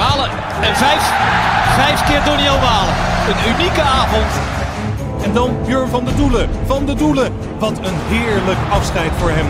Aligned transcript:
Malen 0.00 0.30
en 0.60 0.76
vijf, 0.76 1.02
vijf 1.76 2.04
keer 2.04 2.24
Doniel 2.24 2.58
Malen. 2.58 2.94
Een 3.28 3.52
unieke 3.52 3.82
avond. 3.82 4.32
En 5.22 5.32
dan 5.32 5.56
Björn 5.66 5.88
van 5.88 6.04
der 6.04 6.16
Doelen. 6.16 6.50
Van 6.66 6.86
der 6.86 6.96
Doelen. 6.96 7.32
Wat 7.58 7.78
een 7.78 7.98
heerlijk 8.08 8.58
afscheid 8.70 9.10
voor 9.18 9.30
hem. 9.30 9.46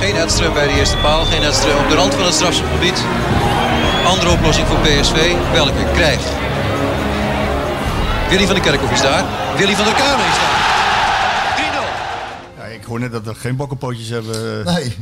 Geen 0.00 0.14
Edström 0.14 0.52
bij 0.52 0.66
de 0.66 0.72
eerste 0.72 0.96
paal, 0.96 1.24
geen 1.24 1.42
Edström 1.42 1.78
op 1.84 1.88
de 1.88 1.94
rand 1.94 2.14
van 2.14 2.24
het 2.24 2.34
strafschopgebied. 2.34 3.04
Andere 4.06 4.30
oplossing 4.30 4.66
voor 4.66 4.78
PSV, 4.78 5.32
welke 5.52 5.84
krijgt. 5.94 6.28
Willy 8.28 8.46
van 8.46 8.54
der 8.54 8.64
Kerkhoff 8.64 8.92
is 8.92 9.02
daar, 9.02 9.24
Willy 9.56 9.74
van 9.74 9.84
der 9.84 9.94
Kamer 9.94 10.26
is 10.26 10.38
daar. 10.42 10.54
3-0. 12.56 12.58
Ja, 12.58 12.64
ik 12.64 12.84
hoor 12.84 13.00
net 13.00 13.12
dat 13.12 13.24
we 13.24 13.34
geen 13.34 13.56
bokkenpootjes 13.56 14.08
hebben. 14.08 14.64
Nee, 14.64 14.96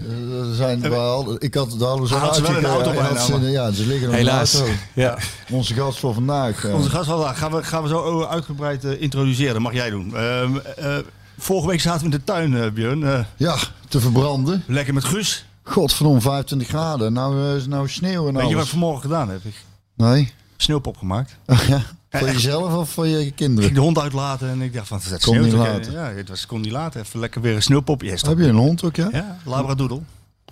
er 0.61 0.81
zijn 0.81 0.91
wel. 0.91 1.37
Ik 1.39 1.55
had 1.55 1.67
ze 1.69 1.73
in 1.73 1.79
de 1.79 1.85
auto 1.85 2.15
uitgekeken. 2.17 2.63
bijna, 2.63 3.03
Had 3.09 3.21
ze- 3.21 3.33
maar- 3.39 3.51
Ja, 3.51 3.71
ze 3.71 3.87
liggen 3.87 4.07
nog 4.07 4.17
Helaas. 4.17 4.55
auto. 4.55 4.73
Ja. 4.95 5.19
Onze 5.51 5.75
gast 5.75 5.99
voor 5.99 6.15
vandaag. 6.15 6.65
eh. 6.65 6.75
Onze 6.75 6.91
gast 6.91 7.07
van 7.07 7.17
vandaag 7.17 7.39
gaan 7.39 7.53
we, 7.53 7.63
gaan 7.63 7.83
we 7.83 7.89
zo 7.89 8.25
uitgebreid 8.25 8.85
eh, 8.85 9.01
introduceren. 9.03 9.53
Dat 9.53 9.63
mag 9.63 9.73
jij 9.73 9.91
doen. 9.91 10.17
Ehm, 10.17 10.57
eh, 10.77 10.97
vorige 11.39 11.69
week 11.69 11.81
zaten 11.81 11.99
we 12.01 12.05
in 12.05 12.11
de 12.11 12.25
tuin, 12.25 12.57
eh, 12.57 12.71
Björn. 12.71 13.05
Eh, 13.05 13.25
Ja, 13.37 13.57
te 13.89 14.01
verbranden. 14.01 14.63
lekker 14.67 14.95
met 14.95 15.05
Guus. 15.05 15.45
Godverdomme, 15.63 16.21
25 16.21 16.69
graden. 16.69 17.13
Nou 17.13 17.49
eh, 17.51 17.57
is 17.57 17.67
nou 17.67 17.89
sneeuw 17.89 18.29
en 18.29 18.33
Weet 18.35 18.35
je 18.35 18.41
wat 18.43 18.51
ik 18.51 18.57
alles. 18.57 18.69
vanmorgen 18.69 19.01
gedaan 19.03 19.29
heb? 19.29 19.45
Ik 19.45 19.55
Nee? 19.97 20.33
sneeuwpop 20.57 20.97
gemaakt. 20.97 21.37
ja. 21.69 21.83
Voor 22.11 22.29
jezelf 22.31 22.75
of 22.75 22.91
voor 22.91 23.07
je 23.07 23.27
Ik 23.27 23.37
kinderen? 23.37 23.65
ging 23.65 23.75
de 23.75 23.81
hond 23.81 23.99
uitlaten 23.99 24.49
en 24.51 24.61
ik 24.63 24.73
dacht 24.75 24.89
van, 24.89 25.01
het 25.03 25.25
Kon 25.25 25.41
niet 25.41 25.53
laten. 25.53 25.87
eh, 25.87 25.93
Ja, 25.93 26.13
het 26.17 26.29
was, 26.29 26.47
kon 26.47 26.61
niet 26.61 26.71
laten. 26.73 27.01
Even 27.01 27.21
lekker 27.21 27.41
weer 27.41 27.55
een 27.55 27.63
sneeuwpop. 27.63 28.03
Yes, 28.03 28.23
Heb 28.23 28.39
je 28.39 28.45
een 28.47 28.55
hond 28.57 28.85
ook, 28.85 28.97
ja? 28.97 29.09
Ja, 29.13 29.37
labradoodle. 29.45 30.01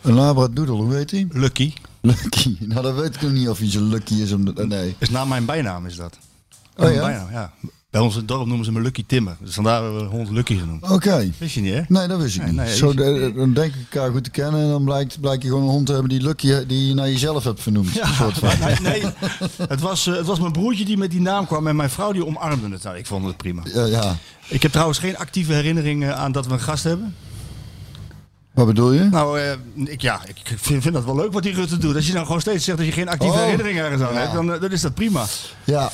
Een 0.02 0.14
labradoodle, 0.14 0.74
hoe 0.74 0.94
heet 0.94 1.10
hij? 1.10 1.26
Lucky. 1.30 1.72
Lucky. 2.00 2.56
Nou, 2.68 2.82
dan 2.82 2.94
weet 2.94 3.14
ik 3.14 3.20
nog 3.22 3.32
niet 3.32 3.48
of 3.48 3.58
hij 3.58 3.70
zo 3.70 3.80
lucky 3.82 4.14
is. 4.14 4.32
Om 4.32 4.44
de, 4.54 4.66
nee. 4.66 4.94
Is 4.98 5.10
na 5.10 5.24
mijn 5.24 5.44
bijnaam 5.44 5.86
is 5.86 5.96
dat. 5.96 6.18
Oh 6.76 6.82
Mijn 6.82 6.94
ja? 6.94 7.00
bijnaam, 7.00 7.30
ja. 7.32 7.52
Bij 7.90 8.00
ons 8.00 8.12
in 8.12 8.18
het 8.18 8.28
dorp 8.28 8.46
noemen 8.46 8.64
ze 8.64 8.72
me 8.72 8.80
Lucky 8.80 9.04
Timmer. 9.06 9.36
Dus 9.40 9.54
vandaar 9.54 9.82
hebben 9.82 10.00
we 10.00 10.04
hond 10.16 10.30
Lucky 10.30 10.58
genoemd. 10.58 10.90
Oké. 10.90 11.30
Wist 11.38 11.54
je 11.54 11.60
niet, 11.60 11.72
hè? 11.74 11.80
Nee, 11.88 12.08
dat 12.08 12.20
wist 12.20 12.34
ik 12.36 12.42
Nee, 12.42 12.50
niet. 12.52 12.60
nee, 12.60 12.76
Zo, 12.76 12.88
is- 12.90 12.96
de- 12.96 13.32
dan 13.36 13.52
denk 13.52 13.74
ik 13.74 13.80
elkaar 13.94 14.10
goed 14.10 14.24
te 14.24 14.30
kennen 14.30 14.60
en 14.62 14.68
dan 14.68 14.84
blijkt, 14.84 15.20
blijkt 15.20 15.42
je 15.42 15.48
gewoon 15.48 15.62
een 15.64 15.68
hond 15.70 15.86
te 15.86 15.92
hebben 15.92 16.10
die 16.10 16.20
Lucky, 16.22 16.66
die 16.66 16.86
je 16.88 16.94
naar 16.94 17.08
jezelf 17.10 17.44
hebt 17.44 17.60
vernoemd. 17.62 18.00
Een 18.00 18.14
soort 18.14 18.38
van. 18.38 18.50
Nee, 18.66 18.76
nee. 18.80 19.02
Het, 19.68 19.80
was, 19.80 20.06
eh, 20.06 20.14
het 20.16 20.26
was 20.26 20.40
mijn 20.40 20.52
broertje 20.52 20.84
die 20.84 20.96
met 20.96 21.10
die 21.10 21.20
naam 21.20 21.46
kwam 21.46 21.66
en 21.66 21.76
mijn 21.76 21.90
vrouw 21.90 22.12
die 22.12 22.26
omarmde 22.26 22.68
het. 22.68 22.82
Nou, 22.82 22.96
ik 22.96 23.06
vond 23.06 23.24
het 23.26 23.36
prima. 23.36 23.62
Ja, 23.74 23.84
ja. 23.84 24.16
Ik 24.48 24.62
heb 24.62 24.70
trouwens 24.72 24.98
geen 24.98 25.16
actieve 25.16 25.52
herinneringen 25.52 26.16
aan 26.16 26.32
dat 26.32 26.46
we 26.46 26.52
een 26.52 26.60
gast 26.60 26.84
hebben. 26.84 27.14
Wat 28.54 28.66
bedoel 28.66 28.92
je? 28.92 29.02
Nou, 29.04 29.40
eh, 29.40 29.52
ik, 29.84 30.00
ja, 30.00 30.20
ik 30.26 30.36
vind, 30.56 30.82
vind 30.82 30.94
dat 30.94 31.04
wel 31.04 31.16
leuk 31.16 31.32
wat 31.32 31.42
die 31.42 31.54
Rutte 31.54 31.78
doet. 31.78 31.94
Als 31.94 32.06
je 32.06 32.12
nou 32.12 32.26
gewoon 32.26 32.40
steeds 32.40 32.64
zegt 32.64 32.78
dat 32.78 32.86
je 32.86 32.92
geen 32.92 33.08
actieve 33.08 33.34
Oh. 33.34 33.40
herinneringen 33.40 33.84
ergens 33.84 34.02
aan 34.02 34.14
Ja. 34.14 34.20
hebt, 34.20 34.32
dan, 34.32 34.52
eh, 34.52 34.60
dan 34.60 34.70
is 34.70 34.80
dat 34.80 34.94
prima. 34.94 35.24
Ja. 35.64 35.90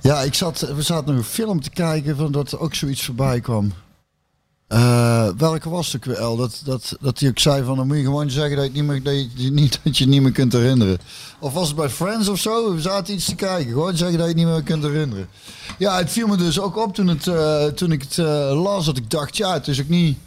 Ja, 0.00 0.20
ik 0.20 0.34
zat, 0.34 0.60
we 0.74 0.82
zaten 0.82 1.06
nog 1.14 1.16
een 1.24 1.30
film 1.30 1.60
te 1.60 1.70
kijken 1.70 2.16
van 2.16 2.32
dat 2.32 2.52
er 2.52 2.60
ook 2.60 2.74
zoiets 2.74 3.04
voorbij 3.04 3.40
kwam. 3.40 3.72
Eh, 4.66 5.28
welke 5.36 5.68
was 5.70 5.86
het 5.92 5.96
ook 5.96 6.04
weer, 6.04 6.16
El? 6.24 6.36
Dat, 6.36 6.62
dat, 6.64 6.96
dat 7.00 7.18
hij 7.20 7.28
ook 7.28 7.38
zei 7.38 7.64
van, 7.64 7.76
dan 7.76 7.86
moet 7.86 7.96
je 7.96 8.02
gewoon 8.02 8.30
zeggen 8.30 8.56
dat 8.56 8.64
je, 8.66 8.72
niet 8.72 8.84
meer, 8.84 9.02
dat, 9.02 9.14
je, 9.34 9.50
niet, 9.50 9.80
dat 9.82 9.98
je 9.98 10.06
niet 10.06 10.22
meer 10.22 10.32
kunt 10.32 10.52
herinneren. 10.52 10.98
Of 11.38 11.52
was 11.52 11.66
het 11.66 11.76
bij 11.76 11.88
Friends 11.88 12.28
of 12.28 12.38
zo? 12.38 12.74
We 12.74 12.80
zaten 12.80 13.14
iets 13.14 13.24
te 13.24 13.34
kijken. 13.34 13.72
Gewoon 13.72 13.96
zeggen 13.96 14.18
dat 14.18 14.26
je 14.28 14.32
het 14.34 14.42
niet 14.44 14.52
meer 14.54 14.62
kunt 14.62 14.82
herinneren. 14.82 15.28
Ja, 15.78 15.96
het 15.96 16.10
viel 16.10 16.26
me 16.26 16.36
dus 16.36 16.60
ook 16.60 16.76
op 16.76 16.94
toen, 16.94 17.06
het, 17.08 17.76
toen 17.76 17.92
ik 17.92 18.02
het 18.02 18.16
las, 18.56 18.86
dat 18.86 18.96
ik 18.96 19.10
dacht, 19.10 19.36
ja, 19.36 19.52
het 19.52 19.68
is 19.68 19.80
ook 19.80 19.88
niet... 19.88 20.18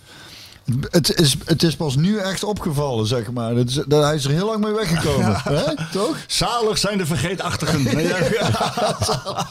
Het 0.90 1.19
is, 1.19 1.35
het 1.46 1.63
is 1.63 1.75
pas 1.75 1.96
nu 1.96 2.18
echt 2.18 2.44
opgevallen, 2.44 3.07
zeg 3.07 3.31
maar. 3.31 3.56
Dat 3.56 3.69
is, 3.69 3.74
dat, 3.88 4.03
hij 4.03 4.16
is 4.16 4.25
er 4.25 4.31
heel 4.31 4.46
lang 4.46 4.63
mee 4.63 4.72
weggekomen. 4.74 5.35
Hè? 5.44 5.63
Toch? 5.91 6.18
Zalig 6.28 6.78
zijn 6.78 6.97
de 6.97 7.06
vergeetachtigen. 7.06 7.84
Nee, 7.84 8.07
ja, 8.40 9.46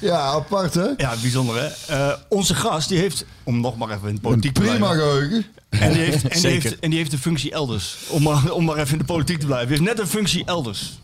Ja, 0.00 0.18
apart 0.20 0.74
hè? 0.74 0.86
ja, 0.96 1.14
bijzonder 1.20 1.56
hè. 1.60 1.94
Eh, 1.94 2.12
onze 2.28 2.54
gast 2.54 2.88
die 2.88 2.98
heeft, 2.98 3.24
om 3.42 3.60
nog 3.60 3.76
maar 3.76 3.88
even 3.90 4.00
in 4.08 4.08
de 4.08 4.14
Een 4.14 4.20
politiek 4.20 4.54
te 4.54 4.60
prima 4.60 4.76
blijven. 4.76 4.98
geheugen. 5.02 5.44
En 5.68 5.92
die, 5.92 6.02
heeft, 6.02 6.28
en, 6.28 6.40
die 6.40 6.50
heeft, 6.50 6.78
en 6.78 6.90
die 6.90 6.98
heeft 6.98 7.12
een 7.12 7.18
functie 7.18 7.52
elders. 7.52 7.96
Om 8.08 8.22
maar, 8.22 8.50
om 8.50 8.64
maar 8.64 8.76
even 8.76 8.92
in 8.92 8.98
de 8.98 9.04
politiek 9.04 9.38
te 9.40 9.46
blijven. 9.46 9.68
Die 9.68 9.76
heeft 9.78 9.90
net 9.90 9.98
een 10.00 10.10
functie 10.10 10.44
elders. 10.44 11.00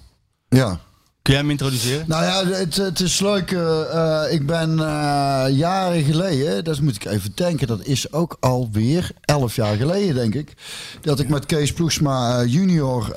Ja. 0.48 0.80
Kun 1.22 1.32
jij 1.36 1.42
hem 1.42 1.50
introduceren? 1.50 2.04
Nou 2.08 2.24
ja, 2.24 2.46
het, 2.56 2.76
het 2.76 3.00
is 3.00 3.20
leuk. 3.20 3.52
eh, 3.52 3.80
eh, 4.24 4.32
ik 4.32 4.46
ben 4.46 4.70
eh, 4.78 5.44
jaren 5.50 6.02
geleden, 6.02 6.64
dat 6.64 6.80
moet 6.80 6.96
ik 6.96 7.04
even 7.04 7.32
denken, 7.34 7.66
dat 7.66 7.84
is 7.84 8.12
ook 8.12 8.36
alweer 8.40 9.10
elf 9.20 9.54
jaar 9.56 9.76
geleden, 9.76 10.14
denk 10.14 10.34
ik. 10.34 10.52
Dat 11.00 11.20
ik 11.20 11.28
met 11.28 11.46
Kees 11.46 11.72
Ploegsma 11.72 12.44
junior 12.44 13.12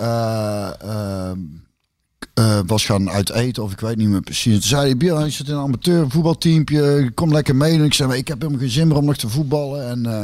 eh, 2.42 2.60
was 2.66 2.86
gaan 2.86 3.10
uiteten, 3.10 3.64
of 3.64 3.72
ik 3.72 3.80
weet 3.80 3.98
niet 3.98 4.08
meer 4.08 4.22
precies. 4.22 4.54
Toen 4.54 4.70
zei 4.70 4.82
hij, 4.82 4.98
Björn, 4.98 5.24
je 5.26 5.30
zit 5.30 5.48
in 5.48 5.54
een 5.54 5.60
amateur 5.60 6.10
voetbalteampje, 6.10 7.12
kom 7.14 7.32
lekker 7.32 7.56
mee. 7.56 7.74
En 7.74 7.84
ik 7.84 7.94
zei, 7.94 8.14
ik 8.14 8.28
heb 8.28 8.42
helemaal 8.42 8.62
geen 8.62 8.70
zin 8.70 8.88
meer 8.88 8.98
om 8.98 9.06
nog 9.06 9.18
te 9.18 9.30
voetballen. 9.30 9.90
En 9.90 10.06
eh, 10.06 10.20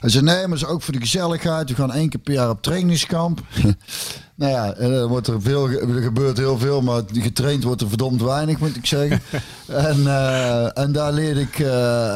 hij 0.00 0.10
zei, 0.10 0.24
nee, 0.24 0.46
maar 0.46 0.56
is 0.56 0.66
ook 0.66 0.82
voor 0.82 0.94
de 0.94 1.00
gezelligheid. 1.00 1.68
We 1.68 1.74
gaan 1.74 1.92
één 1.92 2.08
keer 2.08 2.20
per 2.20 2.32
jaar 2.34 2.50
op 2.50 2.62
trainingskamp. 2.62 3.40
nou 4.40 4.52
ja, 4.52 4.74
er, 4.74 5.08
wordt 5.08 5.26
er, 5.26 5.42
veel, 5.42 5.70
er 5.70 6.02
gebeurt 6.02 6.38
heel 6.38 6.58
veel, 6.58 6.82
maar 6.82 7.02
getraind 7.12 7.64
wordt 7.64 7.80
er 7.80 7.88
verdomd 7.88 8.22
weinig, 8.22 8.58
moet 8.58 8.76
ik 8.76 8.86
zeggen. 8.86 9.20
en, 9.88 10.06
eh, 10.06 10.78
en 10.78 10.92
daar 10.92 11.12
leerde 11.12 11.40
ik, 11.40 11.58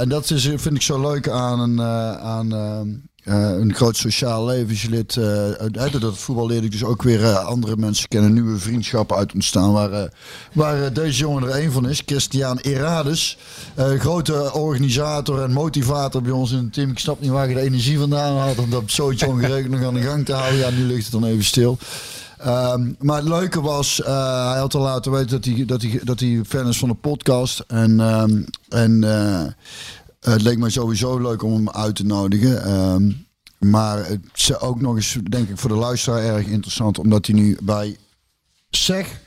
en 0.00 0.08
dat 0.08 0.30
is, 0.30 0.42
vind 0.42 0.74
ik 0.74 0.82
zo 0.82 1.00
leuk 1.00 1.28
aan 1.28 1.82
aan, 2.20 2.48
eh, 3.24 3.50
een 3.58 3.74
groot 3.74 3.96
sociaal 3.96 4.44
levenslid. 4.44 5.16
eh 5.16 5.50
uit, 5.50 5.92
het 5.92 6.18
voetbal 6.18 6.46
leerde 6.46 6.66
ik 6.66 6.72
dus 6.72 6.84
ook 6.84 7.02
weer 7.02 7.24
eh, 7.24 7.44
andere 7.44 7.76
mensen 7.76 8.08
kennen, 8.08 8.32
nieuwe 8.32 8.58
vriendschappen 8.58 9.16
uit 9.16 9.34
ontstaan. 9.34 9.72
Waar, 9.72 10.12
waar 10.52 10.92
deze 10.92 11.18
jongen 11.18 11.42
er 11.42 11.48
één 11.48 11.72
van 11.72 11.88
is, 11.88 12.02
Christian 12.06 12.58
Erades. 12.58 13.38
grote 13.76 14.52
organisator 14.52 15.42
en 15.42 15.52
motivator 15.52 16.22
bij 16.22 16.32
ons 16.32 16.52
in 16.52 16.58
het 16.58 16.72
team. 16.72 16.90
Ik 16.90 16.98
snap 16.98 17.20
niet 17.20 17.30
waar 17.30 17.48
je 17.48 17.54
de 17.54 17.60
energie 17.60 17.98
vandaan 17.98 18.36
had 18.36 18.58
om 18.58 18.70
dat 18.70 18.82
zoiets 18.86 19.22
ongeregeld 19.22 19.70
nog 19.72 19.84
aan 19.84 19.94
de 19.94 20.00
gang 20.00 20.24
te 20.24 20.32
houden. 20.32 20.58
Ja, 20.58 20.70
nu 20.70 20.82
ligt 20.82 21.02
het 21.02 21.12
dan 21.12 21.24
even 21.24 21.44
stil. 21.44 21.78
Ehm, 22.38 22.92
maar 22.98 23.16
het 23.16 23.28
leuke 23.28 23.60
was, 23.60 24.00
hij 24.04 24.58
had 24.58 24.74
al 24.74 24.82
laten 24.82 25.12
weten 25.12 25.28
dat 25.28 25.44
hij, 25.44 25.64
dat, 25.64 25.82
hij, 25.82 26.00
dat 26.04 26.20
hij 26.20 26.40
fan 26.46 26.68
is 26.68 26.78
van 26.78 26.88
de 26.88 26.94
podcast. 26.94 27.64
En, 27.66 28.00
ehm, 28.00 28.42
en 28.68 29.04
het 30.32 30.42
leek 30.42 30.58
mij 30.58 30.70
sowieso 30.70 31.18
leuk 31.18 31.42
om 31.42 31.52
hem 31.52 31.70
uit 31.70 31.96
te 31.96 32.04
nodigen. 32.04 32.64
Ehm, 32.64 33.10
maar 33.58 34.06
het 34.06 34.20
is 34.34 34.58
ook 34.60 34.80
nog 34.80 34.96
eens, 34.96 35.18
denk 35.30 35.48
ik, 35.48 35.58
voor 35.58 35.70
de 35.70 35.76
luisteraar 35.76 36.22
erg 36.22 36.46
interessant. 36.46 36.98
Omdat 36.98 37.26
hij 37.26 37.34
nu 37.34 37.56
bij 37.62 37.96
SEG, 38.70 39.22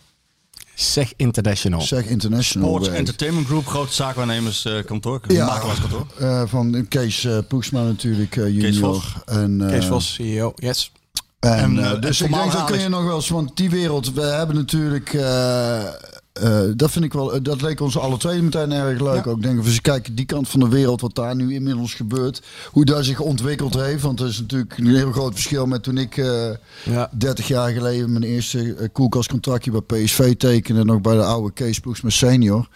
Zeg 0.75 1.13
International. 1.15 1.81
SEG 1.81 2.05
International 2.05 2.67
Sports 2.67 2.87
werkt. 2.87 2.99
Entertainment 2.99 3.47
Group, 3.47 3.67
groot 3.67 3.93
zaakwaarnemerskantoor. 3.93 5.21
Ja. 5.27 5.45
makelaarskantoor. 5.45 6.07
Eh, 6.19 6.43
van 6.45 6.85
Kees 6.89 7.25
eh 7.25 7.37
Poesma 7.47 7.83
natuurlijk, 7.83 8.35
eh, 8.35 8.47
junior. 8.47 8.93
Vos. 8.93 9.13
En, 9.25 9.61
eh, 9.61 9.67
Kees 9.69 9.85
Vos, 9.85 10.13
CEO. 10.13 10.53
Yes. 10.55 10.91
En, 11.39 11.51
En, 11.59 11.79
eh, 11.79 11.91
eh, 11.91 12.01
dus 12.01 12.21
en 12.21 12.27
ik 12.27 12.33
denk 12.33 12.51
dat 12.51 12.65
kun 12.65 12.79
je 12.79 12.89
nog 12.89 13.03
wel 13.03 13.15
eens, 13.15 13.29
want 13.29 13.57
die 13.57 13.69
wereld, 13.69 14.13
we 14.13 14.21
hebben 14.21 14.55
natuurlijk, 14.55 15.13
eh, 16.39 16.63
eh, 16.63 16.71
dat 16.75 16.91
vind 16.91 17.05
ik 17.05 17.13
wel, 17.13 17.33
eh, 17.33 17.39
dat 17.43 17.61
leek 17.61 17.79
ons 17.81 17.97
alle 17.97 18.17
twee 18.17 18.41
meteen 18.41 18.71
erg 18.71 18.99
leuk. 19.01 19.27
Ook 19.27 19.41
denk 19.41 19.59
ik, 19.59 19.65
als 19.65 19.73
je 19.75 19.81
kijkt 19.81 20.15
die 20.17 20.25
kant 20.25 20.49
van 20.49 20.59
de 20.59 20.67
wereld, 20.69 21.01
wat 21.01 21.15
daar 21.15 21.35
nu 21.35 21.53
inmiddels 21.53 21.93
gebeurt, 21.93 22.41
hoe 22.71 22.85
dat 22.85 23.05
zich 23.05 23.19
ontwikkeld 23.19 23.73
heeft. 23.73 24.01
Want 24.01 24.19
er 24.19 24.27
is 24.27 24.39
natuurlijk 24.39 24.77
een 24.77 24.95
heel 24.95 25.11
groot 25.11 25.33
verschil 25.33 25.65
met 25.65 25.83
toen 25.83 25.97
ik 25.97 26.17
eh, 26.17 26.49
Ja. 26.83 27.09
30 27.17 27.47
jaar 27.47 27.69
geleden 27.71 28.11
mijn 28.11 28.23
eerste 28.23 28.73
eh, 28.75 28.87
koelkastcontractje 28.91 29.71
bij 29.71 30.03
PSV 30.03 30.35
tekende, 30.35 30.83
nog 30.85 31.01
bij 31.01 31.15
de 31.15 31.23
oude 31.23 31.51
Kees 31.53 31.79
Ploegs 31.79 32.01
met 32.01 32.13
senior. 32.13 32.67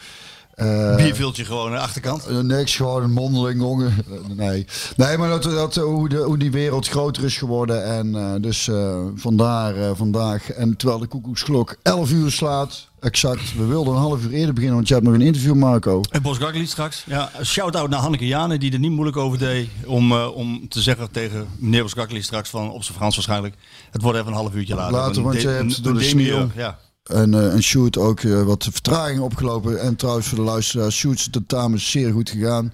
Eh, 0.55 0.95
Bierviltje 0.95 1.45
gewoon 1.45 1.65
aan 1.65 1.71
de 1.71 1.79
achterkant. 1.79 2.25
eh, 2.25 2.39
Niks, 2.39 2.75
gewoon 2.75 3.03
een 3.03 3.11
mondeling, 3.11 3.61
jongen. 3.61 3.93
Eh, 4.11 4.35
Nee, 4.37 4.65
nee 4.95 5.17
maar 5.17 5.29
dat, 5.29 5.43
dat, 5.43 5.77
eh, 5.77 5.83
hoe, 5.83 6.09
de, 6.09 6.17
hoe 6.17 6.37
die 6.37 6.51
wereld 6.51 6.87
groter 6.87 7.23
is 7.23 7.37
geworden. 7.37 7.85
En 7.85 8.15
eh, 8.15 8.41
dus 8.41 8.67
eh, 8.67 8.99
vandaar 9.15 9.75
eh, 9.75 9.89
vandaag. 9.95 10.51
En 10.51 10.77
terwijl 10.77 10.99
de 10.99 11.07
koekoeksklok 11.07 11.75
11 11.81 12.11
uur 12.11 12.31
slaat, 12.31 12.87
Exact. 13.01 13.56
We 13.57 13.65
wilden 13.65 13.94
een 13.94 14.00
half 14.00 14.24
uur 14.24 14.31
eerder 14.31 14.53
beginnen, 14.53 14.75
want 14.75 14.88
je 14.88 14.94
hebt 14.94 15.06
nog 15.06 15.13
een 15.15 15.21
interview, 15.21 15.53
Marco. 15.56 16.01
En 16.12 16.21
Bos 16.21 16.38
Gagli 16.38 16.65
straks. 16.65 17.03
Ja, 17.07 17.31
shout-out 17.44 17.89
naar 17.89 18.00
Hanneke 18.00 18.27
Jane, 18.27 18.57
die 18.57 18.71
er 18.74 18.80
niet 18.80 18.92
moeilijk 18.92 19.18
over 19.18 19.38
deed. 19.38 19.69
Om, 19.86 20.12
eh, 20.12 20.36
om 20.36 20.68
te 20.69 20.81
zeggen 20.81 21.12
tegen 21.12 21.48
meneer 21.57 21.81
Bos 21.81 21.94
straks, 22.21 22.50
van, 22.50 22.71
op 22.71 22.83
zijn 22.83 22.98
Frans 22.98 23.15
waarschijnlijk. 23.15 23.56
Het 23.92 24.01
wordt 24.01 24.18
even 24.18 24.31
een 24.31 24.38
half 24.38 24.53
uurtje 24.56 24.75
later. 24.75 24.94
Later, 24.98 25.21
want 25.24 25.36
de- 25.36 25.42
je 25.42 25.48
hebt 25.48 25.77
een- 25.77 25.83
door 25.83 25.94
de 25.94 26.03
sneeuw- 26.03 26.50
Ja. 26.56 26.80
En, 27.03 27.33
eh 27.33 27.53
en 27.53 27.63
Shoot 27.63 27.98
ook 27.98 28.19
eh, 28.19 28.44
wat 28.44 28.63
vertraging 28.71 29.19
opgelopen. 29.19 29.81
En 29.81 29.95
trouwens 29.95 30.27
voor 30.27 30.38
de 30.38 30.44
luisteraars, 30.44 30.95
Shoot's 30.97 31.30
tentamen 31.30 31.77
is 31.77 31.92
zeer 31.92 32.12
goed 32.12 32.30
gegaan. 32.30 32.74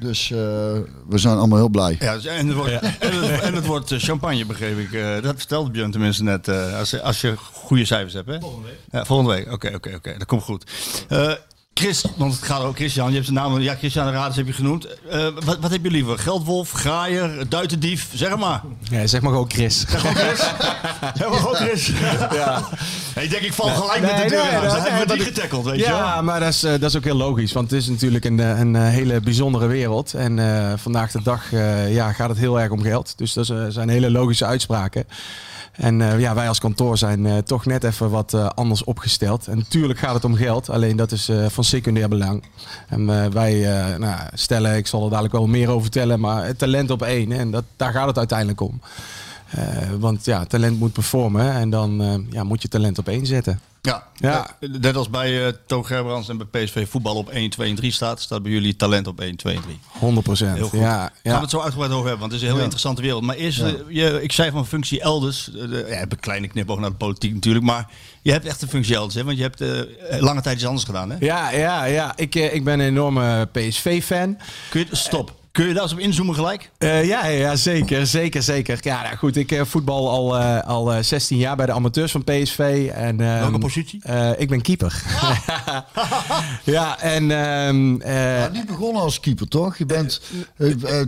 Dus 0.00 0.30
eh, 0.30 0.38
we 1.08 1.18
zijn 1.18 1.36
allemaal 1.36 1.58
heel 1.58 1.68
blij. 1.68 1.96
Ja, 2.00 2.14
dus- 2.14 2.24
en, 2.26 2.46
het 2.46 2.56
wordt, 2.56 2.72
en, 2.72 3.12
het, 3.22 3.40
en 3.40 3.54
het 3.54 3.66
wordt 3.66 3.90
eh, 3.90 3.98
champagne, 3.98 4.44
begreep 4.46 4.78
ik. 4.78 4.92
Eh, 4.92 5.22
dat 5.22 5.34
vertelde 5.36 5.70
Björn 5.70 5.90
tenminste 5.90 6.22
net. 6.22 6.48
eh, 6.48 6.78
als, 6.78 6.90
je- 6.90 7.02
als 7.02 7.20
je 7.20 7.34
goede 7.36 7.84
cijfers 7.84 8.14
hebt, 8.14 8.28
hè? 8.28 8.40
Volgende 8.40 8.66
week. 8.68 8.78
Ja, 8.90 9.04
volgende 9.04 9.32
week. 9.34 9.52
Oké, 9.52 9.72
oké, 9.74 9.94
oké. 9.94 10.14
Dat 10.18 10.26
komt 10.26 10.42
goed. 10.42 10.64
Chris, 11.74 12.04
want 12.16 12.32
het 12.34 12.42
gaat 12.42 12.62
ook 12.62 12.76
Christian. 12.76 13.08
Je 13.08 13.12
hebt 13.14 13.24
zijn 13.26 13.38
naam. 13.38 13.60
Ja, 13.60 13.74
Christian 13.74 14.06
de 14.06 14.12
Raders 14.12 14.36
heb 14.36 14.46
je 14.46 14.52
genoemd. 14.52 14.86
Eh, 15.10 15.26
wat, 15.44 15.58
wat 15.60 15.70
heb 15.70 15.84
je 15.84 15.90
liever? 15.90 16.18
Geldwolf, 16.18 16.70
graaier, 16.72 17.48
duitendief? 17.48 18.08
Zeg 18.14 18.36
maar. 18.36 18.60
Ja, 18.90 19.06
zeg 19.06 19.20
maar 19.20 19.30
gewoon 19.30 19.50
Chris. 19.50 19.84
Zeg 19.88 20.02
maar 21.30 21.38
gewoon 21.38 21.54
Chris. 21.54 21.86
Ja. 22.32 22.68
Ik 23.20 23.30
denk, 23.30 23.42
ik 23.42 23.52
val 23.52 23.68
gelijk 23.68 24.00
met 24.00 24.10
Nee, 24.14 24.22
de 24.22 24.28
deur 24.28 24.42
nee, 24.44 24.50
uit. 24.52 24.60
nee, 24.62 24.70
Dan 24.70 24.80
hebben 24.80 25.00
we 25.00 25.06
nee, 25.06 25.16
die 25.16 25.24
dat- 25.24 25.34
getackeld, 25.34 25.64
weet 25.64 25.78
je 25.78 25.84
Ja, 25.84 26.22
maar 26.22 26.40
dat 26.40 26.48
is, 26.48 26.62
eh, 26.62 26.70
dat 26.70 26.82
is 26.82 26.96
ook 26.96 27.04
heel 27.04 27.16
logisch. 27.16 27.52
Want 27.52 27.70
het 27.70 27.80
is 27.80 27.88
natuurlijk 27.88 28.24
een, 28.24 28.40
eh, 28.40 28.58
een 28.58 28.74
hele 28.74 29.20
bijzondere 29.20 29.66
wereld. 29.66 30.14
En 30.14 30.38
eh, 30.38 30.72
vandaag 30.76 31.10
de 31.10 31.22
dag 31.22 31.52
eh, 31.52 31.94
ja, 31.94 32.12
gaat 32.12 32.28
het 32.28 32.38
heel 32.38 32.60
erg 32.60 32.70
om 32.70 32.82
geld. 32.82 33.12
Dus 33.18 33.32
dat 33.32 33.50
is, 33.50 33.74
zijn 33.74 33.88
hele 33.88 34.10
logische 34.10 34.44
uitspraken. 34.46 35.04
En 35.72 36.00
eh, 36.00 36.20
ja, 36.20 36.34
wij 36.34 36.48
als 36.48 36.58
kantoor 36.58 36.98
zijn 36.98 37.26
eh, 37.26 37.38
toch 37.38 37.66
net 37.66 37.84
even 37.84 38.10
wat 38.10 38.34
eh, 38.34 38.46
anders 38.54 38.84
opgesteld. 38.84 39.46
En 39.46 39.56
natuurlijk 39.56 39.98
gaat 39.98 40.14
het 40.14 40.24
om 40.24 40.34
geld, 40.34 40.70
alleen 40.70 40.96
dat 40.96 41.12
is 41.12 41.30
van 41.48 41.64
secundair 41.64 42.08
belang. 42.08 42.42
En 42.88 43.32
wij 43.32 43.60
nou, 43.98 44.20
stellen, 44.34 44.76
ik 44.76 44.86
zal 44.86 45.04
er 45.04 45.10
dadelijk 45.10 45.34
wel 45.34 45.46
meer 45.46 45.68
over 45.68 45.82
vertellen, 45.82 46.20
maar 46.20 46.46
het 46.46 46.58
talent 46.58 46.90
op 46.90 47.02
één. 47.02 47.32
En 47.32 47.50
dat, 47.50 47.64
daar 47.76 47.92
gaat 47.92 48.06
het 48.06 48.18
uiteindelijk 48.18 48.60
om. 48.60 48.80
Eh, 49.50 49.64
want 49.98 50.24
ja, 50.24 50.44
talent 50.44 50.78
moet 50.78 50.92
performen 50.92 51.52
en 51.52 51.70
dan 51.70 52.02
eh, 52.02 52.14
ja, 52.30 52.44
moet 52.44 52.62
je 52.62 52.68
talent 52.68 52.98
op 52.98 53.08
één 53.08 53.26
zetten. 53.26 53.60
Ja, 53.82 54.06
Ja. 54.16 54.56
Net 54.60 54.96
als 54.96 55.10
bij 55.10 55.46
uh, 55.46 55.52
Toon 55.66 55.86
Gerbrands 55.86 56.28
en 56.28 56.36
bij 56.36 56.64
PSV 56.64 56.88
voetbal 56.88 57.14
op 57.16 57.28
1, 57.28 57.50
2 57.50 57.68
en 57.68 57.74
3 57.74 57.90
staat, 57.92 58.20
staat 58.20 58.42
bij 58.42 58.52
jullie 58.52 58.76
talent 58.76 59.06
op 59.06 59.20
1, 59.20 59.36
2 59.36 59.56
en 59.56 59.62
3. 59.62 59.78
100 59.98 60.26
procent. 60.26 60.60
Goed. 60.60 60.80
Ja, 60.80 61.00
Gaan 61.00 61.12
we 61.22 61.28
ja. 61.30 61.40
het 61.40 61.50
zo 61.50 61.60
uitgebreid 61.60 61.92
over 61.92 62.08
hebben, 62.08 62.20
want 62.20 62.32
het 62.32 62.40
is 62.42 62.48
een 62.48 62.54
heel 62.54 62.62
interessante 62.64 63.02
wereld. 63.02 63.22
Maar 63.22 63.36
eerst, 63.36 63.62
je, 63.88 64.22
ik 64.22 64.32
zei 64.32 64.50
van 64.50 64.66
functie 64.66 65.00
elders. 65.00 65.48
eh, 65.52 65.68
de, 65.68 65.86
ja, 65.88 66.00
een 66.00 66.20
kleine 66.20 66.48
knipoog 66.48 66.78
naar 66.78 66.90
de 66.90 66.96
politiek 66.96 67.34
natuurlijk, 67.34 67.64
maar 67.64 67.88
je 68.22 68.32
hebt 68.32 68.44
echt 68.46 68.62
een 68.62 68.68
functie 68.68 68.94
elders, 68.94 69.14
hè? 69.14 69.24
Want 69.24 69.36
je 69.36 69.42
hebt 69.42 69.64
lange 70.22 70.40
tijd 70.40 70.56
iets 70.56 70.66
anders 70.66 70.84
gedaan, 70.84 71.10
hè? 71.10 71.16
ja, 71.20 71.50
ja, 71.50 71.84
ja. 71.84 72.12
Ik, 72.16 72.34
ik 72.34 72.64
ben 72.64 72.80
een 72.80 72.86
enorme 72.86 73.48
PSV-fan. 73.52 74.38
Kun 74.70 74.80
je, 74.80 74.96
stop. 74.96 75.38
Kun 75.52 75.66
je 75.66 75.72
daar 75.74 75.82
eens 75.82 75.92
op 75.92 75.98
inzoomen 75.98 76.34
gelijk? 76.34 76.70
Eh, 76.78 77.04
ja, 77.06 77.26
ja, 77.26 77.56
zeker, 77.56 78.06
zeker, 78.06 78.42
zeker. 78.42 78.78
Ja, 78.80 79.02
nou 79.02 79.16
goed, 79.16 79.36
ik 79.36 79.52
eh, 79.52 79.64
voetbal 79.64 80.10
al, 80.10 80.38
eh, 80.38 80.60
al 80.68 80.92
eh, 80.92 81.02
16 81.02 81.38
jaar 81.38 81.56
bij 81.56 81.66
de 81.66 81.72
amateurs 81.72 82.12
van 82.12 82.24
PSV. 82.24 82.90
En, 82.94 83.20
ehm, 83.20 83.40
Welke 83.40 83.58
positie? 83.58 84.00
eh, 84.02 84.30
ik 84.36 84.48
ben 84.48 84.60
keeper. 84.62 85.02
ja, 86.64 87.00
en... 87.00 87.30
ehm, 87.30 88.00
eh, 88.00 88.38
Ja, 88.40 88.48
niet 88.48 88.66
begonnen 88.66 89.02
als 89.02 89.20
keeper, 89.20 89.48
toch? 89.48 89.78
Je 89.78 89.86
bent, 89.86 90.20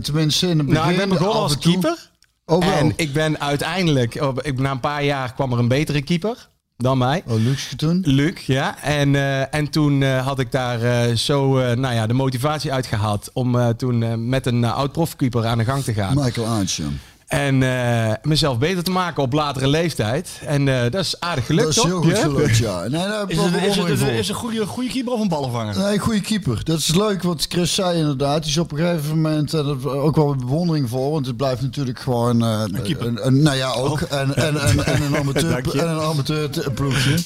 tenminste 0.01 0.47
in 0.47 0.57
het 0.57 0.67
begin... 0.67 0.81
nou, 0.81 0.91
ik 0.91 0.97
ben 0.97 1.09
begonnen 1.09 1.41
als 1.41 1.57
keeper. 1.57 2.11
Oh. 2.45 2.65
En 2.67 2.93
ik 2.95 3.13
ben 3.13 3.39
uiteindelijk, 3.39 4.15
op- 4.21 4.41
ik, 4.41 4.59
na 4.59 4.71
een 4.71 4.79
paar 4.79 5.03
jaar 5.03 5.33
kwam 5.33 5.51
er 5.53 5.59
een 5.59 5.67
betere 5.67 6.01
keeper 6.01 6.49
dan 6.83 6.97
mij. 6.97 7.23
Oh, 7.27 7.39
luxe 7.39 7.75
toen? 7.75 8.01
Luc, 8.05 8.45
ja. 8.45 8.81
En, 8.81 9.15
eh, 9.15 9.53
en 9.53 9.69
toen 9.69 10.03
eh, 10.03 10.25
had 10.25 10.39
ik 10.39 10.51
daar 10.51 10.81
eh, 10.81 11.15
zo 11.15 11.53
nou 11.75 11.93
ja, 11.93 12.07
de 12.07 12.13
motivatie 12.13 12.73
uitgehaald 12.73 13.29
om 13.33 13.75
toen 13.77 14.29
met 14.29 14.45
een 14.45 14.63
oud-profkeeper 14.65 15.45
aan 15.45 15.57
de 15.57 15.63
gang 15.63 15.83
te 15.83 15.93
gaan. 15.93 16.15
Michael 16.15 16.47
Aartje. 16.47 16.83
En 17.27 17.63
eh, 17.63 18.13
mezelf 18.21 18.57
beter 18.57 18.83
te 18.83 18.91
maken 18.91 19.23
op 19.23 19.33
latere 19.33 19.67
leeftijd. 19.67 20.29
En 20.45 20.67
eh, 20.67 20.81
dat 20.91 21.01
is 21.05 21.19
aardig 21.19 21.45
gelukt, 21.45 21.75
Dat 21.75 21.75
is 21.75 21.81
toch? 21.81 21.91
heel 21.91 22.01
goed 22.01 22.17
Ja? 22.17 22.23
gelukt, 22.23 22.57
ja. 22.57 22.79
Nee, 22.87 22.89
daar 22.91 23.23
Is 23.29 23.37
het, 23.37 23.55
is 23.89 24.01
het, 24.01 24.09
is 24.09 24.29
een 24.29 24.35
goede, 24.35 24.65
goede 24.65 24.89
keeper 24.89 25.13
of 25.13 25.21
een 25.21 25.27
ballenvanger? 25.27 25.77
Nee, 25.77 25.99
goede 25.99 26.21
keeper. 26.21 26.63
Dat 26.63 26.77
is 26.79 26.95
leuk, 26.95 27.23
wat 27.23 27.45
Chris 27.49 27.73
zei 27.73 27.97
inderdaad. 27.99 28.41
Die 28.41 28.51
is 28.51 28.57
op 28.57 28.71
een 28.71 28.77
gegeven 28.77 29.15
moment 29.21 29.53
eh, 29.53 29.65
dat- 29.65 29.85
ook 29.85 30.15
wel 30.15 30.35
bewondering 30.35 30.89
voor. 30.89 31.11
Want 31.11 31.25
het 31.25 31.37
blijft 31.37 31.61
natuurlijk 31.61 31.99
gewoon... 31.99 32.43
eh, 32.43 32.63
een, 32.67 33.27
een- 33.27 33.41
nou 33.41 33.57
ja, 33.57 33.71
ook. 33.73 34.01
En, 34.01 34.35
en, 34.35 34.61
en, 34.61 34.85
en 34.85 35.01
een 35.01 35.15
amateur, 35.21 35.77
en 35.79 35.89
een 35.89 35.99
amateur 35.99 36.71
ploegje. 36.73 37.17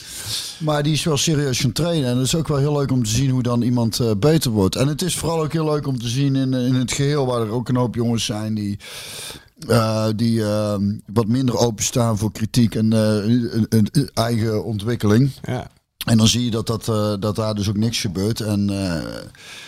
Maar 0.58 0.84
die 0.84 0.94
is 0.94 1.04
wel 1.04 1.18
serieus 1.18 1.60
gaan 1.60 1.72
trainen. 1.72 2.10
En 2.10 2.18
het 2.18 2.26
is 2.26 2.36
ook 2.36 2.48
wel 2.48 2.58
heel 2.58 2.78
leuk 2.78 2.92
om 2.92 3.04
te 3.04 3.10
zien 3.10 3.30
hoe 3.30 3.44
dan 3.44 3.62
iemand 3.62 4.00
eh, 4.00 4.12
beter 4.18 4.52
wordt. 4.52 4.76
En 4.76 4.88
het 4.88 5.02
is 5.02 5.16
vooral 5.18 5.42
ook 5.44 5.54
heel 5.54 5.66
leuk 5.66 5.88
om 5.88 6.00
te 6.00 6.08
zien 6.08 6.36
in, 6.36 6.54
in 6.54 6.76
het 6.76 6.92
geheel... 6.92 7.26
waar 7.26 7.42
er 7.42 7.50
ook 7.52 7.70
een 7.70 7.76
hoop 7.76 7.96
jongens 7.96 8.26
zijn 8.26 8.54
die... 8.54 8.80
eh, 9.68 10.08
die 10.16 10.44
eh, 10.44 10.76
wat 11.14 11.28
minder 11.28 11.58
openstaan 11.58 12.18
voor 12.18 12.32
kritiek 12.32 12.76
en 12.76 12.94
eh, 12.94 14.04
eigen 14.14 14.64
ontwikkeling. 14.64 15.32
Ja. 15.42 15.68
En 16.06 16.18
dan 16.18 16.28
zie 16.28 16.44
je 16.44 16.52
dat, 16.52 16.68
dat, 16.68 16.88
eh, 16.88 17.14
dat 17.20 17.36
daar 17.36 17.56
dus 17.56 17.70
ook 17.70 17.78
niks 17.78 18.02
gebeurt. 18.02 18.40
En 18.40 18.70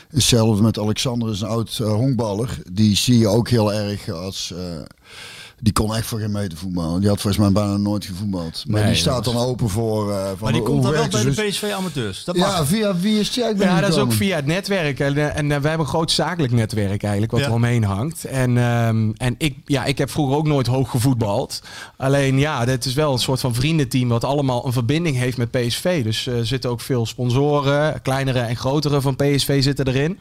hetzelfde 0.10 0.64
met 0.64 0.80
Alexander 0.80 1.30
is 1.30 1.42
een 1.42 1.48
oud 1.48 1.78
honkballer. 1.78 2.60
Die 2.72 2.96
zie 2.96 3.18
je 3.18 3.28
ook 3.28 3.50
heel 3.50 3.74
erg 3.74 4.10
als... 4.10 4.54
die 5.62 5.74
kon 5.74 5.96
echt 5.96 6.06
voor 6.06 6.20
geen 6.20 6.32
meter 6.32 6.58
voetballen. 6.58 7.00
Die 7.00 7.10
had 7.10 7.22
volgens 7.22 7.44
mij 7.44 7.52
bijna 7.52 7.78
nooit 7.78 8.06
gevoetbald. 8.06 8.64
Maar 8.68 8.82
Nee, 8.82 8.90
die 8.90 9.00
staat 9.00 9.24
dan 9.24 9.38
open 9.38 9.70
voor... 9.70 10.12
eh, 10.12 10.26
van 10.26 10.36
Maar 10.42 10.52
die 10.54 10.62
komt 10.62 10.84
dan 10.84 10.92
wel 10.92 11.08
bij 11.08 11.24
de? 11.24 11.30
PSV 11.50 11.72
amateurs. 11.76 12.24
Dat 12.24 12.36
mag. 12.36 12.58
Ja, 12.58 12.66
via 12.66 12.96
wie 12.96 13.20
is 13.20 13.32
die 13.34 13.44
eigenlijk 13.44 13.72
Ja, 13.74 13.82
dat 13.82 13.90
is 13.90 13.98
ook 14.02 14.14
via 14.14 14.36
het 14.36 14.46
netwerk. 14.46 15.00
En, 15.00 15.18
eh, 15.18 15.26
en 15.38 15.44
eh, 15.44 15.48
wij 15.48 15.70
hebben 15.70 15.80
een 15.80 15.86
groot 15.86 16.12
zakelijk 16.12 16.54
netwerk 16.54 17.02
eigenlijk, 17.04 17.32
wat 17.32 17.42
Ja. 17.42 17.48
er 17.48 17.54
omheen 17.54 17.84
hangt. 17.84 18.24
En, 18.26 18.58
ehm, 18.58 19.12
en 19.18 19.36
ik, 19.38 19.56
ja, 19.66 19.86
ik 19.86 19.98
heb 19.98 20.10
vroeger 20.12 20.36
ook 20.38 20.48
nooit 20.48 20.68
hoog 20.68 20.90
gevoetbald. 20.90 21.62
Alleen 21.98 22.38
ja, 22.40 22.66
het 22.66 22.86
is 22.86 22.94
wel 22.94 23.12
een 23.14 23.20
soort 23.20 23.40
van 23.40 23.56
vriendenteam 23.56 24.10
wat 24.10 24.24
allemaal 24.24 24.66
een 24.66 24.74
verbinding 24.74 25.16
heeft 25.18 25.38
met 25.38 25.52
PSV. 25.52 26.04
Dus 26.04 26.28
eh, 26.28 26.38
er 26.38 26.46
zitten 26.46 26.70
ook 26.70 26.82
veel 26.82 27.06
sponsoren, 27.06 28.02
kleinere 28.02 28.40
en 28.40 28.56
grotere 28.56 29.02
van 29.02 29.16
PSV 29.16 29.64
zitten 29.64 29.88
erin. 29.88 30.20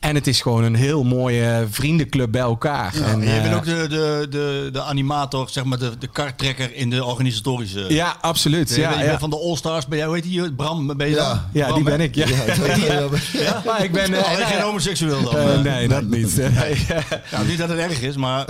En 0.00 0.14
het 0.14 0.26
is 0.26 0.40
gewoon 0.40 0.64
een 0.64 0.74
heel 0.74 1.04
mooie 1.04 1.66
vriendenclub 1.70 2.32
bij 2.32 2.40
elkaar. 2.40 2.94
en, 2.94 3.02
En 3.20 3.26
jij 3.26 3.42
bent 3.42 3.54
ook 3.54 3.64
de, 3.64 3.86
de, 3.90 4.26
de, 4.72 4.75
de 4.76 4.82
animator, 4.82 5.48
zeg 5.50 5.64
maar 5.64 5.78
de, 5.78 5.98
de 5.98 6.06
karttrekker 6.06 6.74
in 6.74 6.90
de 6.90 7.04
organisatorische... 7.04 7.84
Ja, 7.88 8.16
absoluut. 8.20 8.74
Ja, 8.74 8.92
je 8.92 8.98
ja. 8.98 9.06
bent 9.06 9.20
van 9.20 9.30
de 9.30 9.38
All-Stars, 9.38 9.86
ben 9.86 9.98
jij, 9.98 10.06
hoe 10.06 10.14
heet 10.16 10.24
die? 10.24 10.52
Bram, 10.52 10.96
ben 10.96 11.08
je 11.08 11.14
Ja. 11.14 11.28
dan? 11.28 11.40
ja, 11.52 11.64
Bram, 11.66 11.74
die 11.82 11.84
ben 11.84 12.00
ik. 12.00 12.14
Ja. 12.14 12.26
Ja, 12.26 13.08
Ja? 13.32 13.62
Maar 13.66 13.84
ik 13.84 13.92
ben... 13.92 14.14
eh, 14.14 14.24
Alleen 14.24 14.40
eh, 14.40 14.46
geen 14.48 14.60
homoseksueel 14.60 15.22
dan? 15.22 15.36
eh, 15.36 15.54
eh. 15.54 15.60
nee, 15.60 15.88
dat 15.88 16.04
niet. 16.04 16.36
Nee. 16.36 16.86
Nou, 17.32 17.46
niet 17.46 17.58
dat 17.58 17.68
het 17.68 17.78
erg 17.78 18.00
is, 18.00 18.16
maar 18.16 18.46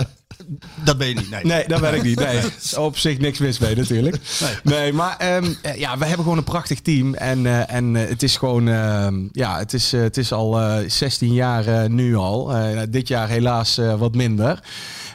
dat 0.83 0.97
ben 0.97 1.07
je 1.07 1.13
niet. 1.15 1.29
Nee. 1.29 1.43
Nee, 1.45 1.67
dat 1.67 1.81
ben 1.81 1.93
ik 1.93 2.03
niet. 2.03 2.19
Nee, 2.19 2.39
op 2.85 2.97
zich 2.97 3.17
niks 3.17 3.39
mis 3.39 3.59
mee 3.59 3.75
natuurlijk. 3.75 4.17
Nee, 4.63 4.93
maar 4.93 5.15
ehm, 5.17 5.53
eh, 5.61 5.75
ja, 5.79 5.97
we 5.97 6.05
hebben 6.05 6.23
gewoon 6.23 6.37
een 6.37 6.43
prachtig 6.43 6.79
team. 6.81 7.13
En, 7.13 7.45
eh, 7.45 7.73
en 7.75 7.95
eh, 7.95 8.09
het 8.09 8.23
is 8.23 8.37
gewoon, 8.37 8.67
ehm, 8.67 9.15
ja, 9.31 9.57
het 9.57 9.73
is, 9.73 9.93
eh, 9.93 10.01
het 10.01 10.17
is 10.17 10.31
al 10.31 10.59
eh, 10.59 10.75
16 10.89 11.33
jaar 11.33 11.67
eh, 11.67 11.89
nu 11.89 12.15
al. 12.15 12.53
Eh, 12.55 12.79
dit 12.89 13.07
jaar 13.07 13.29
helaas 13.29 13.77
eh, 13.77 13.93
wat 13.99 14.15
minder. 14.15 14.59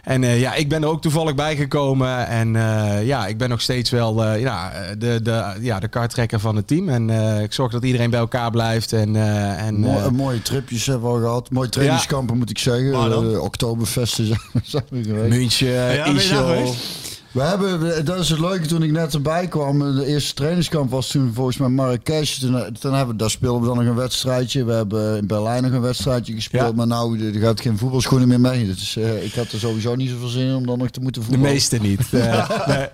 En 0.02 0.24
eh, 0.24 0.40
ja, 0.40 0.54
ik 0.54 0.68
ben 0.68 0.82
er 0.82 0.88
ook 0.88 1.02
toevallig 1.02 1.34
bij 1.34 1.56
gekomen. 1.56 2.26
En 2.26 2.56
eh, 2.56 3.06
ja, 3.06 3.26
ik 3.26 3.38
ben 3.38 3.48
nog 3.48 3.60
steeds 3.60 3.90
wel 3.90 4.24
eh, 4.24 4.40
ja, 4.40 4.72
de, 4.98 5.20
de, 5.22 5.44
ja, 5.60 5.80
de 5.80 5.88
kartrekker 5.88 6.40
van 6.40 6.56
het 6.56 6.66
team. 6.66 6.88
En 6.88 7.10
eh, 7.10 7.42
ik 7.42 7.52
zorg 7.52 7.72
dat 7.72 7.84
iedereen 7.84 8.10
bij 8.10 8.18
elkaar 8.18 8.50
blijft. 8.50 8.92
En, 8.92 9.16
eh, 9.16 9.66
en, 9.66 9.74
Mooi- 9.80 9.98
eh, 10.04 10.08
mooie 10.08 10.42
tripjes 10.42 10.86
hebben 10.86 11.08
we 11.08 11.14
al 11.14 11.20
gehad. 11.20 11.50
Mooie 11.50 11.68
trainingskampen 11.68 12.38
moet 12.38 12.50
ik 12.50 12.58
zeggen. 12.58 12.92
Eh, 12.94 13.42
Oktoberfesten 13.42 14.26
zijn 14.26 14.40
zijn 14.62 14.84
we 14.88 15.02
geweest. 15.02 15.28
München, 15.36 15.68
Ja, 15.94 16.04
We 17.32 17.40
hebben, 17.42 17.80
we- 17.80 18.02
dat 18.02 18.18
is 18.18 18.28
het 18.28 18.38
leuke, 18.38 18.66
toen 18.66 18.82
ik 18.82 18.90
net 18.90 19.14
erbij 19.14 19.46
kwam, 19.48 19.96
de 19.96 20.06
eerste 20.06 20.34
trainingskamp 20.34 20.90
was 20.90 21.08
toen 21.10 21.30
volgens 21.34 21.56
mij 21.56 21.68
Marrakesh. 21.68 22.38
Toen, 22.38 22.58
eh, 22.58 22.66
toen 22.80 22.94
hebben, 22.94 23.16
daar 23.16 23.30
speelden 23.30 23.60
we 23.60 23.66
dan 23.66 23.76
nog 23.76 23.86
een 23.86 23.94
wedstrijdje. 23.94 24.64
We 24.64 24.72
hebben 24.72 25.16
in 25.16 25.26
Berlijn 25.26 25.62
nog 25.62 25.72
een 25.72 25.80
wedstrijdje 25.80 26.34
gespeeld. 26.34 26.68
Ja. 26.68 26.72
Maar 26.76 26.86
nou, 26.86 27.32
er 27.34 27.40
gaat 27.40 27.60
geen 27.60 27.78
voetbalschoenen 27.78 28.28
meer 28.28 28.40
mee. 28.40 28.66
Dus 28.66 28.96
eh, 28.96 29.24
ik 29.24 29.34
had 29.34 29.52
er 29.52 29.58
sowieso 29.58 29.94
niet 29.94 30.10
zoveel 30.10 30.28
zin 30.28 30.46
in 30.46 30.54
om 30.54 30.66
dan 30.66 30.78
nog 30.78 30.90
te 30.90 31.00
moeten 31.00 31.20
De 31.22 31.26
voetballen. 31.28 31.52
meeste 31.52 31.76
niet. 31.78 32.00
Eh, 32.12 32.66
nee. 32.66 32.86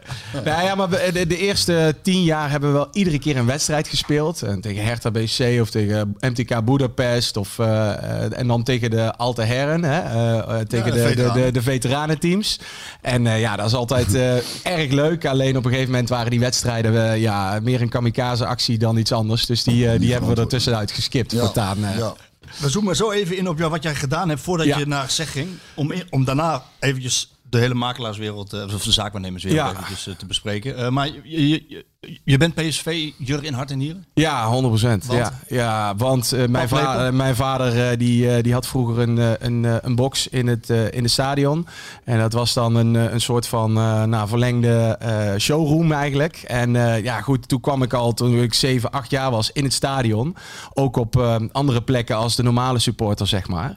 Nou 0.45 0.63
ja, 0.65 0.75
maar 0.75 0.89
de, 0.91 1.27
de 1.27 1.37
eerste 1.39 1.95
tien 2.03 2.23
jaar 2.25 2.51
hebben 2.51 2.71
we 2.73 2.77
wel 2.77 2.89
iedere 2.93 3.19
keer 3.19 3.37
een 3.37 3.47
wedstrijd 3.47 3.89
gespeeld. 3.89 4.43
En 4.43 4.61
tegen 4.61 4.85
Hertha 4.85 5.11
BC 5.11 5.61
of 5.61 5.71
tegen 5.71 6.17
MTK 6.21 6.65
Budapest. 6.65 7.37
Of, 7.37 7.59
eh, 7.59 7.89
eh, 7.91 8.39
en 8.39 8.47
dan 8.47 8.63
tegen 8.63 8.91
de 8.91 9.15
Alte 9.17 9.43
Herren. 9.43 9.83
Hè, 9.85 10.01
eh, 10.01 10.39
eh, 10.39 10.67
tegen 10.67 10.87
Ja, 10.97 11.09
de 11.09 11.15
de, 11.15 11.23
de, 11.33 11.41
de, 11.41 11.51
de 11.53 11.63
veteranenteams. 11.63 12.61
En 13.03 13.27
eh, 13.27 13.41
ja, 13.41 13.57
dat 13.57 13.67
is 13.67 13.75
altijd 13.75 14.15
eh, 14.15 14.28
erg 14.63 14.91
leuk. 14.93 15.27
Alleen 15.27 15.57
op 15.57 15.65
een 15.65 15.71
gegeven 15.71 15.91
moment 15.91 16.09
waren 16.09 16.31
die 16.31 16.41
wedstrijden 16.41 17.11
eh, 17.13 17.21
ja, 17.21 17.61
meer 17.63 17.81
een 17.81 17.89
kamikaze 17.89 18.47
actie 18.47 18.79
dan 18.79 18.97
iets 18.97 19.13
anders. 19.13 19.47
Dus 19.47 19.63
die, 19.63 19.89
eh, 19.91 20.01
die 20.01 20.13
hebben 20.13 20.35
we 20.35 20.41
er 20.41 20.49
tussenuit 20.49 20.91
geskipt. 20.91 21.33
Ja, 21.33 21.39
voortaan, 21.39 21.85
eh. 21.85 21.99
ja. 21.99 22.15
We 22.61 22.69
zoomen 22.69 22.97
zo 22.97 23.11
even 23.11 23.37
in 23.37 23.49
op 23.49 23.59
jou, 23.59 23.71
wat 23.71 23.83
jij 23.83 23.95
gedaan 23.95 24.29
hebt 24.29 24.41
voordat 24.41 24.67
Ja. 24.67 24.79
je 24.79 24.87
naar 24.87 25.11
SEG 25.11 25.33
ging. 25.33 25.49
Om, 25.75 25.93
om 26.11 26.25
daarna 26.25 26.63
eventjes 26.81 27.33
de 27.51 27.59
hele 27.59 27.75
makelaarswereld, 27.75 28.53
eh, 28.53 28.75
of 28.75 28.83
de 28.85 28.93
zaakwaarnemerswereld 28.93 29.61
Ja. 29.71 29.73
eventjes 29.73 30.07
eh, 30.07 30.15
te 30.15 30.27
bespreken. 30.27 30.77
Eh, 30.77 30.89
maar 30.89 31.07
je, 31.25 31.49
je- 31.69 31.85
je- 32.25 32.37
bent 32.37 32.55
PSV-jur 32.55 33.45
in 33.45 33.53
hart 33.53 33.71
en 33.71 33.79
nieren? 33.79 34.05
Ja, 34.15 34.47
100%. 34.47 35.07
Want? 35.07 35.19
Ja, 35.19 35.33
ja, 35.49 35.95
want 35.97 36.33
eh, 36.33 36.47
mijn, 36.47 36.69
va- 36.69 37.11
mijn 37.11 37.37
vader 37.37 37.91
eh, 37.91 37.99
die, 37.99 38.31
eh, 38.35 38.43
die 38.43 38.53
had 38.53 38.67
vroeger 38.67 38.99
een, 38.99 39.47
een, 39.47 39.79
een 39.87 39.95
box 39.95 40.29
in 40.29 40.47
het, 40.47 40.69
in 40.71 41.03
het 41.03 41.11
stadion. 41.11 41.67
En 42.05 42.19
dat 42.19 42.33
was 42.33 42.53
dan 42.53 42.75
een, 42.75 42.95
een 42.95 43.21
soort 43.21 43.47
van 43.47 43.73
nou, 44.09 44.29
verlengde 44.29 44.99
showroom 45.39 45.93
eigenlijk. 45.93 46.37
En 46.47 46.73
ja, 47.03 47.21
goed, 47.21 47.49
toen 47.49 47.61
kwam 47.61 47.83
ik 47.83 47.93
al 47.93 48.15
toen 48.15 48.43
ik 48.43 48.55
7, 48.55 48.91
8 48.91 49.11
jaar 49.11 49.31
was 49.31 49.51
in 49.53 49.65
het 49.65 49.73
stadion. 49.73 50.37
Ook 50.73 50.97
op 50.97 51.17
andere 51.53 51.83
plekken 51.83 52.17
als 52.17 52.37
de 52.37 52.43
normale 52.43 52.79
supporter, 52.79 53.27
zeg 53.27 53.49
maar. 53.49 53.77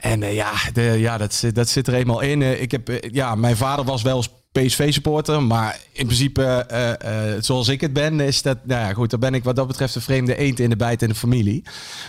En 0.00 0.20
ja, 0.20 0.52
de, 0.72 0.82
ja 0.82 1.18
dat, 1.18 1.34
zit- 1.34 1.54
dat 1.54 1.68
zit 1.68 1.86
er 1.86 1.94
eenmaal 1.94 2.20
in. 2.20 2.60
Ik 2.60 2.70
heb, 2.70 2.98
ja, 3.10 3.34
mijn 3.34 3.56
vader 3.56 3.84
was 3.84 4.02
wel 4.02 4.16
eens 4.16 4.30
PSV-supporter, 4.60 5.42
maar 5.42 5.80
in 5.92 6.04
principe, 6.06 6.42
eh, 6.44 7.34
eh, 7.34 7.42
zoals 7.42 7.68
ik 7.68 7.80
het 7.80 7.92
ben, 7.92 8.20
is 8.20 8.42
dat, 8.42 8.58
nou 8.64 8.80
ja, 8.80 8.92
goed, 8.92 9.10
dan 9.10 9.20
ben 9.20 9.34
ik 9.34 9.44
wat 9.44 9.56
dat 9.56 9.66
betreft 9.66 9.94
een 9.94 10.00
vreemde 10.02 10.36
eend 10.36 10.60
in 10.60 10.70
de 10.70 10.76
bijt 10.76 11.02
in 11.02 11.08
de 11.08 11.14
familie. 11.14 11.62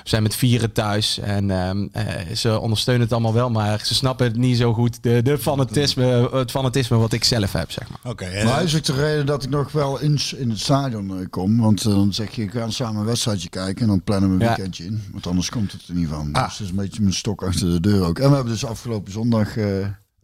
We 0.04 0.10
zijn 0.10 0.24
met 0.24 0.36
vieren 0.36 0.72
thuis 0.72 1.20
en 1.20 1.52
ehm, 1.52 1.88
eh, 1.92 2.36
ze 2.36 2.60
ondersteunen 2.60 3.04
het 3.04 3.12
allemaal 3.12 3.34
wel, 3.34 3.50
maar 3.50 3.82
ze 3.86 3.96
snappen 3.96 4.26
het 4.28 4.36
niet 4.38 4.58
zo 4.58 4.74
goed, 4.74 5.04
de, 5.04 5.22
de 5.22 5.38
fanatisme, 5.38 6.30
het 6.32 6.52
fanatisme 6.52 6.98
wat 6.98 7.14
ik 7.14 7.24
zelf 7.24 7.52
heb, 7.52 7.72
zeg 7.72 7.90
maar. 7.90 8.12
Oké. 8.12 8.44
Maar 8.44 8.56
dat 8.56 8.64
is 8.64 8.76
ook 8.76 8.84
de 8.84 8.94
reden 8.94 9.26
dat 9.26 9.44
ik 9.44 9.50
nog 9.50 9.72
wel 9.72 10.00
in, 10.00 10.20
in 10.38 10.50
het 10.50 10.60
stadion 10.60 11.20
eh, 11.20 11.26
kom. 11.30 11.58
Want 11.60 11.86
eh, 11.86 11.92
dan 11.92 12.14
zeg 12.14 12.32
je, 12.32 12.46
we 12.46 12.60
gaan 12.60 12.72
samen 12.72 13.00
een 13.00 13.06
wedstrijdje 13.06 13.50
kijken 13.50 13.82
en 13.82 13.88
dan 13.88 14.04
plannen 14.04 14.30
we 14.30 14.36
een 14.36 14.42
Ja. 14.42 14.48
weekendje 14.56 14.86
in. 14.86 15.04
Want 15.12 15.28
anders 15.28 15.50
komt 15.50 15.72
het 15.72 15.82
er 15.88 15.94
niet 15.96 16.08
van. 16.10 16.30
Ah. 16.34 16.44
Dus 16.48 16.58
dat 16.58 16.66
is 16.66 16.70
een 16.70 16.76
beetje 16.76 17.02
mijn 17.02 17.14
stok 17.14 17.44
achter 17.44 17.70
de 17.72 17.80
deur 17.80 18.06
ook. 18.06 18.20
En 18.20 18.30
we 18.30 18.36
hebben 18.36 18.54
dus 18.54 18.66
afgelopen 18.66 19.12
zondag 19.12 19.58
eh, 19.58 19.66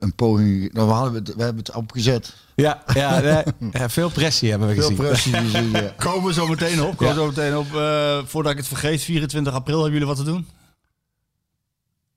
een 0.04 0.16
poging... 0.16 0.74
Nou, 0.74 0.88
we, 0.88 0.94
hadden 0.94 1.14
het, 1.14 1.36
we 1.36 1.44
hebben 1.44 1.64
het 1.64 1.76
opgezet. 1.76 2.34
Ja, 2.56 2.84
ja, 2.94 3.44
ja, 3.72 3.90
veel 3.90 4.10
pressie 4.10 4.50
hebben 4.50 4.68
we 4.68 4.74
Veel 4.74 4.84
gezien. 4.84 4.98
pressie. 4.98 5.34
gezien, 5.38 5.72
ja. 5.72 5.94
Komen 5.98 6.26
we 6.28 6.34
zo 6.34 6.48
meteen 6.48 6.82
op. 6.82 6.98
Komen 6.98 6.98
we 6.98 7.06
Ja. 7.06 7.14
zo 7.14 7.26
meteen 7.28 7.58
op. 7.58 7.76
eh, 7.76 8.26
voordat 8.26 8.52
ik 8.52 8.58
het 8.58 8.68
vergeet, 8.68 9.02
24 9.02 9.54
april 9.54 9.76
hebben 9.82 9.94
jullie 10.00 10.08
wat 10.16 10.18
te 10.26 10.32
doen? 10.32 10.48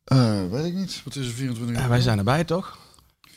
Eh, 0.05 0.41
weet 0.51 0.65
ik 0.65 0.75
niet. 0.75 1.01
Wat 1.05 1.17
is 1.17 1.27
er 1.27 1.33
24 1.33 1.77
Ja, 1.83 1.89
wij 1.89 2.01
zijn 2.01 2.19
erbij, 2.19 2.45
toch? 2.45 2.79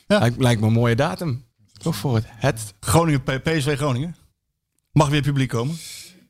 Ja. 0.07 0.19
Lijkt, 0.19 0.37
lijkt 0.39 0.61
me 0.61 0.67
een 0.67 0.73
mooie 0.73 0.95
datum. 0.95 1.45
Toch 1.77 1.95
voor 1.95 2.15
het, 2.15 2.25
het 2.29 2.73
Groningen, 2.79 3.23
P- 3.23 3.39
PSV 3.43 3.77
Groningen. 3.77 4.15
Mag 4.91 5.09
weer 5.09 5.21
publiek 5.21 5.49
komen? 5.49 5.75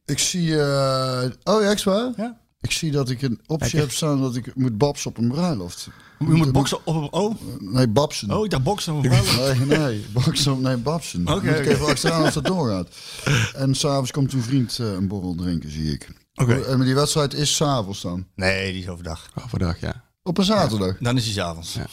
Ik 0.06 0.20
zie... 0.20 0.62
eh, 0.62 1.30
oh 1.44 1.62
ja, 1.62 1.70
echt 1.70 1.84
waar? 1.84 2.12
Ja. 2.18 2.40
Ik 2.62 2.72
zie 2.72 2.92
dat 2.92 3.10
ik 3.10 3.22
een 3.22 3.40
optie 3.46 3.80
heb 3.80 3.92
staan 3.92 4.22
dat 4.22 4.36
ik 4.36 4.56
moet 4.56 4.78
babs 4.78 5.06
op 5.06 5.18
een 5.18 5.28
bruiloft. 5.28 5.88
Je 6.20 6.26
moet 6.26 6.52
boksen 6.52 6.78
op 6.84 6.96
een... 6.96 7.12
Oh, 7.12 7.36
Nee, 7.60 7.88
babsen. 7.88 8.32
oh 8.32 8.46
ik 8.46 8.52
dacht 8.52 8.64
boksen 8.64 8.94
op 8.94 9.04
een. 9.04 9.12
Nee, 9.68 9.78
nee, 9.78 10.06
boksen 10.14 10.52
op, 10.52 10.60
nee, 10.62 10.78
babsen. 10.78 11.22
Oké, 11.28 11.46
Moet 11.46 11.60
ik 11.60 11.66
even 11.66 11.86
achteraan 11.86 12.24
als 12.24 12.34
dat 12.34 12.46
doorgaat. 12.46 12.88
En 13.56 13.76
s'avonds 13.76 14.12
komt 14.12 14.32
uw 14.32 14.42
vriend 14.42 14.80
eh, 14.80 14.92
een 14.92 15.08
borrel 15.08 15.36
drinken, 15.36 15.72
zie 15.72 15.92
ik. 15.94 16.10
Oké. 16.36 16.54
En 16.62 16.78
maar 16.78 16.86
die 16.86 16.96
wedstrijd 16.96 17.34
is 17.34 17.56
s'avonds 17.56 18.02
dan. 18.02 18.26
Nee, 18.36 18.72
die 18.74 18.82
is 18.82 18.88
overdag. 18.90 19.30
overdag, 19.46 19.80
ja. 19.80 20.04
Op 20.24 20.38
een 20.38 20.44
zaterdag. 20.44 20.98
Dan 21.00 21.18
is 21.18 21.24
hij 21.24 21.34
s'avonds. 21.34 21.74
Ja. 21.74 21.86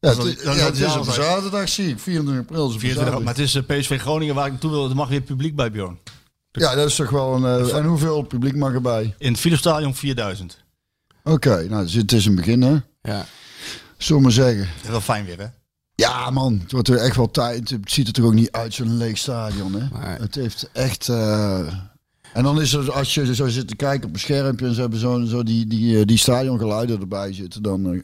Ja, 0.00 0.14
Dan- 0.14 0.26
het, 0.26 0.42
dan- 0.44 0.54
ja, 0.54 0.60
dan- 0.60 0.66
het 0.72 0.80
is 0.80 0.96
op 0.96 1.04
zaterdag, 1.04 1.68
zie 1.68 1.88
ik. 1.88 1.98
24 1.98 2.42
april 2.44 2.60
is 2.62 2.68
op 2.68 2.74
een 2.74 2.80
24 2.80 3.24
maar 3.24 3.34
het 3.34 3.42
is 3.42 3.54
eh, 3.54 3.62
PSV 3.62 4.00
Groningen 4.00 4.34
waar 4.34 4.44
ik 4.46 4.50
naartoe 4.52 4.70
wil. 4.70 4.88
Er 4.88 4.96
mag 4.96 5.08
weer 5.08 5.20
publiek 5.20 5.56
bij, 5.56 5.70
Bjorn. 5.70 5.98
Ja, 6.52 6.74
dat 6.74 6.88
is 6.88 6.94
toch 6.94 7.10
wel 7.10 7.34
een... 7.34 7.66
eh, 7.68 7.76
en 7.76 7.84
hoeveel 7.84 8.22
publiek 8.22 8.56
mag 8.56 8.72
erbij? 8.72 9.14
In 9.18 9.30
het 9.32 9.40
Philipsstadion 9.40 9.94
4000. 9.94 10.62
Oké, 11.24 11.66
nou, 11.68 11.82
dus 11.84 11.92
het 11.94 12.12
is 12.12 12.26
een 12.26 12.34
begin, 12.34 12.62
hè. 12.62 12.76
Ja. 13.08 13.26
Zullen 13.98 14.16
we 14.22 14.28
maar 14.28 14.36
zeggen. 14.36 14.58
Dat 14.76 14.84
is 14.84 14.88
wel 14.90 15.00
fijn 15.00 15.24
weer, 15.24 15.38
hè? 15.38 15.46
Ja, 15.94 16.30
man. 16.30 16.58
Het 16.62 16.72
wordt 16.72 16.88
er 16.88 16.96
echt 16.96 17.16
wel 17.16 17.30
tijd. 17.30 17.70
Het 17.70 17.92
ziet 17.92 18.06
er 18.06 18.12
toch 18.12 18.24
ook 18.24 18.34
niet 18.34 18.50
uit, 18.52 18.74
zo'n 18.74 18.96
leeg 18.96 19.18
stadion, 19.18 19.72
hè. 19.72 19.78
Nee. 19.78 20.18
Het 20.18 20.34
heeft 20.34 20.70
echt... 20.72 21.08
eh, 21.08 21.58
En 22.32 22.42
dan 22.42 22.60
is 22.60 22.72
er, 22.72 22.92
als 22.92 23.14
je 23.14 23.34
zo 23.34 23.48
zit 23.48 23.68
te 23.68 23.76
kijken 23.76 24.08
op 24.08 24.14
een 24.14 24.20
schermpje 24.20 24.66
en 24.66 24.74
ze 24.74 24.80
hebben 24.80 24.98
zo, 24.98 25.24
zo 25.24 25.42
die, 25.42 25.66
die, 25.66 25.98
eh, 25.98 26.04
die 26.04 26.18
stadiongeluiden 26.18 27.00
erbij 27.00 27.32
zitten, 27.32 27.62
dan, 27.62 27.92
eh, 27.92 28.00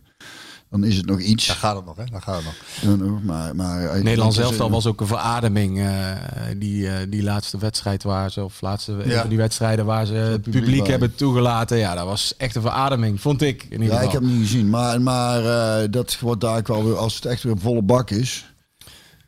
dan 0.70 0.84
is 0.84 0.96
het 0.96 1.06
nog 1.06 1.20
iets. 1.20 1.46
Daar 1.46 1.56
gaat 1.56 1.76
het 1.76 1.84
nog, 1.84 1.96
hè? 1.96 2.04
Daar 2.10 2.22
gaat 2.22 2.36
het 2.36 2.44
nog. 2.44 2.98
Dan 2.98 3.24
maar, 3.24 3.56
maar, 3.56 4.02
Nederland 4.02 4.34
zelf 4.34 4.60
al 4.60 4.70
was 4.70 4.86
ook 4.86 5.00
een 5.00 5.06
verademing. 5.06 5.78
eh, 5.78 6.10
die, 6.56 6.88
eh, 6.88 6.94
die 7.08 7.22
laatste 7.22 7.58
wedstrijd 7.58 8.02
waar 8.02 8.30
ze, 8.30 8.44
of 8.44 8.60
laatste 8.60 8.96
Ja. 9.04 9.20
van 9.20 9.28
die 9.28 9.38
wedstrijden 9.38 9.84
waar 9.84 10.06
ze 10.06 10.14
het 10.14 10.42
publiek 10.42 10.86
hebben 10.86 11.14
toegelaten. 11.14 11.76
Ja, 11.78 11.94
dat 11.94 12.04
was 12.06 12.34
echt 12.36 12.54
een 12.54 12.62
verademing, 12.62 13.20
vond 13.20 13.42
ik 13.42 13.62
in 13.62 13.70
ieder 13.82 13.86
Ja, 13.86 13.92
geval. 13.92 14.06
ik 14.06 14.12
heb 14.12 14.22
het 14.22 14.30
niet 14.32 14.40
gezien. 14.48 14.70
Maar, 14.70 15.00
maar 15.02 15.44
eh, 15.82 15.88
dat 15.90 16.18
wordt 16.20 16.40
daar 16.40 16.58
ook 16.58 16.68
wel 16.68 16.84
weer, 16.84 16.96
als 16.96 17.14
het 17.14 17.24
echt 17.24 17.42
weer 17.42 17.58
volle 17.58 17.82
bak 17.82 18.10
is. 18.10 18.44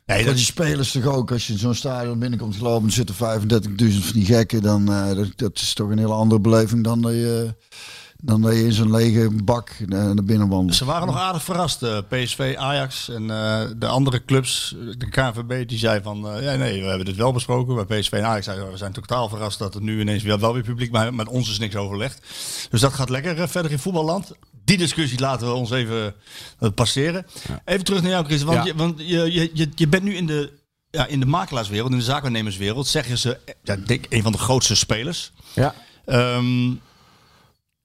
Nee, 0.05 0.17
dat 0.17 0.33
die 0.33 0.41
is... 0.41 0.45
spelers 0.45 0.91
toch 0.91 1.05
ook, 1.05 1.31
als 1.31 1.47
je 1.47 1.53
in 1.53 1.59
zo'n 1.59 1.73
stadion 1.75 2.19
binnenkomt 2.19 2.55
gelopen, 2.55 2.91
zitten 2.91 3.15
35.000 3.15 4.03
van 4.03 4.13
die 4.13 4.25
gekken, 4.25 4.61
dan 4.61 4.91
eh, 4.93 5.15
dat, 5.15 5.27
dat 5.35 5.55
is 5.55 5.73
toch 5.73 5.89
een 5.89 5.97
hele 5.97 6.13
andere 6.13 6.41
beleving 6.41 6.83
dan 6.83 7.01
dat 7.01 7.11
je, 7.11 7.55
dan 8.25 8.41
dat 8.41 8.53
je 8.53 8.63
in 8.63 8.71
zo'n 8.73 8.91
lege 8.91 9.29
bak 9.43 9.69
eh, 9.69 9.87
naar 9.87 10.23
binnen 10.23 10.47
wandelt. 10.47 10.75
Ze 10.75 10.85
waren 10.85 11.07
nog 11.07 11.17
aardig 11.17 11.43
verrast. 11.43 11.83
eh, 11.83 11.97
PSV, 12.09 12.55
Ajax 12.57 13.09
en 13.09 13.29
eh, 13.29 13.61
de 13.77 13.87
andere 13.87 14.25
clubs. 14.25 14.75
De 14.97 15.09
KNVB 15.09 15.67
die 15.67 15.77
zei 15.77 16.01
van... 16.01 16.17
ja, 16.41 16.55
nee, 16.55 16.81
we 16.81 16.87
hebben 16.87 17.05
dit 17.05 17.15
wel 17.15 17.33
besproken. 17.33 17.87
Bij 17.87 17.99
PSV 17.99 18.11
en 18.11 18.25
Ajax 18.25 18.45
zeiden 18.45 18.71
we 18.71 18.77
zijn 18.77 18.91
totaal 18.91 19.29
verrast 19.29 19.59
dat 19.59 19.75
er 19.75 19.81
nu 19.81 19.99
ineens 19.99 20.23
weer, 20.23 20.39
wel 20.39 20.53
weer 20.53 20.63
publiek... 20.63 20.91
maar 20.91 21.13
met 21.13 21.27
ons 21.27 21.49
is 21.49 21.59
niks 21.59 21.75
overlegd. 21.75 22.21
Dus 22.69 22.81
dat 22.81 22.93
gaat 22.93 23.09
lekker 23.09 23.49
verder 23.49 23.71
in 23.71 23.79
voetballand. 23.79 24.31
Die 24.65 24.77
discussie 24.77 25.19
laten 25.19 25.47
we 25.47 25.53
ons 25.53 25.71
even 25.71 26.13
passeren. 26.75 27.25
Even 27.65 27.85
terug 27.85 28.01
naar 28.01 28.11
jou, 28.11 28.25
Chris. 28.25 28.43
Want, 28.43 28.57
Ja. 28.57 28.63
je, 28.65 28.75
want 28.75 28.99
je, 28.99 29.31
je, 29.33 29.49
je, 29.53 29.69
je 29.75 29.87
bent 29.87 30.03
nu 30.03 30.15
in 30.15 30.25
de, 30.25 30.51
ja, 30.89 31.05
in 31.07 31.19
de 31.19 31.25
makelaarswereld, 31.25 31.91
in 31.91 31.97
de 31.97 32.03
zaakwaarnemerswereld... 32.03 32.87
zeggen 32.87 33.17
ze, 33.17 33.37
ja, 33.63 33.73
ik 33.73 33.87
denk 33.87 34.05
een 34.09 34.23
van 34.23 34.31
de 34.31 34.37
grootste 34.37 34.75
spelers... 34.75 35.31
Ja. 35.53 35.73
Ehm, 36.05 36.71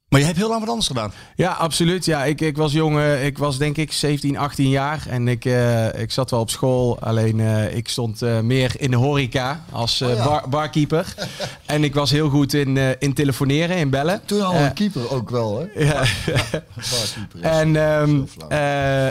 maar 0.08 0.20
je 0.20 0.26
hebt 0.26 0.38
heel 0.38 0.48
lang 0.48 0.60
wat 0.60 0.68
anders 0.68 0.86
gedaan. 0.86 1.12
Ja, 1.36 1.52
absoluut. 1.52 2.04
Ja, 2.04 2.24
ik, 2.24 2.40
ik 2.40 2.56
was 2.56 2.72
jong, 2.72 2.98
eh, 2.98 3.26
ik 3.26 3.38
was 3.38 3.58
denk 3.58 3.76
ik 3.76 3.92
17, 3.92 4.36
18 4.38 4.68
jaar 4.68 5.06
en 5.08 5.28
ik, 5.28 5.44
eh, 5.44 6.00
ik 6.00 6.10
zat 6.12 6.30
wel 6.30 6.40
op 6.40 6.50
school. 6.50 7.00
Alleen 7.00 7.40
eh, 7.40 7.76
ik 7.76 7.88
stond 7.88 8.20
meer 8.42 8.72
in 8.78 8.90
de 8.90 8.96
horeca 8.96 9.64
als 9.72 10.02
Oh 10.02 10.14
ja. 10.14 10.24
bar, 10.24 10.48
barkeeper. 10.48 11.14
en 11.66 11.84
ik 11.84 11.94
was 11.94 12.10
heel 12.10 12.28
goed 12.28 12.54
in, 12.54 12.76
in 12.98 13.12
telefoneren, 13.14 13.76
in 13.76 13.90
bellen. 13.90 14.20
Toen 14.24 14.42
al 14.42 14.54
een 14.54 14.72
keeper 14.72 15.10
ook 15.10 15.30
wel, 15.30 15.58
hè? 15.74 15.84
Ja. 15.84 16.02
Barkeeper. 16.74 17.40
En, 17.58 17.76
eh, 18.50 19.06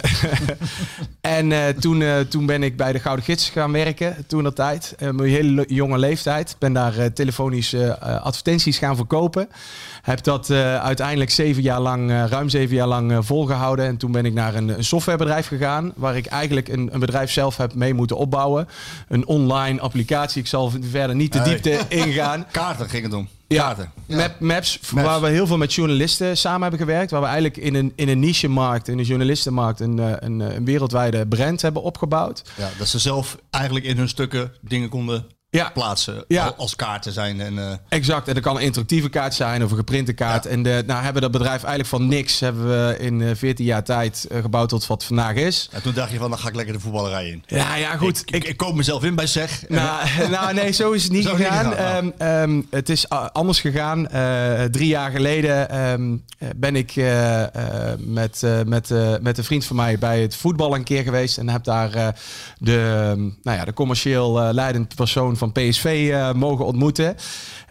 en 1.21 1.79
toen, 1.79 2.03
toen 2.29 2.45
ben 2.45 2.63
ik 2.63 2.77
bij 2.77 2.91
de 2.91 2.99
Gouden 2.99 3.25
Gids 3.25 3.49
gaan 3.49 3.71
werken, 3.71 4.25
toen 4.27 4.43
dat 4.43 4.55
tijd. 4.55 4.95
Mijn 4.99 5.29
hele 5.29 5.51
le- 5.51 5.65
jonge 5.67 5.97
leeftijd. 5.97 6.55
Ben 6.59 6.73
daar 6.73 7.13
telefonisch 7.13 7.73
eh, 7.73 7.89
advertenties 8.21 8.77
gaan 8.77 8.95
verkopen. 8.95 9.49
Heb 10.01 10.23
dat 10.23 10.49
uiteindelijk 10.87 11.29
zeven 11.29 11.61
jaar 11.63 11.79
lang, 11.79 12.09
eh, 12.11 12.23
ruim 12.29 12.49
zeven 12.49 12.75
jaar 12.75 12.87
lang 12.87 13.11
eh, 13.11 13.17
volgehouden. 13.21 13.85
En 13.85 13.97
toen 13.97 14.11
ben 14.11 14.25
ik 14.25 14.33
naar 14.33 14.55
een, 14.55 14.67
een 14.69 14.83
softwarebedrijf 14.83 15.47
gegaan. 15.47 15.91
Waar 15.95 16.17
ik 16.17 16.25
eigenlijk 16.25 16.67
een, 16.67 16.89
een 16.93 16.99
bedrijf 16.99 17.31
zelf 17.31 17.57
heb 17.57 17.73
mee 17.73 17.93
moeten 17.93 18.17
opbouwen. 18.17 18.67
Een 19.07 19.27
online 19.27 19.79
applicatie. 19.81 20.41
Ik 20.41 20.47
zal 20.47 20.71
verder 20.81 21.15
niet 21.15 21.33
de 21.33 21.39
Hey. 21.39 21.49
diepte 21.49 21.79
ingaan. 22.05 22.45
Kaarten 22.51 22.89
ging 22.89 23.03
het 23.03 23.13
om. 23.13 23.27
Ja, 23.47 23.61
Kaarten. 23.63 23.91
Map, 24.05 24.39
maps, 24.39 24.79
waar 24.93 25.21
we 25.21 25.27
heel 25.27 25.47
veel 25.47 25.57
met 25.57 25.73
journalisten 25.73 26.37
samen 26.37 26.61
hebben 26.61 26.79
gewerkt. 26.79 27.11
Waar 27.11 27.21
we 27.21 27.25
eigenlijk 27.27 27.57
in 27.57 27.75
een, 27.75 27.93
in 27.95 28.09
een 28.09 28.19
niche-markt, 28.19 28.87
in 28.87 28.97
de 28.97 29.03
journalistenmarkt, 29.03 29.79
een, 29.79 29.99
eh, 29.99 30.11
een, 30.19 30.39
een 30.39 30.65
wereldwijde 30.65 31.27
brand 31.27 31.61
hebben 31.61 31.81
opgebouwd. 31.81 32.41
Ja, 32.57 32.69
dat 32.77 32.87
ze 32.87 32.99
zelf 32.99 33.37
eigenlijk 33.49 33.85
in 33.85 33.97
hun 33.97 34.09
stukken 34.09 34.51
dingen 34.61 34.89
konden 34.89 35.25
Ja. 35.49 35.69
plaatsen. 35.69 36.23
Ja. 36.27 36.45
al- 36.45 36.55
Als 36.57 36.75
kaarten 36.75 37.11
zijn. 37.11 37.41
En, 37.41 37.59
eh, 37.59 37.73
Exact, 37.89 38.27
en 38.27 38.33
dat 38.33 38.43
kan 38.43 38.55
een 38.55 38.61
interactieve 38.61 39.09
kaart 39.09 39.33
zijn 39.33 39.63
of 39.63 39.71
een 39.71 39.77
geprinte 39.77 40.13
kaart. 40.13 40.45
En 40.45 40.63
de, 40.63 40.83
nou 40.87 41.03
hebben 41.03 41.21
dat 41.21 41.31
bedrijf 41.31 41.59
eigenlijk 41.63 41.87
van 41.89 42.07
niks 42.07 42.39
hebben 42.39 42.67
we 42.67 42.97
in 42.99 43.21
eh, 43.21 43.29
14 43.35 43.65
jaar 43.65 43.83
tijd 43.83 44.27
eh, 44.31 44.41
gebouwd 44.41 44.69
tot 44.69 44.87
wat 44.87 45.03
vandaag 45.03 45.33
is. 45.35 45.69
en 45.71 45.81
toen 45.81 45.93
dacht 45.93 46.11
je 46.11 46.17
van, 46.17 46.29
dan 46.29 46.39
ga 46.39 46.47
ik 46.47 46.55
lekker 46.55 46.73
de 46.73 46.79
voetballerij 46.79 47.27
in. 47.29 47.43
Ja, 47.47 47.75
ja 47.75 47.97
goed. 47.97 48.19
Ik, 48.19 48.31
ik, 48.31 48.43
ik 48.43 48.57
koop 48.57 48.75
mezelf 48.75 49.03
in 49.03 49.15
bij 49.15 49.27
SEG. 49.27 49.63
Nou, 49.69 50.07
nou, 50.29 50.53
nee, 50.53 50.71
zo 50.71 50.91
is 50.91 51.03
het 51.03 51.11
niet 51.11 51.27
gegaan. 51.27 51.71
gegaan, 51.71 52.13
Ehm, 52.17 52.49
ehm, 52.51 52.61
het 52.69 52.89
is 52.89 53.09
anders 53.09 53.59
gegaan. 53.59 54.07
Eh, 54.07 54.63
drie 54.63 54.87
jaar 54.87 55.11
geleden 55.11 55.69
ehm, 55.69 56.15
eh, 56.37 56.47
ben 56.55 56.75
ik 56.75 56.91
eh, 56.95 57.43
eh, 57.43 57.99
met, 57.99 58.43
eh, 58.43 58.59
met, 58.65 58.91
eh, 58.91 59.13
met 59.21 59.37
een 59.37 59.43
vriend 59.43 59.65
van 59.65 59.75
mij 59.75 59.97
bij 59.97 60.21
het 60.21 60.35
voetbal 60.35 60.75
een 60.75 60.83
keer 60.83 61.03
geweest. 61.03 61.37
En 61.37 61.49
heb 61.49 61.63
daar 61.63 61.93
eh, 61.93 62.07
de, 62.57 63.13
nou 63.43 63.57
ja, 63.57 63.65
de 63.65 63.73
commercieel 63.73 64.41
eh, 64.41 64.53
leidend 64.53 64.95
persoon 64.95 65.35
van 65.37 65.51
PSV 65.51 66.09
eh, 66.13 66.31
mogen 66.33 66.65
ontmoeten. 66.65 67.15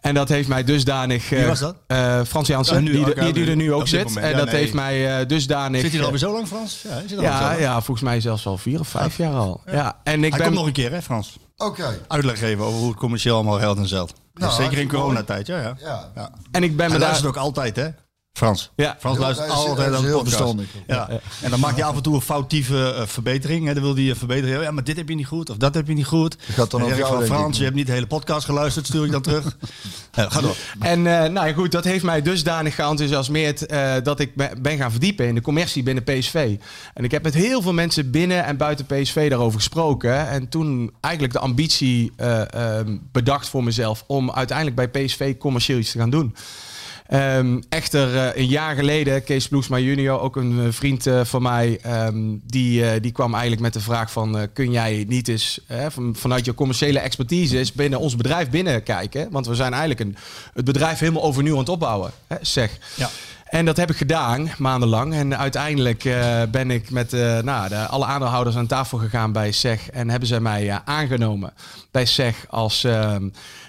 En 0.00 0.14
dat 0.14 0.28
heeft 0.28 0.48
mij 0.48 0.64
dusdanig... 0.64 1.32
eh, 1.32 1.38
Wie 1.38 1.46
was 1.46 1.58
dat? 1.58 1.76
eh, 1.86 2.20
Frans 2.26 2.48
Jansen, 2.48 2.84
die, 2.84 3.32
die, 3.32 3.46
er 3.46 3.56
nu 3.56 3.72
ook 3.72 3.88
zit. 3.88 4.16
En 4.16 4.30
ja, 4.30 4.36
dat 4.36 4.46
nee. 4.46 4.54
heeft 4.54 4.72
mij 4.74 5.18
eh, 5.20 5.26
dusdanig... 5.26 5.80
Zit 5.80 5.90
hij 5.90 6.00
er 6.00 6.06
eh, 6.06 6.12
alweer 6.12 6.28
zo 6.28 6.32
lang, 6.32 6.46
Frans? 6.46 6.82
Ja, 6.82 6.90
hij 6.90 7.00
zit 7.00 7.10
er 7.10 7.16
al 7.18 7.22
zo 7.24 7.30
ja, 7.30 7.48
lang. 7.48 7.60
ja, 7.60 7.72
volgens 7.74 8.00
mij 8.00 8.20
zelfs 8.20 8.46
al 8.46 8.58
vier 8.58 8.80
of 8.80 8.88
vijf 8.88 9.16
jaar 9.16 9.34
al. 9.34 9.60
Ja. 9.66 9.96
En 10.02 10.24
ik 10.24 10.30
Hij 10.30 10.30
ben... 10.30 10.40
komt 10.40 10.54
nog 10.58 10.66
een 10.66 10.72
keer, 10.72 10.92
hè, 10.92 11.02
Frans? 11.02 11.36
Oké. 11.56 11.98
Uitleg 12.08 12.38
geven 12.38 12.64
over 12.64 12.78
hoe 12.78 12.88
het 12.88 12.98
commercieel 12.98 13.34
allemaal 13.34 13.58
geldt 13.58 13.78
en 13.80 13.88
zelt. 13.88 14.12
Nou, 14.34 14.52
Zeker 14.52 14.78
in 14.78 14.88
coronatijd, 14.88 15.46
ja, 15.46 15.60
ja. 15.60 15.76
Ja. 15.80 16.10
ja. 16.14 16.30
En 16.50 16.62
ik 16.62 16.76
ben 16.76 16.90
me 16.92 16.98
daar... 16.98 17.10
is 17.10 17.16
het 17.16 17.26
ook 17.26 17.36
altijd, 17.36 17.76
hè? 17.76 17.88
Frans. 18.36 18.70
Ja. 18.74 18.96
Frans 18.98 19.18
luistert 19.18 19.50
altijd 19.50 19.94
aan 19.94 20.00
de 20.00 20.06
heel 20.08 20.16
podcast. 20.18 20.36
verstandig. 20.36 20.68
Ja. 20.86 21.08
En 21.42 21.50
dan 21.50 21.60
maakt 21.60 21.74
hij 21.76 21.84
af 21.84 21.96
en 21.96 22.02
toe 22.02 22.14
een 22.14 22.20
foutieve 22.20 22.92
eh, 22.92 23.06
verbetering. 23.06 23.66
Hè. 23.66 23.74
Dan 23.74 23.82
wil 23.82 23.94
hij 23.94 24.08
een 24.08 24.16
verbetering. 24.16 24.62
Ja, 24.62 24.70
maar 24.70 24.84
dit 24.84 24.96
heb 24.96 25.08
je 25.08 25.14
niet 25.14 25.26
goed. 25.26 25.50
Of 25.50 25.56
dat 25.56 25.74
heb 25.74 25.88
je 25.88 25.94
niet 25.94 26.06
goed. 26.06 26.36
gaat 26.40 26.70
dan 26.70 26.86
jou, 26.86 27.00
van. 27.00 27.24
Frans, 27.24 27.58
je 27.58 27.64
hebt 27.64 27.76
niet 27.76 27.86
de 27.86 27.92
hele 27.92 28.06
podcast 28.06 28.44
geluisterd. 28.44 28.86
Stuur 28.86 29.04
ik 29.04 29.10
dan 29.10 29.22
terug. 29.22 29.44
Ja, 30.12 30.28
ga 30.28 30.40
door. 30.40 30.56
En 30.80 31.06
eh, 31.06 31.30
nou 31.30 31.46
ja, 31.46 31.52
goed, 31.52 31.72
dat 31.72 31.84
heeft 31.84 32.04
mij 32.04 32.22
dusdanig 32.22 32.74
geenthousiasmeerd 32.74 33.66
eh 33.66 33.94
dat 34.02 34.20
ik 34.20 34.34
be- 34.34 34.52
ben 34.60 34.76
gaan 34.76 34.90
verdiepen 34.90 35.26
in 35.26 35.34
de 35.34 35.40
commercie 35.40 35.82
binnen 35.82 36.04
PSV. 36.04 36.56
En 36.94 37.04
ik 37.04 37.10
heb 37.10 37.22
met 37.22 37.34
heel 37.34 37.62
veel 37.62 37.72
mensen 37.72 38.10
binnen 38.10 38.44
en 38.44 38.56
buiten 38.56 38.86
PSV 38.86 39.28
daarover 39.30 39.58
gesproken. 39.58 40.28
En 40.28 40.48
toen 40.48 40.92
eigenlijk 41.00 41.34
de 41.34 41.40
ambitie 41.40 42.12
eh, 42.16 42.52
ehm, 42.78 42.96
bedacht 43.12 43.48
voor 43.48 43.64
mezelf 43.64 44.04
om 44.06 44.30
uiteindelijk 44.32 44.76
bij 44.76 45.04
PSV 45.04 45.36
commercieel 45.36 45.78
iets 45.78 45.90
te 45.92 45.98
gaan 45.98 46.10
doen. 46.10 46.34
Ehm, 47.08 47.60
echter, 47.68 48.16
eh, 48.16 48.42
een 48.42 48.48
jaar 48.48 48.74
geleden, 48.74 49.24
Kees 49.24 49.48
Bloesma 49.48 49.78
junior, 49.78 50.20
ook 50.20 50.36
een 50.36 50.60
eh, 50.60 50.72
vriend 50.72 51.06
eh, 51.06 51.20
van 51.24 51.42
mij, 51.42 51.78
ehm, 51.82 52.16
die, 52.46 53.00
die 53.00 53.12
kwam 53.12 53.32
eigenlijk 53.32 53.62
met 53.62 53.72
de 53.72 53.80
vraag 53.80 54.12
van, 54.12 54.48
kun 54.52 54.70
jij 54.70 55.04
niet 55.08 55.28
eens 55.28 55.60
van, 55.88 56.14
vanuit 56.16 56.44
je 56.44 56.54
commerciële 56.54 56.98
expertise 56.98 57.58
eens 57.58 57.72
binnen 57.72 57.98
ons 57.98 58.16
bedrijf 58.16 58.50
binnenkijken? 58.50 59.28
Want 59.30 59.46
we 59.46 59.54
zijn 59.54 59.72
eigenlijk 59.72 60.00
een, 60.00 60.16
het 60.54 60.64
bedrijf 60.64 60.98
helemaal 60.98 61.22
overnieuw 61.22 61.52
aan 61.52 61.58
het 61.58 61.68
opbouwen, 61.68 62.10
hè, 62.26 62.36
zeg. 62.40 62.78
Ja. 62.94 63.10
En 63.46 63.64
dat 63.64 63.76
heb 63.76 63.90
ik 63.90 63.96
gedaan, 63.96 64.50
maandenlang. 64.58 65.14
En 65.14 65.38
uiteindelijk 65.38 66.02
ben 66.50 66.70
ik 66.70 66.90
met 66.90 67.12
nou, 67.42 67.68
de, 67.68 67.86
alle 67.86 68.04
aandeelhouders 68.04 68.56
aan 68.56 68.66
tafel 68.66 68.98
gegaan 68.98 69.32
bij 69.32 69.52
SEG. 69.52 69.90
En 69.90 70.10
hebben 70.10 70.28
zij 70.28 70.40
mij 70.40 70.80
aangenomen 70.84 71.52
bij 71.90 72.04
SEG 72.04 72.46
als... 72.48 72.86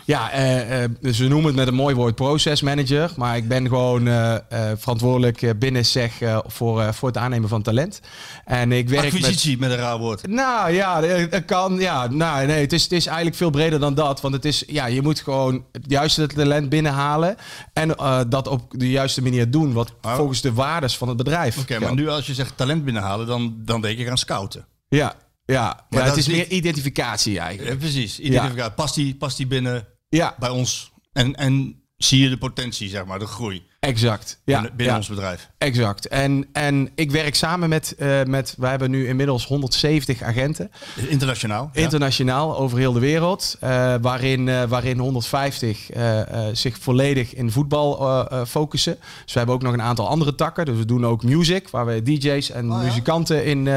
ja, 0.08 0.32
eh, 0.32 0.84
eh, 0.84 0.90
ze 1.12 1.28
noemen 1.28 1.46
het 1.46 1.56
met 1.56 1.68
een 1.68 1.74
mooi 1.74 1.96
woord 1.96 2.16
process 2.16 2.62
manager. 2.62 3.12
Maar 3.16 3.38
ik 3.38 3.48
ben 3.48 3.68
gewoon 3.68 4.08
eh, 4.08 4.36
verantwoordelijk 4.78 5.60
binnen 5.60 5.86
SEG 5.86 6.14
voor, 6.46 6.94
voor 6.94 7.08
het 7.08 7.18
aannemen 7.18 7.50
van 7.50 7.62
talent. 7.62 8.02
En 8.46 8.72
ik 8.72 8.90
werk 8.90 9.04
met... 9.04 9.14
Acquisitie 9.14 9.58
met 9.58 9.72
een 9.72 9.78
raar 9.78 9.98
woord. 9.98 10.28
Nou 10.28 10.72
ja, 10.72 11.02
het 11.04 11.46
kan. 11.46 11.80
Ja, 11.80 12.08
nou, 12.08 12.46
nee, 12.46 12.62
het 12.62 12.74
is, 12.74 12.84
het 12.84 12.92
is 12.92 13.06
eigenlijk 13.06 13.38
veel 13.38 13.50
breder 13.50 13.80
dan 13.80 13.94
dat. 13.94 14.22
Want 14.22 14.34
het 14.34 14.46
is, 14.46 14.64
ja, 14.68 14.86
je 14.86 15.02
moet 15.02 15.20
gewoon 15.20 15.66
het 15.72 15.84
juiste 15.88 16.28
talent 16.28 16.70
binnenhalen. 16.70 17.36
En 17.74 17.88
dat 18.30 18.48
op 18.48 18.74
de 18.78 18.90
juiste 18.90 19.22
manier 19.22 19.52
doen. 19.52 19.74
Wat 19.74 19.94
Maar- 20.02 20.16
volgens 20.16 20.42
de 20.42 20.54
waardes 20.54 20.98
van 20.98 21.08
het 21.08 21.18
bedrijf. 21.18 21.58
Oké, 21.58 21.80
maar 21.80 21.94
nu 21.94 22.10
als 22.10 22.26
je 22.26 22.34
zegt 22.34 22.58
talent 22.58 22.84
binnenhalen, 22.84 23.28
dan, 23.28 23.56
dan 23.58 23.82
denk 23.82 24.00
ik 24.00 24.10
aan 24.10 24.18
scouten. 24.18 24.66
Ja, 24.90 25.14
ja. 25.46 25.86
ja 25.90 25.98
dat 25.98 26.08
het 26.08 26.18
is 26.18 26.28
meer 26.28 26.48
identificatie 26.48 27.40
eigenlijk. 27.40 27.74
Ja, 27.74 27.80
precies. 27.80 28.20
Identificatie. 28.20 28.74
Past, 28.74 28.96
die, 28.96 29.16
past 29.16 29.38
die 29.38 29.48
binnen 29.48 29.88
Ja, 30.10 30.36
bij 30.40 30.50
ons? 30.50 30.92
En, 31.14 31.36
en 31.36 31.82
zie 31.98 32.22
je 32.24 32.30
de 32.30 32.38
potentie, 32.38 32.90
zeg 32.90 33.06
maar, 33.06 33.20
de 33.20 33.26
groei 33.28 33.66
exact. 33.80 34.42
Ja, 34.46 34.54
binnen, 34.54 34.70
binnen 34.78 34.94
ja. 34.94 35.00
ons 35.00 35.08
bedrijf? 35.10 35.50
Exact. 35.58 36.08
En, 36.08 36.48
en 36.54 36.90
ik 36.96 37.12
werk 37.12 37.36
samen 37.36 37.70
met, 37.70 37.96
eh 37.98 38.24
met, 38.24 38.56
wij 38.58 38.70
hebben 38.70 38.92
nu 38.92 39.08
inmiddels 39.08 39.46
170 39.46 40.22
agenten. 40.22 40.72
Internationaal. 41.08 41.70
ja. 41.74 41.82
Internationaal 41.82 42.58
over 42.58 42.78
heel 42.78 42.94
de 42.94 43.00
wereld. 43.00 43.56
eh, 43.60 43.96
waarin, 44.02 44.50
eh, 44.50 44.64
waarin 44.64 44.98
150 45.00 45.90
eh, 45.90 46.20
eh, 46.48 46.56
zich 46.56 46.78
volledig 46.80 47.34
in 47.34 47.52
voetbal 47.52 48.26
focussen. 48.48 48.98
Dus 49.24 49.34
we 49.34 49.38
hebben 49.38 49.56
ook 49.56 49.62
nog 49.62 49.74
een 49.74 49.82
aantal 49.82 50.08
andere 50.08 50.36
takken. 50.36 50.66
Dus 50.66 50.78
we 50.78 50.86
doen 50.86 51.06
ook 51.06 51.24
music, 51.24 51.70
waar 51.70 51.86
we 51.86 52.02
DJ's 52.04 52.50
en 52.50 52.72
Oh, 52.72 52.84
muzikanten 52.84 53.46
in 53.46 53.70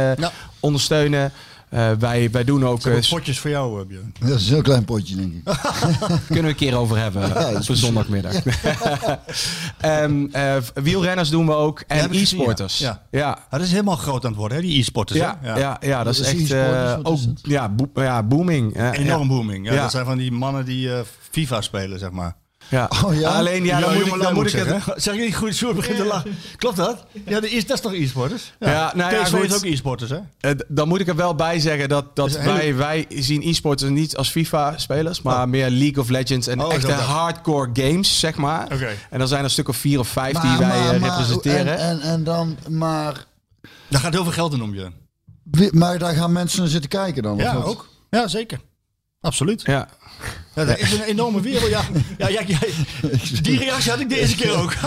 ondersteunen. 0.60 1.32
Eh, 1.70 1.90
wij, 1.98 2.30
wij 2.30 2.44
doen 2.44 2.66
ook. 2.66 2.82
Heb 2.82 2.96
eh, 3.02 3.08
potjes 3.08 3.38
voor 3.38 3.50
jou, 3.50 3.80
eh, 3.80 3.86
Björn. 3.86 4.14
Dat 4.20 4.38
is 4.40 4.46
een 4.46 4.52
heel 4.52 4.62
klein 4.62 4.84
potje, 4.84 5.16
denk 5.16 5.32
ik. 5.32 5.42
kunnen 6.26 6.42
we 6.44 6.48
een 6.48 6.54
keer 6.54 6.76
over 6.76 6.96
hebben 6.98 7.34
dat 7.34 7.54
op 7.60 7.68
een 7.68 7.76
zondagmiddag. 7.76 8.34
Ehm, 9.80 10.26
eh, 10.32 10.56
wielrenners 10.74 11.28
doen 11.30 11.46
we 11.46 11.52
ook. 11.52 11.84
heb 11.86 12.10
En 12.12 12.18
e-sporters. 12.18 12.78
ja. 12.78 13.02
Ja. 13.10 13.18
Ja, 13.20 13.38
dat 13.50 13.60
is 13.60 13.70
helemaal 13.70 13.96
groot 13.96 14.24
aan 14.24 14.30
het 14.30 14.38
worden, 14.40 14.56
hè, 14.58 14.62
die 14.62 14.78
e-sporters. 14.80 15.18
Ja, 15.18 15.38
ja. 15.42 15.76
Ja, 15.80 16.04
dat 16.04 16.14
is 16.14 16.20
echt 16.20 16.50
eh, 16.50 16.98
ook 17.02 17.18
ja, 17.42 17.68
bo- 17.68 18.02
ja, 18.02 18.22
booming. 18.22 18.76
Ja, 18.76 18.92
Enorm 18.94 19.22
ja. 19.22 19.28
booming. 19.28 19.66
Ja, 19.66 19.72
Ja. 19.72 19.82
Dat 19.82 19.90
zijn 19.90 20.04
van 20.04 20.18
die 20.18 20.32
mannen 20.32 20.64
die 20.64 20.92
eh, 20.94 21.00
FIFA 21.30 21.60
spelen, 21.60 21.98
zeg 21.98 22.10
maar. 22.10 22.36
Ja. 22.70 22.90
Oh 23.04 23.14
ja? 23.14 23.28
Alleen 23.30 23.64
ja, 23.64 23.80
dan 23.80 23.94
moet 23.94 24.06
ik, 24.06 24.20
dan 24.22 24.34
moet 24.34 24.44
ik 24.44 24.50
zeggen, 24.50 24.82
het. 24.84 25.02
Zeg 25.02 25.14
je 25.14 25.20
niet 25.20 25.36
goed, 25.36 25.54
Sjoerd 25.54 25.76
begint 25.76 25.96
te 25.96 26.04
lachen. 26.04 26.36
Klopt 26.56 26.76
dat? 26.76 27.04
Ja, 27.26 27.40
de, 27.40 27.56
e- 27.56 27.60
dat 27.62 27.76
is 27.76 27.80
toch 27.80 27.92
e-sporters? 27.94 28.52
Ja, 28.58 28.92
nou 28.94 29.14
ja, 29.14 29.22
PSV 29.22 29.30
goed. 29.32 29.44
is 29.44 29.54
ook 29.54 29.64
e-sporters, 29.64 30.10
hè? 30.10 30.18
Eh, 30.40 30.50
Dan 30.68 30.88
moet 30.88 31.00
ik 31.00 31.08
er 31.08 31.16
wel 31.16 31.34
bij 31.34 31.60
zeggen 31.60 31.88
dat, 31.88 32.16
dat 32.16 32.28
is 32.28 32.36
wij, 32.36 32.74
wij 32.76 33.06
zien 33.08 33.42
e-sporters 33.42 33.90
niet 33.90 34.16
als 34.16 34.30
FIFA-spelers, 34.30 35.22
maar 35.22 35.48
meer 35.48 35.70
League 35.70 36.02
of 36.02 36.08
Legends 36.08 36.46
en 36.46 36.60
Oh, 36.60 36.68
is 36.68 36.74
echte 36.74 36.92
hardcore 36.92 37.70
games, 37.72 38.18
zeg 38.20 38.36
maar. 38.36 38.64
Oké. 38.72 38.90
En 39.10 39.18
dan 39.18 39.28
zijn 39.28 39.38
er 39.40 39.44
een 39.46 39.50
stuk 39.50 39.68
of 39.68 39.76
vier 39.76 39.98
of 39.98 40.08
vijf 40.08 40.38
die 40.38 40.56
wij 40.58 40.70
eh, 40.80 40.98
representeren. 40.98 41.78
En, 41.78 41.88
en, 41.88 42.00
en 42.00 42.24
dan, 42.24 42.56
maar, 42.68 43.24
Daar 43.88 44.00
gaat 44.00 44.12
heel 44.12 44.22
veel 44.24 44.32
geld 44.32 44.52
in 44.52 44.62
om, 44.62 44.74
wi- 45.50 45.70
maar 45.72 45.98
daar 45.98 46.14
gaan 46.14 46.32
mensen 46.32 46.60
naar 46.60 46.68
zitten 46.68 46.90
kijken 46.90 47.22
dan? 47.22 47.36
Ja, 47.36 47.54
ook. 47.54 47.88
Ja, 48.10 48.28
zeker. 48.28 48.60
Absoluut. 49.20 49.62
ja. 49.64 49.88
Ja, 50.54 50.64
dat 50.64 50.78
is 50.78 50.92
een 50.92 51.02
enorme 51.02 51.40
wereld. 51.40 51.68
Ja, 51.70 51.82
ja, 52.18 52.28
ja, 52.28 52.40
ja, 52.48 52.58
die 53.42 53.58
reactie 53.58 53.90
had 53.90 54.00
ik 54.00 54.08
deze 54.08 54.36
keer 54.36 54.56
ook. 54.56 54.74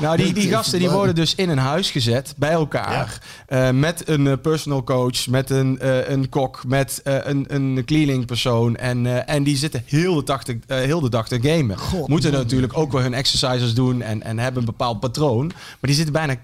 Nou, 0.00 0.16
die, 0.16 0.32
die 0.32 0.48
gasten 0.48 0.78
die 0.78 0.90
worden 0.90 1.14
dus 1.14 1.34
in 1.34 1.48
een 1.48 1.58
huis 1.58 1.90
gezet, 1.90 2.34
bij 2.36 2.50
elkaar. 2.50 3.20
eh, 3.46 3.70
met 3.70 4.08
een 4.08 4.26
eh, 4.26 4.32
personal 4.42 4.84
coach, 4.84 5.26
met 5.26 5.50
een, 5.50 5.78
eh, 5.78 6.08
een 6.08 6.28
kok, 6.28 6.62
met 6.66 7.00
een, 7.04 7.44
een 7.48 7.82
cleaningpersoon. 7.84 8.76
En, 8.76 9.06
eh, 9.06 9.34
en 9.34 9.42
die 9.42 9.56
zitten 9.56 9.82
heel 9.86 10.14
de 10.14 10.22
dag 10.24 10.44
te, 10.44 10.58
heel 10.66 11.00
de 11.00 11.10
dag 11.10 11.28
te 11.28 11.38
gamen. 11.42 11.78
God, 11.78 12.08
Moeten 12.08 12.30
man. 12.30 12.40
natuurlijk 12.40 12.78
ook 12.78 12.92
wel 12.92 13.02
hun 13.02 13.14
exercises 13.14 13.74
doen 13.74 14.02
en, 14.02 14.22
en 14.22 14.38
hebben 14.38 14.60
een 14.60 14.66
bepaald 14.66 15.00
patroon. 15.00 15.46
Maar 15.46 15.76
die 15.80 15.94
zitten 15.94 16.12
bijna 16.12 16.36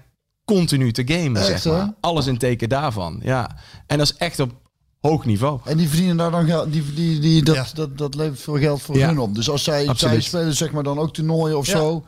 continu 0.45 0.91
te 0.91 1.03
gamen, 1.05 1.41
Echt, 1.47 1.61
zeg 1.61 1.73
maar. 1.73 1.93
Alles 1.99 2.27
in 2.27 2.37
teken 2.37 2.69
daarvan, 2.69 3.19
ja. 3.23 3.55
En 3.87 3.97
dat 3.97 4.07
is 4.07 4.15
echt 4.17 4.39
op 4.39 4.51
hoog 5.09 5.25
niveau. 5.25 5.59
En 5.63 5.77
die 5.77 5.87
verdienen 5.87 6.17
daar 6.17 6.31
dan 6.31 6.45
geld, 6.45 6.71
die, 6.73 6.93
die, 6.93 7.19
die, 7.19 7.43
dat, 7.43 7.55
Ja. 7.55 7.65
dat, 7.73 7.97
dat 7.97 8.15
levert 8.15 8.39
veel 8.41 8.57
geld 8.57 8.81
voor 8.81 8.97
Ja. 8.97 9.07
hun 9.07 9.19
op. 9.19 9.35
Dus 9.35 9.49
als 9.49 9.63
zij, 9.63 9.89
zij 9.95 10.21
spelen 10.21 10.55
zeg 10.55 10.71
maar 10.71 10.83
dan 10.83 10.99
ook 10.99 11.13
toernooien 11.13 11.57
of 11.57 11.65
Ja. 11.67 11.71
zo. 11.77 12.05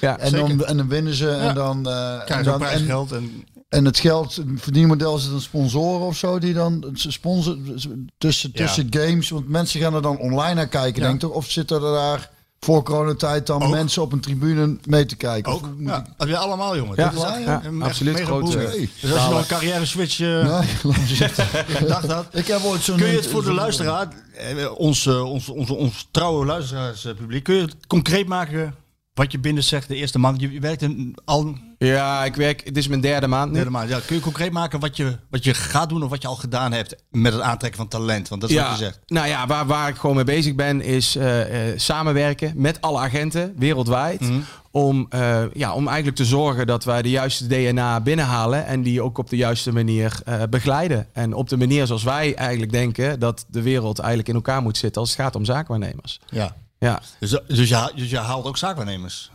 Ja, 0.00 0.18
En 0.18 0.32
dan, 0.32 0.64
en 0.64 0.76
dan 0.76 0.88
winnen 0.88 1.14
ze 1.14 1.26
Ja. 1.26 1.48
en 1.48 1.54
dan... 1.54 1.88
eh, 1.88 2.12
en, 2.14 2.24
Krijgen 2.24 2.44
ze 2.44 2.50
ook 2.52 2.58
dan 2.58 2.68
en, 2.68 2.74
prijsgeld. 2.74 3.12
En, 3.12 3.44
en 3.68 3.84
het 3.84 3.98
geld, 3.98 4.36
het 4.36 4.46
verdienmodel 4.56 5.16
is 5.16 5.24
het 5.24 5.32
een 5.32 5.40
sponsoren 5.40 6.06
of 6.06 6.16
zo 6.16 6.38
die 6.38 6.54
dan 6.54 6.84
sponsoren 6.92 8.08
tussen, 8.18 8.50
Ja. 8.52 8.64
tussen 8.64 8.86
games. 8.90 9.28
Want 9.30 9.48
mensen 9.48 9.80
gaan 9.80 9.94
er 9.94 10.02
dan 10.02 10.18
online 10.18 10.54
naar 10.54 10.68
kijken, 10.68 11.02
Ja. 11.02 11.08
denk 11.08 11.22
ik. 11.22 11.34
Of 11.34 11.50
zitten 11.50 11.76
er 11.76 11.92
daar 11.92 12.30
voor 12.64 12.82
coronatijd 12.82 13.46
dan 13.46 13.62
Ook. 13.62 13.70
mensen 13.70 14.02
op 14.02 14.12
een 14.12 14.20
tribune 14.20 14.76
mee 14.84 15.06
te 15.06 15.16
kijken? 15.16 15.52
ook. 15.52 15.68
Ja, 15.78 16.06
dat 16.16 16.34
allemaal, 16.34 16.76
jongen. 16.76 16.92
Ja, 16.96 17.04
Dat 17.04 17.12
is 17.14 17.20
ja, 17.20 17.36
echt- 17.36 17.44
ja, 17.44 17.62
echt 17.64 17.82
absoluut 17.82 18.14
mega. 18.14 18.40
Dus 18.40 19.12
als 19.12 19.22
je 19.24 19.28
nog 19.30 19.38
een 19.40 19.46
carrière 19.46 19.86
switch 19.86 20.20
eh, 20.20 20.26
Nee, 20.28 21.86
dacht 21.88 22.06
had, 22.06 22.26
Ik 22.32 22.46
heb 22.46 22.62
ooit 22.64 22.82
zo'n... 22.82 22.96
Kun 22.96 23.06
je 23.06 23.16
het 23.16 23.26
voor 23.26 23.44
de 23.44 23.52
luisteraar, 23.52 24.08
eh, 24.32 24.78
ons, 24.78 25.06
eh, 25.06 25.24
ons, 25.24 25.48
ons, 25.48 25.70
ons 25.70 26.08
trouwe 26.10 26.46
luisteraarspubliek, 26.46 27.44
kun 27.44 27.54
je 27.54 27.62
het 27.62 27.76
concreet 27.86 28.26
maken 28.26 28.74
wat 29.20 29.32
je 29.32 29.38
binnen 29.38 29.64
zegt 29.64 29.88
de 29.88 29.94
eerste 29.94 30.18
maand? 30.18 30.40
Je 30.40 30.60
werkt 30.60 30.82
een, 30.82 31.16
al 31.24 31.54
ja, 31.78 32.24
ik 32.24 32.34
werk, 32.34 32.64
het 32.64 32.76
is 32.76 32.88
mijn 32.88 33.00
derde 33.00 33.26
maand 33.26 33.48
nu. 33.50 33.54
derde 33.54 33.70
maand. 33.70 33.88
Ja, 33.88 34.00
kun 34.06 34.16
je 34.16 34.22
concreet 34.22 34.52
maken 34.52 34.80
wat 34.80 34.96
je, 34.96 35.16
wat 35.30 35.44
je 35.44 35.54
gaat 35.54 35.88
doen 35.88 36.02
of 36.02 36.10
wat 36.10 36.22
je 36.22 36.28
al 36.28 36.36
gedaan 36.36 36.72
hebt 36.72 36.96
met 37.10 37.32
het 37.32 37.42
aantrekken 37.42 37.80
van 37.80 37.88
talent? 37.88 38.28
Want 38.28 38.40
dat 38.40 38.50
is 38.50 38.56
wat 38.56 38.70
je 38.70 38.76
zegt. 38.76 39.00
Nou 39.06 39.26
ja, 39.28 39.46
waar, 39.46 39.66
waar 39.66 39.88
ik 39.88 39.96
gewoon 39.96 40.16
mee 40.16 40.24
bezig 40.24 40.54
ben, 40.54 40.80
is 40.80 41.16
eh, 41.16 41.68
eh, 41.70 41.78
samenwerken 41.78 42.52
met 42.56 42.80
alle 42.80 42.98
agenten 42.98 43.54
wereldwijd. 43.56 44.20
Mhm. 44.20 44.40
Om, 44.70 45.06
eh, 45.08 45.42
ja, 45.52 45.74
om 45.74 45.86
eigenlijk 45.86 46.16
te 46.16 46.24
zorgen 46.24 46.66
dat 46.66 46.84
wij 46.84 47.02
de 47.02 47.10
juiste 47.10 47.46
DNA 47.46 48.00
binnenhalen 48.00 48.66
en 48.66 48.82
die 48.82 49.02
ook 49.02 49.18
op 49.18 49.30
de 49.30 49.36
juiste 49.36 49.72
manier 49.72 50.22
begeleiden. 50.50 51.06
En 51.12 51.34
op 51.34 51.48
de 51.48 51.56
manier 51.56 51.86
zoals 51.86 52.02
wij 52.02 52.34
eigenlijk 52.34 52.72
denken 52.72 53.20
dat 53.20 53.46
de 53.48 53.62
wereld 53.62 53.98
eigenlijk 53.98 54.28
in 54.28 54.34
elkaar 54.34 54.62
moet 54.62 54.76
zitten 54.76 55.00
als 55.00 55.10
het 55.10 55.20
gaat 55.20 55.36
om 55.36 55.44
zaakwaarnemers. 55.44 56.20
Ja. 56.30 56.56
Ja. 56.80 57.02
Dus, 57.18 57.30
dus, 57.46 57.68
je, 57.68 57.92
dus 57.94 58.10
je 58.10 58.18
haalt 58.18 58.44
ook 58.44 58.56
zaakwaarnemers. 58.56 59.30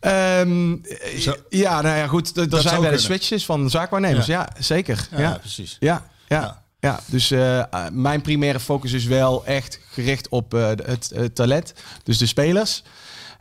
Ehm, 0.00 0.72
eh, 0.72 1.18
Zo. 1.18 1.34
ja, 1.48 1.80
nou 1.80 1.96
ja, 1.96 2.06
goed. 2.06 2.36
Er 2.36 2.46
zijn 2.50 2.74
eens 2.74 2.82
kunnen. 2.82 3.00
switches 3.00 3.44
van 3.44 3.70
zaakwaarnemers. 3.70 4.26
Ja, 4.26 4.48
zeker. 4.58 5.08
Ja, 5.10 5.18
ja. 5.18 5.38
precies. 5.38 5.76
Ja, 5.80 6.06
ja. 6.28 6.62
Ja. 6.80 7.00
dus 7.06 7.30
eh, 7.30 7.58
eh, 7.58 7.64
mijn 7.92 8.20
primaire 8.20 8.60
focus 8.60 8.92
is 8.92 9.04
wel 9.04 9.46
echt 9.46 9.80
gericht 9.90 10.28
op 10.28 10.54
eh, 10.54 10.66
het, 10.66 11.10
het 11.14 11.34
talent, 11.34 11.74
dus 12.02 12.18
de 12.18 12.26
spelers. 12.26 12.82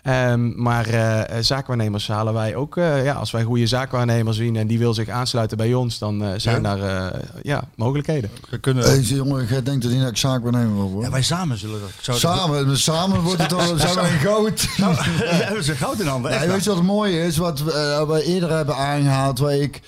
Ehm, 0.07 0.61
maar 0.61 0.87
eh, 0.87 1.37
eh, 1.37 1.43
zaakwaarnemers 1.43 2.07
halen 2.07 2.33
wij 2.33 2.55
ook. 2.55 2.77
eh, 2.77 3.03
ja, 3.03 3.13
als 3.13 3.31
wij 3.31 3.43
goede 3.43 3.67
zaakwaarnemers 3.67 4.37
zien 4.37 4.55
en 4.55 4.67
die 4.67 4.79
wil 4.79 4.93
zich 4.93 5.09
aansluiten 5.09 5.57
bij 5.57 5.73
ons, 5.73 5.97
dan 5.97 6.23
eh, 6.23 6.29
zijn 6.37 6.61
Ja? 6.61 6.75
daar 6.75 7.11
eh, 7.13 7.19
ja, 7.43 7.63
mogelijkheden. 7.75 8.29
We 8.49 8.57
kunnen, 8.57 8.83
Deze 8.83 9.15
jongen, 9.15 9.45
jij 9.47 9.63
denkt 9.63 9.81
dat 9.81 9.91
hij 9.91 10.01
nou 10.01 10.15
zaak 10.15 10.43
nemen 10.43 10.75
wil 10.75 10.85
ja, 10.85 10.91
worden. 10.91 11.11
wij 11.11 11.21
samen 11.21 11.57
zullen 11.57 11.79
dat. 11.79 11.89
Zou 12.01 12.17
Samen, 12.17 12.77
samen 12.77 13.21
wordt 13.21 13.41
het 13.41 13.49
dan 13.49 13.79
zijn 13.79 13.95
wij 13.95 14.09
goud. 14.09 14.67
Ja, 14.77 14.93
hebben 15.23 15.63
ze 15.63 15.75
goud 15.75 15.99
in 15.99 16.07
handen. 16.07 16.31
Ja, 16.31 16.39
weet 16.39 16.63
je 16.63 16.69
wat 16.69 16.77
het 16.77 16.87
mooie 16.87 17.25
is? 17.25 17.37
Wat 17.37 17.59
we, 17.63 18.05
we 18.07 18.23
eerder 18.23 18.49
hebben 18.51 18.75
aangehaald, 18.75 19.39
waar 19.39 19.55
ik, 19.55 19.81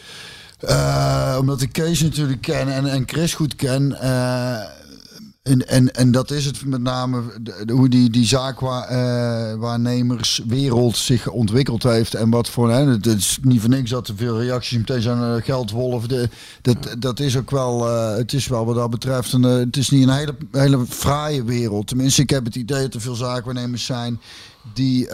eh, 0.59 1.37
omdat 1.39 1.61
ik 1.61 1.71
Kees 1.71 2.01
natuurlijk 2.01 2.41
ken 2.41 2.73
en, 2.73 2.85
en 2.85 3.03
Chris 3.05 3.33
goed 3.33 3.55
ken. 3.55 3.97
Eh, 5.49 5.55
En, 5.55 5.67
en, 5.67 5.95
en 5.95 6.11
dat 6.11 6.31
is 6.31 6.45
het 6.45 6.65
met 6.65 6.81
name 6.81 7.23
hoe 7.71 7.89
die, 7.89 8.09
die 8.09 8.25
zaakwaarnemerswereld 8.25 10.97
zich 10.97 11.27
ontwikkeld 11.27 11.83
heeft. 11.83 12.13
En 12.13 12.29
wat 12.29 12.49
voor. 12.49 12.71
Hè, 12.71 12.87
het 12.87 13.05
is 13.05 13.37
niet 13.41 13.61
voor 13.61 13.69
niks 13.69 13.89
dat 13.89 14.07
er 14.07 14.15
veel 14.15 14.41
reacties 14.41 14.77
meteen 14.77 15.01
zijn 15.01 15.17
uh, 15.17 15.33
geldwolf. 15.43 16.07
De, 16.07 16.29
dat, 16.61 16.95
dat 16.99 17.19
is 17.19 17.37
ook 17.37 17.51
wel. 17.51 17.87
eh, 17.87 18.15
het 18.15 18.33
is 18.33 18.47
wel 18.47 18.65
wat 18.65 18.75
dat 18.75 18.89
betreft. 18.89 19.33
Een, 19.33 19.45
eh, 19.45 19.53
het 19.53 19.77
is 19.77 19.89
niet 19.89 20.07
een 20.07 20.13
hele, 20.13 20.35
hele 20.51 20.85
fraaie 20.87 21.43
wereld. 21.43 21.87
Tenminste, 21.87 22.21
ik 22.21 22.29
heb 22.29 22.45
het 22.45 22.55
idee 22.55 22.81
dat 22.81 22.93
er 22.93 23.01
veel 23.01 23.15
zaakwaarnemers 23.15 23.85
zijn 23.85 24.19
die. 24.73 25.07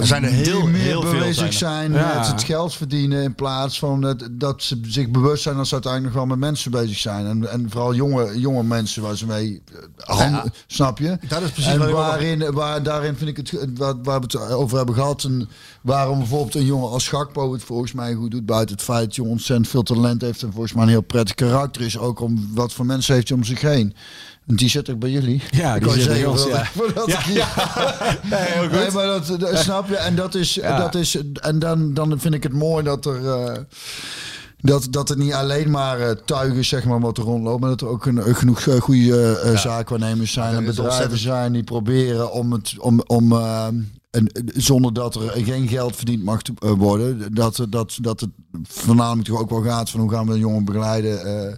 Er 0.00 0.06
zijn 0.06 0.24
er 0.24 0.30
heel- 0.30 0.60
die 0.60 0.70
meer 0.70 0.80
heel 0.80 1.02
veel 1.02 1.18
bezig 1.18 1.34
zijn 1.36 1.52
zijn, 1.52 1.92
Ja. 1.92 2.18
met 2.18 2.26
het 2.26 2.42
geld 2.44 2.74
verdienen 2.74 3.22
in 3.22 3.34
plaats 3.34 3.78
van 3.78 4.00
dat, 4.00 4.28
dat 4.30 4.62
ze 4.62 4.80
zich 4.82 5.08
bewust 5.10 5.42
zijn 5.42 5.56
dat 5.56 5.66
ze 5.66 5.72
uiteindelijk 5.72 6.14
nog 6.14 6.24
wel 6.26 6.36
met 6.36 6.44
mensen 6.46 6.70
bezig 6.70 6.98
zijn. 6.98 7.26
En, 7.26 7.50
en 7.50 7.66
vooral 7.70 7.94
jonge, 7.94 8.38
jonge 8.40 8.62
mensen 8.62 9.02
waar 9.02 9.16
ze 9.16 9.26
mee 9.26 9.62
eh, 9.96 10.16
handen- 10.16 10.52
snap 10.66 10.98
je? 10.98 11.18
Dat 11.28 11.42
is 11.42 11.50
precies 11.50 11.72
en 11.72 11.82
ook- 11.82 11.90
waarin, 11.92 12.52
waar, 12.52 12.82
daarin 12.82 13.16
vind 13.16 13.30
ik 13.30 13.36
het, 13.36 13.78
waar, 13.78 13.94
waar 14.02 14.20
we 14.20 14.26
het 14.26 14.50
over 14.50 14.76
hebben 14.76 14.94
gehad. 14.94 15.24
En 15.24 15.48
waarom 15.82 16.18
bijvoorbeeld 16.18 16.54
een 16.54 16.64
jongen 16.64 16.90
als 16.90 17.08
Gakpo 17.08 17.52
het 17.52 17.62
volgens 17.62 17.92
mij 17.92 18.14
goed 18.14 18.30
doet. 18.30 18.46
Buiten 18.46 18.74
het 18.74 18.84
feit 18.84 19.06
dat 19.06 19.16
hij 19.16 19.26
ontzettend 19.26 19.68
veel 19.68 19.82
talent 19.82 20.20
heeft. 20.20 20.42
En 20.42 20.52
volgens 20.52 20.72
mij 20.72 20.82
een 20.82 20.88
heel 20.88 21.00
prettig 21.00 21.34
karakter 21.34 21.82
is. 21.82 21.98
Ook 21.98 22.20
om 22.20 22.48
wat 22.54 22.72
voor 22.72 22.86
mensen 22.86 23.14
heeft 23.14 23.28
hij 23.28 23.36
om 23.38 23.44
zich 23.44 23.60
heen. 23.60 23.94
Die 24.46 24.68
zit 24.68 24.90
ook 24.90 24.98
bij 24.98 25.10
jullie. 25.10 25.42
Ja, 25.50 25.78
die 25.78 25.90
zit 25.90 26.08
bij 26.08 26.24
ons, 26.24 26.44
ja. 26.46 26.64
hier- 27.24 27.54
Nee, 28.70 28.90
maar 28.90 29.06
dat, 29.06 29.26
dat- 29.40 29.58
snap 29.58 29.88
je? 29.88 29.96
En 29.96 30.14
dat 30.16 30.34
is, 30.34 30.54
Ja. 30.54 30.78
dat 30.78 30.94
is 30.94 31.16
en 31.40 31.58
dan, 31.58 31.94
dan 31.94 32.20
vind 32.20 32.34
ik 32.34 32.42
het 32.42 32.52
mooi 32.52 32.84
dat 32.84 33.06
er. 33.06 33.26
eh, 33.28 33.56
dat, 34.60 34.86
dat 34.90 35.08
het 35.08 35.18
niet 35.18 35.32
alleen 35.32 35.70
maar 35.70 36.00
eh, 36.00 36.10
tuig 36.24 36.54
is, 36.54 36.68
zeg 36.68 36.84
maar, 36.84 37.00
wat 37.00 37.18
er 37.18 37.24
rondloopt. 37.24 37.60
Maar 37.60 37.70
dat 37.70 37.80
er 37.80 37.88
ook 37.88 38.06
een, 38.06 38.18
eh, 38.18 38.34
genoeg 38.34 38.66
goede 38.78 39.38
eh, 39.38 39.58
zaakwaarnemers 39.58 40.32
zijn. 40.32 40.52
er 40.52 40.58
En 40.58 40.64
bedrijven 40.64 41.18
zijn 41.18 41.52
die 41.52 41.64
proberen 41.64 42.32
om 42.32 42.52
het. 42.52 42.74
Om, 42.78 43.00
om, 43.06 43.32
en, 44.10 44.26
zonder 44.54 44.92
dat 44.92 45.14
er 45.14 45.30
geen 45.34 45.68
geld 45.68 45.96
verdiend 45.96 46.22
mag 46.22 46.42
te- 46.42 46.52
worden. 46.76 47.34
Dat, 47.34 47.66
dat, 47.68 47.98
dat 48.00 48.20
het 48.20 48.30
voornamelijk 48.68 49.28
toch 49.28 49.40
ook 49.40 49.50
wel 49.50 49.62
gaat 49.62 49.90
van 49.90 50.00
hoe 50.00 50.10
gaan 50.10 50.26
we 50.26 50.32
een 50.32 50.38
jongen 50.38 50.64
begeleiden. 50.64 51.24
eh, 51.48 51.56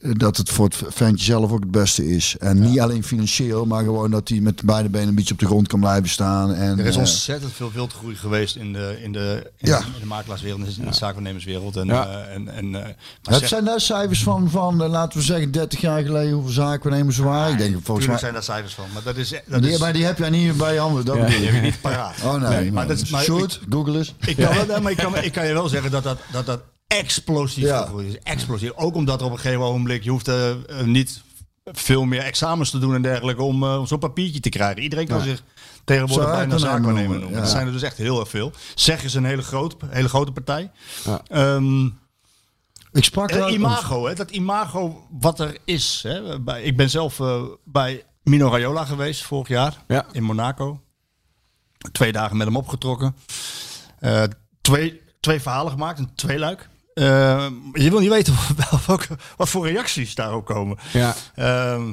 dat 0.00 0.36
het 0.36 0.48
voor 0.50 0.64
het 0.64 0.76
ventje 0.88 1.24
zelf 1.24 1.50
ook 1.52 1.60
het 1.60 1.70
beste 1.70 2.10
is. 2.10 2.36
En 2.38 2.60
niet 2.60 2.80
alleen 2.80 3.04
financieel, 3.04 3.66
maar 3.66 3.84
gewoon 3.84 4.10
dat 4.10 4.28
hij 4.28 4.40
met 4.40 4.62
beide 4.64 4.88
benen 4.88 5.08
een 5.08 5.14
beetje 5.14 5.32
op 5.32 5.38
de 5.40 5.46
grond 5.46 5.68
kan 5.68 5.80
blijven 5.80 6.08
staan. 6.08 6.54
En, 6.54 6.78
Er 6.78 6.86
is 6.86 6.94
eh, 6.94 6.98
ontzettend 7.00 7.52
veel 7.52 7.70
wildgroei 7.74 8.14
geweest 8.16 8.56
in 8.56 8.72
de, 8.72 8.98
in 9.02 9.12
de, 9.12 9.50
in, 9.56 9.68
Ja. 9.68 9.78
in 9.78 9.84
de 10.00 10.06
makelaarswereld, 10.06 10.60
in 10.78 10.84
de 10.84 10.94
zaakwaarnemerswereld. 10.94 11.76
En, 11.76 11.86
Ja. 11.86 12.06
eh, 12.08 12.34
en, 12.34 12.48
en, 12.48 12.70
maar 12.70 12.94
Het 13.22 13.34
zeg- 13.38 13.48
zijn 13.48 13.64
daar 13.64 13.80
cijfers 13.80 14.22
van, 14.22 14.50
van 14.50 14.76
laten 14.86 15.18
we 15.18 15.24
zeggen, 15.24 15.50
30 15.50 15.80
jaar 15.80 16.02
geleden, 16.02 16.32
hoeveel 16.32 16.52
zaakwaarnemers 16.52 17.18
er 17.18 17.24
waren. 17.24 17.52
Ik 17.52 17.58
denk 17.58 17.76
volgens 17.82 18.06
mij. 18.06 18.18
zijn 18.18 18.32
daar 18.32 18.42
cijfers 18.42 18.74
van, 18.74 18.84
maar 18.92 19.02
dat 19.02 19.16
is... 19.16 19.34
Dat 19.46 19.62
Die, 19.62 19.72
is 19.72 19.78
maar 19.78 19.92
die 19.92 20.04
heb 20.04 20.18
jij 20.18 20.30
niet 20.30 20.56
bij 20.56 20.72
je 20.74 20.80
handen. 20.80 21.04
Dat 21.04 21.14
die 21.26 21.36
ik. 21.36 21.44
heb 21.44 21.54
je 21.54 21.60
niet 21.60 21.80
paraat. 21.80 22.14
Oh 22.24 22.32
nee, 22.34 22.40
Nee, 22.50 22.64
maar 22.64 22.72
maar 22.72 22.86
dat 22.86 23.00
is- 23.00 23.10
maar 23.10 23.22
Sjoerd, 23.22 23.60
Google 23.70 23.98
eens. 23.98 24.14
Ik 24.26 24.36
kan, 24.36 24.66
wel, 24.66 24.80
maar 24.80 24.90
ik, 24.90 24.96
kan, 24.96 25.16
ik 25.16 25.32
kan 25.32 25.46
je 25.46 25.52
wel 25.52 25.68
zeggen 25.68 25.90
dat 25.90 26.02
dat, 26.16 26.18
dat, 26.32 26.46
dat 26.46 26.60
explosief 26.86 27.64
Ja. 27.64 27.82
gegroeid 27.82 28.06
is. 28.08 28.18
Explosief. 28.18 28.72
Ook 28.74 28.94
omdat 28.94 29.20
er 29.20 29.26
op 29.26 29.32
een 29.32 29.38
gegeven 29.38 29.62
ogenblik, 29.64 30.02
je 30.04 30.10
hoeft 30.10 30.28
eh, 30.28 30.52
niet 30.84 31.22
veel 31.64 32.04
meer 32.04 32.20
examens 32.22 32.70
te 32.70 32.78
doen 32.78 32.94
en 32.94 33.02
dergelijke 33.02 33.42
om 33.42 33.62
eh, 33.62 33.78
om 33.78 33.86
zo'n 33.86 33.98
papiertje 33.98 34.40
te 34.40 34.48
krijgen. 34.48 34.82
Iedereen 34.82 35.06
kan 35.06 35.20
zich 35.20 35.42
tegenwoordig 35.84 36.30
bijna 36.30 36.58
Zaakwaarnemer 36.58 36.60
zaakwaarnemer 36.60 37.02
noemen, 37.02 37.20
noemen. 37.20 37.36
ja. 37.36 37.42
Dat 37.42 37.50
zijn 37.50 37.66
er 37.66 37.72
dus 37.72 37.82
echt 37.82 37.96
heel 37.96 38.20
erg 38.20 38.28
veel. 38.28 38.52
Zeg 38.74 39.04
is 39.04 39.14
een 39.14 39.24
hele, 39.24 39.42
groot, 39.42 39.76
hele 39.86 40.08
grote 40.08 40.32
partij. 40.32 40.70
Ja. 41.04 41.20
Ehm, 41.28 41.84
Ik 42.92 43.04
sprak 43.04 43.30
wel- 43.30 43.50
imago, 43.50 44.06
hè, 44.06 44.14
dat 44.14 44.30
imago 44.30 45.06
wat 45.10 45.40
er 45.40 45.56
is. 45.64 46.00
Hè, 46.02 46.40
bij, 46.40 46.62
ik 46.62 46.76
ben 46.76 46.90
zelf 46.90 47.20
bij 47.64 48.04
Mino 48.22 48.48
Raiola 48.50 48.84
geweest 48.84 49.22
vorig 49.24 49.48
jaar 49.48 49.84
Ja. 49.88 50.06
in 50.12 50.22
Monaco. 50.22 50.80
Twee 51.92 52.12
dagen 52.12 52.36
met 52.36 52.46
hem 52.46 52.56
opgetrokken. 52.56 53.16
Twee, 54.60 55.00
twee 55.20 55.40
verhalen 55.40 55.72
gemaakt, 55.72 55.98
een 55.98 56.14
tweeluik. 56.14 56.68
Eh, 56.94 57.46
je 57.72 57.90
wil 57.90 58.00
niet 58.00 58.08
weten 58.08 58.34
wel 58.70 58.80
welke, 58.86 59.18
wat 59.36 59.48
voor 59.48 59.66
reacties 59.68 60.14
daar 60.14 60.30
ook 60.30 60.46
komen. 60.46 60.78
Ja. 60.92 61.14
Ehm, 61.34 61.92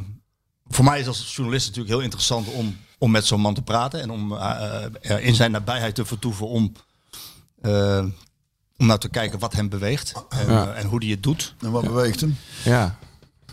voor 0.67 0.85
mij 0.85 0.99
is 0.99 1.07
als 1.07 1.35
journalist 1.35 1.65
natuurlijk 1.67 1.93
heel 1.93 2.03
interessant 2.03 2.47
om, 2.47 2.77
om 2.97 3.11
met 3.11 3.25
zo'n 3.25 3.41
man 3.41 3.53
te 3.53 3.61
praten. 3.61 4.01
En 4.01 4.09
om 4.09 4.33
eh, 4.33 4.85
eh, 5.01 5.25
in 5.25 5.35
zijn 5.35 5.51
nabijheid 5.51 5.95
te 5.95 6.05
vertoeven 6.05 6.47
om, 6.47 6.73
om 8.77 8.85
nou 8.85 8.99
te 8.99 9.09
kijken 9.09 9.39
wat 9.39 9.53
hem 9.53 9.69
beweegt. 9.69 10.13
En, 10.29 10.51
Ja. 10.51 10.73
en 10.73 10.87
hoe 10.87 10.99
hij 10.99 11.09
het 11.11 11.23
doet. 11.23 11.55
En 11.59 11.71
wat 11.71 11.83
beweegt 11.83 12.21
hem? 12.21 12.37
Ja. 12.63 12.97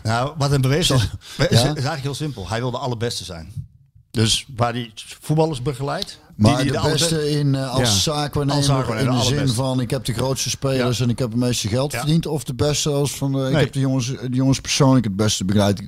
Nou, 0.03 0.33
wat 0.37 0.49
hem 0.49 0.61
beweegt 0.61 0.91
is, 0.91 1.09
is, 1.49 1.61
eigenlijk 1.61 2.01
heel 2.01 2.15
simpel. 2.15 2.49
Hij 2.49 2.59
wil 2.59 2.71
de 2.71 2.77
allerbeste 2.77 3.23
zijn. 3.23 3.74
Dus 4.15 4.45
waar 4.55 4.73
hij 4.73 4.91
voetballers 4.95 5.61
begeleidt. 5.61 6.19
Maar 6.35 6.55
die, 6.55 6.71
die 6.71 6.81
de 6.81 6.89
beste 6.91 7.29
in 7.31 7.55
eh, 7.55 7.69
als 7.73 7.79
Ja. 7.81 7.85
zaakwaarnemer, 8.13 8.57
Als 8.57 8.65
zaakwaarnemer, 8.65 9.13
in 9.13 9.19
de 9.19 9.29
de 9.29 9.35
zin 9.35 9.47
van 9.47 9.79
ik 9.79 9.89
heb 9.89 10.05
de 10.05 10.13
grootste 10.13 10.49
spelers 10.49 10.97
Ja. 10.97 11.03
en 11.03 11.09
ik 11.09 11.19
heb 11.19 11.29
het 11.31 11.39
meeste 11.39 11.67
geld 11.67 11.91
Ja. 11.91 11.99
verdiend. 11.99 12.25
Of 12.25 12.43
de 12.43 12.53
beste 12.53 12.89
als 12.89 13.11
van 13.15 13.39
eh, 13.39 13.45
ik 13.45 13.51
Nee. 13.53 13.63
heb 13.63 13.73
de 13.73 13.79
jongens, 13.79 14.07
de 14.07 14.27
jongens 14.29 14.59
persoonlijk 14.61 15.05
het 15.05 15.15
beste 15.15 15.45
begeleid. 15.45 15.81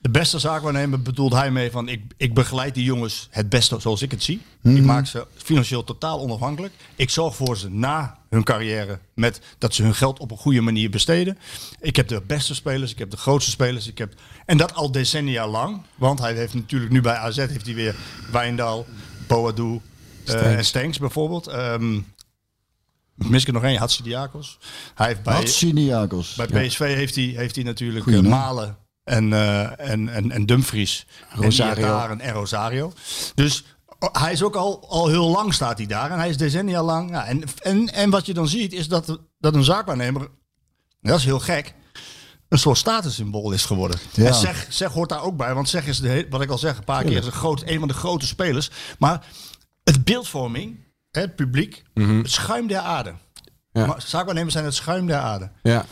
De 0.00 0.10
beste 0.10 0.38
zaakwaarnemer 0.38 1.02
bedoelt 1.02 1.32
hij 1.32 1.50
mee 1.50 1.70
van 1.70 1.88
ik, 1.88 2.02
ik 2.16 2.34
begeleid 2.34 2.74
die 2.74 2.84
jongens 2.84 3.28
het 3.30 3.48
beste 3.48 3.80
zoals 3.80 4.02
ik 4.02 4.10
het 4.10 4.22
zie. 4.22 4.40
Mhm. 4.60 4.76
Ik 4.76 4.84
maak 4.84 5.06
ze 5.06 5.26
financieel 5.36 5.84
totaal 5.84 6.20
onafhankelijk. 6.20 6.72
Ik 6.96 7.10
zorg 7.10 7.36
voor 7.36 7.56
ze 7.56 7.70
na 7.70 8.17
hun 8.28 8.44
carrière 8.44 8.98
met 9.14 9.40
dat 9.58 9.74
ze 9.74 9.82
hun 9.82 9.94
geld 9.94 10.18
op 10.18 10.30
een 10.30 10.36
goede 10.36 10.60
manier 10.60 10.90
besteden. 10.90 11.38
Ik 11.80 11.96
heb 11.96 12.08
de 12.08 12.22
beste 12.26 12.54
spelers, 12.54 12.92
ik 12.92 12.98
heb 12.98 13.10
de 13.10 13.16
grootste 13.16 13.50
spelers. 13.50 13.86
Ik 13.86 13.98
heb, 13.98 14.14
en 14.46 14.56
dat 14.56 14.74
al 14.74 14.92
decennia 14.92 15.48
lang. 15.48 15.82
Want 15.94 16.18
hij 16.18 16.34
heeft 16.34 16.54
natuurlijk 16.54 16.92
nu 16.92 17.00
bij 17.00 17.16
AZ 17.16 17.36
heeft 17.36 17.66
hij 17.66 17.74
weer 17.74 17.96
Wijndal, 18.32 18.86
Boadu 19.26 19.74
eh, 19.74 19.80
Stenks. 20.24 20.56
en 20.56 20.64
Stenks 20.64 20.98
bijvoorbeeld. 20.98 21.50
Mis 23.18 23.44
ik 23.44 23.52
nog 23.52 23.62
één, 23.62 23.78
Hatsidiakos. 23.78 24.58
Hij 24.94 25.06
heeft 25.06 25.22
bij, 25.22 25.34
Hatsiniakos. 25.34 26.34
bij 26.34 26.66
PSV 26.66 26.94
heeft 26.94 27.14
hij, 27.14 27.24
heeft 27.24 27.54
hij 27.54 27.64
natuurlijk 27.64 28.04
Goeie 28.04 28.22
eh. 28.22 28.28
Malen 28.28 28.76
en, 29.04 29.32
eh, 29.32 29.90
en, 29.90 30.08
en, 30.08 30.30
en 30.30 30.46
Dumfries. 30.46 31.06
Rosario. 31.30 31.98
En 31.98 32.20
en 32.20 32.32
Rosario. 32.32 32.92
Dus 33.34 33.64
hij 33.98 34.32
is 34.32 34.42
ook 34.42 34.56
al, 34.56 34.88
al 34.88 35.08
heel 35.08 35.28
lang 35.28 35.54
staat 35.54 35.78
hij 35.78 35.86
daar. 35.86 36.10
En 36.10 36.18
hij 36.18 36.28
is 36.28 36.36
decennia 36.36 36.82
lang. 36.82 37.10
Ja, 37.10 37.26
en, 37.26 37.42
en, 37.62 37.92
en 37.92 38.10
wat 38.10 38.26
je 38.26 38.34
dan 38.34 38.48
ziet 38.48 38.72
is 38.72 38.88
dat, 38.88 39.18
dat 39.38 39.54
een 39.54 39.64
zaakwaarnemer, 39.64 40.28
dat 41.00 41.18
is 41.18 41.24
heel 41.24 41.40
gek, 41.40 41.74
een 42.48 42.58
soort 42.58 42.78
statussymbool 42.78 43.52
is 43.52 43.64
geworden. 43.64 43.98
Ja. 44.12 44.26
En 44.26 44.34
zeg, 44.34 44.66
zeg 44.68 44.92
hoort 44.92 45.08
daar 45.08 45.22
ook 45.22 45.36
bij. 45.36 45.54
Want 45.54 45.68
zeg 45.68 45.86
is, 45.86 46.00
de, 46.00 46.26
wat 46.30 46.42
ik 46.42 46.50
al 46.50 46.58
zeg, 46.58 46.78
een 46.78 46.84
paar 46.84 47.04
keer, 47.04 47.16
is 47.16 47.26
een, 47.26 47.32
groot, 47.32 47.62
een 47.66 47.78
van 47.78 47.88
de 47.88 47.94
grote 47.94 48.26
spelers. 48.26 48.70
Maar 48.98 49.26
het 49.84 50.04
beeldvorming, 50.04 50.84
hè, 51.10 51.20
het 51.20 51.36
publiek, 51.36 51.82
het 51.94 52.30
schuim 52.30 52.66
der 52.66 52.78
aarde. 52.78 53.14
Ja. 53.72 53.86
Maar 53.86 54.02
zaakwaarnemers 54.02 54.52
zijn 54.52 54.64
het 54.64 54.74
schuim 54.74 55.06
der 55.06 55.18
aarde. 55.18 55.50
Ja. 55.62 55.84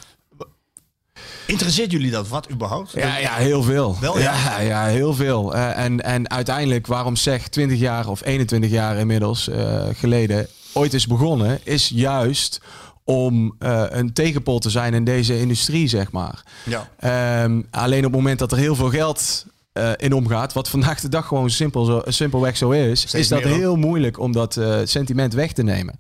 Interesseert 1.47 1.91
jullie 1.91 2.11
dat 2.11 2.29
wat 2.29 2.51
überhaupt? 2.51 2.93
Ja, 2.93 3.19
ja, 3.19 3.35
heel 3.35 3.63
veel. 3.63 3.97
Wel, 4.01 4.19
ja? 4.19 4.35
ja, 4.35 4.61
ja, 4.61 4.85
heel 4.85 5.15
veel. 5.15 5.55
Eh, 5.55 5.85
en, 5.85 6.01
en 6.01 6.31
uiteindelijk, 6.31 6.87
waarom 6.87 7.17
zeg 7.17 7.49
20 7.49 7.79
jaar 7.79 8.09
of 8.09 8.25
21 8.25 8.71
jaar 8.71 8.97
inmiddels 8.97 9.49
eh, 9.49 9.85
geleden 9.93 10.47
ooit 10.73 10.95
is 10.95 11.07
begonnen, 11.07 11.61
is 11.63 11.89
juist 11.95 12.61
om 13.05 13.55
eh, 13.59 13.85
een 13.89 14.13
tegenpol 14.13 14.59
te 14.59 14.71
zijn 14.71 14.95
in 14.95 15.05
deze 15.05 15.39
industrie, 15.39 15.89
zeg 15.89 16.13
maar. 16.13 16.43
Ja. 16.65 16.89
Ehm, 16.99 17.63
alleen 17.71 17.99
op 17.99 18.13
het 18.13 18.21
moment 18.21 18.39
dat 18.39 18.53
er 18.53 18.59
heel 18.59 18.75
veel 18.75 18.91
geld 18.91 19.47
eh, 19.77 19.91
in 19.97 20.13
omgaat, 20.13 20.53
wat 20.53 20.69
vandaag 20.69 21.01
de 21.01 21.09
dag 21.09 21.27
gewoon 21.27 21.51
simpel 21.51 21.85
zo, 21.85 22.03
simpelweg 22.05 22.57
zo 22.57 22.71
is, 22.71 23.01
Steeds 23.01 23.15
is 23.15 23.29
dat 23.29 23.43
heel 23.43 23.77
moeilijk 23.77 24.19
om 24.19 24.33
dat 24.33 24.57
eh, 24.57 24.79
sentiment 24.85 25.35
weg 25.35 25.53
te 25.53 25.63
nemen. 25.63 25.95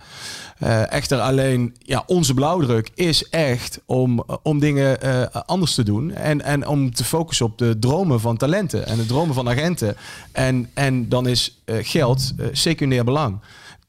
Eh, 0.58 0.92
echter 0.92 1.20
alleen, 1.20 1.74
ja, 1.78 2.02
onze 2.06 2.34
blauwdruk 2.34 2.90
is 2.94 3.28
echt 3.28 3.80
om, 3.86 4.24
om 4.42 4.58
dingen 4.58 4.98
anders 5.46 5.74
te 5.74 5.82
doen. 5.82 6.14
En, 6.14 6.42
en 6.42 6.66
om 6.66 6.94
te 6.94 7.04
focussen 7.04 7.46
op 7.46 7.58
de 7.58 7.78
dromen 7.78 8.20
van 8.20 8.36
talenten 8.36 8.86
en 8.86 8.96
de 8.96 9.06
dromen 9.06 9.34
van 9.34 9.48
agenten. 9.48 9.96
En, 10.32 10.70
en 10.74 11.08
dan 11.08 11.28
is 11.28 11.60
geld 11.66 12.32
secundair 12.52 13.04
belang. 13.04 13.38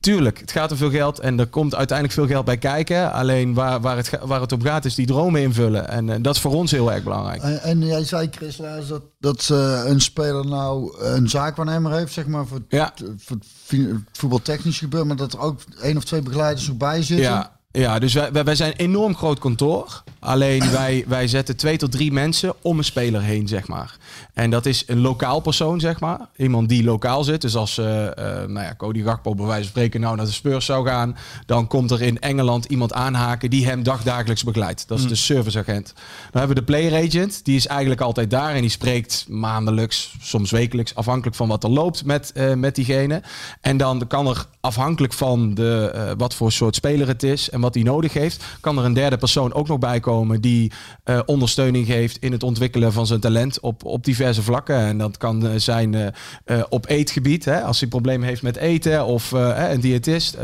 Tuurlijk, 0.08 0.40
het 0.40 0.52
gaat 0.52 0.72
om 0.72 0.78
veel 0.78 0.90
geld 0.90 1.20
en 1.20 1.40
er 1.40 1.48
komt 1.48 1.76
uiteindelijk 1.76 2.18
veel 2.18 2.28
geld 2.28 2.46
bij 2.46 2.58
kijken. 2.58 3.12
Alleen 3.12 3.54
waar, 3.54 3.82
waar, 3.82 3.98
het, 3.98 4.12
waar 4.24 4.42
het 4.42 4.52
om 4.52 4.62
gaat 4.62 4.86
is 4.86 4.96
die 4.96 5.06
dromen 5.06 5.42
invullen. 5.42 5.90
En 5.90 6.10
eh, 6.10 6.16
dat 6.22 6.36
is 6.36 6.42
voor 6.42 6.54
ons 6.54 6.72
heel 6.72 6.92
erg 6.94 7.04
belangrijk. 7.04 7.42
En, 7.42 7.62
en 7.62 7.86
jij 7.86 8.04
zei, 8.04 8.28
Chris, 8.32 8.58
laatst 8.58 8.90
dat, 8.90 9.02
dat 9.20 9.50
eh, 9.52 9.82
een 9.86 10.02
speler 10.02 10.46
nou 10.46 11.02
een 11.02 11.30
zaakwaarnemer 11.30 11.92
heeft, 11.92 12.14
zeg 12.14 12.28
maar, 12.28 12.46
voor, 12.48 12.60
Ja. 12.70 12.92
het- 12.96 13.10
voor 13.18 13.38
het 13.68 13.90
voetbaltechnisch 14.12 14.78
gebeuren, 14.80 15.08
maar 15.08 15.18
dat 15.18 15.34
er 15.34 15.40
ook 15.40 15.60
één 15.82 15.98
of 15.98 16.04
twee 16.04 16.22
begeleiders 16.22 16.72
ook 16.72 16.78
bij 16.78 17.04
zitten. 17.04 17.26
Ja, 17.26 17.57
Ja, 17.72 18.00
dus 18.00 18.14
wij, 18.14 18.32
wij, 18.32 18.56
zijn 18.56 18.72
een 18.72 18.78
enorm 18.78 19.16
groot 19.16 19.40
kantoor. 19.40 20.04
Alleen 20.20 20.72
wij, 20.80 21.04
wij 21.08 21.28
zetten 21.28 21.58
twee 21.58 21.78
tot 21.78 21.92
drie 21.92 22.12
mensen 22.12 22.54
om 22.62 22.78
een 22.78 22.84
speler 22.84 23.22
heen, 23.22 23.48
zeg 23.48 23.68
maar. 23.68 23.98
En 24.34 24.50
dat 24.50 24.66
is 24.66 24.84
een 24.88 25.00
lokaal 25.00 25.40
persoon, 25.40 25.80
zeg 25.80 26.00
maar. 26.00 26.20
Iemand 26.36 26.70
die 26.70 26.84
lokaal 26.84 27.24
zit. 27.24 27.42
Dus 27.42 27.56
als 27.56 27.78
uh, 27.78 27.86
uh, 27.86 28.10
nou 28.26 28.60
ja, 28.60 28.76
Cody 28.78 29.04
Gakpo 29.04 29.36
bij 29.36 29.46
wijze 29.46 29.62
van 29.62 29.70
spreken 29.70 30.02
nou 30.02 30.16
naar 30.16 30.26
de 30.26 30.32
Spurs 30.32 30.66
zou 30.66 30.88
gaan... 30.88 31.18
dan 31.46 31.68
komt 31.68 31.92
er 31.92 32.02
in 32.02 32.20
Engeland 32.20 32.66
iemand 32.66 32.94
aanhaken 32.94 33.50
die 33.50 33.66
hem 33.66 33.84
dagdagelijks 33.84 34.44
begeleidt. 34.44 34.88
Dat 34.88 35.00
is 35.00 35.08
de 35.08 35.16
serviceagent. 35.16 35.94
Dan 35.96 36.40
hebben 36.40 36.50
we 36.50 36.66
de 36.66 36.72
player 36.72 37.06
agent. 37.06 37.46
Die 37.46 37.56
is 37.56 37.68
eigenlijk 37.68 38.02
altijd 38.02 38.30
daar 38.30 38.54
en 38.54 38.62
die 38.62 38.70
spreekt 38.70 39.26
maandelijks, 39.30 40.16
soms 40.22 40.52
wekelijks... 40.52 40.96
afhankelijk 40.96 41.36
van 41.36 41.48
wat 41.48 41.64
er 41.64 41.70
loopt 41.70 42.06
met, 42.06 42.32
uh, 42.36 42.54
met 42.54 42.76
diegene. 42.76 43.22
En 43.62 43.78
dan 43.78 44.08
kan 44.08 44.28
er 44.28 44.46
afhankelijk 44.60 45.14
van 45.14 45.54
de, 45.54 46.14
wat 46.18 46.34
voor 46.34 46.52
soort 46.52 46.76
speler 46.76 47.08
het 47.08 47.24
is... 47.24 47.50
en 47.58 47.64
wat 47.64 47.74
hij 47.74 47.84
nodig 47.84 48.14
heeft, 48.14 48.44
kan 48.60 48.78
er 48.78 48.86
een 48.86 48.94
derde 48.94 49.18
persoon 49.18 49.54
ook 49.54 49.68
nog 49.68 49.80
bij 49.80 50.00
komen 50.00 50.42
die 50.42 50.72
uh, 51.06 51.20
ondersteuning 51.26 51.86
geeft 51.86 52.18
in 52.18 52.32
het 52.32 52.44
ontwikkelen 52.44 52.94
van 52.94 53.08
zijn 53.08 53.20
talent 53.20 53.60
op, 53.60 53.86
op 53.86 54.04
diverse 54.04 54.42
vlakken. 54.42 54.78
En 54.78 54.98
dat 54.98 55.18
kan 55.18 55.46
uh, 55.46 55.52
zijn 55.56 55.94
uh, 55.94 56.64
op 56.70 56.90
eetgebied, 56.90 57.46
hè, 57.46 57.62
als 57.62 57.80
hij 57.80 57.90
problemen 57.90 58.28
heeft 58.28 58.42
met 58.42 58.56
eten 58.56 59.06
of 59.06 59.32
een 59.32 59.80
diëtist. 59.80 60.38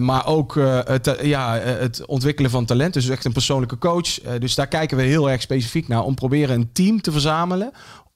maar 0.00 0.26
ook 0.26 0.54
het, 0.84 1.16
ja, 1.22 1.58
het 1.58 2.06
ontwikkelen 2.06 2.50
van 2.50 2.64
talent, 2.64 2.94
dus 2.94 3.08
echt 3.08 3.24
een 3.24 3.32
persoonlijke 3.32 3.78
coach. 3.78 4.20
dus 4.38 4.54
daar 4.54 4.68
kijken 4.68 4.96
we 4.96 5.02
heel 5.02 5.30
erg 5.30 5.42
specifiek 5.42 5.88
naar 5.88 6.02
om 6.02 6.14
proberen 6.14 6.54
een 6.54 6.72
team 6.72 7.00
te 7.00 7.12
verzamelen 7.12 7.72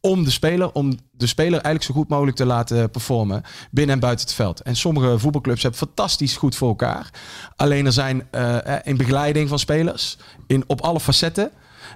om 0.06 0.24
de 0.24 0.30
speler, 0.30 0.72
om 0.72 0.98
de 1.10 1.26
speler 1.26 1.52
eigenlijk 1.52 1.84
zo 1.84 1.94
goed 1.94 2.08
mogelijk 2.08 2.36
te 2.36 2.46
laten 2.46 2.90
performen 2.90 3.42
binnen 3.70 3.94
en 3.94 4.00
buiten 4.00 4.26
het 4.26 4.34
veld. 4.34 4.60
En 4.60 4.76
sommige 4.76 5.18
voetbalclubs 5.18 5.62
hebben 5.62 5.80
fantastisch 5.80 6.36
goed 6.36 6.56
voor 6.56 6.68
elkaar. 6.68 7.10
Alleen 7.56 7.86
er 7.86 7.92
zijn 7.92 8.28
uh, 8.34 8.56
in 8.82 8.96
begeleiding 8.96 9.48
van 9.48 9.58
spelers 9.58 10.16
in, 10.46 10.64
op 10.66 10.80
alle 10.80 11.00
facetten. 11.00 11.50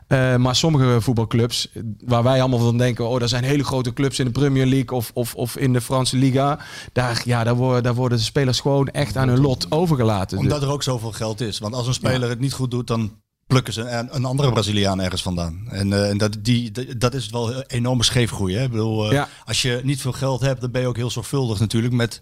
Uh, 0.09 0.37
maar 0.37 0.57
sommige 0.57 1.01
voetbalclubs, 1.01 1.69
waar 2.05 2.23
wij 2.23 2.41
allemaal 2.41 2.59
van 2.59 2.79
denken, 2.79 3.09
oh, 3.09 3.23
er 3.23 3.29
zijn 3.29 3.45
hele 3.45 3.65
grote 3.65 3.93
clubs 3.93 4.19
in 4.19 4.25
de 4.25 4.31
Premier 4.31 4.67
League 4.67 4.99
of, 4.99 5.11
of, 5.15 5.35
of 5.35 5.57
in 5.57 5.73
de 5.73 5.81
Franse 5.81 6.17
Liga. 6.17 6.59
Daar, 6.93 7.23
ja, 7.25 7.45
daar, 7.45 7.55
worden, 7.55 7.83
daar 7.83 7.95
worden 7.95 8.19
de 8.19 8.25
spelers 8.25 8.61
gewoon 8.61 8.89
echt 8.89 9.17
aan 9.17 9.29
hun 9.29 9.41
lot 9.41 9.67
overgelaten. 9.71 10.39
Omdat 10.39 10.63
er 10.63 10.71
ook 10.71 10.83
zoveel 10.83 11.13
geld 11.13 11.41
is. 11.41 11.59
Want 11.59 11.75
als 11.75 11.87
een 11.87 11.95
speler 11.95 12.21
ja. 12.21 12.29
het 12.29 12.41
niet 12.41 12.53
goed 12.53 12.71
doet, 12.71 12.87
dan 12.87 13.13
plukken 13.51 13.73
ze 13.73 13.81
een, 13.81 14.09
een 14.11 14.25
andere 14.25 14.53
Braziliaan 14.53 15.01
ergens 15.01 15.23
vandaan. 15.23 15.67
En, 15.71 15.91
uh, 15.91 16.09
en 16.09 16.19
dat, 16.19 16.37
die, 16.39 16.97
dat 16.99 17.15
is 17.15 17.29
wel 17.31 17.55
een 17.55 17.65
enorme 17.67 18.03
scheefgroei. 18.03 18.55
Hè? 18.55 18.65
Ik 18.65 18.71
bedoel, 18.71 19.07
uh, 19.07 19.13
ja. 19.13 19.29
als 19.45 19.63
je 19.63 19.81
niet 19.85 20.01
veel 20.01 20.13
geld 20.13 20.41
hebt, 20.41 20.61
dan 20.61 20.71
ben 20.71 20.81
je 20.81 20.87
ook 20.87 20.97
heel 20.97 21.11
zorgvuldig 21.11 21.59
natuurlijk 21.59 21.95
met, 21.95 22.21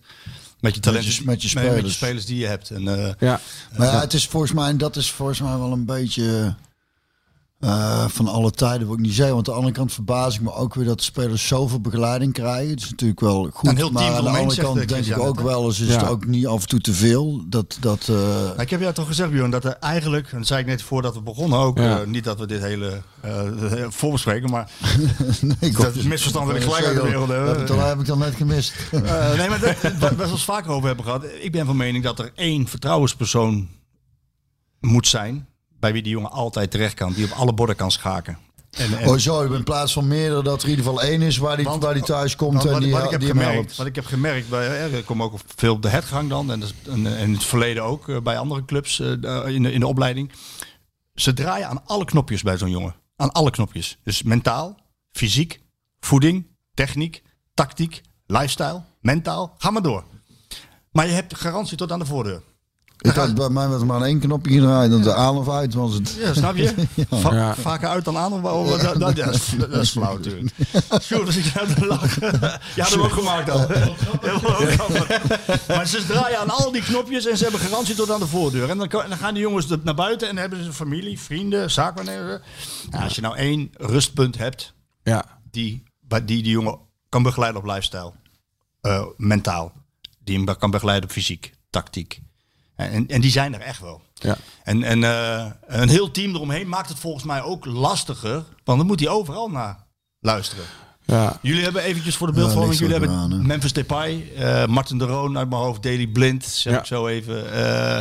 met 0.60 0.74
je 0.74 0.80
talenten, 0.80 1.08
met 1.08 1.16
je, 1.16 1.24
met 1.24 1.42
je 1.42 1.48
spelers. 1.48 1.72
Met, 1.72 1.82
met 1.82 1.90
je 1.90 1.96
spelers 1.96 2.26
die 2.26 2.38
je 2.38 2.46
hebt. 2.46 2.70
En, 2.70 2.82
uh, 2.82 3.10
ja. 3.18 3.40
Maar 3.76 3.86
ja, 3.86 4.00
het 4.00 4.12
is 4.12 4.26
volgens 4.26 4.52
mij, 4.52 4.76
dat 4.76 4.96
is 4.96 5.10
volgens 5.10 5.40
mij 5.40 5.58
wel 5.58 5.72
een 5.72 5.84
beetje 5.84 6.54
uh, 7.60 8.08
van 8.08 8.28
alle 8.28 8.50
tijden, 8.50 8.86
wil 8.86 8.96
ik 8.96 9.02
niet 9.02 9.14
zeggen. 9.14 9.34
Want 9.34 9.48
aan 9.48 9.54
de 9.54 9.60
andere 9.60 9.78
kant 9.78 9.92
verbaas 9.92 10.34
ik 10.34 10.40
me 10.40 10.52
ook 10.52 10.74
weer 10.74 10.84
dat 10.84 10.98
de 10.98 11.04
spelers 11.04 11.46
zoveel 11.46 11.80
begeleiding 11.80 12.32
krijgen. 12.32 12.70
Het 12.70 12.80
is 12.80 12.90
natuurlijk 12.90 13.20
wel 13.20 13.50
goed, 13.52 13.76
heel 13.76 13.90
maar 13.90 14.02
aan 14.02 14.24
de 14.24 14.30
andere 14.30 14.60
kant 14.60 14.88
denk 14.88 15.06
ik 15.06 15.18
ook 15.18 15.40
wel 15.40 15.64
eens 15.64 15.80
is 15.80 15.88
ja. 15.88 15.98
het 15.98 16.08
ook 16.08 16.26
niet 16.26 16.46
af 16.46 16.60
en 16.60 16.68
toe 16.68 16.80
te 16.80 16.92
veel. 16.92 17.44
Dat, 17.46 17.76
dat, 17.80 18.08
uh... 18.10 18.16
nou, 18.16 18.60
ik 18.60 18.70
heb 18.70 18.80
jou 18.80 18.94
toch 18.94 19.06
gezegd, 19.06 19.30
Bjorn, 19.30 19.50
dat 19.50 19.64
er 19.64 19.76
eigenlijk, 19.80 20.32
en 20.32 20.38
dat 20.38 20.46
zei 20.46 20.60
ik 20.60 20.66
net 20.66 20.82
voordat 20.82 21.14
we 21.14 21.20
begonnen 21.20 21.58
ook, 21.58 21.78
ja. 21.78 22.00
uh, 22.00 22.06
niet 22.06 22.24
dat 22.24 22.38
we 22.38 22.46
dit 22.46 22.62
hele 22.62 23.02
voorbespreken, 23.88 24.50
maar 24.50 24.70
nee, 25.60 25.72
dat 25.72 25.94
is 25.94 26.04
misverstand 26.04 26.46
wil 26.46 26.56
ik 26.56 26.62
gelijk 26.62 26.84
uit 26.84 26.96
de 26.96 27.02
wereld 27.02 27.28
hebben. 27.28 27.66
Dat 27.66 27.86
heb 27.88 28.00
ik 28.00 28.06
dan 28.06 28.18
net 28.18 28.34
gemist. 28.34 28.74
nee, 29.36 29.48
maar 29.48 29.60
dat, 29.60 29.92
wat 29.98 30.14
we 30.16 30.22
het 30.22 30.40
vaker 30.40 30.70
over 30.70 30.86
hebben 30.86 31.04
gehad, 31.04 31.24
ik 31.40 31.52
ben 31.52 31.66
van 31.66 31.76
mening 31.76 32.04
dat 32.04 32.18
er 32.18 32.32
één 32.34 32.68
vertrouwenspersoon 32.68 33.68
moet 34.80 35.06
zijn 35.06 35.47
bij 35.80 35.92
wie 35.92 36.02
die 36.02 36.12
jongen 36.12 36.30
altijd 36.30 36.70
terecht 36.70 36.94
kan, 36.94 37.12
die 37.12 37.24
op 37.24 37.30
alle 37.30 37.52
borden 37.52 37.76
kan 37.76 37.90
schaken. 37.90 38.38
En, 38.70 38.98
en, 38.98 39.08
oh 39.08 39.16
zo, 39.16 39.52
in 39.52 39.64
plaats 39.64 39.92
van 39.92 40.06
meerdere 40.08 40.42
dat 40.42 40.62
er 40.62 40.68
in 40.68 40.76
ieder 40.76 40.84
geval 40.84 41.02
één 41.02 41.22
is 41.22 41.36
waar 41.36 41.56
die, 41.56 41.64
want, 41.64 41.82
waar 41.82 41.94
die 41.94 42.02
thuis 42.02 42.36
komt 42.36 42.64
en 42.64 42.80
die, 42.80 42.92
wat 42.92 43.04
ik 43.04 43.10
heb 43.10 43.20
die 43.20 43.28
gemerkt, 43.28 43.76
Wat 43.76 43.86
ik 43.86 43.94
heb 43.94 44.06
gemerkt, 44.06 44.48
bij, 44.48 44.90
ik 44.90 45.04
kom 45.04 45.22
ook 45.22 45.34
veel 45.56 45.74
op 45.74 45.82
de 45.82 45.88
hetgang 45.88 46.28
dan 46.28 46.52
en, 46.52 46.62
en, 46.86 47.06
in 47.06 47.32
het 47.32 47.44
verleden 47.44 47.82
ook 47.82 48.08
uh, 48.08 48.20
bij 48.20 48.38
andere 48.38 48.64
clubs 48.64 48.98
uh, 48.98 49.08
in, 49.46 49.62
de, 49.62 49.72
in 49.72 49.80
de 49.80 49.86
opleiding. 49.86 50.32
Ze 51.14 51.32
draaien 51.32 51.68
aan 51.68 51.86
alle 51.86 52.04
knopjes 52.04 52.42
bij 52.42 52.58
zo'n 52.58 52.70
jongen. 52.70 52.94
Aan 53.16 53.32
alle 53.32 53.50
knopjes. 53.50 53.98
Dus 54.04 54.22
mentaal, 54.22 54.76
fysiek, 55.12 55.60
voeding, 56.00 56.46
techniek, 56.74 57.22
tactiek, 57.54 58.00
lifestyle, 58.26 58.82
mentaal. 59.00 59.54
Ga 59.58 59.70
maar 59.70 59.82
door. 59.82 60.04
Maar 60.92 61.06
je 61.06 61.12
hebt 61.12 61.36
garantie 61.36 61.76
tot 61.76 61.92
aan 61.92 61.98
de 61.98 62.06
voordeur. 62.06 62.42
Ik 62.98 63.14
had 63.14 63.34
bij 63.34 63.48
mij 63.48 63.68
was 63.68 63.84
maar 63.84 64.02
één 64.02 64.18
knopje 64.18 64.52
gedraaid, 64.52 64.90
dat 64.90 65.02
de 65.02 65.14
aan 65.14 65.36
of 65.36 65.48
uit 65.48 65.74
was 65.74 65.94
het. 65.94 66.16
Ja, 66.18 66.34
snap 66.34 66.56
je? 66.56 66.74
ja. 66.94 67.18
Va 67.18 67.34
ja. 67.34 67.54
Vaker 67.54 67.88
uit 67.88 68.04
dan 68.04 68.16
aan 68.16 68.32
of 68.32 68.42
dat, 68.42 68.80
dat, 68.80 69.00
dat, 69.00 69.16
dat, 69.16 69.34
is, 69.34 69.52
dat 69.58 69.72
is 69.72 69.90
flauw 69.90 70.16
natuurlijk. 70.16 70.54
Sjoerd, 71.02 71.26
als 71.26 71.36
ik 71.36 71.44
jou 71.44 71.74
te 71.74 71.86
lachen. 71.86 72.40
Ja, 72.40 72.58
dat 72.74 72.90
heb 72.90 73.00
ook 73.00 73.12
gemaakt 73.12 73.50
al. 73.50 73.58
maar 75.68 75.86
ze 75.86 76.06
draaien 76.06 76.38
aan 76.38 76.50
al 76.50 76.72
die 76.72 76.82
knopjes 76.82 77.26
en 77.26 77.36
ze 77.36 77.42
hebben 77.42 77.60
garantie 77.60 77.94
tot 77.94 78.10
aan 78.10 78.20
de 78.20 78.26
voordeur. 78.26 78.70
En 78.70 78.78
dan, 78.78 78.88
dan 78.88 79.16
gaan 79.16 79.34
die 79.34 79.42
jongens 79.42 79.66
naar 79.82 79.94
buiten 79.94 80.28
en 80.28 80.34
dan 80.34 80.42
hebben 80.42 80.64
ze 80.64 80.72
familie, 80.72 81.20
vrienden, 81.20 81.70
zaakwaarnemers. 81.70 82.42
Nou, 82.90 83.04
als 83.04 83.14
je 83.14 83.20
nou 83.20 83.36
één 83.36 83.70
rustpunt 83.76 84.38
hebt, 84.38 84.74
ja. 85.02 85.24
die, 85.50 85.82
die 86.08 86.22
die 86.24 86.48
jongen 86.50 86.78
kan 87.08 87.22
begeleiden 87.22 87.60
op 87.60 87.66
lifestyle, 87.66 88.12
uh, 88.82 89.04
mentaal, 89.16 89.72
die 90.24 90.36
hem 90.36 90.56
kan 90.56 90.70
begeleiden 90.70 91.08
op 91.08 91.14
fysiek, 91.14 91.54
tactiek. 91.70 92.20
En, 92.86 93.08
en 93.08 93.20
die 93.20 93.30
zijn 93.30 93.54
er 93.54 93.60
echt 93.60 93.80
wel. 93.80 94.00
Ja. 94.14 94.36
En, 94.64 94.82
en 94.82 95.02
uh, 95.02 95.44
een 95.66 95.88
heel 95.88 96.10
team 96.10 96.34
eromheen 96.34 96.68
maakt 96.68 96.88
het 96.88 96.98
volgens 96.98 97.24
mij 97.24 97.42
ook 97.42 97.64
lastiger. 97.64 98.44
Want 98.64 98.78
dan 98.78 98.86
moet 98.86 99.00
hij 99.00 99.08
overal 99.08 99.48
naar 99.48 99.76
luisteren. 100.20 100.64
Ja. 101.04 101.38
Jullie 101.42 101.62
hebben 101.62 101.82
eventjes 101.82 102.16
voor 102.16 102.26
de 102.26 102.32
beeldvorming. 102.32 102.72
Ja, 102.72 102.78
jullie 102.78 102.96
hebben 102.96 103.16
aan, 103.16 103.46
Memphis 103.46 103.72
Depay, 103.72 104.32
uh, 104.38 104.66
Martin 104.66 104.98
de 104.98 105.04
Roon 105.04 105.38
uit 105.38 105.48
mijn 105.48 105.60
hoofd, 105.60 105.82
Daily 105.82 106.06
Blind, 106.06 106.44
zeg 106.44 106.72
ja. 106.72 106.78
ik 106.78 106.84
zo 106.84 107.06
even. 107.06 107.44
Uh, 107.54 107.96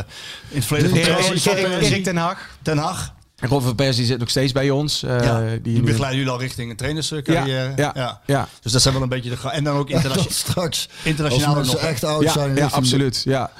in 0.48 0.56
het 0.56 0.64
verleden 0.64 0.90
van 0.90 0.98
Chelsea. 0.98 1.54
Erik, 1.54 2.04
ten 2.04 2.16
Hag. 2.16 2.38
Ten 2.62 2.78
Hag. 2.78 3.14
En 3.36 3.48
Robin 3.48 3.74
Persie 3.74 4.04
zit 4.04 4.18
nog 4.18 4.30
steeds 4.30 4.52
bij 4.52 4.70
ons. 4.70 5.02
Uh, 5.02 5.20
ja, 5.20 5.40
die, 5.40 5.60
die 5.60 5.82
begeleiden 5.82 6.18
jullie 6.18 6.32
al 6.32 6.40
richting 6.40 6.70
een 6.70 6.76
trainerscarrière. 6.76 7.46
Ja, 7.50 7.72
ja, 7.76 7.92
ja, 7.94 8.20
ja. 8.26 8.48
Dus 8.62 8.72
dat 8.72 8.82
zijn 8.82 8.94
wel 8.94 9.02
een 9.02 9.08
beetje 9.08 9.30
de... 9.30 9.50
En 9.50 9.64
dan 9.64 9.76
ook 9.76 9.90
internationaal. 9.96 10.32
straks. 10.32 10.88
Internationaal 11.02 11.56
als 11.56 11.66
nog 11.66 11.80
echt 11.80 12.04
oud 12.04 12.22
ja, 12.22 12.32
zijn. 12.32 12.56
Ja, 12.56 12.66
absoluut. 12.66 13.22
Ja. 13.24 13.50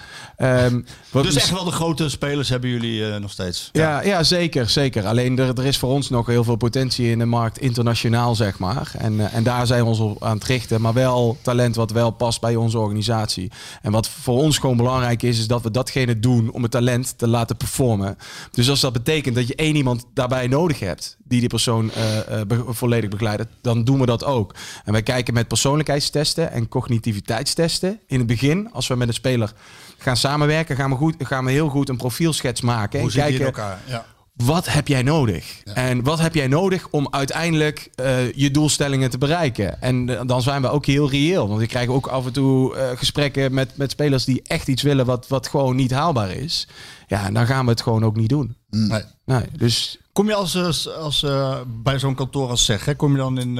Um, 0.42 0.84
dus 1.12 1.36
echt 1.36 1.50
wel 1.50 1.64
de 1.64 1.70
grote 1.70 2.08
spelers 2.08 2.48
hebben 2.48 2.70
jullie 2.70 3.00
uh, 3.00 3.16
nog 3.16 3.30
steeds. 3.30 3.68
Ja, 3.72 3.82
ja, 3.82 4.06
ja, 4.08 4.22
zeker, 4.22 4.68
zeker. 4.68 5.06
Alleen 5.06 5.38
er, 5.38 5.58
er 5.58 5.64
is 5.64 5.78
voor 5.78 5.90
ons 5.90 6.08
nog 6.10 6.26
heel 6.26 6.44
veel 6.44 6.56
potentie 6.56 7.10
in 7.10 7.18
de 7.18 7.24
markt 7.24 7.58
internationaal, 7.58 8.34
zeg 8.34 8.58
maar. 8.58 8.92
En, 8.98 9.12
uh, 9.12 9.34
en 9.34 9.42
daar 9.42 9.66
zijn 9.66 9.82
we 9.82 9.88
ons 9.88 9.98
op 9.98 10.24
aan 10.24 10.34
het 10.36 10.44
richten. 10.44 10.80
Maar 10.80 10.92
wel 10.92 11.38
talent 11.42 11.76
wat 11.76 11.90
wel 11.90 12.10
past 12.10 12.40
bij 12.40 12.56
onze 12.56 12.78
organisatie. 12.78 13.50
En 13.82 13.92
wat 13.92 14.08
voor 14.08 14.38
ons 14.38 14.58
gewoon 14.58 14.76
belangrijk 14.76 15.22
is, 15.22 15.38
is 15.38 15.46
dat 15.46 15.62
we 15.62 15.70
datgene 15.70 16.18
doen 16.18 16.50
om 16.50 16.62
het 16.62 16.70
talent 16.70 17.18
te 17.18 17.28
laten 17.28 17.56
performen. 17.56 18.18
Dus 18.50 18.70
als 18.70 18.80
dat 18.80 18.92
betekent 18.92 19.34
dat 19.34 19.48
je 19.48 19.54
één 19.54 19.76
iemand 19.76 20.04
daarbij 20.14 20.46
nodig 20.46 20.80
hebt, 20.80 21.16
die 21.24 21.40
die 21.40 21.48
persoon 21.48 21.84
uh, 21.84 22.40
be 22.46 22.64
volledig 22.68 23.10
begeleidt, 23.10 23.44
dan 23.62 23.84
doen 23.84 24.00
we 24.00 24.06
dat 24.06 24.24
ook. 24.24 24.54
En 24.84 24.92
wij 24.92 25.02
kijken 25.02 25.34
met 25.34 25.48
persoonlijkheidstesten 25.48 26.52
en 26.52 26.68
cognitiviteitstesten 26.68 28.00
in 28.06 28.18
het 28.18 28.26
begin, 28.26 28.72
als 28.72 28.86
we 28.86 28.94
met 28.94 29.08
een 29.08 29.14
speler 29.14 29.52
gaan 29.98 30.16
samenwerken, 30.16 30.76
gaan 30.76 30.90
we, 30.90 30.96
goed, 30.96 31.14
gaan 31.18 31.44
we 31.44 31.50
heel 31.50 31.68
goed 31.68 31.88
een 31.88 31.96
profielschets 31.96 32.60
maken. 32.60 33.00
Hoe 33.00 33.10
en 33.10 33.16
kijken, 33.16 33.44
elkaar? 33.44 33.78
Ja. 33.86 34.04
Wat 34.44 34.72
heb 34.72 34.88
jij 34.88 35.02
nodig? 35.02 35.60
Ja. 35.64 35.74
En 35.74 36.02
wat 36.02 36.18
heb 36.18 36.34
jij 36.34 36.46
nodig 36.46 36.88
om 36.90 37.08
uiteindelijk 37.10 37.90
uh, 38.00 38.32
je 38.32 38.50
doelstellingen 38.50 39.10
te 39.10 39.18
bereiken? 39.18 39.80
En 39.82 40.08
uh, 40.08 40.20
dan 40.26 40.42
zijn 40.42 40.62
we 40.62 40.68
ook 40.68 40.86
heel 40.86 41.10
reëel. 41.10 41.48
Want 41.48 41.60
we 41.60 41.66
krijgen 41.66 41.94
ook 41.94 42.06
af 42.06 42.26
en 42.26 42.32
toe 42.32 42.76
uh, 42.76 42.90
gesprekken 42.94 43.54
met, 43.54 43.76
met 43.76 43.90
spelers 43.90 44.24
die 44.24 44.42
echt 44.42 44.68
iets 44.68 44.82
willen 44.82 45.06
wat, 45.06 45.28
wat 45.28 45.48
gewoon 45.48 45.76
niet 45.76 45.90
haalbaar 45.90 46.30
is. 46.30 46.68
Ja, 47.06 47.26
en 47.26 47.34
dan 47.34 47.46
gaan 47.46 47.64
we 47.64 47.70
het 47.70 47.82
gewoon 47.82 48.04
ook 48.04 48.16
niet 48.16 48.28
doen. 48.28 48.56
Nee. 48.70 49.02
nee 49.24 49.44
dus... 49.56 49.98
Kom 50.12 50.26
je 50.26 50.34
als, 50.34 50.56
als, 50.56 50.92
als 50.92 51.26
bij 51.66 51.98
zo'n 51.98 52.14
kantoor 52.14 52.48
als 52.48 52.64
zeg, 52.64 52.84
hè, 52.84 52.94
kom 52.94 53.12
je 53.12 53.18
dan 53.18 53.38
in, 53.38 53.58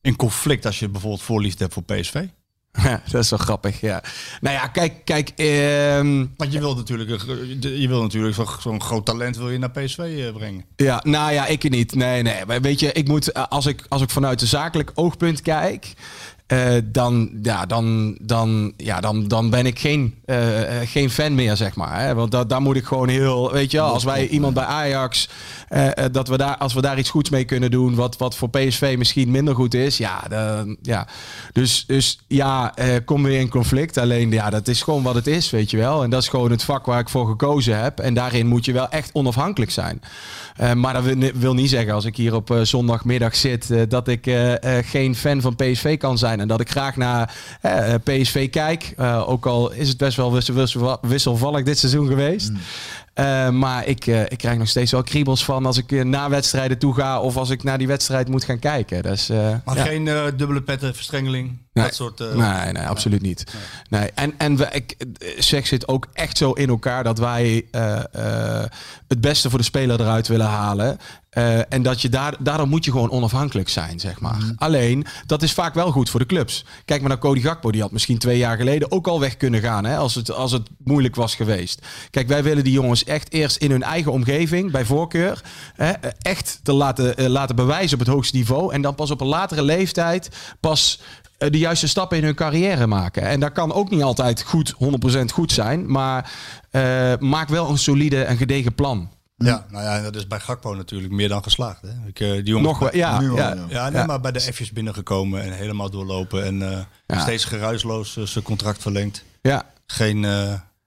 in 0.00 0.16
conflict 0.16 0.66
als 0.66 0.78
je 0.78 0.88
bijvoorbeeld 0.88 1.22
voorliefde 1.22 1.62
hebt 1.62 1.74
voor 1.74 1.82
PSV? 1.82 2.24
Ja, 2.82 3.02
dat 3.10 3.22
is 3.22 3.30
wel 3.30 3.38
grappig, 3.38 3.80
ja. 3.80 4.02
Nou 4.40 4.54
ja, 4.54 4.66
kijk, 4.66 5.04
kijk... 5.04 5.32
Um... 5.36 6.32
Want 6.36 6.52
je 6.52 6.58
wil 6.58 6.74
natuurlijk, 6.74 7.22
je 7.60 7.88
wil 7.88 8.02
natuurlijk 8.02 8.36
zo'n 8.60 8.82
groot 8.82 9.06
talent 9.06 9.36
wil 9.36 9.50
je 9.50 9.58
naar 9.58 9.70
PSV 9.70 10.32
brengen. 10.32 10.64
Ja, 10.76 11.00
nou 11.04 11.32
ja, 11.32 11.46
ik 11.46 11.70
niet. 11.70 11.94
Nee, 11.94 12.22
nee. 12.22 12.46
Maar 12.46 12.60
weet 12.60 12.80
je, 12.80 12.92
ik 12.92 13.08
moet, 13.08 13.34
als 13.50 13.66
ik, 13.66 13.84
als 13.88 14.02
ik 14.02 14.10
vanuit 14.10 14.40
een 14.40 14.46
zakelijk 14.46 14.90
oogpunt 14.94 15.42
kijk... 15.42 15.94
eh, 16.48 16.74
dan, 16.84 17.30
ja, 17.42 17.66
dan, 17.66 18.16
dan, 18.20 18.72
ja, 18.76 19.00
dan, 19.00 19.28
dan 19.28 19.50
ben 19.50 19.66
ik 19.66 19.78
geen, 19.78 20.14
eh, 20.24 20.80
eh, 20.80 20.88
geen 20.88 21.10
fan 21.10 21.34
meer, 21.34 21.56
zeg 21.56 21.74
maar. 21.76 22.00
Hè? 22.00 22.14
Want 22.14 22.30
da, 22.30 22.44
daar 22.44 22.62
moet 22.62 22.76
ik 22.76 22.84
gewoon 22.84 23.08
heel, 23.08 23.52
weet 23.52 23.70
je, 23.70 23.80
als 23.80 24.04
wij 24.04 24.28
iemand 24.28 24.54
bij 24.54 24.64
Ajax, 24.64 25.28
dat 26.10 26.28
we 26.28 26.36
daar, 26.36 26.56
als 26.56 26.74
we 26.74 26.80
daar 26.80 26.98
iets 26.98 27.10
goeds 27.10 27.30
mee 27.30 27.44
kunnen 27.44 27.70
doen, 27.70 27.94
wat, 27.94 28.16
wat 28.16 28.36
voor 28.36 28.50
PSV 28.50 28.94
misschien 28.98 29.30
minder 29.30 29.54
goed 29.54 29.74
is, 29.74 29.96
ja, 29.96 30.22
dan, 30.28 30.76
ja. 30.82 31.06
Dus, 31.52 31.84
dus 31.86 32.18
ja, 32.26 32.74
kom 33.04 33.22
weer 33.22 33.40
in 33.40 33.48
conflict. 33.48 33.98
Alleen, 33.98 34.30
ja, 34.30 34.50
dat 34.50 34.68
is 34.68 34.82
gewoon 34.82 35.02
wat 35.02 35.14
het 35.14 35.26
is, 35.26 35.50
weet 35.50 35.70
je 35.70 35.76
wel. 35.76 36.02
En 36.02 36.10
dat 36.10 36.22
is 36.22 36.28
gewoon 36.28 36.50
het 36.50 36.62
vak 36.64 36.86
waar 36.86 37.00
ik 37.00 37.08
voor 37.08 37.26
gekozen 37.26 37.82
heb. 37.82 38.00
En 38.00 38.14
daarin 38.14 38.46
moet 38.46 38.64
je 38.64 38.72
wel 38.72 38.88
echt 38.88 39.10
onafhankelijk 39.12 39.70
zijn. 39.70 40.00
Maar 40.74 40.92
dat 40.92 41.02
wil, 41.02 41.30
wil 41.34 41.54
niet 41.54 41.70
zeggen 41.70 41.94
als 41.94 42.04
ik 42.04 42.16
hier 42.16 42.34
op 42.34 42.58
zondagmiddag 42.62 43.36
zit 43.36 43.90
dat 43.90 44.08
ik 44.08 44.30
geen 44.84 45.14
fan 45.14 45.40
van 45.40 45.56
PSV 45.56 45.98
kan 45.98 46.18
zijn. 46.18 46.37
En 46.40 46.48
dat 46.48 46.60
ik 46.60 46.70
graag 46.70 46.96
naar 46.96 47.34
eh, 47.60 47.94
eh, 47.94 48.00
PSV 48.02 48.50
kijk. 48.50 48.92
Eh, 48.96 49.28
ook 49.28 49.46
al 49.46 49.72
is 49.72 49.88
het 49.88 49.96
best 49.96 50.16
wel 50.16 50.32
wissel- 50.32 50.54
wissel- 50.54 50.98
wisselvallig 51.02 51.62
dit 51.62 51.78
seizoen 51.78 52.06
geweest. 52.06 52.50
Eh, 53.18 53.48
maar 53.50 53.86
ik, 53.86 54.06
eh, 54.06 54.22
ik 54.22 54.38
krijg 54.38 54.58
nog 54.58 54.68
steeds 54.68 54.92
wel 54.92 55.02
kriebels 55.02 55.44
van 55.44 55.66
als 55.66 55.76
ik 55.76 55.92
eh, 55.92 56.04
naar 56.04 56.30
wedstrijden 56.30 56.78
toe 56.78 56.94
ga 56.94 57.20
of 57.20 57.36
als 57.36 57.50
ik 57.50 57.62
naar 57.62 57.78
die 57.78 57.86
wedstrijd 57.86 58.28
moet 58.28 58.44
gaan 58.44 58.58
kijken. 58.58 59.02
Dus, 59.02 59.28
eh, 59.28 59.54
Maar 59.64 59.76
ja. 59.76 59.84
geen 59.84 60.04
dubbele 60.36 60.62
petten, 60.62 60.94
verstrengeling, 60.94 61.58
Nee. 61.72 61.84
dat 61.84 61.94
soort... 61.94 62.18
nee, 62.18 62.72
nee, 62.72 62.86
absoluut 62.86 63.22
niet. 63.22 63.44
Nee. 63.88 64.10
En, 64.14 64.34
en 64.36 64.56
we, 64.56 64.68
ik, 64.72 64.96
seks 65.38 65.68
zit 65.68 65.88
ook 65.88 66.08
echt 66.12 66.36
zo 66.36 66.52
in 66.52 66.68
elkaar 66.68 67.04
dat 67.04 67.18
wij 67.18 67.64
het 69.08 69.20
beste 69.20 69.50
voor 69.50 69.58
de 69.58 69.64
speler 69.64 70.00
eruit 70.00 70.28
willen 70.28 70.46
halen. 70.46 70.98
En 71.68 71.82
dat 71.82 72.02
je 72.02 72.08
daar, 72.08 72.34
daarom 72.38 72.68
moet 72.68 72.84
je 72.84 72.90
gewoon 72.90 73.10
onafhankelijk 73.10 73.68
zijn, 73.68 74.00
zeg 74.00 74.20
maar. 74.20 74.38
Alleen, 74.56 75.06
dat 75.26 75.42
is 75.42 75.52
vaak 75.52 75.74
wel 75.74 75.90
goed 75.90 76.10
voor 76.10 76.20
de 76.20 76.26
clubs. 76.26 76.64
Kijk 76.84 77.00
maar 77.00 77.08
naar 77.08 77.18
Cody 77.18 77.40
Gakpo, 77.40 77.70
die 77.70 77.80
had 77.80 77.92
misschien 77.92 78.18
twee 78.18 78.38
jaar 78.38 78.56
geleden 78.56 78.92
ook 78.92 79.06
al 79.06 79.20
weg 79.20 79.36
kunnen 79.36 79.60
gaan, 79.60 79.84
hè, 79.84 79.96
als, 79.96 80.14
het, 80.14 80.32
als 80.32 80.52
het 80.52 80.68
moeilijk 80.84 81.14
was 81.14 81.34
geweest. 81.34 81.86
Kijk, 82.10 82.28
wij 82.28 82.42
willen 82.42 82.64
die 82.64 82.72
jongens 82.72 83.04
echt 83.08 83.32
eerst 83.32 83.56
in 83.56 83.70
hun 83.70 83.82
eigen 83.82 84.12
omgeving, 84.12 84.70
bij 84.70 84.84
voorkeur, 84.84 85.42
hè, 85.74 85.90
echt 86.18 86.60
te 86.62 86.72
laten, 86.72 87.16
eh, 87.16 87.26
laten 87.26 87.56
bewijzen 87.56 87.92
op 87.98 88.04
het 88.06 88.14
hoogste 88.14 88.36
niveau. 88.36 88.72
En 88.72 88.82
dan 88.82 88.94
pas 88.94 89.10
op 89.10 89.20
een 89.20 89.26
latere 89.26 89.62
leeftijd, 89.62 90.28
pas 90.60 91.00
eh, 91.38 91.50
de 91.50 91.58
juiste 91.58 91.88
stappen 91.88 92.18
in 92.18 92.24
hun 92.24 92.34
carrière 92.34 92.86
maken. 92.86 93.22
En 93.22 93.40
dat 93.40 93.52
kan 93.52 93.72
ook 93.72 93.90
niet 93.90 94.02
altijd 94.02 94.42
goed, 94.42 94.74
100% 94.78 95.32
goed 95.32 95.52
zijn. 95.52 95.90
Maar 95.90 96.32
eh, 96.70 97.12
maak 97.18 97.48
wel 97.48 97.68
een 97.68 97.78
solide 97.78 98.22
en 98.22 98.36
gedegen 98.36 98.74
plan. 98.74 99.10
Ja, 99.36 99.66
nou 99.70 99.84
ja, 99.84 100.02
dat 100.02 100.16
is 100.16 100.26
bij 100.26 100.40
Gakpo 100.40 100.74
natuurlijk 100.74 101.12
meer 101.12 101.28
dan 101.28 101.42
geslaagd. 101.42 101.82
Hè? 101.82 101.88
Ik, 102.06 102.16
die 102.16 102.42
jongen 102.42 102.62
Nog 102.64 102.78
wel, 102.78 102.96
ja. 102.96 103.20
Nu 103.20 103.30
al, 103.30 103.36
ja, 103.36 103.54
ja. 103.54 103.64
Ja, 103.68 103.88
nee, 103.88 104.00
Ja. 104.00 104.06
maar 104.06 104.20
bij 104.20 104.32
de 104.32 104.40
F's 104.40 104.72
binnengekomen 104.72 105.42
en 105.42 105.52
helemaal 105.52 105.90
doorlopen. 105.90 106.44
En 106.44 106.86
Ja. 107.06 107.20
steeds 107.20 107.44
geruisloos 107.44 108.16
eh, 108.16 108.24
zijn 108.24 108.44
contract 108.44 108.82
verlengd. 108.82 109.24
ja. 109.42 109.66
Geen, 109.86 110.24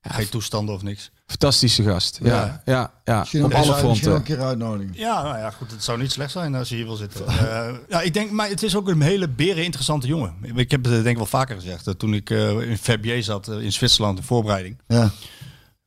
geen 0.02 0.30
toestanden 0.30 0.76
of 0.76 0.82
niks. 0.84 1.12
Fantastische 1.32 1.84
gast. 1.84 2.20
Ja, 2.24 2.30
ja, 2.30 2.62
Ja. 2.66 2.92
ja. 3.06 3.20
Misschien 3.20 3.44
Op 3.44 3.54
alle 3.54 3.66
ook 3.70 3.72
een 3.74 3.80
fronten. 3.80 4.24
keer 4.24 4.40
uitnodigen. 4.42 4.94
Ja, 4.96 5.24
nou 5.24 5.38
ja, 5.38 5.50
goed. 5.52 5.72
Het 5.72 5.84
zou 5.84 6.00
niet 6.00 6.12
slecht 6.12 6.32
zijn 6.32 6.56
als 6.56 6.70
je 6.70 6.76
hier 6.76 6.86
wil 6.86 6.96
zitten. 6.96 7.28
Eh, 7.28 7.70
ja, 7.90 8.02
ik 8.02 8.14
denk, 8.14 8.32
maar 8.32 8.50
het 8.50 8.64
is 8.64 8.76
ook 8.76 8.88
een 8.88 9.02
hele 9.02 9.28
beren 9.28 9.64
interessante 9.64 10.08
jongen. 10.08 10.34
Ik 10.56 10.72
heb 10.72 10.84
het 10.84 10.94
denk 10.94 11.06
ik 11.08 11.18
wel 11.18 11.26
vaker 11.26 11.56
gezegd. 11.56 11.86
Dat 11.86 12.00
toen 12.00 12.14
ik 12.14 12.30
eh, 12.30 12.50
in 12.70 12.78
Verbier 12.78 13.24
zat 13.24 13.48
eh, 13.48 13.60
in 13.62 13.72
Zwitserland 13.74 14.18
in 14.18 14.24
voorbereiding. 14.24 14.78
Ja. 14.88 15.10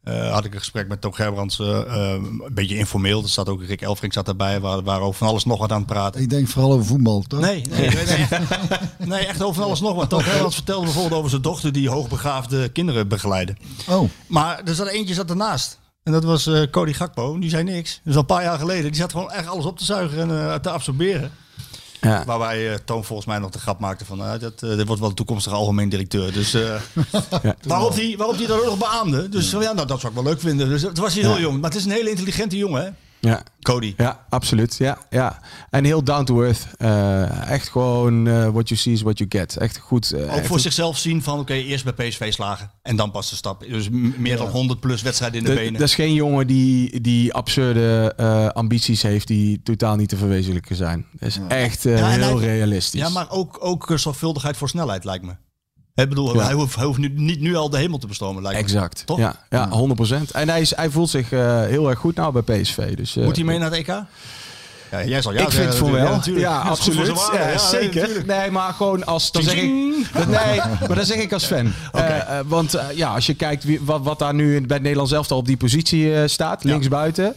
Eh, 0.04 0.32
had 0.32 0.44
ik 0.44 0.52
een 0.52 0.58
gesprek 0.58 0.88
met 0.88 1.00
Tom 1.00 1.12
Gerbrands. 1.12 1.58
eh, 1.58 1.80
eh, 1.80 2.12
een 2.12 2.50
beetje 2.52 2.76
informeel. 2.76 3.22
Er 3.22 3.28
zat 3.28 3.48
ook 3.48 3.62
Rick 3.62 3.80
Elfrink 3.82 4.12
zat 4.12 4.28
erbij. 4.28 4.60
We 4.60 4.82
waren 4.82 5.06
over 5.06 5.18
van 5.18 5.28
alles 5.28 5.44
nog 5.44 5.58
wat 5.58 5.72
aan 5.72 5.78
het 5.78 5.86
praten. 5.86 6.20
Ik 6.20 6.30
denk 6.30 6.48
vooral 6.48 6.72
over 6.72 6.86
voetbal, 6.86 7.22
toch? 7.28 7.40
Nee, 7.40 7.62
nee, 7.70 7.88
nee, 7.88 8.04
nee, 8.06 8.26
echt, 8.30 8.50
nee, 9.06 9.26
echt 9.26 9.42
over 9.42 9.54
van 9.54 9.64
alles 9.64 9.80
nog 9.80 9.94
wat. 9.94 10.08
Tom 10.08 10.20
Gerbrands 10.20 10.54
vertelde 10.54 10.84
bijvoorbeeld 10.84 11.18
over 11.18 11.30
zijn 11.30 11.42
dochter 11.42 11.72
die 11.72 11.88
hoogbegaafde 11.90 12.68
kinderen 12.68 13.08
begeleiden. 13.08 13.56
Oh, 13.88 14.10
Maar 14.26 14.60
er 14.64 14.74
zat 14.74 14.86
eentje 14.86 15.14
zat 15.14 15.30
ernaast. 15.30 15.78
En 16.02 16.12
dat 16.12 16.24
was 16.24 16.46
eh, 16.46 16.62
Cody 16.70 16.92
Gakpo. 16.92 17.38
Die 17.38 17.50
zei 17.50 17.62
niks. 17.62 18.00
Dus 18.04 18.14
al 18.14 18.20
een 18.20 18.26
paar 18.26 18.42
jaar 18.42 18.58
geleden. 18.58 18.90
Die 18.92 19.00
zat 19.00 19.10
gewoon 19.12 19.30
echt 19.30 19.46
alles 19.46 19.64
op 19.64 19.78
te 19.78 19.84
zuigen 19.84 20.18
en 20.20 20.30
eh, 20.30 20.54
te 20.54 20.70
absorberen. 20.70 21.30
Ja. 22.04 22.24
Waarbij 22.24 22.70
eh, 22.72 22.78
Toon 22.84 23.04
volgens 23.04 23.28
mij 23.28 23.38
nog 23.38 23.50
de 23.50 23.58
grap 23.58 23.78
maakte 23.80 24.04
van... 24.04 24.18
nou, 24.18 24.38
dat, 24.38 24.62
eh, 24.62 24.76
dit 24.76 24.86
wordt 24.86 25.00
wel 25.00 25.08
de 25.10 25.14
toekomstige 25.16 25.54
algemeen 25.54 25.88
directeur. 25.88 26.32
Dus, 26.32 26.54
eh, 26.54 26.74
waarop, 27.62 27.94
die, 27.94 28.16
waarop 28.16 28.38
die 28.38 28.46
dat 28.46 28.58
ook 28.58 28.64
nog 28.64 28.78
beaamde. 28.78 29.28
Dus 29.28 29.50
ja, 29.50 29.58
nou, 29.72 29.86
dat 29.86 30.00
zou 30.00 30.12
ik 30.12 30.22
wel 30.22 30.22
leuk 30.32 30.40
vinden. 30.40 30.68
Dus 30.68 30.82
het 30.82 30.98
was 30.98 31.14
hij 31.14 31.22
heel 31.22 31.34
Ja. 31.34 31.40
jong. 31.40 31.60
Maar 31.60 31.70
het 31.70 31.78
is 31.78 31.84
een 31.84 31.90
hele 31.90 32.10
intelligente 32.10 32.56
jongen, 32.56 32.82
hè? 32.84 32.90
Ja. 33.28 33.42
Cody. 33.62 33.94
Ja, 33.96 34.26
absoluut. 34.28 34.76
Ja, 34.76 34.98
ja. 35.10 35.40
En 35.70 35.84
heel 35.84 36.04
down 36.04 36.24
to 36.24 36.42
earth. 36.42 36.66
Eh, 36.78 37.50
echt 37.50 37.68
gewoon 37.68 38.26
eh, 38.28 38.48
what 38.48 38.68
you 38.68 38.80
see 38.80 38.92
is 38.92 39.02
what 39.02 39.18
you 39.18 39.30
get. 39.32 39.56
Echt 39.56 39.78
goed. 39.78 40.12
eh, 40.12 40.22
Ook 40.22 40.28
echt 40.28 40.46
voor 40.46 40.60
zichzelf 40.60 40.98
zien 40.98 41.22
van, 41.22 41.38
oké, 41.38 41.52
eerst 41.52 41.84
bij 41.94 42.08
PSV 42.08 42.32
slagen. 42.32 42.70
En 42.82 42.96
dan 42.96 43.10
pas 43.10 43.30
de 43.30 43.36
stap. 43.36 43.64
Dus 43.68 43.88
meer 44.16 44.36
dan 44.36 44.48
100 44.48 44.80
plus 44.80 45.02
wedstrijden 45.02 45.38
in 45.38 45.44
de 45.44 45.54
benen. 45.54 45.72
dat 45.72 45.88
is 45.88 45.94
geen 45.94 46.14
jongen 46.14 46.46
die, 46.46 47.00
die 47.00 47.32
absurde 47.32 48.12
ambities 48.54 49.02
heeft 49.02 49.26
die 49.26 49.62
totaal 49.62 49.96
niet 49.96 50.08
te 50.08 50.16
verwezenlijken 50.16 50.76
zijn. 50.76 51.06
Dat 51.12 51.28
is 51.28 51.38
echt 51.48 51.82
Ja, 51.82 52.08
heel 52.08 52.40
realistisch. 52.40 53.00
Ja, 53.00 53.08
maar 53.08 53.30
ook, 53.30 53.56
ook 53.60 53.92
zorgvuldigheid 53.94 54.56
voor 54.56 54.68
snelheid, 54.68 55.04
lijkt 55.04 55.24
me. 55.24 55.32
Ik 55.94 56.08
bedoel, 56.08 56.34
Ja. 56.34 56.44
hij 56.44 56.52
hoeft, 56.52 56.76
hij 56.76 56.84
hoeft 56.84 56.98
nu, 56.98 57.12
niet 57.14 57.40
nu 57.40 57.56
al 57.56 57.70
de 57.70 57.78
hemel 57.78 57.98
te 57.98 58.06
bestomen, 58.06 58.42
lijkt 58.42 58.58
me. 58.58 58.64
Exact. 58.64 59.02
Toch? 59.06 59.18
Ja, 59.18 59.36
ja, 59.50 59.68
100%. 59.68 60.30
En 60.32 60.48
hij, 60.48 60.60
is, 60.60 60.76
hij 60.76 60.90
voelt 60.90 61.10
zich 61.10 61.32
eh, 61.32 61.60
heel 61.60 61.88
erg 61.90 61.98
goed 61.98 62.14
nou 62.14 62.42
bij 62.42 62.60
PSV. 62.60 62.94
Dus, 62.96 63.16
eh, 63.16 63.24
Moet 63.24 63.36
hij 63.36 63.44
mee 63.44 63.58
naar 63.58 63.70
het 63.70 63.78
EK? 63.78 63.86
Ja, 64.90 65.04
jij 65.04 65.22
zal 65.22 65.32
ja 65.32 65.40
ik 65.40 65.50
vind 65.50 65.64
het 65.68 65.74
voor 65.76 65.92
wel. 65.92 66.20
Ja, 66.24 66.60
voor 66.62 66.70
absoluut. 66.70 67.06
Ja, 67.32 67.48
Ja, 67.48 67.58
zeker. 67.58 68.22
Nee, 68.26 68.50
maar 68.50 68.72
gewoon 68.72 69.04
als. 69.06 69.32
Dan 69.32 69.42
zeg 69.42 69.54
ik, 69.54 69.62
nee, 70.28 70.60
maar 70.88 70.94
dat 70.94 71.06
zeg 71.06 71.16
ik 71.16 71.32
als 71.32 71.44
fan. 71.44 71.72
Eh, 71.92 72.38
want 72.46 72.78
ja, 72.94 73.14
als 73.14 73.26
je 73.26 73.34
kijkt 73.34 73.64
wie, 73.64 73.80
wat, 73.82 74.00
wat 74.02 74.18
daar 74.18 74.34
nu 74.34 74.56
in, 74.56 74.62
bij 74.66 74.72
het 74.76 74.82
Nederlands 74.82 75.12
elftal 75.12 75.38
op 75.38 75.46
die 75.46 75.56
positie 75.56 76.14
eh, 76.14 76.22
staat, 76.28 76.64
linksbuiten. 76.64 77.34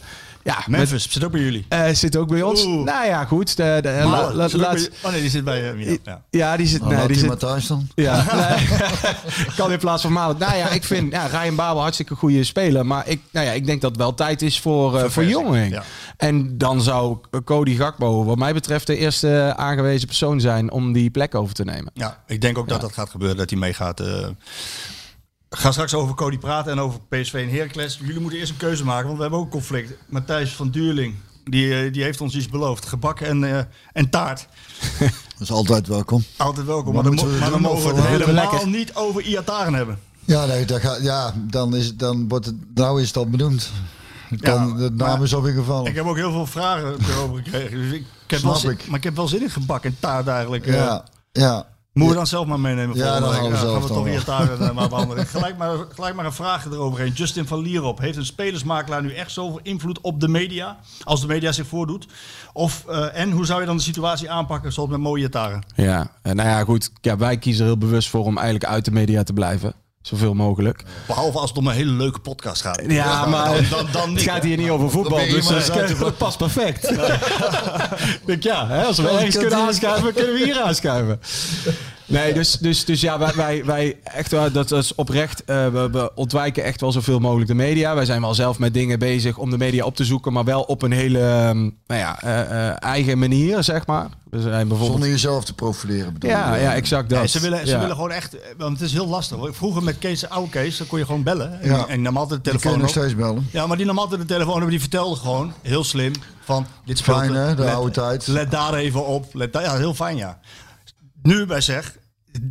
Ja, 0.48 0.56
met, 0.66 0.78
Memphis 0.78 1.10
zit 1.10 1.24
ook 1.24 1.30
bij 1.32 1.40
jullie. 1.40 1.66
eh, 1.68 1.88
zit 1.92 2.16
ook 2.16 2.28
bij 2.28 2.42
ons. 2.42 2.64
Oeh. 2.64 2.84
Nou 2.84 3.06
ja, 3.06 3.24
goed. 3.24 3.56
De, 3.56 3.78
de, 3.82 3.88
la- 4.02 4.06
Malen, 4.08 4.36
la- 4.36 4.72
bij 4.72 4.88
oh 5.02 5.10
nee, 5.10 5.20
die 5.20 5.30
zit 5.30 5.44
bij 5.44 5.74
uh, 5.74 5.96
ja. 6.04 6.22
ja, 6.30 6.56
die 6.56 6.66
zit. 6.66 6.80
nou, 6.80 6.94
nee, 6.94 7.06
die 7.06 7.16
zit 7.16 7.26
maar 7.26 7.36
thuis 7.36 7.66
dan. 7.66 7.88
ja, 7.94 8.24
nee. 8.56 8.68
kan 9.56 9.72
in 9.72 9.78
plaats 9.78 10.02
van 10.02 10.12
Malen. 10.12 10.38
Nou 10.38 10.56
ja, 10.56 10.68
ik 10.68 10.84
vind 10.84 11.12
ja, 11.12 11.26
Ryan 11.26 11.54
Babel 11.54 11.80
hartstikke 11.80 12.14
goede 12.14 12.44
speler. 12.44 12.86
Maar 12.86 13.08
ik, 13.08 13.20
nou 13.30 13.46
ja, 13.46 13.52
ik 13.52 13.66
denk 13.66 13.80
dat 13.80 13.90
het 13.90 14.00
wel 14.00 14.14
tijd 14.14 14.42
is 14.42 14.60
voor, 14.60 14.98
eh 14.98 15.10
voor 15.10 15.24
ja. 15.24 15.82
En 16.16 16.58
dan 16.58 16.82
zou 16.82 17.18
Cody 17.44 17.76
Gakpo 17.76 18.24
wat 18.24 18.38
mij 18.38 18.52
betreft 18.52 18.86
de 18.86 18.96
eerste 18.96 19.52
aangewezen 19.56 20.06
persoon 20.06 20.40
zijn 20.40 20.70
om 20.70 20.92
die 20.92 21.10
plek 21.10 21.34
over 21.34 21.54
te 21.54 21.64
nemen. 21.64 21.90
ja, 21.94 22.22
ik 22.26 22.40
denk 22.40 22.58
ook 22.58 22.68
dat 22.68 22.80
dat 22.80 22.92
gaat 22.92 23.10
gebeuren, 23.10 23.36
dat 23.36 23.50
hij 23.50 23.58
meegaat. 23.58 24.02
Eh. 25.48 25.58
Gaan 25.58 25.72
straks 25.72 25.94
over 25.94 26.14
Cody 26.14 26.38
praten 26.38 26.72
en 26.72 26.80
over 26.80 27.00
PSV 27.08 27.34
en 27.34 27.50
Heracles. 27.56 27.98
Jullie 28.02 28.20
moeten 28.20 28.38
eerst 28.38 28.50
een 28.52 28.56
keuze 28.58 28.84
maken, 28.84 29.04
want 29.04 29.16
we 29.16 29.22
hebben 29.22 29.38
ook 29.40 29.44
een 29.44 29.50
conflict. 29.50 29.92
Matthijs 30.08 30.50
van 30.52 30.70
Duurling, 30.70 31.14
die, 31.44 31.74
eh, 31.84 31.92
die 31.92 32.02
heeft 32.02 32.20
ons 32.20 32.34
iets 32.36 32.48
beloofd. 32.48 32.86
Gebak 32.86 33.20
en, 33.20 33.44
eh, 33.44 33.58
en 33.92 34.10
taart. 34.10 34.48
Dat 35.38 35.48
is 35.48 35.50
altijd 35.50 35.86
welkom. 35.86 36.24
Altijd 36.36 36.66
welkom. 36.66 36.94
Maar 36.94 37.02
dan, 37.02 37.16
we 37.16 37.36
maar 37.40 37.50
dan 37.50 37.60
mogen 37.60 37.82
we 37.82 37.88
het 37.88 37.98
eh, 37.98 38.04
helemaal 38.10 38.34
lekker? 38.50 38.68
niet 38.68 38.94
over 38.94 39.22
Iataren 39.22 39.74
hebben. 39.74 39.98
Ja, 40.24 40.44
nee, 40.46 40.64
dat 40.64 40.80
gaat, 40.80 41.02
ja 41.02 41.34
dan, 41.36 41.76
is, 41.76 41.94
dan 41.96 42.28
wordt 42.28 42.46
het, 42.46 42.54
nou 42.74 43.00
is 43.00 43.06
het 43.06 43.16
al 43.16 43.28
benoemd. 43.28 43.70
Kan, 44.40 44.68
Ja, 44.68 44.74
de 44.74 44.90
naam 44.90 45.22
is 45.22 45.34
alweer 45.34 45.52
gevallen. 45.54 45.86
Ik 45.90 45.94
heb 45.96 46.06
ook 46.06 46.16
heel 46.16 46.32
veel 46.32 46.46
vragen 46.46 46.96
erover 47.08 47.36
gekregen. 47.42 47.78
Dus 47.78 47.92
ik, 47.92 48.00
ik 48.24 48.30
heb 48.30 48.38
Snap 48.38 48.62
wel 48.62 48.70
ik. 48.70 48.86
Maar 48.86 48.96
ik 48.98 49.04
heb 49.04 49.16
wel 49.16 49.28
zin 49.28 49.42
in 49.42 49.50
gebak 49.50 49.84
en 49.84 49.96
taart 50.00 50.26
eigenlijk. 50.26 50.66
eh. 50.66 50.74
ja, 50.74 51.04
ja. 51.32 51.66
Moeten 51.98 52.16
we 52.16 52.22
dan 52.22 52.26
zelf 52.26 52.46
maar 52.46 52.60
meenemen 52.60 52.96
Ja, 52.96 53.20
dan 53.20 53.28
we 53.28 53.34
zelf 53.56 53.72
gaan 53.72 53.82
we 53.82 53.88
toch. 53.88 54.08
Iataren 54.08 54.68
eh, 54.68 54.74
maar 54.74 54.88
behandelen. 54.88 55.26
Gelijk 55.36 55.56
maar, 55.56 55.76
gelijk 55.94 56.14
maar 56.14 56.24
een 56.24 56.32
vraag 56.32 56.66
eroverheen. 56.66 57.12
Justin 57.12 57.46
van 57.46 57.60
Lierop. 57.60 57.98
Heeft 57.98 58.16
een 58.16 58.24
spelersmakelaar 58.24 59.02
nu 59.02 59.14
echt 59.14 59.30
zoveel 59.30 59.60
invloed 59.62 60.00
op 60.00 60.20
de 60.20 60.28
media? 60.28 60.78
Als 61.04 61.20
de 61.20 61.26
media 61.26 61.52
zich 61.52 61.66
voordoet? 61.66 62.06
Of, 62.52 62.84
eh, 62.88 63.20
en 63.20 63.30
hoe 63.30 63.46
zou 63.46 63.60
je 63.60 63.66
dan 63.66 63.76
de 63.76 63.82
situatie 63.82 64.30
aanpakken 64.30 64.72
zoals 64.72 64.90
met 64.90 65.00
mooie 65.00 65.22
Iataren? 65.22 65.62
Ja, 65.74 66.10
en 66.22 66.36
nou 66.36 66.48
ja, 66.48 66.64
goed. 66.64 66.90
Ja, 67.00 67.16
wij 67.16 67.38
kiezen 67.38 67.62
er 67.62 67.70
heel 67.70 67.78
bewust 67.78 68.08
voor 68.08 68.24
om 68.24 68.36
eigenlijk 68.36 68.70
uit 68.70 68.84
de 68.84 68.90
media 68.90 69.22
te 69.22 69.32
blijven. 69.32 69.74
Zoveel 70.08 70.34
mogelijk. 70.34 70.82
Behalve 71.06 71.38
als 71.38 71.48
het 71.48 71.58
om 71.58 71.66
een 71.66 71.74
hele 71.74 71.92
leuke 71.92 72.18
podcast 72.18 72.62
gaat. 72.62 72.82
Ja, 72.86 73.26
maar 73.26 73.54
dan, 73.54 73.64
dan, 73.70 73.86
dan 73.92 74.14
het 74.14 74.22
gaat 74.22 74.42
hier 74.42 74.56
niet 74.56 74.70
over 74.70 74.90
voetbal, 74.90 75.18
dus 75.18 75.46
dat, 75.98 76.16
past 76.16 76.38
perfect. 76.38 76.90
Ik 78.20 78.20
denk, 78.24 78.42
ja, 78.42 78.68
hè, 78.68 78.82
als 78.82 78.98
we 78.98 79.08
ergens 79.08 79.36
kunnen 79.36 79.58
aanschuiven, 79.58 80.14
kunnen 80.14 80.32
we 80.32 80.44
hier 80.44 80.60
aanschuiven. 80.60 81.20
Nee, 82.08 82.32
dus, 82.34 82.52
dus, 82.58 82.84
dus 82.84 83.00
ja, 83.00 83.18
wij, 83.18 83.32
wij, 83.34 83.64
wij 83.64 83.96
echt, 84.02 84.30
wel, 84.30 84.52
dat 84.52 84.72
is 84.72 84.94
oprecht. 84.94 85.44
eh, 85.44 85.68
we, 85.68 85.88
we 85.90 86.10
ontwijken 86.14 86.64
echt 86.64 86.80
wel 86.80 86.92
zoveel 86.92 87.18
mogelijk 87.18 87.48
de 87.48 87.54
media. 87.54 87.94
Wij 87.94 88.04
zijn 88.04 88.20
wel 88.20 88.34
zelf 88.34 88.58
met 88.58 88.74
dingen 88.74 88.98
bezig 88.98 89.36
om 89.38 89.50
de 89.50 89.58
media 89.58 89.84
op 89.84 89.96
te 89.96 90.04
zoeken, 90.04 90.32
maar 90.32 90.44
wel 90.44 90.62
op 90.62 90.82
een 90.82 90.92
hele 90.92 91.18
ehm, 91.18 91.58
nou 91.60 91.72
ja, 92.00 92.22
eh, 92.22 92.68
eh, 92.68 92.74
eigen 92.78 93.18
manier, 93.18 93.62
zeg 93.62 93.86
maar. 93.86 94.08
We 94.30 94.40
zijn 94.40 94.52
bijvoorbeeld. 94.68 94.90
Zonder 94.90 95.08
jezelf 95.08 95.44
te 95.44 95.54
profileren 95.54 96.12
bedoel 96.12 96.30
Ja, 96.30 96.54
je? 96.54 96.62
ja, 96.62 96.74
exact 96.74 97.08
dat. 97.08 97.18
Nee, 97.18 97.28
ze 97.28 97.40
willen, 97.40 97.66
ze 97.66 97.72
Ja. 97.72 97.80
willen 97.80 97.94
gewoon 97.94 98.10
echt, 98.10 98.36
want 98.58 98.78
het 98.78 98.86
is 98.88 98.92
heel 98.94 99.08
lastig. 99.08 99.36
hoor. 99.38 99.54
Vroeger 99.54 99.82
met 99.82 99.98
Kees, 99.98 100.28
oude 100.28 100.50
Kees, 100.50 100.76
dan 100.76 100.86
kon 100.86 100.98
je 100.98 101.04
gewoon 101.04 101.22
bellen. 101.22 101.60
En, 101.60 101.68
Ja. 101.70 101.86
en 101.86 102.02
nam 102.02 102.16
altijd 102.16 102.44
de 102.44 102.50
Die 102.50 102.58
telefoon 102.60 102.80
nog 102.82 102.90
op. 102.90 102.96
steeds 102.96 103.14
bellen. 103.16 103.48
Ja, 103.52 103.66
maar 103.66 103.76
die 103.76 103.86
nam 103.86 103.98
altijd 103.98 104.20
de 104.20 104.26
telefoon 104.26 104.62
op. 104.62 104.68
Die 104.70 104.80
vertelde 104.80 105.16
gewoon, 105.16 105.52
heel 105.62 105.84
slim, 105.84 106.12
van 106.44 106.66
dit 106.84 106.98
speelt... 106.98 107.16
Fijn, 107.18 107.34
hè, 107.34 107.54
de 107.54 107.62
let- 107.62 107.74
oude 107.74 107.90
tijd. 107.92 108.26
Let 108.26 108.50
daar 108.50 108.74
even 108.74 109.06
op. 109.06 109.34
Let 109.34 109.52
daar, 109.52 109.62
ja, 109.62 109.76
heel 109.76 109.94
fijn, 109.94 110.16
ja. 110.16 110.38
Nu 111.22 111.46
bij 111.46 111.60
zeg, 111.60 111.96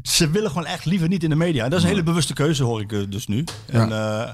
ze 0.04 0.30
willen 0.30 0.50
gewoon 0.50 0.66
echt 0.66 0.86
liever 0.86 1.08
niet 1.08 1.24
in 1.24 1.30
de 1.30 1.36
media. 1.36 1.64
En 1.64 1.70
dat 1.70 1.80
is 1.80 1.86
een 1.86 1.92
hele 1.92 2.04
bewuste 2.04 2.34
keuze, 2.34 2.64
hoor 2.64 2.82
ik 2.82 2.92
eh, 2.92 3.00
dus 3.10 3.28
nu. 3.28 3.44
En, 3.66 3.92
eh, 3.92 4.30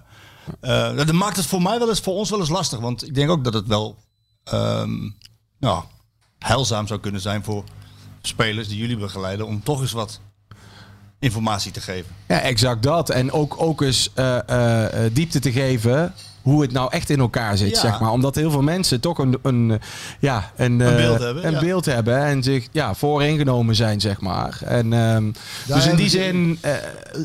eh, 0.60 0.98
dat 0.98 1.12
maakt 1.12 1.38
het 1.38 1.46
voor 1.46 1.62
mij 1.62 1.80
wel 1.80 1.89
eens, 1.89 2.00
voor 2.00 2.13
ons 2.13 2.30
wel 2.30 2.39
eens 2.39 2.50
lastig. 2.50 2.80
Want 2.80 3.08
ik 3.08 3.16
denk 3.16 3.30
ook 3.30 3.44
dat 3.44 3.54
het 3.54 3.68
wel 3.68 3.98
ehm, 4.44 5.10
nou, 5.60 5.84
heilzaam 6.39 6.88
zou 6.88 7.00
kunnen 7.00 7.22
zijn 7.22 7.44
voor 7.44 7.63
spelers 8.22 8.68
die 8.68 8.78
jullie 8.78 8.98
begeleiden. 8.98 9.48
Om 9.48 9.63
toch 9.63 9.82
eens 9.82 9.92
wat 9.92 10.20
informatie 11.20 11.72
te 11.72 11.82
geven. 11.82 12.16
Ja, 12.28 12.39
exact 12.39 12.84
dat. 12.84 13.10
En 13.10 13.32
ook, 13.32 13.56
ook 13.62 13.82
eens 13.82 14.12
diepte 15.14 15.39
te 15.39 15.51
geven 15.51 16.14
hoe 16.44 16.62
het 16.62 16.72
nou 16.72 16.88
echt 16.91 17.10
in 17.10 17.20
elkaar 17.20 17.58
zit, 17.58 17.70
Ja. 17.70 17.80
zeg 17.80 18.00
maar. 18.00 18.12
Omdat 18.12 18.36
heel 18.36 18.52
veel 18.52 18.62
mensen 18.62 19.00
toch 19.00 19.18
een, 19.18 19.38
een, 19.41 19.80
ja, 20.20 20.52
een, 20.56 20.80
Een 20.80 20.88
eh, 20.89 20.96
beeld 20.96 21.20
hebben, 21.20 21.46
een 21.48 21.52
ja. 21.54 21.60
beeld 21.60 21.86
hebben 21.86 22.18
en 22.26 22.44
zich 22.44 22.68
ja, 22.72 22.94
vooringenomen 22.94 23.76
zijn, 23.76 24.02
zeg 24.02 24.22
maar. 24.22 24.60
En, 24.66 24.94
ehm, 24.94 25.32
dus 25.68 25.88
in 25.88 25.96
die 25.96 26.06
ik- 26.06 26.12
zin 26.12 26.58
eh, 26.62 26.72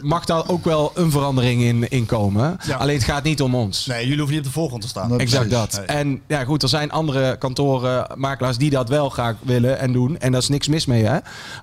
mag 0.03 0.25
daar 0.25 0.49
ook 0.49 0.65
wel 0.65 0.91
een 0.95 1.11
verandering 1.11 1.63
in, 1.63 1.89
in 1.89 2.07
komen. 2.07 2.57
Ja. 2.67 2.77
Alleen 2.77 2.95
het 2.97 3.05
gaat 3.05 3.23
niet 3.23 3.43
om 3.43 3.55
ons. 3.55 3.87
Nee, 3.87 4.03
jullie 4.03 4.17
hoeven 4.19 4.37
niet 4.37 4.47
op 4.47 4.53
de 4.53 4.59
voorgrond 4.59 4.83
te 4.83 4.89
staan. 4.89 5.19
Exact 5.21 5.49
Precies. 5.49 5.71
dat. 5.71 5.87
Nee. 5.87 5.97
En 5.97 6.21
ja, 6.27 6.45
goed, 6.45 6.63
er 6.63 6.69
zijn 6.69 6.91
andere 6.91 7.37
kantoren, 7.37 8.07
makelaars 8.15 8.57
die 8.59 8.71
dat 8.71 8.89
wel 8.89 9.09
graag 9.09 9.35
willen 9.43 9.79
en 9.79 9.93
doen. 9.93 10.19
En 10.19 10.33
daar 10.33 10.41
is 10.41 10.49
niks 10.49 10.69
mis 10.69 10.87
mee, 10.87 11.05
hè. 11.05 11.19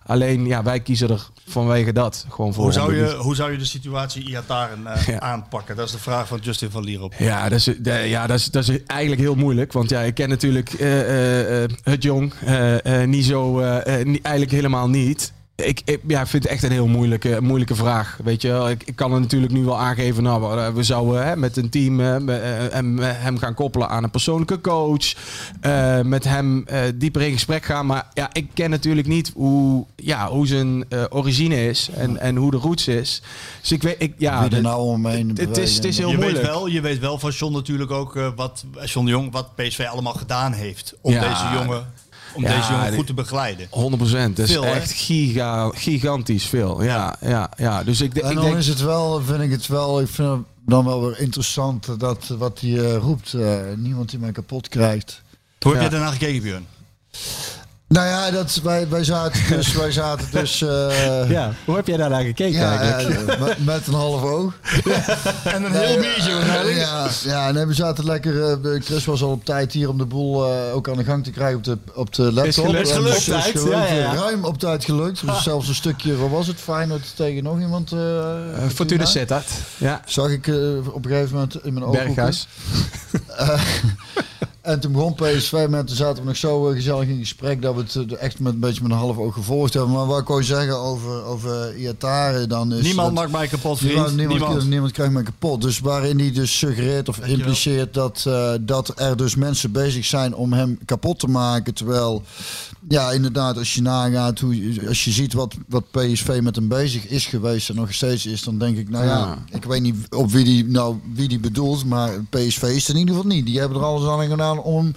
Alleen, 0.06 0.46
ja, 0.46 0.64
wij 0.64 0.80
kiezen 0.80 1.10
er 1.10 1.28
vanwege 1.48 1.94
dat 1.94 2.26
gewoon 2.30 2.54
voor. 2.54 2.64
Hoe 2.64 2.74
zou, 2.74 2.96
je, 2.96 3.16
hoe 3.20 3.36
zou 3.36 3.52
je 3.52 3.58
de 3.58 3.66
situatie 3.66 4.28
Iataren 4.30 4.88
eh 4.88 5.08
Ja. 5.16 5.20
aanpakken? 5.20 5.76
Dat 5.76 5.86
is 5.86 5.92
de 5.92 6.00
vraag 6.00 6.28
van 6.28 6.40
Justin 6.42 6.72
van 6.72 6.84
Lierop. 6.84 7.14
Ja, 7.18 7.45
dat 7.50 7.60
is, 7.60 7.70
de- 7.80 7.92
ja 8.08 8.28
dat, 8.28 8.40
is, 8.40 8.46
dat 8.46 8.68
is 8.68 8.78
eigenlijk 8.86 9.22
heel 9.22 9.36
moeilijk. 9.36 9.74
Want 9.74 9.90
ja, 9.90 10.02
ik 10.02 10.14
ken 10.14 10.30
natuurlijk 10.30 10.74
eh, 10.74 11.00
eh, 11.02 11.64
eh, 11.64 11.70
het 11.84 12.04
jong 12.04 12.34
eh, 12.46 13.02
eh, 13.02 13.08
niet 13.10 13.26
zo, 13.26 13.60
eh, 13.60 13.78
eh, 13.78 14.08
eigenlijk 14.22 14.52
helemaal 14.52 14.90
niet. 14.90 15.32
Ik, 15.56 15.82
ik 15.86 16.00
ja, 16.08 16.28
vind 16.28 16.44
het 16.44 16.52
echt 16.52 16.64
een 16.64 16.72
heel 16.72 16.88
moeilijke, 16.88 17.38
moeilijke 17.42 17.76
vraag. 17.76 18.18
Weet 18.24 18.42
je, 18.42 18.68
ik, 18.70 18.84
ik 18.86 18.96
kan 18.96 19.14
er 19.14 19.20
natuurlijk 19.20 19.52
nu 19.54 19.64
wel 19.64 19.80
aangeven, 19.80 20.24
nou, 20.24 20.56
we- 20.56 20.72
we 20.74 20.84
zouden 20.84 21.28
hè, 21.28 21.36
met 21.36 21.58
een 21.58 21.70
team 21.70 22.00
eh, 22.00 22.18
me- 22.18 22.36
eh, 22.38 22.74
hem, 22.74 23.00
eh, 23.00 23.10
hem 23.14 23.38
gaan 23.38 23.54
koppelen 23.54 23.90
aan 23.90 24.04
een 24.04 24.10
persoonlijke 24.10 24.62
coach. 24.62 25.14
eh, 25.62 26.02
met 26.02 26.24
hem 26.24 26.64
eh, 26.68 26.82
dieper 26.96 27.22
in 27.22 27.34
gesprek 27.34 27.66
gaan. 27.66 27.86
Maar 27.86 28.08
ja, 28.14 28.30
ik 28.34 28.48
ken 28.54 28.70
natuurlijk 28.70 29.08
niet 29.08 29.32
hoe, 29.36 29.86
ja, 29.96 30.30
hoe 30.30 30.48
zijn 30.48 30.86
eh, 30.90 31.04
origine 31.10 31.68
is 31.68 31.90
en, 31.94 32.18
en 32.20 32.36
hoe 32.36 32.52
de 32.52 32.58
roots 32.58 32.88
is. 32.88 33.22
Dus 33.62 33.72
ik 33.72 33.82
weet, 33.84 33.96
ik, 34.00 34.14
ja, 34.18 34.34
Wie 34.36 34.44
er 34.44 34.50
dit- 34.50 34.62
nou 34.62 34.82
omheen 34.82 35.30
het, 35.30 35.40
het 35.40 35.58
is, 35.58 35.76
het 35.76 35.86
is 35.86 35.98
heel 35.98 36.10
je 36.10 36.16
moeilijk. 36.18 36.38
Weet 36.44 36.52
wel, 36.52 36.68
je 36.68 36.82
weet 36.82 37.00
wel 37.00 37.20
van 37.20 37.32
John 37.32 37.54
natuurlijk 37.54 37.92
ook 37.92 38.16
eh, 38.16 38.28
wat 38.36 38.66
John 38.86 39.06
de 39.06 39.12
Jong, 39.12 39.32
wat 39.32 39.56
PSV 39.56 39.86
allemaal 39.92 40.14
gedaan 40.14 40.52
heeft 40.54 40.94
om 41.02 41.12
Ja. 41.12 41.20
deze 41.20 41.60
jongen, 41.60 41.92
om 42.36 42.44
Ja, 42.44 42.56
deze 42.58 42.72
jongen 42.72 42.88
die- 42.88 42.96
goed 42.98 43.08
te 43.08 43.14
begeleiden. 43.14 43.68
100 43.70 43.98
procent. 44.02 44.36
Dat 44.38 44.46
is 44.48 44.52
Veel, 44.54 44.66
echt 44.66 44.92
giga, 44.92 45.70
gigantisch 45.74 46.46
veel. 46.46 46.84
Ja, 46.84 47.16
ja, 47.22 47.50
ja. 47.58 47.84
Dus 47.84 48.02
ik, 48.02 48.16
En 48.16 48.30
ik 48.30 48.36
dan 48.36 48.44
denk. 48.46 48.58
is 48.58 48.68
het 48.68 48.82
wel, 48.82 49.22
vind 49.22 49.42
ik 49.42 49.52
het 49.52 49.68
wel, 49.68 50.02
ik 50.02 50.08
vind 50.08 50.30
het 50.30 50.40
dan 50.66 50.86
wel 50.86 51.06
weer 51.08 51.20
interessant 51.20 52.00
dat 52.00 52.28
wat 52.38 52.60
hij 52.60 52.78
eh, 52.86 52.96
roept, 52.98 53.34
eh, 53.34 53.58
niemand 53.76 54.10
die 54.10 54.20
mij 54.20 54.32
kapot 54.32 54.68
krijgt. 54.70 55.22
Hoe 55.60 55.72
heb 55.74 55.82
Ja. 55.82 55.90
jij 55.90 55.98
daarna 56.00 56.12
gekeken, 56.12 56.42
Björn? 56.42 56.66
Nou 57.88 58.08
ja, 58.08 58.32
dat, 58.32 58.60
wij, 58.64 58.90
wij 58.90 59.04
zaten 59.04 59.42
dus, 59.50 59.74
wij 59.84 59.92
zaten 59.92 60.28
dus 60.32 60.62
eh, 60.62 61.30
Ja, 61.30 61.52
hoe 61.66 61.76
heb 61.76 61.88
jij 61.88 61.98
daar 61.98 62.10
naar 62.10 62.24
gekeken 62.24 62.60
ja, 62.60 62.80
eigenlijk? 62.80 63.30
eh, 63.30 63.40
met, 63.40 63.66
met 63.66 63.88
een 63.88 63.94
half 63.94 64.22
oog. 64.22 64.54
En 65.44 65.64
een 65.64 65.72
heel 65.74 66.00
biertje 66.00 66.32
eh, 66.32 66.36
waarschijnlijk. 66.38 66.78
Ja, 66.78 67.08
ja 67.24 67.52
nee, 67.52 67.66
we 67.66 67.74
zaten 67.74 68.06
lekker. 68.06 68.44
eh, 68.52 68.82
Chris 68.82 69.06
was 69.06 69.22
al 69.24 69.32
op 69.32 69.46
tijd 69.46 69.72
hier 69.72 69.90
om 69.90 69.98
de 69.98 70.06
boel 70.06 70.46
ook 70.72 70.90
aan 70.90 70.98
de 70.98 71.04
gang 71.04 71.24
te 71.24 71.32
krijgen 71.32 71.58
op 71.58 71.64
de, 71.64 71.78
op 71.94 72.14
de 72.14 72.32
laptop. 72.34 72.66
gelukt, 72.66 72.90
En 72.90 72.96
gelukt. 72.96 73.26
tijd, 73.26 73.44
gelukt, 73.44 73.70
ja, 73.90 73.94
ja. 73.94 74.14
Ruim 74.14 74.46
op 74.46 74.60
tijd 74.60 74.86
gelukt. 74.86 75.28
Dus 75.28 75.44
zelfs 75.44 75.68
een 75.68 75.76
stukje, 75.76 76.16
wat 76.18 76.30
was 76.30 76.48
het, 76.48 76.60
Feyenoord 76.60 77.16
tegen 77.16 77.44
nog 77.44 77.60
iemand. 77.60 77.92
Uh, 77.92 78.00
Fortuna 78.74 79.06
Sittard. 79.06 79.48
Ja. 79.78 80.02
Zag 80.06 80.30
ik 80.30 80.48
op 80.94 81.06
een 81.06 81.12
gegeven 81.12 81.34
moment 81.34 81.64
in 81.64 81.74
mijn 81.74 81.86
ogen. 81.86 82.06
Berghuis. 82.06 82.48
En 84.66 84.80
toen 84.80 84.92
begon 84.92 85.14
PSV 85.16 85.66
met, 85.70 85.88
toen 85.88 85.96
zaten 85.96 86.22
we 86.22 86.28
nog 86.28 86.38
zo 86.38 86.68
eh, 86.70 86.76
gezellig 86.76 87.08
in 87.08 87.20
gesprek 87.20 87.62
dat 87.62 87.76
we 87.76 87.82
het 87.82 88.14
eh, 88.14 88.22
echt 88.22 88.40
met 88.40 88.54
een 88.54 88.60
beetje 88.60 88.82
met 88.82 88.92
een 88.92 88.98
half 88.98 89.18
oog 89.18 89.34
gevolgd 89.34 89.74
hebben. 89.74 89.92
Maar 89.92 90.06
wat 90.06 90.20
ik 90.20 90.28
wou 90.28 90.44
zeggen 90.44 90.80
over, 90.80 91.24
over 91.24 91.78
Iatare 91.78 92.48
dan 92.48 92.74
is... 92.74 92.84
Niemand 92.84 93.08
dat- 93.08 93.18
maakt 93.18 93.32
mij 93.32 93.48
kapot, 93.48 93.78
vriend. 93.78 94.16
Niemand, 94.16 94.68
Niemand. 94.68 94.92
krijgt 94.92 95.14
mij 95.14 95.24
kapot. 95.24 95.62
Dus 95.62 95.80
waarin 95.80 96.20
hij 96.20 96.32
dus 96.32 96.58
suggereert 96.58 97.10
of 97.10 97.20
impliceert 97.20 97.94
dat, 97.94 98.24
eh, 98.28 98.52
dat 98.62 98.92
er 99.00 99.18
dus 99.18 99.36
mensen 99.36 99.72
bezig 99.72 100.06
zijn 100.06 100.36
om 100.36 100.54
hem 100.54 100.78
kapot 100.86 101.20
te 101.20 101.28
maken. 101.28 101.74
Terwijl, 101.74 102.24
ja, 102.90 103.12
inderdaad, 103.12 103.58
als 103.58 103.74
je 103.74 103.82
nagaat, 103.82 104.40
hoe, 104.40 104.82
als 104.88 105.04
je 105.06 105.12
ziet 105.12 105.34
wat, 105.34 105.54
wat 105.68 105.92
PSV 105.92 106.40
met 106.44 106.56
hem 106.56 106.68
bezig 106.68 107.08
is 107.08 107.26
geweest 107.26 107.70
en 107.70 107.76
nog 107.76 107.94
steeds 107.94 108.26
is, 108.26 108.44
dan 108.44 108.58
denk 108.58 108.78
ik, 108.78 108.90
nou 108.90 109.06
ja, 109.06 109.18
Ja. 109.18 109.38
ik 109.58 109.64
weet 109.64 109.82
niet 109.82 109.96
op 110.10 110.32
wie 110.32 110.44
die, 110.44 110.66
nou, 110.66 110.96
wie 111.14 111.28
die 111.28 111.40
bedoelt, 111.40 111.86
maar 111.86 112.10
PSV 112.30 112.64
is 112.64 112.88
het 112.88 112.96
in 112.96 112.98
ieder 113.02 113.16
geval 113.16 113.30
niet. 113.32 113.46
Die 113.46 113.60
hebben 113.60 113.78
er 113.78 113.84
alles 113.84 114.10
aan 114.10 114.28
gedaan 114.28 114.55
om 114.64 114.84
hem 114.84 114.96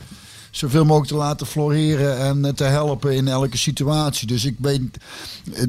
zoveel 0.51 0.85
mogelijk 0.85 1.11
te 1.11 1.17
laten 1.17 1.47
floreren 1.47 2.19
en 2.19 2.45
eh, 2.45 2.53
te 2.53 2.65
helpen 2.65 3.15
in 3.15 3.29
elke 3.29 3.57
situatie. 3.57 4.27
Dus 4.27 4.45
ik 4.45 4.57
weet, 4.61 4.81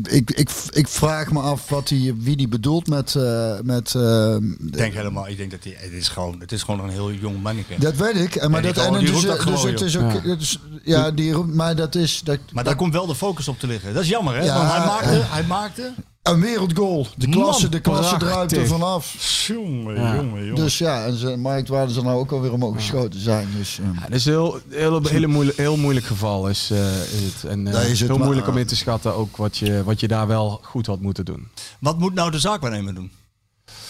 ik, 0.10 0.32
ik, 0.32 0.50
ik 0.70 0.88
vraag 0.88 1.32
me 1.32 1.40
af 1.40 1.70
wat 1.70 1.88
die, 1.88 2.14
wie 2.14 2.36
die 2.36 2.48
bedoelt 2.48 2.88
met, 2.88 3.16
eh, 3.16 3.54
met 3.64 3.96
eh, 3.96 4.36
Ik 4.36 4.74
denk 4.78 4.94
helemaal, 4.94 5.28
ik 5.28 5.38
denk 5.38 5.52
dat 5.52 5.64
hij, 5.64 5.76
het 5.78 5.92
is 5.92 6.08
gewoon, 6.08 6.40
het 6.40 6.52
is 6.52 6.64
gewoon 6.64 6.80
een 6.84 6.90
heel 6.90 7.12
jong 7.14 7.42
manneke. 7.42 7.74
dat 7.80 7.96
weet 7.96 8.16
ik. 8.16 8.36
En 8.36 8.52
Maar 8.52 8.62
dat, 8.62 8.78
en 8.78 8.94
die 8.94 9.12
dus, 9.12 9.22
dat 9.22 9.42
dus 9.48 9.64
het 9.64 9.82
is 9.82 9.98
ook, 9.98 10.12
Ja. 10.12 10.30
het 10.30 10.42
is- 10.42 10.60
ja, 10.84 11.12
die 11.12 11.32
roept, 11.32 11.54
maar 11.54 11.76
dat 11.76 11.96
is 11.96 12.22
dat, 12.24 12.38
Maar 12.54 12.64
daar 12.64 12.76
komt 12.76 12.94
wel 12.94 13.06
de 13.08 13.16
focus 13.16 13.48
op 13.48 13.60
te 13.60 13.68
liggen. 13.68 13.94
Dat 13.94 14.04
is 14.04 14.10
jammer, 14.10 14.36
hè? 14.36 14.44
Ja, 14.44 14.58
Want 14.58 14.70
hij 14.72 14.86
maakte, 14.86 15.22
hij 15.34 15.44
maakte. 15.44 15.94
Een 16.30 16.42
wereldgoal. 16.42 17.08
De 17.18 17.30
klasse, 17.30 17.62
Man, 17.62 17.72
de 17.72 17.80
klasse 17.80 18.16
prachtig. 18.18 18.30
druipt 18.30 18.52
er 18.52 18.68
vanaf. 18.68 19.16
Jongen, 19.48 19.96
Ja. 19.96 20.16
jongen, 20.16 20.42
jongen. 20.46 20.56
Dus 20.64 20.78
ja, 20.78 21.06
en 21.06 21.18
zijn 21.18 21.40
marktwaarden 21.42 21.94
zijn 21.94 22.06
nou 22.06 22.20
ook 22.20 22.32
alweer 22.32 22.54
omhoog 22.54 22.76
geschoten 22.76 23.20
zijn. 23.20 23.48
Dus, 23.58 23.80
eh, 23.80 23.86
Ja, 23.96 24.02
dat 24.02 24.12
is 24.12 24.26
een 24.26 24.32
heel, 24.32 24.60
heel, 24.70 25.02
hele 25.04 25.28
moeilijk, 25.28 25.58
heel 25.58 25.78
moeilijk 25.78 26.06
geval 26.06 26.50
is, 26.50 26.70
eh, 26.72 27.02
is 27.02 27.34
het. 27.34 27.44
En 27.52 27.68
eh, 27.68 27.74
Dat 27.74 27.82
is 27.84 27.90
het, 28.00 28.08
heel 28.08 28.18
maar- 28.18 28.26
moeilijk 28.26 28.48
om 28.48 28.58
in 28.58 28.66
te 28.68 28.76
schatten 28.76 29.16
ook 29.16 29.38
wat 29.38 29.58
je, 29.58 29.84
wat 29.84 30.00
je 30.00 30.08
daar 30.08 30.28
wel 30.28 30.60
goed 30.64 30.86
had 30.86 31.02
moeten 31.02 31.26
doen. 31.26 31.48
Wat 31.80 32.00
moet 32.00 32.14
nou 32.14 32.32
de 32.32 32.40
zaakwaarnemer 32.40 32.94
doen? 32.96 33.12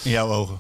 In 0.04 0.12
jouw 0.12 0.28
ogen. 0.34 0.60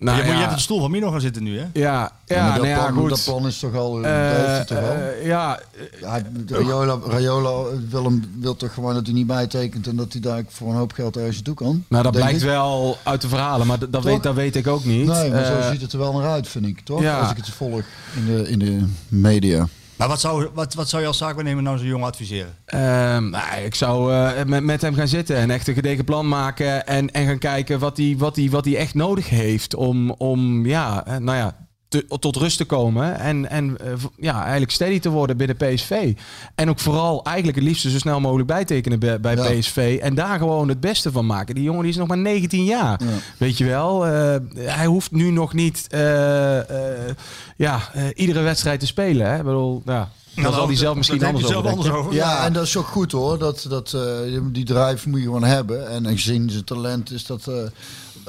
Nou, 0.00 0.16
je, 0.16 0.22
moet- 0.22 0.32
je 0.32 0.38
ja, 0.38 0.44
hebt 0.44 0.54
de 0.56 0.62
stoel 0.62 0.80
van 0.80 0.90
Mino 0.90 1.10
gaan 1.10 1.20
zitten 1.20 1.42
nu, 1.42 1.58
hè? 1.58 1.64
ja, 1.72 2.12
ja, 2.26 2.42
maar 2.44 2.52
dat, 2.52 2.62
nou 2.62 2.66
ja, 2.66 2.86
plan, 2.86 2.98
goed. 3.00 3.08
dat 3.10 3.22
plan 3.24 3.46
is 3.46 3.58
toch 3.58 3.74
al... 3.74 4.04
Eh, 4.04 4.56
uh, 4.56 4.60
toch 4.60 4.78
al? 4.78 4.84
eh, 4.84 5.26
ja, 5.26 5.60
Ja, 6.00 6.20
Rayola, 6.46 6.98
Rayola 7.06 7.76
wil, 7.90 8.04
hem, 8.04 8.32
wil 8.40 8.56
toch 8.56 8.74
gewoon 8.74 8.94
dat 8.94 9.04
hij 9.04 9.14
niet 9.14 9.26
bijtekent 9.26 9.86
en 9.86 9.96
dat 9.96 10.12
hij 10.12 10.20
daar 10.20 10.42
voor 10.48 10.68
een 10.70 10.76
hoop 10.76 10.92
geld 10.92 11.16
ergens 11.16 11.34
naartoe 11.34 11.54
kan. 11.54 11.84
nou 11.88 12.02
dat 12.02 12.12
blijkt 12.12 12.38
ik. 12.38 12.44
wel 12.44 12.98
uit 13.02 13.20
de 13.20 13.28
verhalen, 13.28 13.66
maar 13.66 13.78
dat, 13.78 13.92
Toch? 13.92 14.02
weet, 14.04 14.22
dat 14.22 14.34
weet 14.34 14.56
ik 14.56 14.66
ook 14.66 14.84
niet. 14.84 15.06
Nee, 15.06 15.30
maar 15.30 15.42
Eh, 15.44 15.62
zo 15.64 15.70
ziet 15.72 15.80
het 15.80 15.92
er 15.92 15.98
wel 15.98 16.12
naar 16.12 16.28
uit, 16.30 16.48
vind 16.48 16.66
ik, 16.66 16.80
toch? 16.80 17.00
ja. 17.00 17.20
Als 17.20 17.30
ik 17.30 17.36
het 17.36 17.48
volg 17.48 17.82
in 18.16 18.26
de, 18.26 18.48
in 18.50 18.58
de 18.58 18.84
media. 19.08 19.66
Maar 19.98 20.08
wat 20.08 20.20
zou, 20.20 20.48
wat, 20.54 20.74
wat 20.74 20.88
zou 20.88 21.02
je 21.02 21.08
als 21.08 21.18
zaakwaarnemer 21.18 21.62
nou 21.62 21.78
zo'n 21.78 21.86
jongen 21.86 22.06
adviseren? 22.06 22.54
Ehm, 22.64 23.30
nou, 23.30 23.60
ik 23.64 23.74
zou 23.74 24.12
eh, 24.12 24.60
met, 24.60 24.82
hem 24.82 24.94
gaan 24.94 25.08
zitten 25.08 25.36
en 25.36 25.50
echt 25.50 25.68
een 25.68 25.74
gedegen 25.74 26.04
plan 26.04 26.28
maken. 26.28 26.86
En, 26.86 27.10
en 27.10 27.26
gaan 27.26 27.38
kijken 27.38 27.78
wat 27.78 27.96
hij 27.96 28.14
wat 28.18 28.36
hij 28.36 28.50
wat 28.50 28.64
hij 28.64 28.76
echt 28.76 28.94
nodig 28.94 29.28
heeft 29.28 29.74
om, 29.74 30.10
om 30.10 30.66
ja, 30.66 31.06
eh, 31.06 31.16
nou 31.16 31.38
ja, 31.38 31.67
te- 31.88 32.06
tot 32.20 32.36
rust 32.36 32.56
te 32.56 32.64
komen. 32.64 33.18
En, 33.18 33.50
en 33.50 33.76
eh, 33.80 33.92
ja, 34.16 34.40
eigenlijk 34.42 34.70
steady 34.70 34.98
te 35.00 35.08
worden 35.10 35.36
binnen 35.36 35.56
PSV. 35.56 36.12
En 36.54 36.68
ook 36.68 36.78
vooral 36.78 37.24
eigenlijk 37.24 37.56
het 37.56 37.66
liefste 37.66 37.90
zo 37.90 37.98
snel 37.98 38.20
mogelijk 38.20 38.48
bijtekenen 38.48 38.98
bij, 38.98 39.20
bij 39.20 39.36
Ja. 39.36 39.58
PSV. 39.58 39.98
En 40.02 40.14
daar 40.14 40.38
gewoon 40.38 40.68
het 40.68 40.80
beste 40.80 41.12
van 41.12 41.26
maken. 41.26 41.54
Die 41.54 41.64
jongen 41.64 41.80
die 41.82 41.90
is 41.90 41.96
nog 41.96 42.08
maar 42.08 42.18
19 42.18 42.64
jaar. 42.64 43.00
Ja. 43.04 43.10
Weet 43.36 43.58
je 43.58 43.64
wel, 43.64 44.06
Eh, 44.06 44.36
hij 44.54 44.86
hoeft 44.86 45.10
nu 45.10 45.30
nog 45.30 45.52
niet 45.54 45.86
eh, 45.90 46.58
eh, 46.58 47.14
ja, 47.56 47.80
eh, 47.92 48.04
iedere 48.14 48.40
wedstrijd 48.40 48.80
te 48.80 48.86
spelen. 48.86 49.26
Hè? 49.30 49.36
Ik 49.38 49.42
bedoel, 49.44 49.82
ja, 49.86 50.08
dan 50.34 50.52
zal 50.52 50.66
hij 50.66 50.76
zelf 50.76 50.96
misschien 50.96 51.24
anders 51.24 51.44
over 51.44 51.54
zelf 51.54 51.64
denken. 51.66 51.82
anders 51.82 52.00
over. 52.04 52.14
Ja, 52.14 52.44
en 52.44 52.52
dat 52.52 52.62
is 52.64 52.76
ook 52.76 52.86
goed 52.86 53.12
hoor. 53.12 53.38
Dat, 53.38 53.66
dat, 53.68 53.92
eh, 53.92 54.40
die 54.52 54.64
drive 54.64 55.08
moet 55.08 55.18
je 55.18 55.24
gewoon 55.24 55.44
hebben. 55.44 55.88
En 55.90 56.06
gezien 56.06 56.50
zijn 56.50 56.64
talent 56.64 57.10
is 57.10 57.26
dat. 57.26 57.46
eh, 57.46 57.54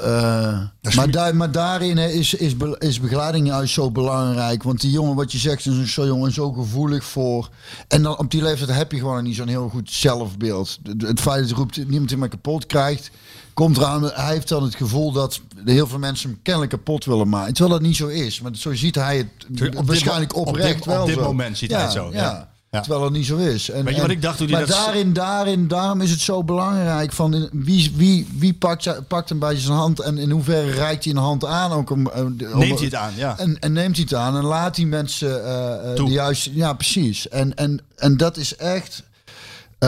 eh, 0.04 0.96
maar, 0.96 1.12
daar, 1.12 1.36
maar 1.36 1.52
daarin 1.52 1.98
hè, 1.98 2.08
is, 2.08 2.34
is, 2.34 2.58
be- 2.58 2.76
is 2.80 3.00
begeleiding 3.00 3.48
juist 3.48 3.74
zo 3.74 3.92
belangrijk. 3.92 4.64
Want 4.64 4.82
die 4.82 4.92
jongen, 4.92 5.16
wat 5.16 5.32
je 5.32 5.38
zegt, 5.38 5.60
is 5.66 5.78
een 5.78 5.88
zo 5.88 6.06
jongen 6.06 6.32
zo 6.32 6.52
gevoelig 6.52 7.04
voor. 7.04 7.50
En 7.88 8.04
dan 8.04 8.18
op 8.18 8.32
die 8.32 8.42
leeftijd 8.42 8.70
heb 8.78 8.92
je 8.92 8.98
gewoon 8.98 9.24
niet 9.24 9.36
zo'n 9.36 9.48
heel 9.48 9.70
goed 9.70 9.92
zelfbeeld. 9.92 10.80
Het 10.98 11.20
feit 11.20 11.40
dat 11.40 11.50
hij 11.50 11.58
roept, 11.58 11.88
niemand 11.90 12.18
mij 12.18 12.28
kapot 12.28 12.66
krijgt. 12.66 13.12
Komt 13.54 13.78
eraan, 13.78 14.04
hij 14.04 14.34
heeft 14.34 14.48
dan 14.48 14.64
het 14.64 14.76
gevoel 14.76 15.12
dat 15.12 15.42
heel 15.66 15.88
veel 15.88 16.00
mensen 16.00 16.30
hem 16.30 16.40
kennelijk 16.44 16.72
kapot 16.72 17.06
willen 17.06 17.30
maken. 17.30 17.54
Terwijl 17.54 17.76
dat 17.80 17.88
niet 17.88 17.96
zo 17.96 18.08
is. 18.08 18.42
Maar 18.42 18.52
zo 18.56 18.74
ziet 18.76 18.96
hij 18.96 19.18
het 19.18 19.28
Op 19.50 19.58
dit 19.58 19.86
waarschijnlijk 19.86 20.34
mo- 20.36 20.40
op 20.42 20.48
oprecht 20.48 20.74
dit- 20.76 20.86
wel 20.86 21.02
op 21.02 21.08
dit 21.08 21.16
zo. 21.16 21.22
moment 21.24 21.58
ziet 21.58 21.72
hij 21.72 21.82
het 21.82 21.92
zo, 21.92 22.10
ja. 22.12 22.22
Ja. 22.22 22.50
Terwijl 22.72 23.04
het 23.04 23.14
niet 23.14 23.26
zo 23.26 23.38
is. 23.38 23.70
En, 23.70 23.84
Weet 23.86 23.94
je 23.96 24.02
wat 24.02 24.10
en- 24.10 24.16
ik 24.16 24.22
dacht 24.22 24.38
toen 24.38 24.48
hij 24.48 24.58
maar 24.58 24.68
dat- 24.68 24.78
daarin, 24.78 25.14
daarin, 25.14 25.68
daarom 25.68 26.02
is 26.02 26.12
het 26.12 26.20
zo 26.20 26.44
belangrijk 26.44 27.12
van 27.12 27.34
in- 27.34 27.50
wie, 27.52 27.92
wie, 27.96 28.28
wie 28.38 28.54
pakt, 28.54 29.08
pakt 29.08 29.30
hem 29.30 29.40
bij 29.40 29.56
zijn 29.58 29.74
hand 29.78 30.00
en 30.00 30.18
in 30.18 30.30
hoeverre 30.32 30.72
reikt 30.72 31.04
hij 31.04 31.14
een 31.14 31.20
hand 31.20 31.46
aan 31.46 31.72
ook 31.72 31.90
om, 31.90 32.08
eh, 32.10 32.24
om- 32.26 32.36
Neemt 32.38 32.78
hij 32.80 32.86
het 32.86 32.96
aan, 32.96 33.14
ja. 33.16 33.38
En, 33.38 33.60
en 33.60 33.74
neemt 33.74 33.96
hij 33.96 34.04
het 34.10 34.14
aan 34.20 34.38
en 34.38 34.44
laat 34.44 34.76
die 34.76 34.88
mensen 34.88 35.42
Toe. 35.96 36.06
de 36.08 36.12
juiste, 36.14 36.56
ja 36.56 36.74
precies. 36.74 37.28
En, 37.28 37.56
en, 37.56 37.80
en 37.96 38.18
dat 38.18 38.38
is 38.38 38.56
echt 38.56 39.04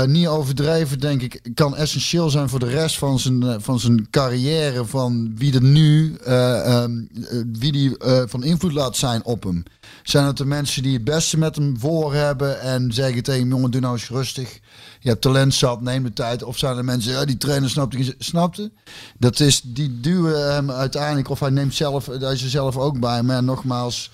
niet 0.06 0.28
overdreven, 0.28 1.00
denk 1.00 1.22
ik, 1.22 1.42
kan 1.54 1.76
essentieel 1.76 2.30
zijn 2.30 2.50
voor 2.50 2.60
de 2.60 2.70
rest 2.70 2.98
van 2.98 3.20
zijn, 3.20 3.62
van 3.62 3.80
zijn 3.80 4.08
carrière. 4.10 4.86
Van 4.86 5.32
wie 5.38 5.54
er 5.54 5.64
nu, 5.64 6.16
eh, 6.26 6.66
ehm, 6.84 6.92
eh, 7.30 7.38
wie 7.60 7.72
die 7.72 7.96
van 8.28 8.44
invloed 8.44 8.74
laat 8.74 8.98
zijn 8.98 9.24
op 9.26 9.44
hem. 9.44 9.64
Zijn 10.04 10.26
het 10.26 10.38
de 10.38 10.46
mensen 10.46 10.84
die 10.84 10.94
het 10.94 11.04
beste 11.04 11.38
met 11.38 11.56
hem 11.56 11.80
voor 11.80 12.14
hebben 12.14 12.62
en 12.62 12.94
zeggen 12.94 13.24
tegen 13.24 13.42
hem, 13.42 13.50
jongen, 13.50 13.72
doe 13.72 13.82
nou 13.82 13.94
eens 13.94 14.10
rustig. 14.10 14.60
Je 15.00 15.10
hebt 15.10 15.22
talent 15.22 15.54
zat, 15.54 15.82
neem 15.82 16.04
de 16.04 16.14
tijd. 16.14 16.44
Of 16.44 16.58
zijn 16.58 16.78
er 16.78 16.86
mensen, 16.86 17.12
ja, 17.12 17.26
die 17.26 17.38
trainer 17.38 17.70
snapt 17.70 18.14
snapte. 18.18 18.72
Dat 19.18 19.40
is, 19.40 19.62
die 19.62 20.00
duwen 20.00 20.54
hem 20.54 20.72
uiteindelijk, 20.72 21.30
of 21.30 21.40
hij 21.40 21.50
neemt 21.50 21.76
zelf, 21.76 22.06
hij 22.06 22.34
is 22.34 22.44
er 22.44 22.50
zelf 22.50 22.78
ook 22.78 23.00
bij. 23.00 23.24
Maar 23.24 23.44
nogmaals, 23.44 24.12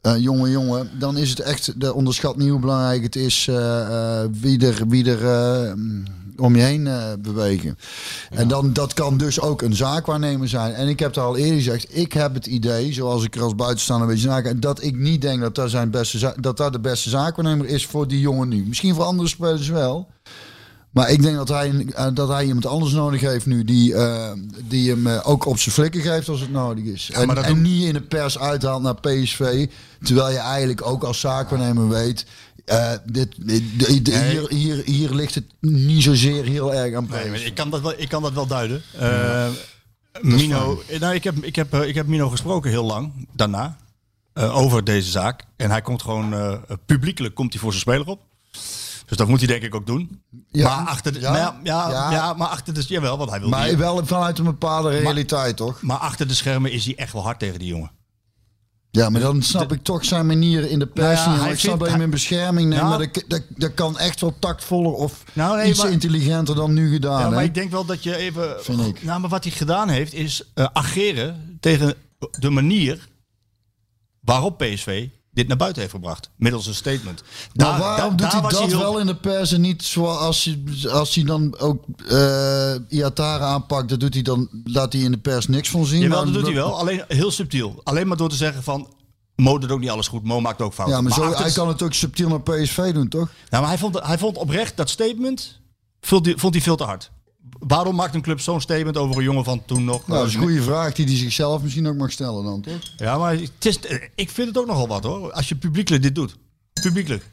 eh, 0.00 0.18
jongen, 0.18 0.50
jongen, 0.50 0.90
dan 0.98 1.16
is 1.16 1.30
het 1.30 1.40
echt, 1.40 1.80
de 1.80 1.94
onderschat 1.94 2.36
niet 2.36 2.48
hoe 2.48 2.60
belangrijk 2.60 3.02
het 3.02 3.16
is 3.16 3.46
eh, 3.48 4.22
eh, 4.22 4.28
wie 4.32 4.66
er, 4.66 4.88
wie 4.88 5.10
er 5.10 5.76
om 6.36 6.56
je 6.56 6.62
heen 6.62 6.86
eh, 6.86 7.02
bewegen. 7.18 7.78
En 8.30 8.48
dan, 8.48 8.72
dat 8.72 8.94
kan 8.94 9.16
dus 9.16 9.40
ook 9.40 9.62
een 9.62 9.74
zaakwaarnemer 9.76 10.48
zijn. 10.48 10.74
En 10.74 10.88
ik 10.88 10.98
heb 10.98 11.08
het 11.14 11.24
al 11.24 11.36
eerder 11.36 11.54
gezegd, 11.56 11.96
ik 11.96 12.12
heb 12.12 12.34
het 12.34 12.46
idee, 12.46 12.92
zoals 12.92 13.24
ik 13.24 13.34
er 13.34 13.42
als 13.42 13.54
buitenstaander 13.54 14.08
een 14.08 14.14
beetje 14.14 14.28
naar 14.28 14.60
dat 14.60 14.82
ik 14.82 14.96
niet 14.96 15.20
denk 15.22 15.40
dat 15.40 15.54
dat, 15.54 15.70
zijn 15.70 15.90
beste, 15.90 16.34
dat 16.40 16.56
dat 16.56 16.72
de 16.72 16.80
beste 16.80 17.08
zaakwaarnemer 17.10 17.66
is 17.66 17.86
voor 17.86 18.08
die 18.08 18.20
jongen 18.20 18.48
nu. 18.48 18.64
Misschien 18.66 18.94
voor 18.94 19.04
andere 19.04 19.28
spelers 19.28 19.68
wel. 19.68 20.08
Maar 20.90 21.10
ik 21.10 21.22
denk 21.22 21.36
dat 21.36 21.48
hij, 21.48 21.86
eh, 21.94 22.06
dat 22.14 22.28
hij 22.28 22.44
iemand 22.44 22.66
anders 22.66 22.92
nodig 22.92 23.20
heeft 23.20 23.46
nu. 23.46 23.64
Die, 23.64 23.94
eh, 23.94 24.32
die 24.68 24.90
hem 24.90 25.06
ook 25.08 25.46
op 25.46 25.58
zijn 25.58 25.74
flikken 25.74 26.00
geeft 26.00 26.28
als 26.28 26.40
het 26.40 26.50
nodig 26.50 26.84
is. 26.84 27.10
en, 27.12 27.28
dat 27.28 27.36
en 27.38 27.52
doen- 27.54 27.62
niet 27.62 27.84
in 27.84 27.92
de 27.92 28.00
pers 28.00 28.38
uithaalt 28.38 28.82
naar 28.82 29.00
PSV. 29.00 29.66
Terwijl 30.02 30.30
je 30.30 30.38
eigenlijk 30.38 30.86
ook 30.86 31.04
als 31.04 31.20
zaakwaarnemer 31.20 31.88
weet. 31.88 32.26
Eh, 32.64 32.92
dit, 33.04 33.46
dit- 33.46 33.64
dit- 33.78 34.06
Nee. 34.06 34.30
hier, 34.30 34.48
hier, 34.48 34.82
hier 34.84 35.14
ligt 35.14 35.34
het 35.34 35.44
niet 35.60 36.02
zozeer 36.02 36.44
heel 36.44 36.74
erg 36.74 36.94
aan 36.94 37.06
Nee, 37.10 37.30
PSV. 37.30 37.46
ik, 37.46 37.54
kan 37.54 37.70
dat 37.70 37.80
wel, 37.80 37.94
ik 37.96 38.08
kan 38.08 38.22
dat 38.22 38.32
wel 38.32 38.46
duiden. 38.46 38.82
Eh, 38.98 39.48
Mino, 40.20 40.82
nou, 41.00 41.14
ik, 41.14 41.24
heb, 41.24 41.44
ik, 41.44 41.56
heb, 41.56 41.74
eh, 41.74 41.88
ik 41.88 41.94
heb 41.94 42.06
Mino 42.06 42.28
gesproken 42.28 42.70
heel 42.70 42.84
lang 42.84 43.28
daarna 43.32 43.76
eh, 44.32 44.56
over 44.56 44.84
deze 44.84 45.10
zaak. 45.10 45.44
En 45.56 45.70
hij 45.70 45.82
komt 45.82 46.02
gewoon 46.02 46.34
eh, 46.34 46.54
publiekelijk 46.86 47.34
komt 47.34 47.52
hij 47.52 47.60
voor 47.62 47.70
zijn 47.72 47.82
speler 47.82 48.06
op. 48.06 48.20
Dus 49.06 49.16
dat 49.16 49.28
moet 49.28 49.38
hij 49.38 49.46
denk 49.48 49.62
ik 49.62 49.74
ook 49.74 49.86
doen. 49.86 50.22
Ja. 50.50 50.76
maar 50.76 50.86
achter 50.88 51.12
de, 51.12 51.20
Ja. 51.20 51.60
ja, 51.62 52.10
ja, 52.10 52.32
maar 52.32 52.48
achter 52.48 52.74
de, 52.74 52.84
jawel, 52.88 53.18
want 53.18 53.30
hij 53.30 53.40
wil 53.40 53.48
Maar 53.48 53.76
wel 53.76 54.06
vanuit 54.06 54.38
een 54.38 54.44
bepaalde 54.44 54.90
realiteit, 54.90 55.56
toch? 55.56 55.82
maar 55.82 55.96
achter 55.96 56.28
de 56.28 56.34
schermen 56.34 56.72
is 56.72 56.84
hij 56.84 56.94
echt 56.96 57.12
wel 57.12 57.22
hard 57.22 57.38
tegen 57.38 57.58
die 57.58 57.68
jongen. 57.68 57.90
Ja, 58.94 59.08
maar 59.10 59.20
dan 59.20 59.42
snap 59.42 59.72
ik 59.72 59.82
toch 59.82 60.04
zijn 60.04 60.26
manier 60.26 60.70
in 60.70 60.78
de 60.78 60.86
pers 60.86 61.24
Nou 61.24 61.38
ja, 61.38 61.46
Ik 61.48 61.58
snap 61.58 61.60
vindt- 61.60 61.78
dat 61.78 61.86
je 61.88 61.94
hem 61.94 62.02
in 62.02 62.10
bescherming 62.10 62.68
neemt, 62.68 62.80
Ja. 62.80 62.88
maar 62.88 62.98
dat, 62.98 63.24
dat, 63.28 63.42
dat 63.56 63.74
kan 63.74 63.98
echt 63.98 64.20
wel 64.20 64.34
tactvoller 64.38 64.92
of 64.92 65.22
Nou, 65.32 65.56
nee, 65.56 65.68
iets 65.68 65.82
maar- 65.82 65.90
intelligenter 65.90 66.54
dan 66.54 66.72
nu 66.72 66.92
gedaan. 66.92 67.20
Ja, 67.20 67.28
maar 67.28 67.38
hè? 67.38 67.44
ik 67.44 67.54
denk 67.54 67.70
wel 67.70 67.84
dat 67.84 68.02
je 68.02 68.16
even. 68.16 68.56
Vind 68.60 68.80
ik. 68.86 69.02
Nou, 69.02 69.20
maar 69.20 69.30
wat 69.30 69.44
hij 69.44 69.52
gedaan 69.52 69.88
heeft, 69.88 70.12
is 70.14 70.42
eh, 70.54 70.66
ageren 70.72 71.56
tegen 71.60 71.94
de 72.38 72.50
manier 72.50 73.08
waarop 74.20 74.58
PSV 74.58 75.08
dit 75.32 75.48
naar 75.48 75.56
buiten 75.56 75.80
heeft 75.82 75.94
gebracht. 75.94 76.30
Middels 76.36 76.66
een 76.66 76.74
statement. 76.74 77.22
Maar 77.22 77.66
Daar- 77.66 77.78
waarom 77.78 78.08
doet 78.16 78.30
daar 78.30 78.40
hij 78.42 78.50
dat 78.50 78.62
heel- 78.62 78.78
wel 78.78 78.98
in 78.98 79.06
de 79.06 79.16
pers 79.16 79.52
en 79.52 79.60
niet 79.60 79.82
zoals 79.82 80.44
hij, 80.44 80.90
als 80.90 81.14
hij 81.14 81.24
dan 81.24 81.58
ook 81.58 81.84
eh 82.08 82.74
Iatara 82.88 83.44
aanpakt, 83.46 83.88
dat 83.88 84.00
doet 84.00 84.14
hij 84.14 84.22
dan, 84.22 84.48
laat 84.64 84.92
hij 84.92 85.02
in 85.02 85.10
de 85.10 85.18
pers 85.18 85.46
niks 85.48 85.70
van 85.70 85.86
zien. 85.86 86.00
Jawel, 86.00 86.16
Maar 86.16 86.24
dat 86.26 86.34
doet 86.34 86.44
hij 86.44 86.54
wel. 86.54 86.78
Alleen 86.78 87.04
heel 87.08 87.30
subtiel. 87.30 87.80
Alleen 87.84 88.06
maar 88.08 88.16
door 88.16 88.28
te 88.28 88.36
zeggen 88.36 88.62
van... 88.62 88.94
Mo 89.36 89.58
doet 89.58 89.70
ook 89.70 89.80
niet 89.80 89.90
alles 89.90 90.08
goed. 90.08 90.24
Mo 90.24 90.40
maakt 90.40 90.60
ook 90.60 90.72
fouten. 90.74 90.96
Ja, 90.96 91.02
maar, 91.02 91.12
zo, 91.12 91.22
achter- 91.22 91.44
hij 91.44 91.52
kan 91.52 91.68
het 91.68 91.82
ook 91.82 91.92
subtiel 91.94 92.28
naar 92.28 92.40
PSV 92.42 92.92
doen, 92.92 93.08
toch? 93.08 93.28
Nou, 93.50 93.62
maar 93.62 93.68
hij 93.72 93.78
vond, 93.78 94.00
hij 94.02 94.18
vond 94.18 94.36
oprecht 94.36 94.76
dat 94.76 94.90
statement... 94.90 95.60
Vond 96.00 96.26
hij, 96.26 96.34
vond 96.36 96.54
hij 96.54 96.62
veel 96.62 96.76
te 96.76 96.84
hard. 96.84 97.10
Waarom 97.66 97.94
maakt 97.94 98.14
een 98.14 98.22
club 98.22 98.40
zo'n 98.40 98.60
statement 98.60 98.96
over 98.96 99.16
een 99.16 99.22
jongen 99.22 99.44
van 99.44 99.64
toen 99.64 99.84
nog? 99.84 100.06
Nou, 100.06 100.18
dat 100.18 100.28
is 100.28 100.34
een 100.34 100.40
goede 100.40 100.62
vraag 100.62 100.94
die 100.94 101.06
hij 101.06 101.16
zichzelf 101.16 101.62
misschien 101.62 101.86
ook 101.86 101.96
mag 101.96 102.12
stellen 102.12 102.44
dan, 102.44 102.60
toch? 102.60 102.80
Ja, 102.96 103.18
maar 103.18 103.32
het 103.36 103.66
is, 103.66 103.78
ik 104.14 104.30
vind 104.30 104.48
het 104.48 104.58
ook 104.58 104.66
nogal 104.66 104.88
wat 104.88 105.04
hoor. 105.04 105.32
Als 105.32 105.48
je 105.48 105.54
publiekelijk 105.54 106.02
dit 106.02 106.14
doet. 106.14 106.36
Publiekelijk. 106.82 107.30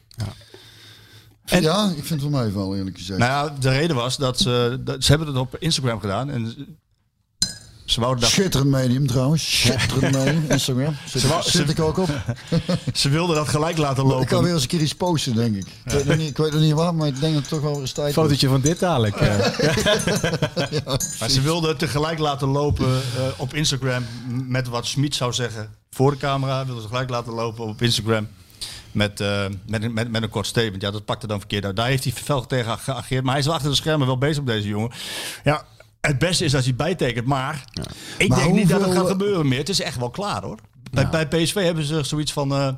En- 1.45 1.61
ja, 1.61 1.89
ik 1.95 2.05
vind 2.05 2.21
het 2.21 2.31
wel 2.31 2.41
meevallen, 2.43 2.77
eerlijk 2.77 2.97
gezegd. 2.97 3.19
Nou 3.19 3.31
ja, 3.31 3.55
de 3.59 3.69
reden 3.69 3.95
was 3.95 4.17
dat 4.17 4.39
ze... 4.39 4.81
Dat, 4.83 5.03
ze 5.03 5.09
hebben 5.09 5.27
het 5.27 5.37
op 5.37 5.55
Instagram 5.59 5.99
gedaan. 5.99 6.29
En 6.29 6.55
ze- 7.89 7.93
ze 7.93 7.99
wouden 7.99 8.27
Schitterend 8.29 8.69
medium 8.69 9.07
trouwens. 9.07 9.59
Schitterend 9.61 10.15
medium. 10.15 10.45
Instagram. 10.49 10.95
Zit, 11.05 11.27
wou- 11.27 11.43
zit 11.43 11.51
ze- 11.51 11.63
ik 11.71 11.79
ook 11.79 11.97
op. 11.97 12.09
Ze 12.93 13.09
wilden 13.09 13.35
dat 13.35 13.47
gelijk 13.47 13.77
laten 13.77 14.03
Ik 14.03 14.09
kan 14.09 14.17
lopen. 14.19 14.43
weer 14.43 14.53
eens 14.53 14.61
een 14.61 14.67
keer 14.67 14.81
iets 14.81 14.95
posten, 14.95 15.35
denk 15.35 15.55
ik. 15.55 15.65
Ik 15.85 15.91
weet 15.91 16.05
nog 16.05 16.17
niet, 16.17 16.29
ik 16.29 16.37
weet 16.37 16.51
nog 16.51 16.61
niet 16.61 16.73
wat, 16.73 16.93
maar 16.93 17.07
ik 17.07 17.19
denk 17.19 17.33
dat 17.33 17.41
het 17.41 17.51
toch 17.51 17.61
wel 17.61 17.71
weer 17.71 17.81
eens 17.81 17.91
tijd. 17.91 18.13
Fotootje 18.13 18.47
van 18.47 18.61
dit 18.61 18.79
dadelijk. 18.79 19.15
eh. 19.15 19.37
Maar 21.19 21.29
ze 21.29 21.41
wilden 21.41 21.69
het 21.69 21.79
tegelijk 21.79 22.19
laten 22.19 22.47
lopen 22.47 22.85
eh, 22.87 23.21
op 23.37 23.53
Instagram 23.53 24.05
met 24.47 24.67
wat 24.67 24.85
Schmid 24.85 25.15
zou 25.15 25.33
zeggen 25.33 25.69
voor 25.91 26.11
de 26.11 26.17
camera. 26.17 26.65
Wilden 26.65 26.81
ze 26.83 26.87
gelijk 26.89 27.09
laten 27.09 27.33
lopen 27.33 27.65
op 27.65 27.81
Instagram 27.81 28.27
met, 28.91 29.19
eh, 29.19 29.45
met, 29.67 29.83
een- 29.83 29.93
met, 29.93 30.11
met 30.11 30.23
een 30.23 30.29
kort 30.29 30.47
statement. 30.47 30.81
Ja, 30.81 30.91
dat 30.91 31.05
pakte 31.05 31.27
dan 31.27 31.39
verkeerd 31.39 31.65
uit. 31.65 31.75
Daar 31.75 31.87
heeft 31.87 32.03
hij 32.03 32.13
fel 32.13 32.45
tegen 32.45 32.79
geageerd. 32.79 33.21
Maar 33.23 33.31
hij 33.31 33.39
is 33.39 33.45
wel 33.45 33.55
achter 33.55 33.69
de 33.69 33.75
schermen 33.75 34.07
wel 34.07 34.17
bezig 34.17 34.39
op 34.39 34.45
deze 34.47 34.67
jongen. 34.67 34.91
Ja, 35.43 35.65
het 36.01 36.19
beste 36.19 36.45
is 36.45 36.55
als 36.55 36.65
hij 36.65 36.75
bijtekent. 36.75 37.25
Maar 37.25 37.63
ik 38.17 38.27
Maar 38.29 38.39
denk 38.39 38.53
niet 38.53 38.69
dat 38.69 38.81
het 38.81 38.91
gaat 38.93 39.07
gebeuren 39.07 39.47
meer. 39.47 39.59
Het 39.59 39.69
is 39.69 39.81
echt 39.81 39.97
wel 39.97 40.09
klaar 40.09 40.43
hoor. 40.43 40.59
Bij, 40.91 41.09
bij 41.09 41.27
PSV 41.27 41.53
hebben 41.53 41.83
ze 41.83 42.03
zoiets 42.03 42.33
van... 42.33 42.51
eh, 42.53 42.73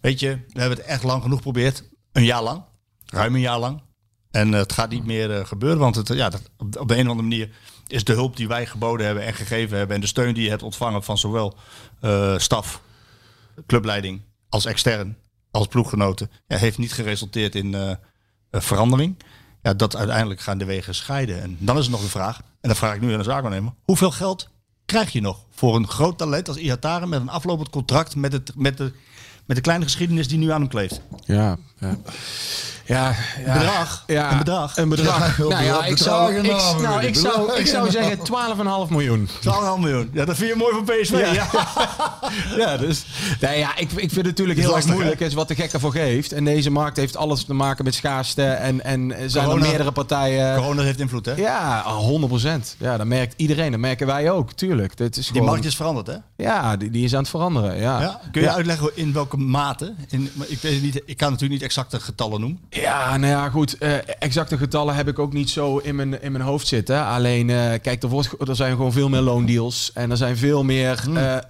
weet 0.00 0.20
je, 0.20 0.28
we 0.48 0.60
hebben 0.60 0.78
het 0.78 0.86
echt 0.86 1.02
lang 1.02 1.22
genoeg 1.22 1.36
geprobeerd. 1.36 1.84
Een 2.12 2.24
jaar 2.24 2.42
lang. 2.42 2.62
Ruim 3.06 3.34
een 3.34 3.40
jaar 3.40 3.58
lang. 3.58 3.82
En 4.30 4.54
eh, 4.54 4.60
het 4.60 4.72
gaat 4.72 4.90
niet 4.90 5.04
meer 5.04 5.36
eh, 5.36 5.46
gebeuren, 5.46 5.78
want 5.78 5.94
het, 5.94 6.08
ja, 6.08 6.28
dat, 6.28 6.42
op, 6.56 6.76
op 6.76 6.88
de 6.88 6.94
een 6.94 7.04
of 7.04 7.10
andere 7.10 7.28
manier 7.28 7.50
is 7.86 8.04
de 8.04 8.12
hulp 8.12 8.36
die 8.36 8.48
wij 8.48 8.66
geboden 8.66 9.06
hebben 9.06 9.24
en 9.24 9.34
gegeven 9.34 9.76
hebben 9.76 9.94
en 9.94 10.00
de 10.00 10.06
steun 10.06 10.34
die 10.34 10.42
je 10.44 10.48
hebt 10.50 10.62
ontvangen 10.62 11.02
van 11.02 11.18
zowel 11.18 11.56
eh, 12.00 12.38
staf, 12.38 12.82
clubleiding 13.66 14.20
als 14.48 14.64
extern, 14.64 15.16
als 15.50 15.66
ploeggenoten, 15.66 16.30
ja, 16.46 16.56
heeft 16.56 16.78
niet 16.78 16.92
geresulteerd 16.92 17.54
in 17.54 17.96
verandering. 18.50 19.22
Ja, 19.62 19.74
dat 19.74 19.96
uiteindelijk 19.96 20.40
gaan 20.40 20.58
de 20.58 20.64
wegen 20.64 20.94
scheiden. 20.94 21.42
En 21.42 21.56
dan 21.58 21.78
is 21.78 21.84
er 21.84 21.90
nog 21.90 22.00
de 22.00 22.08
vraag, 22.08 22.40
en 22.60 22.68
dat 22.68 22.78
vraag 22.78 22.94
ik 22.94 23.00
nu 23.00 23.12
aan 23.12 23.18
de 23.18 23.24
zaakwaarnemer, 23.24 23.72
hoeveel 23.84 24.10
geld 24.10 24.48
krijg 24.84 25.12
je 25.12 25.20
nog 25.20 25.44
voor 25.50 25.76
een 25.76 25.88
groot 25.88 26.18
talent 26.18 26.48
als 26.48 26.56
Iataren 26.56 27.08
met 27.08 27.20
een 27.20 27.28
aflopend 27.28 27.70
contract 27.70 28.16
met, 28.16 28.32
het, 28.32 28.52
met, 28.56 28.76
de, 28.76 28.92
met 29.46 29.56
de 29.56 29.62
kleine 29.62 29.84
geschiedenis 29.84 30.28
die 30.28 30.38
nu 30.38 30.50
aan 30.50 30.60
hem 30.60 30.70
kleeft? 30.70 31.00
Ja, 31.24 31.58
ja. 31.78 31.96
Ja, 32.90 33.14
ja. 33.46 33.52
Bedrag. 33.58 34.04
Ja, 34.06 34.32
Een 34.32 34.38
bedrag. 34.38 34.76
Een 34.76 34.88
bedrag. 34.88 35.36
Ja, 35.38 35.42
nou 35.44 35.64
ja, 35.64 35.72
bedrag. 35.72 35.86
ik 35.88 35.98
zou, 35.98 36.34
ik, 36.34 36.42
nou, 36.42 37.14
zou, 37.14 37.52
ik 37.58 37.66
zou 37.66 37.90
zeggen 37.90 38.18
12,5 38.86 38.90
miljoen. 38.90 39.28
12,5 39.28 39.40
miljoen. 39.78 40.10
Ja, 40.12 40.24
dat 40.24 40.36
vind 40.36 40.50
je 40.50 40.56
mooi 40.56 40.74
voor 40.74 40.84
PSV. 40.84 41.34
Ja. 41.34 41.46
Ja, 42.56 42.76
dus. 42.76 43.04
Nee, 43.40 43.58
ja, 43.58 43.76
ik, 43.76 43.80
ik 43.92 44.10
vind 44.10 44.14
het 44.14 44.24
natuurlijk 44.24 44.58
heel 44.58 44.76
erg 44.76 44.86
moeilijk. 44.86 45.20
is 45.20 45.34
wat 45.34 45.48
de 45.48 45.54
gek 45.54 45.72
ervoor 45.72 45.92
geeft. 45.92 46.32
En 46.32 46.44
deze 46.44 46.70
markt 46.70 46.96
heeft 46.96 47.16
alles 47.16 47.44
te 47.44 47.54
maken 47.54 47.84
met 47.84 47.94
schaarste. 47.94 48.42
En, 48.42 48.84
en 48.84 49.14
zijn 49.26 49.44
Corona- 49.44 49.62
er 49.62 49.68
meerdere 49.68 49.92
partijen. 49.92 50.56
Corona 50.56 50.82
heeft 50.82 51.00
invloed, 51.00 51.26
hè? 51.26 51.34
Ja, 51.34 51.84
100% 51.84 52.76
Ja, 52.78 52.96
dat 52.96 53.06
merkt 53.06 53.34
iedereen. 53.36 53.70
Dat 53.70 53.80
merken 53.80 54.06
wij 54.06 54.30
ook, 54.30 54.52
tuurlijk. 54.52 54.96
Dit 54.96 55.16
is 55.16 55.24
Die 55.24 55.32
gewoon, 55.32 55.48
markt 55.48 55.64
is 55.64 55.76
veranderd, 55.76 56.06
hè? 56.06 56.16
Ja, 56.36 56.76
die, 56.76 56.90
die 56.90 57.04
is 57.04 57.12
aan 57.14 57.20
het 57.20 57.28
veranderen. 57.30 57.76
Ja. 57.78 58.20
Kun 58.32 58.42
je 58.42 58.50
uitleggen 58.50 58.90
in 58.94 59.12
welke 59.12 59.36
mate? 59.36 59.94
In, 60.08 60.30
ik, 60.46 60.58
weet 60.60 60.82
niet, 60.82 61.02
ik 61.04 61.16
kan 61.16 61.30
natuurlijk 61.30 61.60
niet 61.60 61.68
exacte 61.68 62.00
getallen 62.00 62.40
noemen. 62.40 62.60
Ja, 62.80 63.16
nou 63.16 63.32
ja, 63.32 63.48
goed. 63.50 63.78
eh, 63.78 63.92
exacte 64.18 64.56
getallen 64.58 64.94
heb 64.94 65.08
ik 65.08 65.18
ook 65.18 65.32
niet 65.32 65.50
zo 65.50 65.76
in 65.78 65.94
mijn, 65.96 66.22
in 66.22 66.32
mijn 66.32 66.44
hoofd 66.44 66.66
zitten. 66.66 67.06
Alleen, 67.06 67.50
eh, 67.50 67.56
kijk, 67.82 68.02
er, 68.02 68.08
wordt, 68.08 68.48
er 68.48 68.56
zijn 68.56 68.76
gewoon 68.76 68.92
veel 68.92 69.08
meer 69.08 69.20
loondeals. 69.20 69.90
En 69.94 70.10
er 70.10 70.16
zijn 70.16 70.36
veel 70.36 70.64
meer 70.64 71.02
eh 71.14 71.36
eh 71.36 71.42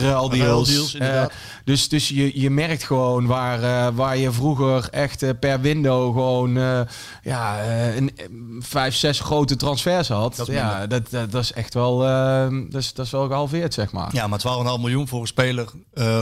ruildeals. 0.00 0.38
Ruildeals, 0.38 0.94
inderdaad. 0.94 1.30
Eh, 1.30 1.36
dus 1.64 1.88
dus 1.88 2.08
je, 2.08 2.40
je 2.40 2.50
merkt 2.50 2.84
gewoon 2.84 3.26
waar, 3.26 3.62
eh, 3.62 3.94
waar 3.94 4.16
je 4.16 4.32
vroeger 4.32 4.88
echt 4.90 5.22
eh, 5.22 5.30
per 5.40 5.60
window 5.60 6.12
gewoon 6.12 6.56
eh, 6.56 6.80
ja, 7.22 7.58
eh, 7.62 7.96
een, 7.96 8.16
eh, 8.16 8.26
vijf, 8.60 8.94
zes 8.94 9.20
grote 9.20 9.56
transfers 9.56 10.08
had. 10.08 10.36
Dat 10.36 10.48
is 10.48 10.54
ja, 10.54 10.86
dat, 10.86 11.10
dat, 11.10 11.32
dat 11.32 11.42
is 11.42 11.52
echt 11.52 11.74
wel, 11.74 12.04
eh, 12.06 12.46
dat, 12.70 12.80
is, 12.80 12.92
dat 12.92 13.06
is 13.06 13.12
wel 13.12 13.26
gehalveerd, 13.26 13.74
zeg 13.74 13.92
maar. 13.92 14.08
Ja, 14.12 14.26
maar 14.26 14.38
12,5 14.40 14.80
miljoen 14.80 15.08
voor 15.08 15.20
een 15.20 15.26
speler 15.26 15.68
eh, 15.94 16.20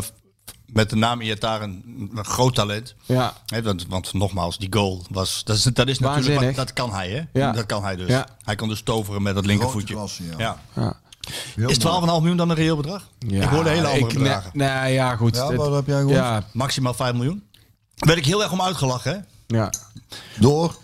met 0.74 0.90
de 0.90 0.96
naam 0.96 1.20
Iataren, 1.20 1.82
een 2.14 2.24
groot 2.24 2.54
talent. 2.54 2.94
Ja. 3.04 3.32
Hè, 3.46 3.62
want, 3.62 3.86
want 3.88 4.12
nogmaals, 4.12 4.58
die 4.58 4.72
goal 4.72 5.04
was. 5.10 5.44
Dat 5.44 5.56
is, 5.56 5.62
dat 5.62 5.88
is 5.88 5.98
natuurlijk. 5.98 6.44
Wat- 6.46 6.54
Dat 6.54 6.72
kan 6.72 6.92
hij, 6.92 7.10
hè? 7.10 7.40
Ja. 7.40 7.52
Dat 7.52 7.66
kan 7.66 7.82
hij 7.84 7.96
dus. 7.96 8.08
Ja. 8.08 8.26
Hij 8.44 8.54
kan 8.54 8.68
dus 8.68 8.82
toveren 8.82 9.22
met 9.22 9.34
dat 9.34 9.46
linkervoetje. 9.46 9.94
klasse, 9.94 10.22
ja. 10.38 10.58
ja. 10.74 10.96
Ja. 11.56 11.68
Is 11.68 11.78
12,5 11.78 11.84
miljoen 12.04 12.36
dan 12.36 12.50
een 12.50 12.56
reëel 12.56 12.76
bedrag? 12.76 13.08
Ja, 13.18 13.42
ik 13.42 13.48
hoorde 13.48 13.70
hele 13.70 13.86
andere 13.86 14.06
ik- 14.12 14.18
bedragen. 14.18 14.50
Nee, 14.54 14.68
nee, 14.68 14.92
ja, 14.92 15.16
goed. 15.16 15.36
Ja, 15.36 15.54
wat 15.54 15.74
heb 15.74 15.86
jij 15.86 15.96
gehoord? 15.96 16.14
ja, 16.16 16.44
Maximaal 16.52 16.94
5 16.94 17.14
miljoen. 17.14 17.42
Daar 17.94 18.08
werd 18.08 18.18
ik 18.18 18.24
heel 18.26 18.42
erg 18.42 18.52
om 18.52 18.62
uitgelachen, 18.62 19.12
hè? 19.12 19.56
ja. 19.56 19.72
Door. 20.38 20.76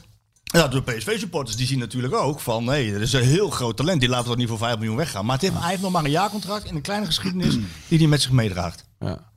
Ja, 0.45 0.69
de 0.69 0.83
PSV-supporters 0.83 1.57
die 1.57 1.67
zien 1.67 1.79
natuurlijk 1.79 2.15
ook 2.15 2.41
van... 2.41 2.65
nee, 2.65 2.95
er 2.95 3.01
is 3.01 3.13
een 3.13 3.23
heel 3.23 3.51
groot 3.51 3.77
talent, 3.77 4.01
die 4.01 4.09
laten 4.09 4.31
we 4.31 4.37
niet 4.37 4.49
voor 4.49 4.59
5 4.59 4.77
miljoen 4.77 4.97
weggaan. 4.97 5.25
Maar 5.25 5.35
het 5.35 5.43
heeft, 5.45 5.59
hij 5.61 5.69
heeft 5.71 5.83
nog 5.83 5.93
maar 5.93 6.05
een 6.05 6.11
jaarcontract 6.11 6.65
en 6.69 6.75
een 6.75 6.81
kleine 6.83 7.07
geschiedenis 7.07 7.59
die 7.89 7.99
hij 7.99 8.07
met 8.07 8.23
zich 8.23 8.31
meedraagt. 8.31 8.85
ja. 8.99 9.29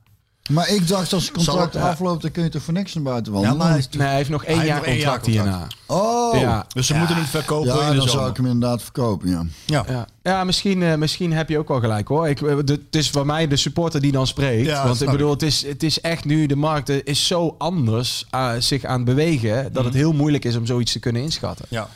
Maar 0.50 0.68
ik 0.70 0.88
dacht 0.88 1.12
als 1.12 1.22
het 1.24 1.32
contract 1.32 1.72
Zal 1.72 1.82
ja. 1.82 1.88
afloopt, 1.90 2.22
dan 2.22 2.30
kun 2.30 2.42
je 2.42 2.48
toch 2.48 2.62
voor 2.62 2.72
niks 2.74 2.94
naar 2.94 3.02
buiten 3.02 3.32
Ja, 3.32 3.38
wandelen? 3.38 3.58
maar 3.66 3.70
hij 3.76 3.84
Nee, 3.90 4.06
hij 4.06 4.16
heeft 4.16 4.28
nog 4.30 4.44
één 4.44 4.56
Hij 4.58 4.64
heeft 4.66 4.68
jaar 4.76 4.78
nog 4.78 4.86
één 4.94 4.96
contract 5.04 5.26
jaar 5.26 5.44
hierna. 5.44 5.66
Oh, 5.86 6.40
Ja. 6.40 6.66
Dus 6.74 6.86
ze 6.86 6.94
moeten 6.94 7.16
hem 7.16 7.24
verkopen 7.24 7.66
ja, 7.68 7.72
in 7.74 7.78
de 7.78 7.84
dan 7.86 7.94
zomer. 7.94 8.10
zou 8.10 8.30
ik 8.30 8.36
hem 8.36 8.46
inderdaad 8.46 8.82
verkopen, 8.82 9.28
ja. 9.30 9.44
Ja. 9.66 9.84
Ja, 9.88 10.06
ja 10.22 10.44
misschien, 10.44 10.82
eh, 10.82 10.94
misschien 10.94 11.32
heb 11.32 11.48
je 11.48 11.58
ook 11.58 11.68
wel 11.68 11.80
gelijk 11.80 12.08
hoor. 12.08 12.28
Ik, 12.28 12.42
eh, 12.42 12.56
het 12.56 12.80
is 12.90 13.10
voor 13.10 13.26
mij 13.26 13.48
de 13.48 13.56
supporter 13.56 14.00
die 14.00 14.12
dan 14.12 14.26
spreekt. 14.26 14.66
Ja, 14.66 14.86
Want 14.86 15.02
ik 15.02 15.10
bedoel, 15.10 15.30
het 15.30 15.42
is, 15.42 15.66
het 15.66 15.82
is 15.82 16.00
echt 16.00 16.24
nu, 16.24 16.46
de 16.46 16.56
markt 16.56 16.88
is 16.88 17.26
zo 17.26 17.54
anders 17.58 18.26
eh, 18.30 18.50
zich 18.58 18.84
aan 18.84 18.96
het 18.96 19.04
bewegen. 19.04 19.62
Dat 19.62 19.72
Mhm. 19.72 19.84
het 19.84 19.94
heel 19.94 20.12
moeilijk 20.12 20.44
is 20.44 20.56
om 20.56 20.66
zoiets 20.66 20.92
te 20.92 20.98
kunnen 20.98 21.22
inschatten. 21.22 21.64
Ja. 21.68 21.88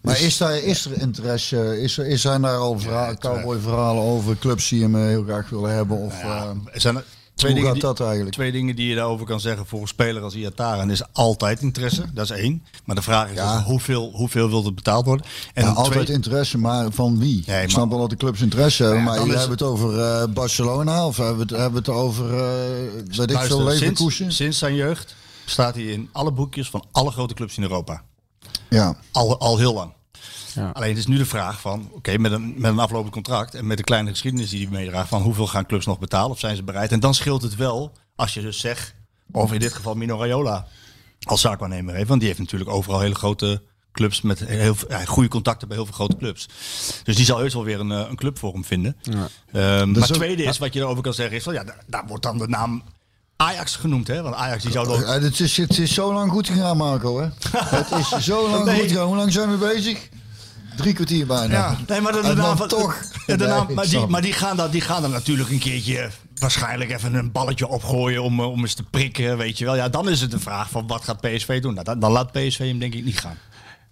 Maar 0.00 0.20
is, 0.20 0.36
daar, 0.36 0.58
is 0.58 0.84
er 0.84 1.00
interesse, 1.00 1.80
is 1.82 1.98
er, 1.98 2.06
is, 2.06 2.20
zijn 2.20 2.42
daar 2.42 2.56
al 2.56 2.78
verha- 2.78 3.14
cowboy-verhalen 3.14 4.02
over 4.02 4.36
clubs 4.38 4.68
die 4.68 4.82
hem 4.82 4.96
heel 4.96 5.22
graag 5.24 5.48
willen 5.48 5.74
hebben? 5.74 5.96
Of, 5.96 6.22
Ja, 6.22 6.52
zijn 6.72 6.96
er 6.96 7.04
twee 7.40 7.52
hoe 7.52 7.60
dingen, 7.60 7.80
gaat 7.80 7.94
die, 7.94 7.96
dat 7.98 8.06
eigenlijk? 8.08 8.34
twee 8.36 8.52
dingen 8.52 8.76
die 8.76 8.88
je 8.88 8.94
daarover 8.94 9.26
kan 9.26 9.40
zeggen 9.40 9.66
voor 9.66 9.80
een 9.80 9.88
speler 9.88 10.22
als 10.22 10.34
Iataren. 10.34 10.90
Is 10.90 11.02
altijd 11.12 11.60
interesse, 11.60 12.04
dat 12.14 12.24
is 12.30 12.30
één. 12.30 12.64
Maar 12.84 12.96
de 12.96 13.02
vraag 13.02 13.28
is 13.30 13.34
Ja. 13.36 13.56
dus 13.56 13.64
hoeveel, 13.66 14.10
hoeveel 14.14 14.48
wil 14.48 14.64
er 14.64 14.74
betaald 14.74 15.04
worden? 15.04 15.26
En 15.54 15.64
Ja, 15.64 15.70
altijd 15.70 16.08
interesse, 16.08 16.58
maar 16.58 16.90
van 16.92 17.18
wie? 17.18 17.42
Nee, 17.46 17.62
ik 17.62 17.70
snap 17.70 17.80
maar- 17.80 17.88
wel 17.98 18.00
dat 18.00 18.10
de 18.10 18.16
clubs 18.24 18.40
interesse 18.40 18.82
hebben, 18.82 19.02
maar 19.02 19.14
is- 19.26 19.28
hebben 19.32 19.50
het 19.50 19.62
over 19.62 20.00
eh, 20.00 20.24
Barcelona 20.28 21.06
of 21.06 21.16
hebben 21.16 21.36
we 21.36 21.42
het, 21.42 21.50
hebben 21.50 21.78
het 21.78 21.88
over, 21.88 22.24
eh 22.34 23.16
weet 23.16 23.30
ik 23.30 23.38
veel, 23.38 23.62
Leverkusen? 23.62 24.10
sinds, 24.12 24.36
sinds 24.36 24.58
zijn 24.58 24.74
jeugd 24.74 25.14
staat 25.44 25.74
hij 25.74 25.84
in 25.84 26.08
alle 26.12 26.32
boekjes 26.32 26.70
van 26.70 26.84
alle 26.92 27.10
grote 27.10 27.34
clubs 27.34 27.56
in 27.56 27.62
Europa. 27.62 28.02
Ja. 28.68 28.96
Al, 29.12 29.38
al 29.38 29.58
heel 29.58 29.74
lang. 29.74 29.92
Ja. 30.54 30.70
Alleen 30.70 30.88
het 30.88 30.98
is 30.98 31.06
nu 31.06 31.16
de 31.16 31.26
vraag 31.26 31.60
van, 31.60 31.88
oké, 31.92 32.18
met, 32.18 32.32
een, 32.32 32.54
met 32.56 32.70
een 32.70 32.78
aflopend 32.78 33.12
contract 33.12 33.54
en 33.54 33.66
met 33.66 33.76
de 33.76 33.82
kleine 33.84 34.10
geschiedenis 34.10 34.50
die 34.50 34.68
hij 34.68 34.70
meedraagt, 34.78 35.08
van 35.08 35.22
hoeveel 35.22 35.46
gaan 35.46 35.66
clubs 35.66 35.86
nog 35.86 35.98
betalen 35.98 36.30
of 36.30 36.38
zijn 36.38 36.56
ze 36.56 36.62
bereid? 36.62 36.92
En 36.92 37.00
dan 37.00 37.14
scheelt 37.14 37.42
het 37.42 37.56
wel 37.56 37.92
als 38.16 38.34
je 38.34 38.40
dus 38.40 38.60
zegt, 38.60 38.94
of 39.32 39.52
in 39.52 39.58
dit 39.60 39.72
geval 39.72 39.94
Mino 39.94 40.18
Raiola 40.18 40.66
als 41.22 41.40
zaakwaarnemer 41.40 41.94
heeft, 41.94 42.08
want 42.08 42.20
die 42.20 42.28
heeft 42.28 42.40
natuurlijk 42.40 42.70
overal 42.70 43.00
hele 43.00 43.14
grote 43.14 43.62
clubs 43.92 44.20
met 44.20 44.38
heel 44.38 44.74
veel- 44.74 44.90
ja, 44.90 45.04
goede 45.04 45.28
contacten 45.28 45.68
bij 45.68 45.76
heel 45.76 45.86
veel 45.86 45.94
grote 45.94 46.16
clubs. 46.16 46.48
Dus 47.04 47.16
die 47.16 47.24
zal 47.24 47.38
heus 47.38 47.54
wel 47.54 47.64
weer 47.64 47.80
een, 47.80 47.92
eh, 47.92 48.06
een 48.08 48.16
club 48.16 48.38
voor 48.38 48.52
hem 48.52 48.64
vinden. 48.64 48.96
Ehm, 49.52 49.90
maar 49.90 50.02
het 50.08 50.12
tweede 50.12 50.42
is, 50.42 50.58
wat 50.58 50.72
je 50.72 50.80
erover 50.80 51.02
kan 51.02 51.14
zeggen, 51.14 51.36
is 51.36 51.42
van 51.42 51.54
ja, 51.54 51.64
daar, 51.64 51.82
daar 51.86 52.06
wordt 52.06 52.22
dan 52.22 52.38
de 52.38 52.48
naam 52.48 52.82
Ajax 53.36 53.76
genoemd, 53.76 54.06
hè? 54.06 54.22
Want 54.22 54.34
Ajax 54.34 54.62
die 54.62 54.72
zou 54.72 54.86
dan... 54.86 55.00
Ja, 55.00 55.20
het, 55.20 55.40
is, 55.40 55.56
het 55.56 55.78
is 55.78 55.94
zo 55.94 56.12
lang 56.12 56.30
goed 56.30 56.46
gegaan, 56.48 56.76
Marco. 56.76 57.20
Hè? 57.20 57.28
het 57.76 57.90
is 57.90 58.24
zo 58.24 58.50
lang 58.50 58.64
Nee. 58.64 58.80
goed 58.80 58.88
gegaan. 58.90 59.06
Hoe 59.06 59.16
lang 59.16 59.32
zijn 59.32 59.50
we 59.50 59.56
bezig? 59.56 60.08
Drie 60.80 60.94
kwartier 60.94 61.26
bijna. 61.26 61.54
Ja, 61.54 61.76
nee, 61.86 62.00
maar 62.00 62.12
de, 62.12 62.20
de 62.20 62.28
En 62.28 62.36
dan 62.36 62.44
naam 62.44 62.56
van, 62.56 62.68
toch. 62.68 62.96
De 63.26 63.36
Nee, 63.36 63.74
maar, 63.74 63.88
die, 63.88 64.06
maar 64.06 64.22
die 64.22 64.32
gaan, 64.32 64.56
dan, 64.56 64.70
die 64.70 64.80
gaan 64.80 65.02
dan 65.02 65.10
natuurlijk 65.10 65.50
een 65.50 65.58
keertje 65.58 66.10
waarschijnlijk 66.38 66.90
even 66.90 67.14
een 67.14 67.32
balletje 67.32 67.68
opgooien 67.68 68.22
om, 68.22 68.40
eh, 68.40 68.50
om 68.50 68.60
eens 68.60 68.74
te 68.74 68.82
prikken, 68.82 69.36
weet 69.36 69.58
je 69.58 69.64
wel. 69.64 69.76
Ja, 69.76 69.88
dan 69.88 70.08
is 70.08 70.20
het 70.20 70.30
de 70.30 70.38
vraag 70.40 70.70
van 70.70 70.86
wat 70.86 71.04
gaat 71.04 71.20
PSV 71.20 71.60
doen? 71.62 71.72
Nou, 71.72 71.84
dan, 71.84 71.98
dan 71.98 72.12
laat 72.12 72.32
PSV 72.32 72.58
hem 72.58 72.78
denk 72.78 72.94
ik 72.94 73.04
niet 73.04 73.20
gaan. 73.20 73.36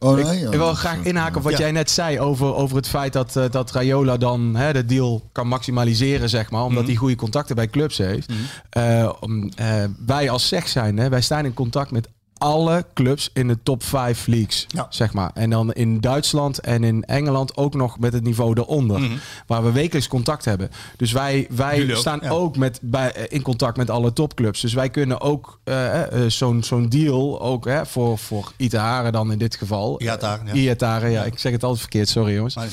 Oh 0.00 0.14
nee? 0.24 0.42
Ik 0.44 0.50
wil 0.50 0.74
graag 0.74 1.02
inhaken 1.04 1.36
op 1.36 1.42
wat 1.42 1.52
Ja. 1.52 1.58
jij 1.58 1.72
net 1.72 1.90
zei 1.90 2.20
over, 2.20 2.54
over 2.54 2.76
het 2.76 2.88
feit 2.88 3.12
dat, 3.12 3.36
eh, 3.36 3.44
dat 3.50 3.70
Rayola 3.70 4.16
dan 4.16 4.54
hè, 4.56 4.72
de 4.72 4.84
deal 4.84 5.28
kan 5.32 5.46
maximaliseren, 5.48 6.28
zeg 6.28 6.50
maar, 6.50 6.60
Mhm. 6.60 6.68
omdat 6.68 6.86
hij 6.86 6.94
goede 6.94 7.16
contacten 7.16 7.56
bij 7.56 7.68
clubs 7.68 7.98
heeft. 7.98 8.32
Eh, 8.70 9.12
om, 9.20 9.50
eh, 9.56 9.84
wij 10.06 10.30
als 10.30 10.46
SEG 10.48 10.68
zijn, 10.68 10.96
hè, 10.96 11.08
wij 11.08 11.20
staan 11.20 11.44
in 11.44 11.54
contact 11.54 11.90
met 11.90 12.08
alle 12.38 12.84
clubs 12.94 13.30
in 13.32 13.48
de 13.48 13.58
top 13.62 13.82
5 13.82 14.26
leagues, 14.26 14.66
Ja. 14.68 14.86
zeg 14.90 15.12
maar. 15.12 15.30
En 15.34 15.50
dan 15.50 15.72
in 15.72 16.00
Duitsland 16.00 16.58
en 16.60 16.84
in 16.84 17.04
Engeland 17.04 17.56
ook 17.56 17.74
nog 17.74 17.98
met 17.98 18.12
het 18.12 18.22
niveau 18.24 18.58
eronder, 18.60 19.10
waar 19.46 19.64
we 19.64 19.72
wekelijks 19.72 20.08
contact 20.08 20.44
hebben. 20.44 20.70
Dus 20.96 21.12
wij, 21.12 21.46
wij 21.50 21.78
Mhm. 21.78 21.90
Ook, 21.90 21.96
staan 21.96 22.18
ja. 22.22 22.30
ook 22.30 22.56
met, 22.56 22.78
bij, 22.82 23.12
eh, 23.12 23.24
in 23.28 23.42
contact 23.42 23.76
met 23.76 23.90
alle 23.90 24.12
topclubs. 24.12 24.60
Dus 24.60 24.72
wij 24.74 24.90
kunnen 24.90 25.20
ook 25.20 25.58
eh, 25.64 26.02
eh, 26.24 26.30
zo'n 26.30 26.62
zo'n 26.62 26.88
deal, 26.88 27.40
ook 27.40 27.64
hè, 27.64 27.86
voor, 27.86 28.18
voor 28.18 28.52
Itaharen 28.56 29.12
dan 29.12 29.32
in 29.32 29.38
dit 29.38 29.56
geval. 29.56 30.00
Iataren, 30.02 30.46
ja. 30.46 30.52
Iataren, 30.52 31.10
ja. 31.10 31.24
Ik 31.24 31.38
zeg 31.38 31.52
het 31.52 31.62
altijd 31.62 31.80
verkeerd, 31.80 32.08
sorry 32.08 32.34
jongens. 32.34 32.54
Maar, 32.54 32.68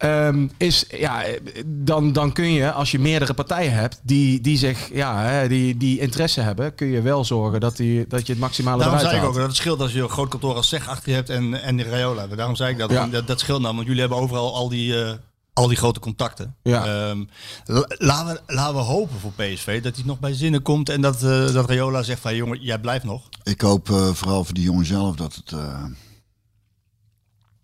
eh, 0.00 0.26
Ehm, 0.26 0.46
is, 0.56 0.84
ja, 0.88 1.24
dan, 1.66 2.12
dan 2.12 2.32
kun 2.32 2.52
je, 2.52 2.72
als 2.72 2.90
je 2.90 2.98
meerdere 2.98 3.34
partijen 3.34 3.72
hebt 3.72 4.00
die, 4.02 4.40
die, 4.40 4.58
zich, 4.58 4.88
ja, 4.92 5.22
hè, 5.22 5.48
die, 5.48 5.76
die 5.76 5.98
interesse 6.00 6.40
hebben, 6.40 6.74
kun 6.74 6.86
je 6.86 7.02
wel 7.02 7.24
zorgen 7.24 7.60
dat, 7.60 7.76
die, 7.76 8.06
dat 8.08 8.26
je 8.26 8.32
het 8.32 8.40
maximale 8.40 8.78
Daarom 8.78 8.98
eruit 8.98 9.10
zei 9.10 9.22
ik 9.22 9.28
ook 9.30 9.36
dat 9.38 9.46
het 9.46 9.56
scheelt 9.56 9.80
als 9.80 9.92
je 9.92 10.02
een 10.02 10.08
groot 10.08 10.28
kantoor 10.28 10.54
als 10.54 10.68
zeg 10.68 10.88
achter 10.88 11.08
je 11.08 11.14
hebt 11.14 11.30
en, 11.30 11.62
en 11.62 11.76
de 11.76 11.82
Rayola. 11.82 12.26
Daarom 12.26 12.56
zei 12.56 12.70
ik 12.72 12.78
dat. 12.78 12.90
Ja. 12.90 13.06
dat. 13.06 13.26
Dat 13.26 13.40
scheelt 13.40 13.60
nou, 13.62 13.74
want 13.74 13.86
jullie 13.86 14.00
hebben 14.00 14.18
overal 14.18 14.54
al 14.54 14.68
die, 14.68 15.04
eh, 15.04 15.12
al 15.52 15.68
die 15.68 15.76
grote 15.76 16.00
contacten. 16.00 16.54
Ja. 16.62 16.84
Ehm, 16.84 17.24
la- 17.64 17.86
laten, 17.98 18.34
we, 18.46 18.54
laten 18.54 18.74
we 18.74 18.80
hopen 18.80 19.20
voor 19.20 19.32
PSV 19.32 19.82
dat 19.82 19.94
hij 19.96 20.04
nog 20.04 20.18
bij 20.18 20.32
zinnen 20.32 20.62
komt 20.62 20.88
en 20.88 21.00
dat, 21.00 21.22
eh, 21.22 21.52
dat 21.52 21.68
Rayola 21.68 22.02
zegt 22.02 22.20
van 22.20 22.36
jongen, 22.36 22.58
jij 22.60 22.78
blijft 22.78 23.04
nog. 23.04 23.22
Ik 23.42 23.60
hoop 23.60 23.90
eh, 23.90 24.08
vooral 24.12 24.44
voor 24.44 24.54
die 24.54 24.64
jongen 24.64 24.86
zelf 24.86 25.16
dat 25.16 25.34
het... 25.34 25.52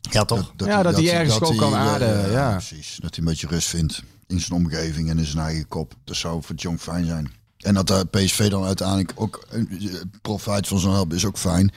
eh, 0.07 0.13
Ja, 0.13 0.25
toch? 0.25 0.53
Ja, 0.57 0.83
dat 0.83 0.95
hij 0.97 1.13
ergens 1.13 1.41
ook 1.41 1.57
kan 1.57 1.73
eh, 1.73 1.79
aarden, 1.79 2.31
ja. 2.31 2.51
precies. 2.51 2.99
Dat 3.01 3.15
hij 3.15 3.25
een 3.25 3.31
beetje 3.31 3.47
rust 3.47 3.69
vindt 3.69 4.03
in 4.27 4.41
zijn 4.41 4.53
omgeving 4.61 5.11
en 5.11 5.19
in 5.19 5.25
zijn 5.25 5.45
eigen 5.45 5.69
kop. 5.69 5.95
Dat 6.05 6.17
zou 6.17 6.43
voor 6.43 6.55
jong 6.57 6.81
fijn 6.81 7.05
zijn. 7.07 7.33
En 7.57 7.75
dat 7.75 7.87
de 7.87 8.07
PSV 8.11 8.49
dan 8.49 8.65
uiteindelijk 8.65 9.13
ook 9.15 9.47
eh, 9.51 9.61
profijt 10.23 10.69
van 10.69 10.79
zo'n 10.79 10.93
help 10.93 11.13
is 11.13 11.25
ook 11.25 11.39
fijn. 11.39 11.73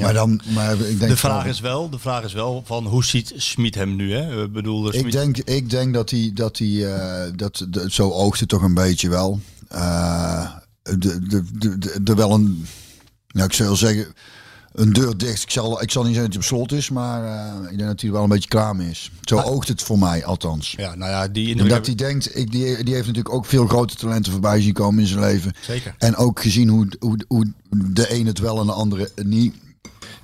Maar 0.00 0.12
dan, 0.12 0.40
maar 0.54 0.72
ik 0.80 0.98
denk 0.98 1.10
De 1.10 1.16
vraag 1.16 1.40
van- 1.40 1.50
is 1.50 1.60
wel, 1.60 1.90
de 1.90 1.98
vraag 1.98 2.24
is 2.24 2.32
wel 2.32 2.62
van 2.66 2.86
hoe 2.86 3.04
ziet 3.04 3.32
Smit 3.36 3.74
hem 3.74 3.96
nu? 3.96 4.12
Hè? 4.12 4.42
Ik 4.44 4.52
bedoel, 4.52 4.94
Ik 4.94 5.12
denk, 5.12 5.38
ik 5.38 5.70
denk 5.70 5.94
dat 5.94 6.10
hij, 6.10 6.30
dat 6.34 6.58
hij, 6.58 6.94
eh, 6.94 7.32
dat, 7.36 7.66
de, 7.68 7.86
zo 7.90 8.10
oogt 8.10 8.40
het 8.40 8.48
toch 8.48 8.62
een 8.62 8.74
beetje 8.74 9.08
wel. 9.08 9.40
Eh, 9.68 10.50
de, 10.82 10.98
de, 10.98 11.42
de, 11.52 11.78
de, 11.78 12.02
de 12.02 12.14
wel 12.14 12.30
een, 12.30 12.66
nou 13.28 13.46
ik 13.46 13.52
zou 13.52 13.76
zeggen, 13.76 14.14
een 14.74 14.92
deur 14.92 15.16
dicht. 15.16 15.42
Ik 15.42 15.50
zal, 15.50 15.82
ik 15.82 15.90
zal 15.90 16.02
niet 16.04 16.14
zeggen 16.14 16.30
dat 16.32 16.42
hij 16.42 16.50
op 16.50 16.58
slot 16.58 16.78
is, 16.78 16.90
maar 16.90 17.24
eh, 17.24 17.70
ik 17.70 17.76
denk 17.76 17.88
dat 17.88 18.00
hij 18.00 18.10
wel 18.10 18.22
een 18.22 18.28
beetje 18.28 18.48
klaar 18.48 18.76
mee 18.76 18.90
is. 18.90 19.10
Zo 19.22 19.38
oogt 19.40 19.68
het 19.68 19.82
voor 19.82 19.98
mij 19.98 20.24
althans. 20.24 20.74
ja, 20.76 20.94
nou 20.94 21.10
ja, 21.10 21.28
die 21.28 21.44
En 21.44 21.50
indruk 21.50 21.68
dat 21.68 21.76
heb 21.76 21.86
hij 21.86 22.08
denkt, 22.08 22.36
ik, 22.36 22.50
die, 22.50 22.84
die 22.84 22.94
heeft 22.94 23.06
natuurlijk 23.06 23.34
ook 23.34 23.46
veel 23.46 23.66
grote 23.66 23.94
talenten 23.94 24.32
voorbij 24.32 24.60
zien 24.60 24.72
komen 24.72 25.00
in 25.00 25.06
zijn 25.06 25.20
leven. 25.20 25.52
Zeker. 25.60 25.94
En 25.98 26.16
ook 26.16 26.40
gezien 26.40 26.68
hoe, 26.68 26.88
hoe, 26.98 27.18
hoe 27.28 27.52
de 27.70 28.12
een 28.14 28.26
het 28.26 28.38
wel 28.38 28.60
en 28.60 28.66
de 28.66 28.72
andere 28.72 29.10
niet. 29.22 29.54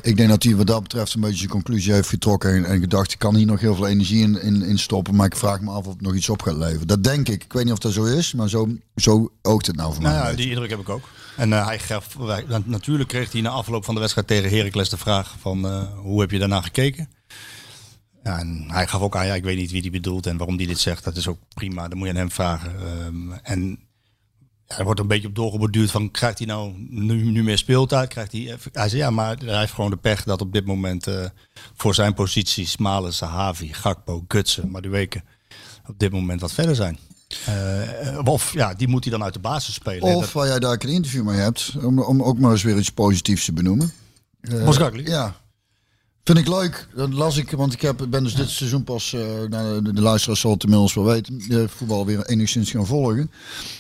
Ik 0.03 0.17
denk 0.17 0.29
dat 0.29 0.43
hij 0.43 0.57
wat 0.57 0.67
dat 0.67 0.83
betreft 0.83 1.15
een 1.15 1.21
beetje 1.21 1.37
zijn 1.37 1.49
conclusie 1.49 1.93
heeft 1.93 2.09
getrokken 2.09 2.55
en, 2.55 2.65
en 2.65 2.81
gedacht, 2.81 3.13
ik 3.13 3.19
kan 3.19 3.35
hier 3.35 3.47
nog 3.47 3.61
heel 3.61 3.75
veel 3.75 3.87
energie 3.87 4.23
in, 4.23 4.43
in, 4.43 4.63
in 4.63 4.79
stoppen, 4.79 5.15
maar 5.15 5.27
ik 5.27 5.37
vraag 5.37 5.61
me 5.61 5.71
af 5.71 5.87
of 5.87 5.93
het 5.93 6.01
nog 6.01 6.15
iets 6.15 6.29
op 6.29 6.43
gaat 6.43 6.57
leveren. 6.57 6.87
Dat 6.87 7.05
denk 7.05 7.29
ik. 7.29 7.45
Ik 7.45 7.53
weet 7.53 7.65
niet 7.65 7.73
of 7.73 7.79
dat 7.79 7.93
zo 7.93 8.05
is, 8.05 8.33
maar 8.33 8.49
zo, 8.49 8.69
zo 8.97 9.31
oogt 9.43 9.67
het 9.67 9.77
nou 9.77 9.95
voor 9.95 10.03
Nou 10.03 10.19
mij. 10.19 10.31
ja, 10.31 10.37
die 10.37 10.49
indruk 10.51 10.71
heb 10.71 10.81
ik 10.81 10.89
ook. 10.89 11.09
En 11.41 11.53
eh, 11.53 11.67
hij 11.67 11.79
gaf, 11.79 12.17
natuurlijk 12.65 13.09
kreeg 13.09 13.33
hij 13.33 13.41
na 13.41 13.49
afloop 13.49 13.85
van 13.85 13.95
de 13.95 14.01
wedstrijd 14.01 14.27
tegen 14.27 14.51
Heracles 14.51 14.89
de 14.89 14.97
vraag 14.97 15.37
van 15.41 15.67
eh, 15.67 15.83
hoe 15.97 16.21
heb 16.21 16.31
je 16.31 16.39
daarna 16.39 16.61
gekeken? 16.61 17.09
En 18.23 18.65
hij 18.69 18.87
gaf 18.87 19.01
ook 19.01 19.17
aan, 19.17 19.27
ja, 19.27 19.35
ik 19.35 19.45
weet 19.45 19.57
niet 19.57 19.71
wie 19.71 19.83
die 19.83 19.91
bedoelt 19.91 20.27
en 20.27 20.37
waarom 20.37 20.57
die 20.57 20.67
dit 20.67 20.79
zegt. 20.79 21.05
Dat 21.05 21.17
is 21.17 21.29
ook 21.29 21.39
prima, 21.55 21.89
dan 21.89 21.99
moet 21.99 22.07
je 22.07 22.13
aan 22.13 22.19
hem 22.19 22.31
vragen. 22.31 22.75
Ehm, 22.81 23.33
en 23.33 23.79
er 24.67 24.85
wordt 24.85 25.01
een 25.01 25.07
beetje 25.07 25.29
op 25.29 25.35
doorgeborduurd 25.35 25.91
van, 25.91 26.11
krijgt 26.11 26.39
hij 26.39 26.47
nou 26.47 26.75
nu, 26.89 27.25
nu 27.25 27.43
meer 27.43 27.59
speeltijd? 27.59 28.09
Krijgt 28.09 28.33
hij, 28.33 28.41
even- 28.53 28.71
hij 28.73 28.89
zei, 28.89 29.01
ja, 29.03 29.11
maar 29.11 29.37
hij 29.39 29.59
heeft 29.59 29.73
gewoon 29.73 29.91
de 29.91 29.97
pech 29.97 30.25
dat 30.25 30.41
op 30.41 30.53
dit 30.53 30.67
moment 30.67 31.07
eh, 31.07 31.25
voor 31.77 31.95
zijn 31.95 32.15
positie 32.15 32.67
Smalen, 32.67 33.13
Sahavi, 33.13 33.73
Gakpo, 33.73 34.25
Gutsen, 34.29 34.71
Madueke 34.71 35.23
op 35.87 35.99
dit 35.99 36.13
moment 36.13 36.41
wat 36.41 36.53
verder 36.53 36.75
zijn. 36.75 36.99
Eh, 37.47 38.19
of 38.25 38.53
ja, 38.53 38.75
die 38.75 38.89
moet 38.89 39.05
hij 39.05 39.13
dan 39.13 39.23
uit 39.23 39.33
de 39.33 39.41
basis 39.41 39.75
spelen. 39.75 40.09
En 40.09 40.17
Of 40.17 40.33
waar 40.33 40.47
jij 40.47 40.59
daar 40.59 40.77
een 40.79 40.89
interview 40.89 41.25
mee 41.25 41.39
hebt, 41.39 41.73
om, 41.83 41.99
om 42.01 42.23
ook 42.23 42.39
maar 42.39 42.51
eens 42.51 42.63
weer 42.63 42.79
iets 42.79 42.91
positiefs 42.91 43.45
te 43.45 43.53
benoemen. 43.53 43.93
Boskakli? 44.65 45.05
Ja. 45.05 45.35
Vind 46.25 46.39
ik 46.39 46.49
leuk. 46.49 46.89
Dat 46.95 47.13
las 47.13 47.37
ik, 47.37 47.51
want 47.51 47.73
ik 47.73 47.81
heb, 47.81 48.07
ben 48.09 48.25
dus 48.25 48.35
dit 48.35 48.51
seizoen 48.51 48.85
pas, 48.85 49.13
eh 49.13 49.21
nou, 49.49 49.83
de, 49.83 49.93
de 49.93 50.01
luisteraars 50.01 50.41
zal 50.41 50.51
het 50.51 50.63
inmiddels 50.63 50.95
wel 50.95 51.05
weten, 51.05 51.45
de 51.49 51.69
voetbal 51.69 52.07
weer 52.07 52.27
enigszins 52.27 52.71
gaan 52.71 52.87
volgen. 52.87 53.31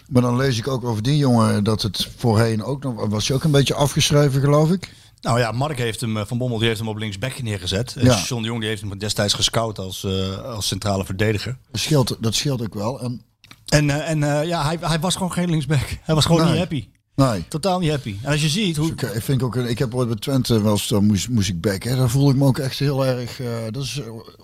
Maar 0.08 0.22
dan 0.22 0.36
lees 0.36 0.58
ik 0.58 0.68
ook 0.68 0.84
over 0.84 1.02
die 1.02 1.16
jongen 1.16 1.64
dat 1.64 1.82
het 1.82 2.08
voorheen 2.16 2.62
ook 2.62 2.82
nog, 2.82 3.06
was 3.06 3.28
hij 3.28 3.36
ook 3.36 3.44
een 3.44 3.50
beetje 3.50 3.74
afgeschreven 3.74 4.40
geloof 4.40 4.70
ik. 4.70 4.92
Nou 5.20 5.38
ja, 5.38 5.52
Mark 5.52 5.78
heeft 5.78 6.00
hem, 6.00 6.16
eh, 6.16 6.26
Van 6.26 6.38
Bommel 6.38 6.58
die 6.58 6.66
heeft 6.66 6.80
hem 6.80 6.88
op 6.88 6.96
linksback 6.96 7.42
neergezet. 7.42 7.94
Ja. 7.98 8.22
John 8.26 8.42
de 8.42 8.48
Jong 8.48 8.60
die 8.60 8.68
heeft 8.68 8.82
hem 8.82 8.98
destijds 8.98 9.34
gescout 9.34 9.78
als, 9.78 10.04
eh, 10.04 10.42
als 10.42 10.66
centrale 10.66 11.04
verdediger. 11.04 11.56
Dat 11.70 11.80
scheelt, 11.80 12.16
dat 12.20 12.34
scheelt 12.34 12.62
ook 12.62 12.74
wel. 12.74 13.00
En, 13.00 13.22
En, 13.70 13.90
eh, 13.90 14.10
en 14.10 14.22
eh, 14.22 14.46
ja, 14.46 14.64
hij, 14.64 14.76
hij 14.80 15.00
was 15.00 15.14
gewoon 15.14 15.32
geen 15.32 15.50
linksback. 15.50 15.98
Hij 16.02 16.14
was 16.14 16.24
gewoon 16.24 16.40
Nee. 16.40 16.50
niet 16.50 16.58
happy. 16.58 16.88
nee. 17.14 17.48
Totaal 17.48 17.78
niet 17.78 17.90
happy. 17.90 18.16
En 18.22 18.30
als 18.32 18.42
je 18.42 18.48
ziet 18.48 18.76
hoe... 18.76 18.90
Ik, 18.90 19.02
ik 19.02 19.22
vind 19.22 19.42
ook, 19.42 19.56
ik 19.56 19.78
heb 19.78 19.94
ooit 19.94 20.08
bij 20.08 20.16
Twente 20.16 20.62
wel 20.62 20.72
eens, 20.72 20.88
dan 20.88 21.06
moest, 21.06 21.28
moest 21.28 21.48
ik 21.48 21.60
back. 21.60 21.82
Hè. 21.82 21.96
Daar 21.96 22.10
voelde 22.10 22.30
ik 22.30 22.36
me 22.36 22.44
ook 22.46 22.58
echt 22.58 22.78
heel 22.78 23.06
erg. 23.06 23.40
eh, 23.40 23.46
dat 23.70 23.82
is, 23.82 24.00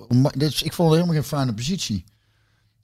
eh, 0.09 0.23
dat 0.23 0.51
is, 0.51 0.63
ik 0.63 0.73
vond 0.73 0.89
het 0.91 0.99
helemaal 1.01 1.21
geen 1.23 1.29
fijne 1.31 1.55
positie. 1.55 2.05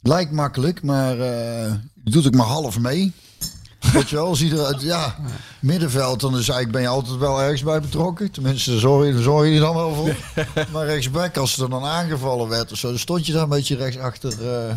Lijkt 0.02 0.32
makkelijk, 0.32 0.82
maar 0.82 1.20
eh, 1.20 1.72
doet 1.94 2.26
ook 2.26 2.34
maar 2.34 2.46
half 2.46 2.78
mee. 2.78 3.12
Weet 3.92 4.10
je 4.10 4.16
wel, 4.16 4.36
zie 4.36 4.48
je 4.48 4.54
eruit, 4.54 4.82
ja, 4.82 5.16
middenveld, 5.60 6.20
dan 6.20 6.30
is 6.32 6.36
eigenlijk 6.48 6.72
ben 6.72 6.80
je 6.82 6.88
altijd 6.88 7.16
wel 7.18 7.40
ergens 7.42 7.62
bij 7.62 7.80
betrokken. 7.80 8.30
Tenminste, 8.30 8.72
je, 8.72 8.78
zorg 8.78 9.48
je 9.48 9.54
er 9.54 9.60
dan 9.60 9.74
wel 9.74 9.94
voor. 9.94 10.16
Maar 10.72 10.86
rechtsback, 10.86 11.36
als 11.36 11.58
er 11.58 11.70
dan 11.70 11.84
aangevallen 11.84 12.48
werd 12.48 12.72
of 12.72 12.78
zo, 12.78 12.88
dan 12.88 12.98
stond 12.98 13.26
je 13.26 13.32
daar 13.32 13.42
een 13.42 13.48
beetje 13.48 13.76
rechts 13.76 13.98
achter. 13.98 14.54
eh, 14.68 14.74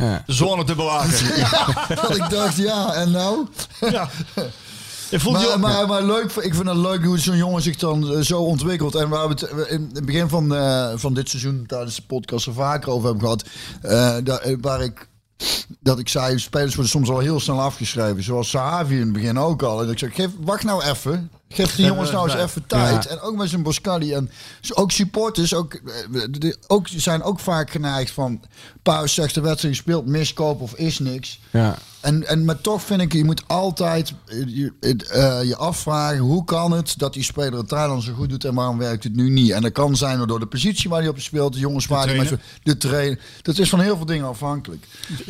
Ja. 0.00 0.22
De 0.26 0.32
zone 0.32 0.64
te 0.64 0.74
bewaken. 0.74 1.10
dat 2.02 2.16
ik 2.20 2.30
dacht, 2.30 2.56
ja, 2.56 2.92
en 2.94 3.10
nou? 3.10 3.46
ja. 3.80 4.08
Maar, 5.30 5.58
maar, 5.60 5.86
maar 5.86 6.02
leuk, 6.02 6.32
ik 6.32 6.54
vind 6.54 6.66
het 6.68 6.76
leuk 6.76 7.04
hoe 7.04 7.18
zo'n 7.18 7.36
jongen 7.36 7.62
zich 7.62 7.76
dan 7.76 8.12
eh, 8.12 8.20
zo 8.20 8.40
ontwikkelt. 8.42 8.94
En 8.94 9.08
waar 9.08 9.28
we 9.28 9.34
het 9.34 9.68
in 9.70 9.90
het 9.92 10.04
begin 10.06 10.28
van, 10.28 10.54
eh, 10.54 10.92
van 10.94 11.14
dit 11.14 11.28
seizoen 11.28 11.64
tijdens 11.66 11.96
de 11.96 12.02
podcast 12.06 12.46
er 12.46 12.52
vaker 12.52 12.90
over 12.90 13.04
hebben 13.08 13.22
gehad. 13.22 13.44
eh, 13.82 14.16
daar, 14.24 14.56
waar 14.60 14.82
ik, 14.82 15.08
dat 15.80 15.98
ik 15.98 16.08
zei, 16.08 16.38
spelers 16.38 16.74
worden 16.74 16.92
soms 16.92 17.08
al 17.08 17.18
heel 17.18 17.40
snel 17.40 17.60
afgeschreven. 17.60 18.22
Zoals 18.22 18.50
Sahavi 18.50 18.94
in 18.94 19.00
het 19.00 19.12
begin 19.12 19.38
ook 19.38 19.62
al. 19.62 19.82
En 19.82 19.90
ik 19.90 19.98
zeg, 19.98 20.14
geef, 20.14 20.30
wacht 20.40 20.64
nou 20.64 20.82
even. 20.84 21.30
Geef 21.48 21.74
die 21.74 21.86
jongens 21.86 22.10
nou 22.10 22.30
eens 22.30 22.40
even 22.42 22.66
tijd. 22.66 23.06
En 23.06 23.20
ook 23.20 23.36
met 23.36 23.48
zijn 23.48 23.62
Boscali. 23.62 24.12
En 24.14 24.30
ook 24.74 24.90
supporters 24.90 25.54
ook, 25.54 25.74
eh, 25.74 25.80
de- 26.10 26.38
de- 26.38 26.56
ook, 26.66 26.86
zijn 26.88 27.22
ook 27.22 27.40
vaak 27.40 27.70
geneigd 27.70 28.10
van... 28.10 28.40
Pauw 28.82 29.06
zegt 29.06 29.34
de 29.34 29.40
wedstrijd 29.40 29.74
gespeeld, 29.74 30.06
miskoop 30.06 30.60
of 30.60 30.74
is 30.74 30.98
niks. 30.98 31.40
Ja. 31.50 31.78
En, 32.00 32.26
en 32.26 32.44
maar 32.44 32.60
toch 32.60 32.82
vind 32.82 33.00
ik, 33.00 33.12
je 33.12 33.24
moet 33.24 33.42
altijd 33.46 34.12
eh, 34.26 34.38
je, 34.46 34.72
eh, 34.80 35.42
je 35.48 35.56
afvragen 35.56 36.18
hoe 36.18 36.44
kan 36.44 36.72
het 36.72 36.94
dat 36.98 37.12
die 37.12 37.22
speler 37.22 37.58
het 37.58 37.68
daar 37.68 37.88
dan 37.88 38.02
zo 38.02 38.12
goed 38.12 38.28
doet 38.28 38.44
en 38.44 38.54
waarom 38.54 38.78
werkt 38.78 39.04
het 39.04 39.16
nu 39.16 39.30
niet? 39.30 39.50
En 39.50 39.62
dat 39.62 39.72
kan 39.72 39.96
zijn 39.96 40.26
door 40.26 40.40
de 40.40 40.46
positie 40.46 40.90
waar 40.90 41.00
hij 41.00 41.08
op 41.08 41.20
speelt, 41.20 41.52
de 41.52 41.58
jongens 41.58 41.86
waar 41.86 42.06
hij 42.06 42.16
met 42.16 42.32
de 42.62 42.76
trainer. 42.76 43.18
Dat 43.42 43.58
is 43.58 43.68
van 43.68 43.80
heel 43.80 43.96
veel 43.96 44.06
dingen 44.06 44.26
afhankelijk. 44.26 44.86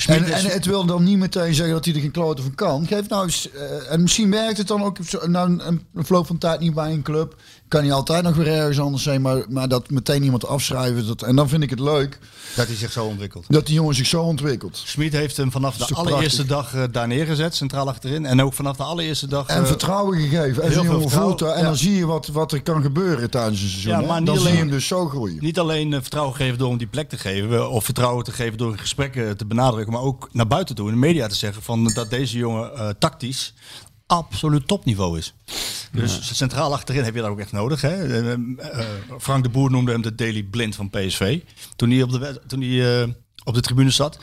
En, 0.07 0.25
en 0.25 0.45
het 0.45 0.65
wil 0.67 0.85
dan 0.85 1.05
niet 1.05 1.19
meteen 1.19 1.55
zeggen 1.55 1.75
dat 1.75 1.85
hij 1.85 1.95
er 1.95 2.01
geen 2.01 2.11
kloten 2.11 2.45
van 2.45 2.55
kan. 2.55 2.87
Geef 2.87 3.09
nou 3.09 3.25
eens, 3.25 3.49
en 3.89 4.03
misschien 4.03 4.31
werkt 4.31 4.59
het 4.59 4.69
dan 4.69 4.83
ook 4.83 4.99
nou, 5.27 5.51
een, 5.51 5.83
een 5.95 6.06
verloop 6.07 6.27
van 6.27 6.39
tijd 6.39 6.61
niet 6.61 6.75
bij 6.75 6.93
een 6.93 7.03
club. 7.03 7.35
Kan 7.69 7.83
hij 7.83 7.93
altijd 7.93 8.23
nog 8.23 8.37
weer 8.37 8.47
ergens 8.47 8.81
anders 8.81 9.03
zijn, 9.03 9.23
maar, 9.23 9.45
maar 9.49 9.69
dat 9.69 9.91
meteen 9.91 10.23
iemand 10.23 10.47
afschrijven. 10.47 11.07
Dat, 11.07 11.23
en 11.23 11.37
dan 11.37 11.49
vind 11.49 11.63
ik 11.63 11.71
het 11.71 11.81
leuk 11.81 12.19
Dat 12.57 12.67
hij 12.67 12.77
zich 12.77 12.93
zo 12.93 13.05
ontwikkelt. 13.05 13.45
dat 13.49 13.67
die 13.67 13.75
jongen 13.75 13.95
zich 13.95 14.07
zo 14.07 14.23
ontwikkelt. 14.23 14.83
Smit 14.85 15.13
heeft 15.13 15.37
hem 15.37 15.51
vanaf 15.51 15.77
de 15.77 15.95
allereerste 15.95 16.45
prachtig? 16.45 16.73
dag 16.73 16.85
eh, 16.85 16.93
daar 16.93 17.07
neergezet, 17.07 17.55
centraal 17.55 17.89
achterin. 17.89 18.27
En 18.27 18.43
ook 18.43 18.53
vanaf 18.53 18.77
de 18.77 18.83
allereerste 18.83 19.27
dag... 19.27 19.47
En 19.47 19.61
eh, 19.61 19.67
vertrouwen 19.67 20.19
gegeven. 20.19 20.63
En 20.63 20.71
heel 20.71 20.85
veel 20.85 21.09
voelt. 21.09 21.43
En 21.43 21.49
ja. 21.49 21.63
dan 21.63 21.77
zie 21.77 21.95
je 21.95 22.07
wat, 22.07 22.27
wat 22.27 22.53
er 22.53 22.63
kan 22.63 22.83
gebeuren 22.83 23.31
tijdens 23.31 23.63
een 23.63 23.69
seizoen. 23.69 23.93
Ja, 23.93 24.01
maar 24.01 24.19
niet 24.19 24.27
dan 24.27 24.35
zie 24.37 24.45
je 24.45 24.51
alleen- 24.51 24.61
hem 24.61 24.71
dus 24.71 24.87
zo 24.87 25.09
groeien. 25.09 25.39
Niet 25.41 25.59
alleen 25.59 25.93
eh, 25.93 26.01
vertrouwen 26.01 26.37
geven 26.37 26.59
door 26.59 26.69
hem 26.69 26.79
die 26.79 26.87
plek 26.87 27.09
te 27.09 27.19
geven, 27.19 27.71
of 27.71 27.85
vertrouwen 27.85 28.25
te 28.25 28.33
geven 28.33 28.59
door 28.59 28.79
gesprekken 28.79 29.37
te 29.37 29.47
benadrukken, 29.47 29.93
maar 29.93 30.03
ook 30.03 30.29
naar 30.33 30.47
buiten 30.47 30.75
toe 30.75 30.87
in 30.87 30.93
de 30.95 31.01
media 31.01 31.27
te 31.27 31.35
zeggen 31.35 31.63
van 31.63 31.91
dat 31.95 32.11
deze 32.11 32.39
jongen 32.39 32.97
tactisch 32.99 33.55
absoluut 34.07 34.67
topniveau 34.67 35.19
is. 35.19 35.35
Dus 35.93 36.37
centraal 36.37 36.73
achterin 36.73 37.05
heb 37.05 37.15
je 37.15 37.21
dat 37.21 37.31
ook 37.31 37.39
echt 37.39 37.53
nodig. 37.53 37.81
Hè? 37.81 38.21
Eh, 38.21 38.33
eh, 38.33 38.39
Frank 39.19 39.43
de 39.43 39.49
Boer 39.49 39.71
noemde 39.71 39.93
hem 39.93 40.03
de 40.03 40.15
Daily 40.15 40.43
Blind 40.43 40.75
van 40.75 40.91
PSV 40.91 41.41
toen 41.77 41.91
hij 41.91 42.03
op 42.03 42.11
de, 42.11 42.41
toen 42.47 42.61
hij, 42.61 43.03
eh, 43.03 43.09
op 43.45 43.55
de 43.55 43.61
tribune 43.61 43.91
zat. 43.91 44.19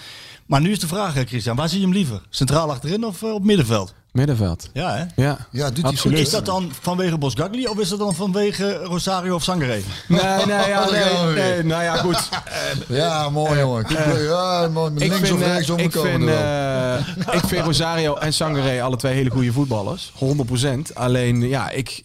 Maar 0.45 0.61
nu 0.61 0.71
is 0.71 0.79
de 0.79 0.87
vraag, 0.87 1.13
Christian, 1.13 1.55
waar 1.55 1.69
zie 1.69 1.79
je 1.79 1.85
hem 1.85 1.93
liever? 1.93 2.21
Centraal 2.29 2.71
achterin 2.71 3.05
of 3.05 3.23
eh, 3.23 3.33
op 3.33 3.43
middenveld? 3.43 3.93
Middenveld. 4.13 4.69
Ja, 4.73 4.95
hè? 4.95 5.23
Ja, 5.23 5.37
Ja, 5.51 5.69
doet 5.69 5.81
hij 5.81 5.91
Absoluut. 5.91 6.19
Is 6.19 6.29
dat 6.29 6.45
dan 6.45 6.71
vanwege 6.81 7.17
Bosgagli 7.17 7.67
of 7.67 7.79
is 7.79 7.89
dat 7.89 7.99
dan 7.99 8.15
vanwege 8.15 8.73
Rosario 8.73 9.35
of 9.35 9.43
Sangare? 9.43 9.79
Nee, 10.07 10.21
nee, 10.45 10.67
ja, 10.67 10.89
nee, 10.91 11.33
nee, 11.33 11.63
nou 11.63 11.83
ja, 11.83 11.95
goed. 11.95 12.29
Ja, 12.87 13.29
mooi 13.29 13.59
jongen. 13.59 13.85
Ja, 14.23 14.69
mooi. 14.73 14.91
Ik 14.93 14.99
links 14.99 15.17
vind, 15.17 15.31
of 15.31 15.41
eh, 15.41 15.47
rechts 15.47 15.69
ik, 15.69 15.91
vind, 15.91 16.27
eh, 16.27 16.95
ik 17.31 17.45
vind 17.45 17.65
Rosario 17.65 18.15
en 18.15 18.33
Sangare 18.33 18.81
alle 18.81 18.97
twee 18.97 19.13
hele 19.13 19.29
goede 19.29 19.51
voetballers. 19.51 20.11
100%. 20.13 20.93
Alleen, 20.93 21.47
ja, 21.47 21.69
ik, 21.69 22.03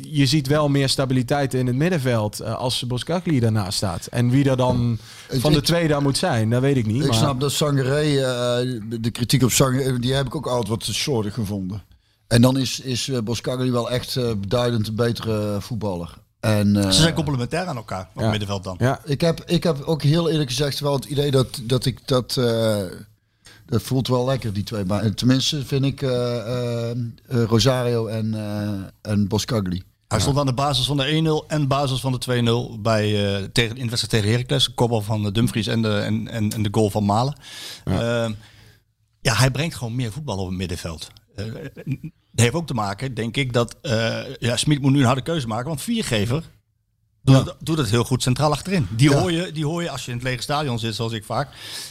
je 0.00 0.26
ziet 0.26 0.46
wel 0.46 0.68
meer 0.68 0.88
stabiliteit 0.88 1.54
in 1.54 1.66
het 1.66 1.76
middenveld 1.76 2.40
eh, 2.40 2.54
als 2.54 2.86
Boskakli 2.86 3.40
daarnaast 3.40 3.76
staat. 3.76 4.06
En 4.06 4.30
wie 4.30 4.50
er 4.50 4.56
dan 4.56 4.98
van 5.28 5.52
de 5.52 5.60
twee 5.60 5.88
daar 5.88 6.02
moet 6.02 6.18
zijn, 6.18 6.50
dat 6.50 6.60
weet 6.60 6.76
ik 6.76 6.86
niet. 6.86 7.02
Ik 7.02 7.08
maar, 7.08 7.18
snap 7.18 7.40
dat 7.40 7.52
Sangaré, 7.52 8.00
eh, 8.00 8.80
de 9.00 9.10
kritiek 9.10 9.42
op 9.42 9.50
Sangaré, 9.50 9.98
die 9.98 10.14
heb 10.14 10.26
ik 10.26 10.34
ook 10.34 10.46
altijd 10.46 10.68
wat 10.68 10.84
gevonden. 11.32 11.82
En 12.26 12.42
dan 12.42 12.56
is, 12.58 12.80
is 12.80 13.06
uh, 13.06 13.18
Boskagli 13.18 13.70
wel 13.70 13.90
echt 13.90 14.16
eh, 14.16 14.24
beduidend 14.38 14.88
een 14.88 14.94
betere 14.94 15.60
voetballer. 15.60 16.14
En, 16.40 16.76
eh, 16.76 16.90
Ze 16.90 17.00
zijn 17.02 17.14
complementair 17.14 17.66
aan 17.66 17.76
elkaar 17.76 18.00
op 18.02 18.08
Ja. 18.14 18.20
het 18.20 18.30
middenveld 18.30 18.64
dan. 18.64 18.76
Ja, 18.78 19.00
ik, 19.04 19.20
heb, 19.20 19.42
ik 19.46 19.62
heb 19.62 19.80
ook 19.82 20.02
heel 20.02 20.30
eerlijk 20.30 20.48
gezegd 20.50 20.80
wel 20.80 20.92
het 20.94 21.04
idee 21.04 21.30
dat, 21.30 21.60
dat 21.62 21.84
ik 21.84 21.98
dat... 22.08 22.36
eh, 22.36 22.82
dat 23.66 23.82
voelt 23.82 24.08
wel 24.08 24.24
lekker, 24.24 24.52
die 24.52 24.62
twee. 24.64 24.84
Maar 24.84 25.14
tenminste 25.14 25.66
vind 25.66 25.84
ik 25.84 26.02
eh, 26.02 26.36
eh, 26.38 26.90
eh, 26.90 26.96
Rosario 27.44 28.06
en, 28.06 28.34
eh 28.34 29.10
en 29.12 29.28
Boskagli. 29.28 29.82
Hij 30.08 30.20
stond 30.20 30.38
aan 30.38 30.46
de 30.46 30.52
basis 30.54 30.86
van 30.86 30.96
de 30.96 31.42
1-0 31.44 31.46
en 31.48 31.68
basis 31.68 32.00
van 32.00 32.12
de 32.12 32.74
2-0 32.76 32.80
bij, 32.80 33.34
eh, 33.36 33.44
tegen, 33.52 33.76
in 33.76 33.84
de 33.84 33.90
wedstrijd 33.90 34.10
tegen 34.10 34.30
Heracles. 34.30 34.64
De 34.64 34.72
kopbal 34.72 35.00
van 35.00 35.26
eh, 35.26 35.32
Dumfries 35.32 35.66
en 35.66 35.82
de, 35.82 35.98
en, 35.98 36.28
en, 36.28 36.52
en 36.52 36.62
de 36.62 36.68
goal 36.72 36.90
van 36.90 37.04
Malen. 37.04 37.36
Ja. 37.84 38.30
ja, 39.20 39.34
hij 39.34 39.50
brengt 39.50 39.74
gewoon 39.76 39.94
meer 39.94 40.12
voetbal 40.12 40.38
op 40.38 40.48
het 40.48 40.56
middenveld. 40.56 41.08
Eh, 41.34 41.44
dat 42.32 42.44
heeft 42.44 42.54
ook 42.54 42.66
te 42.66 42.74
maken, 42.74 43.14
denk 43.14 43.36
ik, 43.36 43.52
dat 43.52 43.76
uh, 43.82 44.36
ja, 44.38 44.56
Smit 44.56 44.80
moet 44.80 44.92
nu 44.92 44.98
een 44.98 45.06
harde 45.06 45.22
keuze 45.22 45.46
maken. 45.46 45.68
Want 45.68 45.82
viergever 45.82 46.44
doet, 47.22 47.36
ja. 47.36 47.44
het, 47.44 47.54
doet 47.58 47.90
heel 47.90 48.04
goed 48.04 48.22
centraal 48.22 48.52
achterin. 48.52 48.86
Die, 48.96 49.10
ja. 49.10 49.18
hoor 49.18 49.32
je, 49.32 49.52
die 49.52 49.64
hoor 49.64 49.82
je 49.82 49.90
als 49.90 50.04
je 50.04 50.10
in 50.10 50.16
het 50.16 50.26
lege 50.26 50.42
stadion 50.42 50.78
zit, 50.78 50.94
zoals 50.94 51.12
ik 51.12 51.24
vaak. 51.24 51.48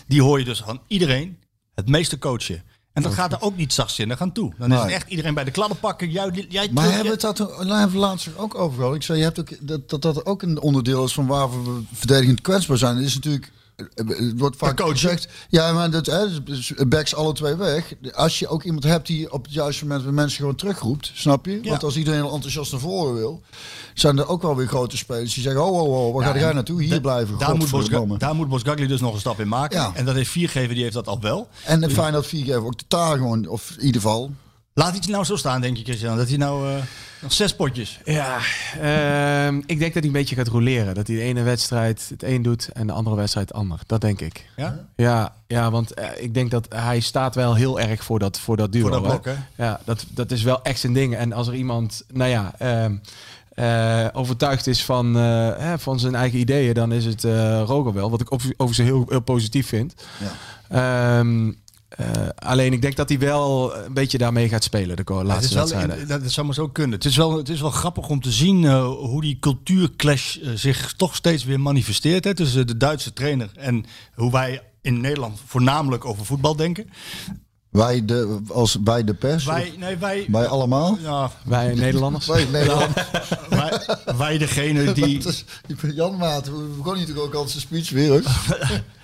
Die 0.08 0.22
hoor 0.22 0.39
je 0.39 0.46
dus 0.46 0.62
van 0.62 0.82
iedereen 0.88 1.38
het 1.76 1.88
meeste 1.88 2.18
coachen. 2.18 2.64
En 2.94 3.02
dat 3.02 3.14
gaat 3.14 3.32
er 3.32 3.42
ook 3.42 3.58
niet 3.58 3.74
zachtzinnig 3.74 4.22
aan 4.22 4.32
toe. 4.32 4.54
Dan 4.58 4.70
nee. 4.70 4.78
is 4.78 4.84
het 4.84 4.94
echt 4.94 5.10
iedereen 5.10 5.34
bij 5.34 5.44
de 5.44 5.52
kladden 5.52 5.80
pakken. 5.80 6.10
Jij, 6.10 6.46
jij 6.50 6.70
maar 6.72 6.84
terug, 6.84 7.02
hebben 7.02 7.20
we 7.20 7.28
het 7.28 7.38
dat 7.38 7.66
nou, 7.66 7.96
laatst 7.96 8.38
ook 8.38 8.56
over 8.56 8.78
gehad? 8.78 8.96
Ik 8.96 9.04
zei, 9.04 9.18
je 9.18 9.24
hebt 9.24 9.39
ook, 9.39 9.68
dat, 9.68 9.89
dat 9.89 10.02
dat 10.02 10.26
ook 10.26 10.42
een 10.42 10.60
onderdeel 10.60 11.04
is 11.04 11.14
van 11.14 11.28
waar 11.28 11.64
we 11.64 11.82
verdedigend 11.94 12.42
kwetsbaar 12.42 12.78
zijn. 12.78 12.96
Het 12.96 13.06
is 13.06 13.14
natuurlijk 13.14 13.52
het 13.93 14.34
wordt 14.38 14.57
vaak 14.57 14.82
gezegd, 14.82 15.27
ja, 15.49 15.71
maar 15.71 15.91
dat 15.91 16.05
hè, 16.05 16.25
backs 16.88 17.15
alle 17.15 17.34
twee 17.34 17.55
weg. 17.55 17.93
Als 18.11 18.39
je 18.39 18.47
ook 18.47 18.63
iemand 18.63 18.84
hebt 18.84 19.07
die 19.07 19.32
op 19.32 19.43
het 19.43 19.53
juiste 19.53 19.86
moment 19.86 20.05
met 20.05 20.13
mensen 20.13 20.39
gewoon 20.39 20.55
terugroept, 20.55 21.11
snap 21.13 21.45
je? 21.45 21.59
Ja. 21.61 21.69
Want 21.69 21.84
als 21.84 21.97
iedereen 21.97 22.23
enthousiast 22.23 22.71
naar 22.71 22.82
voren 22.82 23.13
wil, 23.13 23.41
zijn 23.93 24.17
er 24.17 24.27
ook 24.27 24.41
wel 24.41 24.55
weer 24.55 24.67
grote 24.67 24.97
spelers 24.97 25.34
die 25.34 25.43
zeggen, 25.43 25.63
oh, 25.63 25.82
oh, 25.82 26.07
oh 26.07 26.13
waar 26.13 26.27
ja, 26.27 26.34
ga 26.34 26.39
jij 26.39 26.53
naartoe? 26.53 26.84
Hier 26.84 27.01
blijven. 27.01 27.38
Daar 27.38 27.55
moet, 27.55 28.19
daar 28.19 28.36
moet 28.36 28.49
Bosgagli 28.49 28.88
dus 28.88 29.01
nog 29.01 29.13
een 29.13 29.19
stap 29.19 29.39
in 29.39 29.47
maken. 29.47 29.79
Ja. 29.79 29.91
En 29.95 30.05
dat 30.05 30.15
heeft 30.15 30.29
Viergever, 30.29 30.73
die 30.73 30.84
heeft 30.84 30.95
dat 30.95 31.07
al 31.07 31.19
wel. 31.19 31.47
En 31.65 31.82
het 31.82 31.93
fijn 31.93 32.13
dat 32.13 32.25
Viergever 32.25 32.65
ook 32.65 32.75
totaal 32.75 33.11
gewoon, 33.11 33.47
of 33.47 33.71
in 33.77 33.86
ieder 33.86 34.01
geval... 34.01 34.32
Laat 34.73 34.95
iets 34.95 35.07
nou 35.07 35.23
zo 35.23 35.36
staan, 35.36 35.61
denk 35.61 35.77
je, 35.77 35.84
Christian? 35.84 36.17
Dat 36.17 36.27
hij 36.27 36.38
nou 36.38 36.69
uh, 36.69 36.75
nog 37.22 37.34
zes 37.34 37.55
potjes. 37.55 37.99
Ja, 38.05 38.38
uh, 38.82 39.47
ik 39.65 39.80
denk 39.80 39.93
dat 39.93 39.93
hij 39.93 40.03
een 40.03 40.11
beetje 40.11 40.36
gaat 40.36 40.47
roleren. 40.47 40.95
Dat 40.95 41.07
hij 41.07 41.15
de 41.15 41.22
ene 41.22 41.41
wedstrijd 41.41 42.05
het 42.09 42.24
een 42.24 42.41
doet 42.41 42.69
en 42.74 42.88
de 42.88 42.93
andere 42.93 43.15
wedstrijd 43.15 43.47
het 43.47 43.57
ander. 43.57 43.80
Dat 43.86 44.01
denk 44.01 44.22
ik. 44.22 44.49
Ja? 44.55 44.86
Ja, 44.95 45.36
ja 45.47 45.72
want 45.72 45.99
uh, 45.99 46.05
ik 46.17 46.34
denk 46.34 46.51
dat 46.51 46.65
hij 46.69 46.99
staat 46.99 47.36
wel 47.36 47.55
heel 47.55 47.80
erg 47.80 48.03
voor 48.03 48.19
dat, 48.19 48.39
voor 48.39 48.57
dat 48.57 48.72
duo. 48.72 48.82
Voor 48.82 48.91
dat 48.91 49.01
blok, 49.01 49.26
hè? 49.26 49.32
hè? 49.32 49.65
Ja, 49.65 49.80
dat, 49.84 50.05
dat 50.09 50.32
is 50.32 50.43
wel 50.43 50.63
echt 50.63 50.80
zijn 50.80 50.93
ding. 50.93 51.15
En 51.15 51.34
als 51.34 51.47
er 51.47 51.55
iemand, 51.55 52.03
nou 52.13 52.30
ja... 52.30 52.53
Uh, 53.55 54.07
overtuigd 54.13 54.67
is 54.67 54.84
van, 54.84 55.17
uh, 55.17 55.74
van 55.78 55.99
zijn 55.99 56.15
eigen 56.15 56.39
ideeën, 56.39 56.74
dan 56.74 56.91
is 56.91 57.05
het 57.05 57.24
Roger 57.65 57.93
wel. 57.93 58.09
Wat 58.11 58.22
ik 58.22 58.34
over, 58.34 58.53
over 58.57 58.76
ze 58.76 58.84
heel, 58.84 59.05
heel 59.07 59.19
positief 59.19 59.67
vind. 59.67 59.93
Ja. 60.69 61.19
Um, 61.19 61.61
uh, 62.00 62.08
alleen 62.36 62.74
ik 62.74 62.82
denk 62.82 62.96
dat 62.96 63.10
hij 63.10 63.20
wel 63.20 63.76
een 63.76 63.94
beetje 63.94 64.18
daarmee 64.18 64.50
gaat 64.50 64.64
spelen 64.64 64.96
de 64.96 65.04
laatste 65.14 65.54
ja, 65.54 65.60
wedstrijden. 65.60 66.08
dat, 66.08 66.22
dat 66.22 66.32
zou 66.32 66.46
maar 66.46 66.56
zo 66.56 66.68
kunnen. 66.68 66.96
Het 66.98 67.06
is 67.06 67.16
wel, 67.16 67.38
het 67.38 67.50
is 67.50 67.62
wel 67.62 67.72
grappig 67.72 68.10
om 68.10 68.22
te 68.22 68.32
zien 68.32 68.64
uh, 68.64 68.86
hoe 68.86 69.22
die 69.22 69.38
cultuurclash 69.39 70.38
uh, 70.38 70.50
zich 70.56 70.94
toch 70.94 71.16
steeds 71.16 71.44
weer 71.44 71.60
manifesteert. 71.60 72.24
Hè, 72.24 72.34
tussen 72.34 72.68
de 72.68 72.78
Duitse 72.78 73.14
trainer 73.14 73.50
en 73.56 73.86
hoe 74.16 74.32
wij 74.32 74.62
in 74.82 75.02
Nederland 75.02 75.39
voornamelijk 75.46 76.06
over 76.06 76.26
voetbal 76.26 76.56
denken. 76.56 76.89
Wij 77.70 78.06
de, 78.06 78.39
als 78.48 78.82
bij 78.82 79.04
de 79.04 79.14
pers? 79.14 79.46
Wij, 79.46 79.74
nee, 79.78 79.98
wij, 79.98 80.26
wij 80.28 80.48
allemaal? 80.48 80.98
Ja, 81.02 81.32
wij 81.46 81.74
Nederlanders. 81.74 82.26
wij, 82.26 82.46
Nederlanders. 82.52 83.08
wij, 83.50 83.80
wij 84.18 84.38
degene 84.38 84.92
die... 84.92 85.18
Is, 85.28 85.46
Jan 85.96 86.18
Maat, 86.18 86.46
we 86.46 86.52
begonnen 86.52 87.02
natuurlijk 87.02 87.26
ook 87.26 87.34
al 87.34 87.48
zijn 87.48 87.62
speech 87.62 87.89
weer. 87.89 88.24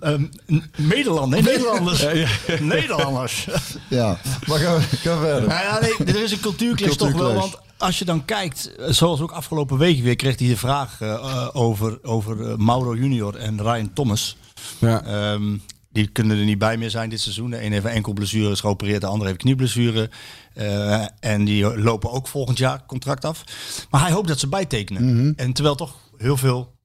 Um, 0.00 0.30
Nederland, 0.76 1.30
nee, 1.30 1.42
Nederlanders. 1.42 2.00
ja, 2.06 2.10
ja. 2.10 2.26
Nederlanders. 2.60 3.46
Ja, 3.88 4.18
maar 4.46 4.58
gaan 4.58 4.78
we, 4.78 4.82
gaan 4.82 5.20
verder. 5.20 5.48
Nou 5.48 5.62
ja, 5.62 5.80
nee, 5.80 6.14
er 6.14 6.22
is 6.22 6.32
een 6.32 6.40
cultuurclash 6.40 6.94
toch 6.94 7.12
wel, 7.12 7.34
want 7.34 7.58
als 7.76 7.98
je 7.98 8.04
dan 8.04 8.24
kijkt, 8.24 8.72
zoals 8.88 9.20
ook 9.20 9.30
afgelopen 9.30 9.78
week 9.78 10.02
weer, 10.02 10.16
kreeg 10.16 10.38
hij 10.38 10.48
de 10.48 10.56
vraag 10.56 11.00
uh, 11.00 11.48
over, 11.52 11.98
over 12.02 12.36
uh, 12.40 12.56
Mauro 12.56 12.94
Junior 12.94 13.34
en 13.34 13.62
Ryan 13.62 13.92
Thomas. 13.92 14.36
Ja. 14.78 15.32
Um, 15.32 15.62
die 15.90 16.08
kunnen 16.08 16.38
er 16.38 16.44
niet 16.44 16.58
bij 16.58 16.76
meer 16.76 16.90
zijn 16.90 17.10
dit 17.10 17.20
seizoen. 17.20 17.50
De 17.50 17.64
een 17.64 17.72
heeft 17.72 17.84
een 17.84 17.90
enkel 17.90 18.12
blessure 18.12 18.50
is 18.50 18.60
geopereerd, 18.60 19.00
de 19.00 19.06
ander 19.06 19.26
heeft 19.26 19.38
knieblessure. 19.38 20.10
Uh, 20.54 21.04
en 21.20 21.44
die 21.44 21.78
lopen 21.78 22.10
ook 22.10 22.28
volgend 22.28 22.58
jaar 22.58 22.86
contract 22.86 23.24
af. 23.24 23.44
Maar 23.90 24.00
hij 24.00 24.12
hoopt 24.12 24.28
dat 24.28 24.38
ze 24.38 24.48
bijtekenen. 24.48 25.02
Mm 25.02 25.18
-hmm. 25.18 25.32
En 25.36 25.52
terwijl 25.52 25.74
toch 25.74 25.94
heel 26.16 26.36
veel 26.36 26.77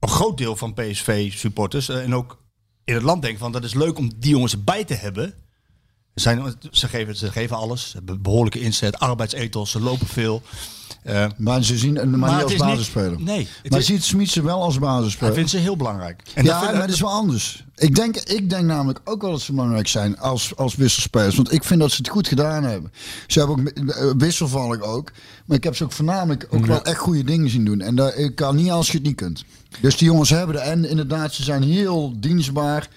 een 0.00 0.08
groot 0.08 0.38
deel 0.38 0.56
van 0.56 0.74
PSV-supporters 0.74 1.88
en 1.88 2.14
ook 2.14 2.38
in 2.84 2.94
het 2.94 3.02
land 3.02 3.22
denken 3.22 3.40
van 3.40 3.52
dat 3.52 3.64
is 3.64 3.74
leuk 3.74 3.98
om 3.98 4.10
die 4.16 4.30
jongens 4.30 4.52
erbij 4.52 4.84
te 4.84 4.94
hebben. 4.94 5.34
Zijn, 6.14 6.54
ze, 6.70 6.88
geven, 6.88 7.16
ze 7.16 7.30
geven 7.30 7.56
alles. 7.56 7.90
Ze 7.90 7.96
hebben 7.96 8.22
behoorlijke 8.22 8.60
inzet, 8.60 8.98
arbeidsethos, 8.98 9.70
ze 9.70 9.80
lopen 9.80 10.06
veel. 10.06 10.42
Eh, 11.02 11.26
Maar 11.36 11.64
ze 11.64 11.78
zien 11.78 11.92
maar, 11.92 12.08
Maar 12.08 12.30
niet 12.30 12.50
het 12.50 12.60
als 12.60 12.70
basisspeler. 12.70 13.20
nee, 13.22 13.48
het 13.62 13.70
maar 13.70 13.80
is- 13.80 13.86
ziet 13.86 14.04
Smit 14.04 14.28
ze 14.30 14.42
wel 14.42 14.62
als 14.62 14.78
basisspeler? 14.78 15.34
vindt 15.34 15.50
ze 15.50 15.56
heel 15.58 15.76
belangrijk. 15.76 16.22
En 16.34 16.44
ja, 16.44 16.60
dat 16.60 16.72
maar 16.72 16.80
dat 16.80 16.94
is 16.94 17.00
wel 17.00 17.10
anders. 17.10 17.64
Ik 17.76 17.94
denk, 17.94 18.16
ik 18.16 18.50
denk 18.50 18.64
namelijk 18.64 19.00
ook 19.04 19.22
wel 19.22 19.30
dat 19.30 19.40
ze 19.40 19.52
belangrijk 19.52 19.88
zijn 19.88 20.18
als, 20.18 20.56
als 20.56 20.74
wisselspelers. 20.74 21.36
Want 21.36 21.52
ik 21.52 21.64
vind 21.64 21.80
dat 21.80 21.90
ze 21.90 21.96
het 21.96 22.08
goed 22.08 22.28
gedaan 22.28 22.62
hebben. 22.62 22.92
Ze 23.26 23.38
hebben 23.38 23.58
ook 23.58 23.88
eh, 23.88 24.10
wisselvallig 24.16 24.80
ook. 24.80 25.12
Maar 25.46 25.56
ik 25.56 25.64
heb 25.64 25.76
ze 25.76 25.84
ook 25.84 25.92
voornamelijk 25.92 26.46
ook 26.50 26.66
wel 26.66 26.82
echt 26.82 26.98
goede 26.98 27.24
dingen 27.24 27.50
zien 27.50 27.64
doen. 27.64 27.80
En 27.80 27.94
dat 27.94 28.18
ik 28.18 28.34
kan 28.34 28.56
niet 28.56 28.70
als 28.70 28.86
je 28.86 28.92
het 28.98 29.02
niet 29.06 29.16
kunt. 29.16 29.44
Dus 29.80 29.96
die 29.96 30.06
jongens 30.06 30.30
hebben 30.30 30.56
er. 30.56 30.62
En 30.62 30.84
inderdaad, 30.84 31.32
ze 31.32 31.42
zijn 31.42 31.62
heel 31.62 32.12
dienstbaar. 32.16 32.88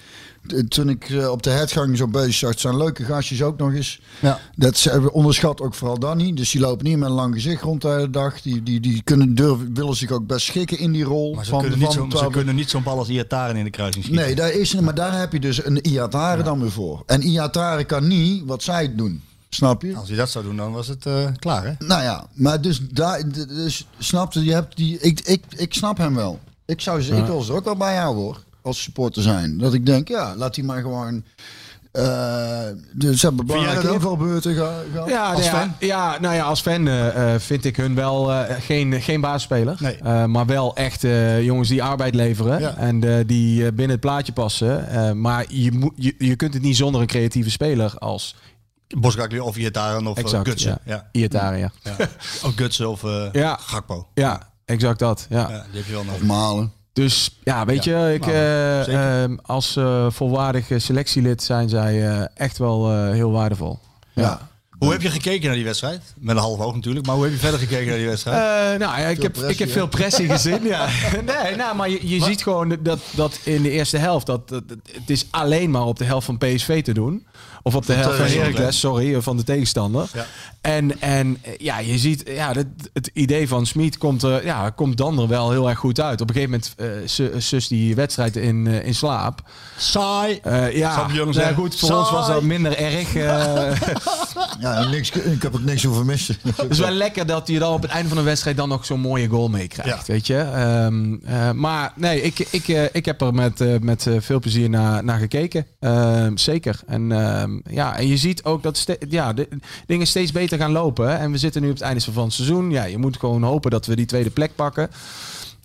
Toen 0.68 0.90
ik 0.90 1.10
eh, 1.10 1.30
op 1.30 1.44
de 1.44 1.50
headgang 1.50 1.98
zo 1.98 2.08
bezig 2.08 2.34
zag, 2.34 2.50
het 2.50 2.60
zijn 2.60 2.78
leuke 2.78 3.04
gastjes 3.04 3.44
ook 3.44 3.58
nog 3.58 3.74
eens. 3.74 4.02
Ja. 4.20 4.40
Dat 4.56 4.78
ze 4.78 5.12
onderschat 5.12 5.62
ook 5.62 5.74
vooral 5.74 6.00
Danny. 6.00 6.34
Dus 6.34 6.52
die 6.52 6.62
lopen 6.62 6.86
niet 6.86 6.98
met 6.98 7.10
een 7.10 7.16
lang 7.16 7.34
gezicht 7.34 7.62
rond 7.62 7.82
de 7.82 7.88
hele 7.88 8.10
dag. 8.10 8.42
Die, 8.42 8.64
die, 8.64 8.80
die 8.80 9.02
kunnen 9.04 9.36
durven, 9.36 9.74
willen 9.74 9.96
zich 9.96 10.12
ook 10.12 10.28
best 10.28 10.46
schikken 10.46 10.80
in 10.80 10.92
die 10.92 11.04
rol. 11.04 11.34
maar 11.34 11.46
ze, 11.46 11.52
van, 11.52 11.60
kunnen 11.62 11.80
niet 11.80 11.88
van 11.88 11.96
zo, 11.96 12.04
ze 12.04 12.16
12 12.16 12.32
kunnen 12.32 12.56
niet 12.56 12.70
zo'n 12.70 12.84
bal 12.84 12.98
als 12.98 13.10
Iataren 13.10 13.56
in 13.56 13.64
de 13.64 13.70
kruising 13.70 14.04
schieten. 14.04 14.26
Nee, 14.26 14.36
daar 14.36 14.52
is, 14.52 14.76
maar 14.76 14.96
daar 14.96 15.20
heb 15.20 15.32
je 15.32 15.40
dus 15.40 15.66
een 15.66 15.86
Iatare 15.88 16.44
dan 16.44 16.62
weer 16.62 16.72
voor. 16.72 17.04
En 17.06 17.22
Iatare 17.22 17.84
kan 17.84 18.08
niet 18.08 18.44
wat 18.46 18.64
zij 18.64 18.96
doen. 18.96 19.22
Snap 19.50 19.82
je? 19.82 19.96
Als 19.96 20.08
hij 20.08 20.18
dat 20.18 20.30
zou 20.30 20.46
doen, 20.46 20.58
dan 20.58 20.72
was 20.72 20.88
het 20.88 21.06
eh, 21.06 21.28
klaar, 21.40 21.64
hè? 21.64 21.74
Nou 21.80 22.04
ja, 22.04 22.28
maar 22.34 22.62
dus 22.62 22.80
daar, 22.90 23.24
dus 23.48 23.88
snap 24.00 24.34
je, 24.34 24.44
je 24.44 24.54
hebt 24.54 24.78
die, 24.78 25.00
ik, 25.00 25.20
ik, 25.20 25.44
ik 25.56 25.74
snap 25.74 25.98
hem 25.98 26.16
wel. 26.16 26.40
Ik 26.72 26.82
zou 26.82 27.02
ze, 27.02 27.16
ik 27.16 27.26
wil 27.26 27.42
ze 27.42 27.52
er 27.52 27.58
ook 27.58 27.64
wel 27.66 27.76
bij 27.76 27.94
jou 27.94 28.16
hoor, 28.16 28.44
als 28.62 28.82
supporter 28.82 29.22
zijn. 29.22 29.58
Dat 29.58 29.74
ik 29.74 29.86
denk, 29.86 30.08
ja, 30.08 30.36
laat 30.36 30.56
die 30.56 30.64
maar 30.64 30.82
gewoon. 30.82 31.24
eh 31.92 32.60
dus 32.94 33.20
ze 33.20 33.28
hebben 33.28 33.46
belangrijke 33.46 33.94
invalbeurten 33.94 34.56
ge- 34.56 34.86
gehad. 34.92 35.10
Ja, 35.10 35.32
als 35.32 35.46
nou 35.46 35.56
ja, 35.56 35.60
fan. 35.62 35.74
ja, 35.80 36.18
nou 36.22 36.36
ja, 36.36 36.44
als 36.44 36.62
fan 36.62 36.88
eh, 36.88 37.34
eh, 37.34 37.40
vind 37.42 37.66
ik 37.66 37.76
hun 37.78 37.96
wel 37.96 38.32
eh, 38.32 38.56
geen, 38.60 39.02
geen 39.02 39.22
baasspeler. 39.22 39.78
Nee. 39.80 39.96
Eh, 39.96 40.26
maar 40.26 40.46
wel 40.46 40.76
echt 40.76 41.04
eh, 41.04 41.44
jongens 41.44 41.70
die 41.70 41.84
arbeid 41.84 42.16
leveren. 42.16 42.60
Ja. 42.60 42.76
En 42.76 43.04
eh, 43.04 43.26
die 43.26 43.60
eh, 43.66 43.68
binnen 43.68 43.90
het 43.90 44.00
plaatje 44.00 44.32
passen. 44.34 44.90
Eh, 44.90 45.12
maar 45.12 45.46
je, 45.50 45.72
moet 45.72 45.94
je, 45.96 46.16
je 46.18 46.36
kunt 46.36 46.54
het 46.54 46.64
niet 46.64 46.76
zonder 46.78 47.02
een 47.02 47.08
creatieve 47.08 47.50
speler 47.50 47.94
als 47.98 48.36
Boskakli 49.00 49.40
of 49.40 49.58
Iataren 49.58 50.08
of 50.08 50.18
exact, 50.18 50.48
Gutsen. 50.48 50.78
ja. 50.86 51.10
Ja. 51.12 51.28
Ja. 51.32 51.72
Ja. 51.84 51.96
Of 52.46 52.54
Gutsen 52.56 52.90
of 52.90 53.04
eh, 53.04 53.26
Ja. 53.32 53.58
Gakpo. 53.62 54.08
Ja, 54.14 54.50
exact 54.72 55.00
dat. 55.00 55.26
Ja. 55.30 55.40
Ja, 55.50 55.66
die 55.72 55.78
heb 55.80 55.86
je 55.86 55.94
wel 55.94 56.04
nodig. 56.04 56.22
Malen. 56.22 56.72
Dus 56.94 57.40
ja, 57.44 57.66
weet 57.66 57.84
Ja, 57.84 58.08
je, 58.08 58.14
ik, 58.14 58.22
nou, 58.22 58.34
eh, 58.34 59.22
ehm, 59.24 59.38
als 59.42 59.76
eh, 59.76 60.06
volwaardig 60.10 60.68
selectielid 60.78 61.44
zijn 61.44 61.70
zij 61.70 62.10
eh, 62.10 62.26
echt 62.34 62.58
wel 62.58 62.92
eh, 62.92 63.12
heel 63.12 63.32
waardevol. 63.32 63.80
Ja. 64.14 64.50
Hoe 64.82 64.92
heb 64.92 65.02
je 65.02 65.10
gekeken 65.10 65.46
naar 65.46 65.56
die 65.56 65.66
wedstrijd? 65.66 66.02
Met 66.18 66.36
een 66.36 66.42
half 66.42 66.60
oog 66.60 66.76
natuurlijk, 66.76 67.06
maar 67.06 67.16
hoe 67.16 67.24
heb 67.24 67.34
je 67.34 67.40
verder 67.40 67.60
gekeken 67.60 67.88
naar 67.88 67.98
die 67.98 68.08
wedstrijd? 68.08 68.38
Eh, 68.38 68.80
nou 68.88 69.00
ja, 69.02 69.08
ik 69.08 69.22
heb, 69.22 69.32
pressie, 69.32 69.52
ik 69.54 69.60
heb 69.60 69.68
hè? 69.68 69.74
veel 69.74 69.88
pressie 69.88 70.30
gezien. 70.30 70.64
Ja. 70.64 70.88
Nee, 71.44 71.56
nou, 71.56 71.76
maar 71.76 71.90
je, 71.90 72.08
je 72.10 72.24
ziet 72.24 72.44
gewoon 72.44 72.78
dat, 72.82 73.00
dat 73.12 73.40
in 73.44 73.62
de 73.62 73.70
eerste 73.70 73.98
helft, 73.98 74.26
dat, 74.26 74.50
dat, 74.50 74.64
het 74.92 75.10
is 75.10 75.26
alleen 75.32 75.72
maar 75.72 75.86
op 75.86 75.98
de 75.98 76.06
helft 76.06 76.26
van 76.26 76.38
PSV 76.38 76.84
te 76.84 76.94
doen. 76.94 77.26
Of 77.64 77.76
op 77.76 77.86
de 77.86 77.94
helft 77.94 78.18
van. 78.18 78.26
Heracles, 78.28 78.80
sorry, 78.80 79.16
eh, 79.16 79.22
van 79.22 79.38
de 79.38 79.44
tegenstander. 79.44 80.10
Ja. 80.14 80.26
En, 80.62 81.02
en 81.02 81.38
eh, 81.42 81.52
ja, 81.58 81.80
je 81.80 81.98
ziet, 81.98 82.24
ja, 82.26 82.52
het, 82.52 82.68
het 82.94 83.10
idee 83.14 83.48
van 83.48 83.66
Smit 83.66 83.98
komt, 83.98 84.24
er, 84.24 84.46
ja, 84.46 84.70
komt 84.70 84.98
dan 84.98 85.20
er 85.20 85.28
wel 85.28 85.52
heel 85.52 85.70
erg 85.70 85.78
goed 85.80 86.00
uit. 86.02 86.22
Op 86.22 86.30
een 86.30 86.36
gegeven 86.36 86.62
moment 86.80 87.06
uh, 87.36 87.40
sus 87.42 87.68
die 87.68 87.96
wedstrijd 87.96 88.36
in, 88.36 88.68
eh, 88.68 88.86
in 88.86 88.96
slaap. 88.96 89.42
Saai. 89.78 90.40
Eh, 90.44 90.76
ja, 90.78 91.08
nou 91.08 91.54
goed, 91.54 91.76
voor 91.76 91.98
ons 91.98 92.12
was 92.12 92.28
dat 92.28 92.42
minder 92.42 92.78
erg. 92.78 93.16
eh. 93.16 93.72
Ja, 94.60 94.84
niks, 94.90 95.10
ik 95.12 95.42
heb 95.42 95.54
het 95.54 95.66
niks 95.66 95.84
hoeven 95.84 96.06
missen. 96.06 96.36
Het 96.56 96.70
is 96.72 96.80
wel 96.80 96.90
lekker 96.92 97.26
dat 97.26 97.48
je 97.48 97.60
dan 97.60 97.74
op 97.74 97.82
het 97.82 97.92
einde 97.92 98.08
van 98.08 98.18
de 98.18 98.24
wedstrijd 98.24 98.58
dan 98.58 98.70
nog 98.70 98.86
zo'n 98.86 99.00
mooie 99.00 99.28
goal 99.28 99.48
meekrijgt, 99.50 100.08
Ja. 100.08 100.14
weet 100.14 100.28
je. 100.28 100.38
Ehm, 100.38 101.14
eh, 101.24 101.52
maar 101.52 101.94
nee, 101.96 102.22
ik, 102.22 102.40
ik, 102.40 102.68
eh, 102.68 102.84
ik 102.92 103.06
heb 103.06 103.22
er 103.22 103.34
met, 103.34 103.62
eh, 103.62 103.76
met 103.82 104.08
eh, 104.08 104.14
veel 104.20 104.40
plezier 104.40 104.70
naar, 104.70 105.04
naar 105.04 105.20
gekeken. 105.20 105.66
Ehm, 105.80 106.38
zeker. 106.38 106.80
En, 106.88 107.12
ehm, 107.64 107.76
ja, 107.76 107.98
en 107.98 108.08
je 108.08 108.18
ziet 108.18 108.44
ook 108.44 108.64
dat 108.64 108.78
ste- 108.78 108.98
ja, 109.10 109.34
de 109.34 109.48
dingen 109.86 110.08
steeds 110.08 110.32
beter 110.32 110.58
gaan 110.58 110.72
lopen. 110.72 111.08
hè. 111.10 111.16
En 111.16 111.32
we 111.32 111.38
zitten 111.38 111.62
nu 111.62 111.68
op 111.68 111.74
het 111.74 111.84
einde 111.84 112.02
van 112.12 112.24
het 112.24 112.34
seizoen. 112.34 112.72
Ja, 112.72 112.84
je 112.84 112.98
moet 112.98 113.18
gewoon 113.18 113.44
hopen 113.44 113.72
dat 113.72 113.86
we 113.86 113.96
die 113.96 114.06
tweede 114.06 114.30
plek 114.30 114.56
pakken. 114.56 114.90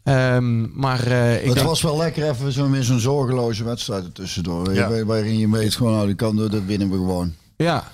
Ehm, 0.02 0.78
maar 0.80 1.06
eh, 1.06 1.34
ik 1.38 1.44
het 1.44 1.54
denk- 1.54 1.66
was 1.66 1.82
wel 1.82 1.96
lekker 1.96 2.28
even 2.30 2.52
zo 2.52 2.68
zo'n 2.80 3.00
zorgeloze 3.00 3.64
wedstrijd 3.64 4.14
tussendoor. 4.14 4.74
Ja. 4.74 4.88
Waar- 4.90 5.06
Waarin 5.06 5.38
je 5.38 5.50
weet 5.50 5.74
gewoon, 5.74 5.92
nou, 5.92 6.06
die 6.06 6.14
kan, 6.14 6.36
dat 6.36 6.64
winnen 6.66 6.90
we 6.90 6.96
gewoon. 6.96 7.32
ja, 7.56 7.90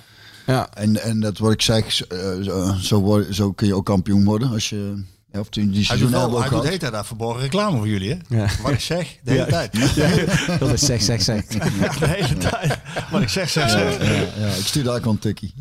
ja. 0.46 0.68
En, 0.74 1.02
en 1.02 1.20
dat 1.20 1.38
wat 1.38 1.52
ik 1.52 1.62
zeg, 1.62 2.06
eh, 2.06 2.18
zo, 2.42 2.74
zo, 2.80 3.00
word- 3.00 3.34
zo 3.34 3.52
kun 3.52 3.66
je 3.66 3.74
ook 3.74 3.84
kampioen 3.86 4.24
worden 4.24 4.50
als 4.50 4.68
je. 4.68 5.02
Of 5.38 5.48
die, 5.48 5.70
die 5.70 5.86
Hij 5.86 5.96
doet, 5.96 6.10
wel, 6.10 6.30
we 6.30 6.40
hij 6.40 6.48
doet 6.48 6.80
tijd 6.80 6.92
daar 6.92 7.04
verborgen 7.06 7.40
reclame 7.42 7.76
voor 7.76 7.88
jullie, 7.88 8.08
hè? 8.10 8.36
Ja. 8.36 8.46
Wat 8.62 8.72
ik 8.72 8.80
zeg, 8.80 9.16
de 9.22 9.30
hele 9.30 9.44
Ja. 9.44 9.50
tijd. 9.50 10.58
dat 10.60 10.72
is 10.72 10.80
zeg, 10.80 11.02
zeg, 11.02 11.22
zeg. 11.22 11.42
Ja, 11.52 11.58
de 11.98 12.06
hele 12.06 12.36
tijd. 12.36 12.78
Wat 13.10 13.20
ik 13.22 13.28
zeg, 13.28 13.50
zeg, 13.50 13.70
zeg. 13.70 13.98
Ja, 13.98 14.12
ja, 14.46 14.52
ik 14.54 14.66
stuur 14.66 14.84
daar 14.84 15.06
een 15.06 15.18
tikkie. 15.18 15.54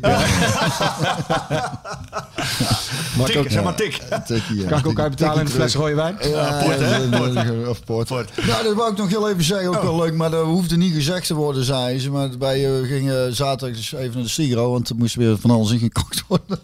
Tik, 3.24 3.36
ook- 3.36 3.50
zeg 3.50 3.62
maar 3.62 3.74
tik. 3.74 4.00
tikkie, 4.26 4.60
ja. 4.60 4.68
Kan 4.68 4.78
ik 4.78 4.86
ook 4.86 4.98
uitbetalen 5.00 5.40
in 5.40 5.46
een 5.46 5.52
fles 5.52 5.74
rode 5.74 5.94
wijn? 5.94 6.16
Ja, 6.20 6.62
Poort, 6.62 6.78
hè? 6.78 7.68
Of 7.68 7.84
poort. 7.84 8.08
Nou, 8.08 8.64
dat 8.64 8.74
wou 8.74 8.92
ik 8.92 8.98
nog 8.98 9.08
heel 9.08 9.30
even 9.30 9.44
zeggen, 9.44 9.68
ook 9.68 9.82
wel 9.82 9.96
leuk, 9.96 10.14
maar 10.14 10.30
dat 10.30 10.44
hoefde 10.44 10.76
niet 10.76 10.94
gezegd 10.94 11.26
te 11.26 11.34
worden, 11.34 11.64
zei 11.64 11.98
ze. 11.98 12.10
Maar 12.10 12.38
wij 12.38 12.64
eh, 12.80 12.86
gingen 12.88 13.34
zaterdag 13.36 13.76
dus 13.76 13.92
even 13.92 14.14
naar 14.14 14.22
de 14.22 14.28
Stiro, 14.28 14.70
want 14.70 14.88
er 14.88 14.96
moest 14.96 15.14
weer 15.14 15.38
van 15.38 15.50
alles 15.50 15.70
ingekocht 15.70 16.24
worden. 16.28 16.58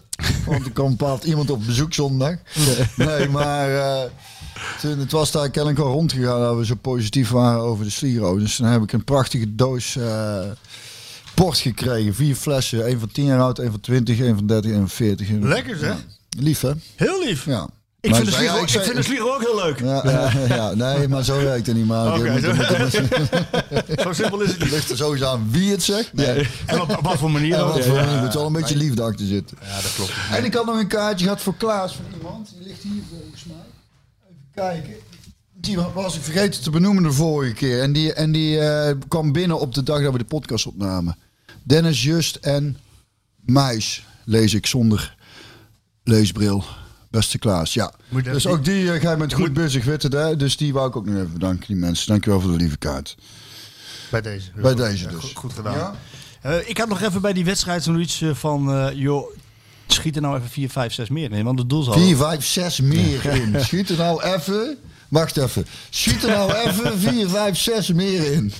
Want 0.46 0.64
er 0.64 0.72
kwam 0.72 0.96
bepaald 0.96 1.24
iemand 1.24 1.50
op 1.50 1.66
bezoek 1.66 1.94
zondag. 1.94 2.36
Nee, 2.96 3.28
maar 3.28 3.74
eh, 3.74 4.10
toen, 4.80 4.98
het 4.98 5.12
was 5.12 5.30
daar 5.30 5.50
kennelijk 5.50 5.80
al 5.80 5.92
rondgegaan 5.92 6.40
dat 6.40 6.56
we 6.56 6.66
zo 6.66 6.74
positief 6.74 7.30
waren 7.30 7.60
over 7.60 7.84
de 7.84 7.90
Stiro. 7.90 8.38
Dus 8.38 8.56
dan 8.56 8.68
heb 8.68 8.82
ik 8.82 8.92
een 8.92 9.04
prachtige 9.04 9.54
doos 9.54 9.96
eh, 9.96 10.40
port 11.34 11.58
gekregen. 11.58 12.14
Vier 12.14 12.34
flessen, 12.34 12.90
een 12.90 12.98
van 12.98 13.10
10 13.12 13.24
jaar 13.24 13.40
oud, 13.40 13.58
een 13.58 13.70
van 13.70 13.80
20, 13.80 14.18
een 14.20 14.34
van 14.36 14.46
30 14.46 14.70
en 14.70 14.76
een 14.76 14.88
van 14.88 14.96
40. 14.96 15.28
Lekker, 15.30 15.76
zeg. 15.76 15.96
Lief, 16.38 16.60
hè? 16.60 16.72
Heel 16.96 17.24
lief. 17.24 17.44
Ja. 17.44 17.68
Ik 18.08 18.14
vind, 18.14 18.26
de 18.26 18.30
zei- 18.32 18.42
Sligo, 18.44 18.56
ik 18.56 18.62
ik 18.62 18.68
zei- 18.68 18.84
vind 18.84 18.96
de 18.96 19.02
Sligo 19.02 19.34
ook 19.34 19.40
heel 19.40 19.56
leuk. 19.56 19.80
Ja, 19.80 20.02
ja, 20.10 20.54
ja, 20.54 20.74
nee, 20.74 21.08
maar 21.08 21.24
zo 21.24 21.36
werkt 21.42 21.66
het 21.66 21.76
niet. 21.76 21.86
Maar 21.86 22.18
zo- 24.04 24.12
simpel 24.12 24.40
is 24.40 24.50
het 24.50 24.58
niet. 24.60 24.70
ligt 24.70 24.90
er 24.90 24.96
sowieso 24.96 25.26
aan 25.26 25.48
wie 25.50 25.70
het 25.70 25.82
zegt. 25.82 26.12
Nee. 26.12 26.48
En 26.66 26.80
op, 26.80 26.96
op 26.96 27.04
wat 27.04 27.18
voor 27.18 27.30
manier 27.30 27.48
Ja, 27.56 27.60
ook. 27.60 27.78
er 27.78 28.20
moet 28.22 28.34
wel 28.34 28.46
een 28.46 28.52
beetje 28.52 28.76
liefde 28.76 29.02
achter 29.02 29.26
zitten. 29.26 29.58
Ja, 29.62 29.80
dat 29.82 29.94
klopt. 29.94 30.12
En 30.32 30.44
ik 30.44 30.54
had 30.54 30.66
nog 30.66 30.78
een 30.78 30.86
kaartje 30.88 31.24
gehad 31.24 31.40
voor 31.40 31.56
Klaas 31.56 31.94
van 31.94 32.04
iemand. 32.16 32.52
Die 32.58 32.66
ligt 32.68 32.82
hier 32.82 33.02
volgens 33.10 33.44
mij. 33.44 33.56
Even 34.28 34.36
kijken. 34.82 34.94
Die 35.60 35.78
was 35.94 36.16
ik 36.16 36.22
vergeten 36.22 36.62
te 36.62 36.70
benoemen 36.70 37.02
de 37.02 37.12
vorige 37.12 37.52
keer. 37.54 37.82
En 37.82 37.92
die, 37.92 38.12
en 38.12 38.32
die 38.32 38.58
eh, 38.60 38.94
kwam 39.08 39.32
binnen 39.32 39.60
op 39.60 39.74
de 39.74 39.82
dag 39.82 40.02
dat 40.02 40.12
we 40.12 40.18
de 40.18 40.24
podcast 40.24 40.66
opnamen. 40.66 41.16
Dennis 41.62 42.02
Just 42.02 42.36
en 42.36 42.76
Muis 43.40 44.04
lees 44.24 44.54
ik 44.54 44.66
zonder 44.66 45.16
leesbril. 46.04 46.64
Beste 47.10 47.38
Klaas, 47.38 47.74
ja. 47.74 47.92
Je 48.08 48.22
dus 48.22 48.46
ook 48.46 48.64
die, 48.64 48.82
uh, 48.82 49.02
jij 49.02 49.16
bent 49.16 49.32
goed 49.32 49.52
bezig, 49.52 49.84
weet 49.84 50.02
het, 50.02 50.12
hè? 50.12 50.36
Dus 50.36 50.56
die 50.56 50.72
wou 50.72 50.88
ik 50.88 50.96
ook 50.96 51.06
nog 51.06 51.14
even 51.14 51.32
bedanken, 51.32 51.66
die 51.66 51.76
mensen. 51.76 52.08
Dankjewel 52.08 52.40
voor 52.40 52.50
de 52.50 52.56
lieve 52.56 52.78
kaart. 52.78 53.16
Bij 54.10 54.20
deze. 54.20 54.50
Bij 54.54 54.74
deze 54.74 55.06
dus. 55.08 55.20
Goed, 55.24 55.32
goed 55.34 55.52
gedaan. 55.52 55.74
Ja? 55.74 55.94
Eh, 56.42 56.68
ik 56.68 56.78
had 56.78 56.88
nog 56.88 57.02
even 57.02 57.20
bij 57.20 57.32
die 57.32 57.44
wedstrijd 57.44 57.82
zoiets 57.82 58.22
van... 58.32 58.72
eh, 58.72 58.88
joh, 58.94 59.36
schiet 59.86 60.16
er 60.16 60.22
nou 60.22 60.36
even 60.36 60.48
4, 60.48 60.70
5, 60.70 60.92
6 60.92 61.08
meer 61.08 61.32
in. 61.32 61.44
Want 61.44 61.58
het 61.58 61.68
doel 61.68 61.82
zal... 61.82 61.92
4, 61.92 62.16
5, 62.16 62.44
6 62.44 62.80
meer 62.80 63.24
in. 63.24 63.60
Schiet 63.60 63.88
er 63.88 63.96
nou 63.96 64.22
even. 64.22 64.78
Wacht 65.08 65.36
even. 65.36 65.66
Schiet 65.90 66.22
er 66.22 66.28
nou 66.28 66.52
even 66.52 66.98
4, 66.98 67.28
5, 67.28 67.58
6 67.58 67.92
meer 67.92 68.32
in. 68.32 68.52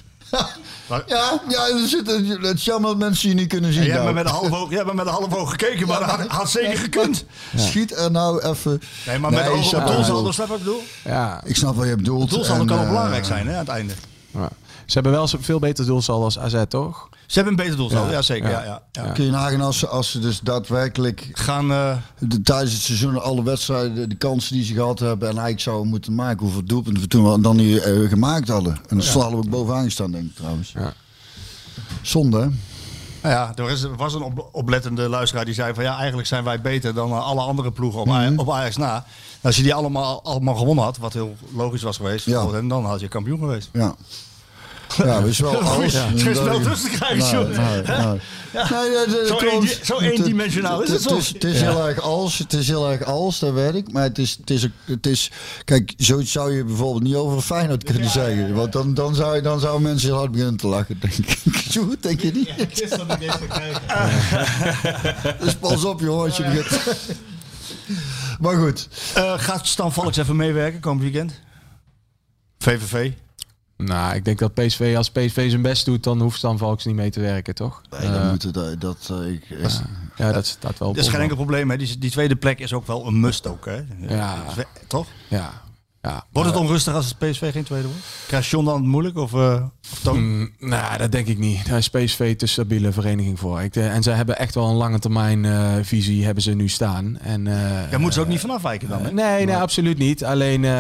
Ja, 1.07 1.41
ja 1.49 1.67
er 1.69 1.89
zit, 1.89 2.09
een- 2.09 2.27
het 2.43 2.57
is 2.59 2.65
jammer 2.65 2.91
dat 2.91 2.99
mensen 2.99 3.29
je 3.29 3.35
niet 3.35 3.49
kunnen 3.49 3.73
zien. 3.73 3.83
Ja, 3.83 4.03
jij 4.03 4.13
met 4.13 4.25
een 4.25 4.31
half 4.31 4.53
oog, 4.53 4.71
jij 4.71 4.85
met 4.85 4.99
een 5.07 5.13
half 5.13 5.35
oog 5.35 5.51
gekeken, 5.51 5.87
maar 5.87 6.01
dat 6.01 6.09
had, 6.11 6.27
had 6.27 6.51
zeker 6.51 6.79
gekund. 6.79 7.25
Schiet 7.57 7.97
er 7.97 8.11
nou 8.11 8.43
even. 8.43 8.83
Nee, 9.07 9.19
maar 9.19 9.31
met 9.31 9.41
Nee, 9.41 9.49
oog 9.51 9.57
ik 9.59 9.63
op 9.65 9.69
snap 9.69 9.81
wat 9.83 9.91
je 9.91 9.95
doelsaldo, 9.97 10.17
bedoelt. 10.17 10.35
snap 10.35 10.47
je 10.47 10.53
wat 10.53 10.61
ik 10.61 10.65
bedoel? 10.67 10.83
Ja. 11.15 11.41
Ik 11.45 11.57
snap 11.57 11.77
wat 11.77 11.87
je 11.89 11.97
bedoelt. 11.97 12.31
Doelsaldo 12.31 12.65
kan 12.65 12.77
ook 12.79 12.83
eh, 12.83 12.89
belangrijk 12.89 13.25
zijn 13.25 13.47
hè, 13.47 13.53
aan 13.53 13.59
het 13.59 13.69
einde. 13.69 13.95
Ja. 14.31 14.49
Ze 14.89 14.95
hebben 14.95 15.13
wel 15.13 15.29
zo- 15.29 15.39
veel 15.41 15.59
beter 15.59 15.87
doelsaldo 15.87 16.25
als 16.25 16.39
AZ, 16.39 16.63
toch? 16.69 17.09
Ze 17.27 17.35
hebben 17.35 17.53
een 17.53 17.59
beter 17.65 17.77
doelsaldo, 17.77 18.07
ja, 18.07 18.13
Ja. 18.13 18.23
zeker. 18.23 18.51
Ja. 18.51 18.65
Ja. 18.65 18.83
Ja, 18.93 19.05
ja. 19.05 19.13
Kun 19.13 19.25
je 19.25 19.31
nagaan 19.31 19.61
als 19.61 19.79
ze, 19.79 19.89
als 19.89 20.11
ze 20.11 20.19
dus 20.19 20.41
daadwerkelijk 20.41 21.29
Gaan, 21.33 21.71
eh, 21.73 21.97
de, 22.19 22.43
tijdens 22.43 22.73
het 22.73 22.83
seizoen 22.83 23.23
alle 23.23 23.43
wedstrijden, 23.43 24.09
de 24.09 24.15
kansen 24.15 24.55
die 24.55 24.65
ze 24.65 24.73
gehad 24.75 24.99
hebben 24.99 25.29
en 25.29 25.33
eigenlijk 25.35 25.63
zouden 25.63 25.89
moeten 25.89 26.15
maken, 26.15 26.43
hoeveel 26.45 26.65
doelpunten 26.65 27.03
we 27.03 27.09
toen 27.09 27.33
we 27.33 27.41
dan 27.41 27.57
niet 27.57 27.79
eh, 27.79 28.09
gemaakt 28.09 28.49
hadden. 28.49 28.73
En 28.89 28.99
dan 28.99 29.07
hadden 29.07 29.31
we 29.31 29.37
ook 29.37 29.49
bovenaan 29.51 29.85
gestaan, 29.85 30.11
denk 30.11 30.25
ik 30.25 30.37
trouwens. 30.37 30.73
Ja. 30.73 30.93
Zonde, 32.03 32.39
hè? 32.41 32.47
nou 33.23 33.35
ja, 33.35 33.53
er 33.57 33.71
is- 33.71 33.87
was 33.97 34.15
een 34.15 34.23
op- 34.23 34.49
oplettende 34.53 35.09
luisteraar 35.09 35.45
die 35.45 35.55
zei 35.55 35.75
van 35.75 35.85
ja, 35.85 35.97
eigenlijk 35.97 36.29
zijn 36.29 36.45
wij 36.45 36.61
beter 36.61 36.95
dan 36.95 37.11
eh, 37.11 37.27
alle 37.27 37.41
andere 37.41 37.71
ploegen 37.73 38.01
op. 38.01 38.09
Aj- 38.09 38.33
op 38.37 38.51
Ajax 38.51 38.77
na. 38.77 39.05
Als 39.41 39.57
je 39.57 39.63
die 39.63 39.75
allemaal, 39.75 40.23
allemaal 40.25 40.55
gewonnen 40.55 40.85
had, 40.85 40.99
wat 40.99 41.13
heel 41.13 41.37
logisch 41.55 41.83
was 41.83 41.97
geweest, 41.97 42.27
Ja. 42.27 42.47
en 42.53 42.69
dan 42.69 42.85
had 42.85 43.01
je 43.01 43.09
kampioen 43.09 43.39
geweest. 43.39 43.69
Ja. 43.73 43.95
Ja, 44.97 45.19
is 45.19 45.39
wel 45.39 45.57
als. 45.61 45.93
Het 45.95 46.15
is 46.15 46.23
tussen 46.23 46.91
te 46.91 46.97
krijgen, 46.97 47.49
Nee, 47.49 47.83
nee, 47.83 47.83
nee. 47.83 48.21
Nee, 48.53 49.27
Zo 49.27 49.37
klopt. 49.37 49.63
een- 49.81 49.87
zo 49.87 49.99
eendimensionaal 50.01 50.83
is 50.83 50.91
het 50.91 51.03
soms. 51.03 51.29
het 51.29 51.45
is 51.45 51.61
heel 51.61 51.87
erg 51.89 52.01
als, 52.01 52.39
het 52.39 52.53
is 52.53 52.69
heel 52.69 52.91
erg 52.91 53.05
als, 53.05 53.39
dat 53.39 53.53
weet 53.53 53.75
ik. 53.75 53.93
Maar 53.93 54.03
het 54.03 54.19
is, 54.19 54.37
het 54.41 54.51
is, 54.51 54.67
het 54.85 55.07
is 55.07 55.31
kijk, 55.65 55.93
zoiets 55.97 56.33
zou 56.33 56.55
je 56.57 56.65
bijvoorbeeld 56.65 57.03
niet 57.03 57.15
over 57.15 57.41
Feyenoord 57.41 57.85
kunnen 57.85 58.11
zeggen. 58.11 58.55
Want 58.55 58.73
dan, 58.73 58.95
dan, 58.95 59.15
zou, 59.15 59.35
je- 59.37 59.43
dan 59.43 59.61
zouden 59.61 59.83
mensen 59.83 60.09
heel 60.09 60.19
hard 60.19 60.31
beginnen 60.31 60.57
te 60.57 60.67
lachen, 60.67 60.99
denk 61.01 61.13
ik. 61.15 61.39
Zo, 61.73 61.95
denk 62.01 62.21
je 62.21 62.33
niet? 62.33 62.51
dus 65.45 65.55
pas 65.55 65.85
op, 65.85 66.01
joh, 66.01 66.23
als 66.23 66.37
je 66.37 66.43
begint. 66.43 66.81
Maar 68.41 68.57
goed. 68.57 68.89
Eh, 69.15 69.33
gaat 69.37 69.67
Stan 69.67 69.93
Valks 69.93 70.17
even 70.17 70.37
meewerken 70.37 70.81
komend 70.81 71.03
weekend? 71.03 71.41
VVV? 72.59 73.11
Nou, 73.79 74.15
ik 74.15 74.25
denk 74.25 74.39
dat 74.39 74.55
PSV, 74.55 74.95
als 74.97 75.11
PSV 75.11 75.51
zijn 75.51 75.63
best 75.63 75.85
doet, 75.85 76.03
dan 76.05 76.21
hoeft 76.21 76.37
Stan 76.39 76.59
Valks 76.59 76.85
niet 76.85 76.95
mee 76.95 77.11
te 77.11 77.21
werken, 77.21 77.55
toch? 77.55 77.83
Nee, 77.91 78.01
dan 78.11 78.21
Eh, 78.23 78.31
moet 78.31 78.43
het, 78.43 78.57
eh, 78.57 78.63
dat, 78.79 79.09
eh, 79.11 79.33
ik, 79.33 79.51
eh, 79.51 79.75
ja, 80.17 80.33
dat 80.33 80.47
staat 80.47 80.79
wel 80.79 80.89
op 80.89 80.95
Dat 80.95 81.05
is 81.05 81.11
geen 81.11 81.21
enkel 81.21 81.37
probleem, 81.37 81.71
hè? 81.71 81.77
Die, 81.77 81.99
die 81.99 82.11
tweede 82.11 82.37
plek 82.37 82.59
is 82.59 82.73
ook 82.73 82.87
wel 82.87 83.07
een 83.07 83.21
must 83.21 83.47
ook, 83.47 83.65
hè? 83.65 83.81
Ja. 83.99 84.45
Toch? 84.87 85.07
Ja. 85.29 85.53
Ja. 86.03 86.25
Wordt 86.33 86.49
het 86.49 86.59
Maar- 86.59 86.67
onrustig 86.67 86.95
als 86.95 87.07
het 87.07 87.19
PSV 87.31 87.53
geen 87.53 87.65
tweede 87.65 87.87
wordt? 87.89 88.03
Krijgt 88.27 88.49
John 88.49 88.65
dan 88.65 88.75
het 88.77 88.85
moeilijk? 88.85 89.17
Of, 89.17 89.35
eh 89.35 89.63
of? 90.07 90.13
Mm, 90.15 90.51
nou, 90.59 90.99
dat 90.99 91.13
denk 91.13 91.27
ik 91.27 91.39
niet. 91.39 91.67
Daar 91.69 91.79
is 91.79 91.89
PSV 91.91 92.37
te 92.37 92.47
stabiele 92.47 92.93
vereniging 92.93 93.39
voor. 93.39 93.61
Ik, 93.63 93.77
eh, 93.77 93.95
en 93.95 94.03
zij 94.03 94.15
hebben 94.15 94.39
echt 94.39 94.55
wel 94.55 94.69
een 94.69 94.75
lange 94.77 94.99
termijn 94.99 95.45
eh, 95.45 95.73
visie 95.83 96.25
hebben 96.25 96.43
ze 96.43 96.55
nu 96.55 96.69
staan. 96.69 97.19
En, 97.19 97.47
eh, 97.47 97.55
Daar 97.91 98.01
moeten 98.01 98.13
ze 98.13 98.21
ook 98.21 98.29
niet 98.29 98.41
van 98.41 98.51
afwijken 98.51 98.89
dan, 98.89 99.05
hè? 99.05 99.13
Nee, 99.13 99.45
nee, 99.47 99.57
absoluut 99.57 99.99
niet. 99.99 100.25
Alleen, 100.25 100.65
eh, 100.65 100.71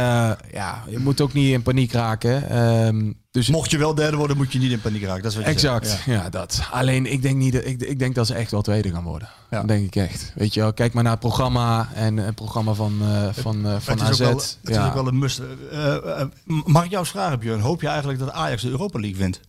ja, 0.52 0.84
je 0.88 0.98
moet 0.98 1.20
ook 1.20 1.32
niet 1.32 1.52
in 1.52 1.62
paniek 1.62 1.92
raken. 1.92 2.50
Ehm, 2.50 3.12
dus 3.30 3.48
Mocht 3.48 3.70
je 3.70 3.78
wel 3.78 3.94
derde 3.94 4.16
worden, 4.16 4.36
moet 4.36 4.52
je 4.52 4.58
niet 4.58 4.70
in 4.72 4.80
paniek 4.80 5.02
raken. 5.02 5.22
Dat 5.22 5.30
is 5.30 5.36
wat 5.36 5.46
je 5.46 5.50
Exact, 5.50 5.86
zegt. 5.88 6.04
ja. 6.04 6.28
dat. 6.30 6.60
Alleen 6.70 7.06
ik 7.12 7.22
denk, 7.22 7.36
niet, 7.36 7.52
dat- 7.52 7.64
ik, 7.64 7.80
ik 7.82 7.98
denk 7.98 8.14
dat 8.14 8.26
ze 8.26 8.34
echt 8.34 8.50
wel 8.50 8.62
tweede 8.62 8.90
gaan 8.90 9.02
worden. 9.04 9.28
Ja. 9.50 9.58
Dat 9.58 9.68
denk 9.68 9.86
ik 9.86 9.96
echt. 9.96 10.32
Weet 10.34 10.54
je 10.54 10.60
wel, 10.60 10.72
kijk 10.72 10.92
maar 10.92 11.02
naar 11.02 11.12
het 11.12 11.20
programma 11.20 11.88
en 11.94 12.16
het 12.16 12.34
programma 12.34 12.72
van, 12.72 12.98
eh, 13.02 13.28
van, 13.32 13.66
eh, 13.66 13.76
van 13.80 13.98
het 13.98 14.08
AZ. 14.10 14.18
wel, 14.18 14.28
het 14.36 14.58
ja. 14.62 14.80
is 14.82 14.88
ook 14.88 14.94
wel 14.94 15.06
een 15.06 15.18
must. 15.18 15.38
Eh, 15.38 15.94
eh, 15.94 16.20
eh, 16.20 16.26
mag 16.46 16.84
ik 16.84 16.90
jou 16.90 17.02
eens 17.02 17.10
vragen, 17.12 17.38
Björn? 17.38 17.60
Hoop 17.60 17.80
je 17.80 17.88
eigenlijk 17.88 18.18
dat 18.18 18.30
Ajax 18.32 18.62
de 18.62 18.68
Europa 18.68 18.98
League 19.00 19.18
wint? 19.18 19.40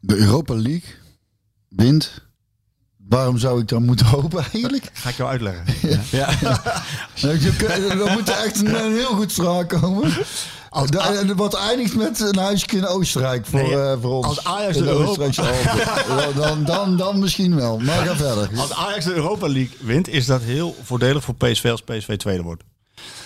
de 0.00 0.16
Europa 0.16 0.54
League 0.54 0.94
wint. 1.68 2.22
Waarom 3.08 3.38
zou 3.38 3.60
ik 3.60 3.68
dan 3.68 3.84
moeten 3.84 4.06
hopen 4.16 4.38
eigenlijk? 4.52 4.90
Ga 4.92 5.08
ik 5.08 5.16
jou 5.16 5.30
uitleggen. 5.30 5.64
ja. 6.10 6.28
Nou, 7.22 7.38
je- 7.40 7.94
Dan 7.98 8.12
moet 8.12 8.28
er 8.28 8.44
echt 8.44 8.60
een, 8.60 8.84
een 8.84 8.92
heel 8.92 9.14
goed 9.16 9.32
verhaal 9.32 9.66
komen. 9.66 10.12
Als, 10.74 10.88
wat 11.36 11.54
eindigt 11.54 11.96
met 11.96 12.20
een 12.20 12.38
huisje 12.38 12.66
in 12.66 12.86
Oostenrijk 12.86 13.46
voor, 13.46 13.60
Nee, 13.62 13.76
eh, 13.80 13.96
voor 14.00 14.10
ons. 14.16 14.26
als 14.26 14.44
Ajax 14.44 14.76
de 14.76 14.84
Europa- 14.84 15.22
Oostenrijkse 15.22 15.42
Alpen. 15.42 16.34
dan, 16.42 16.64
dan, 16.64 16.96
dan 16.96 17.18
misschien 17.18 17.54
wel. 17.56 17.78
Maar 17.78 18.06
ga 18.06 18.16
verder. 18.16 18.50
als 18.58 18.72
Ajax 18.72 19.04
de 19.04 19.14
Europa 19.14 19.46
League 19.48 19.76
wint, 19.80 20.08
is 20.08 20.26
dat 20.26 20.42
heel 20.42 20.76
voordelig 20.82 21.24
voor 21.24 21.34
PSV 21.34 21.64
als 21.70 21.82
PSV 21.82 22.16
tweede 22.16 22.42
wordt. 22.42 22.62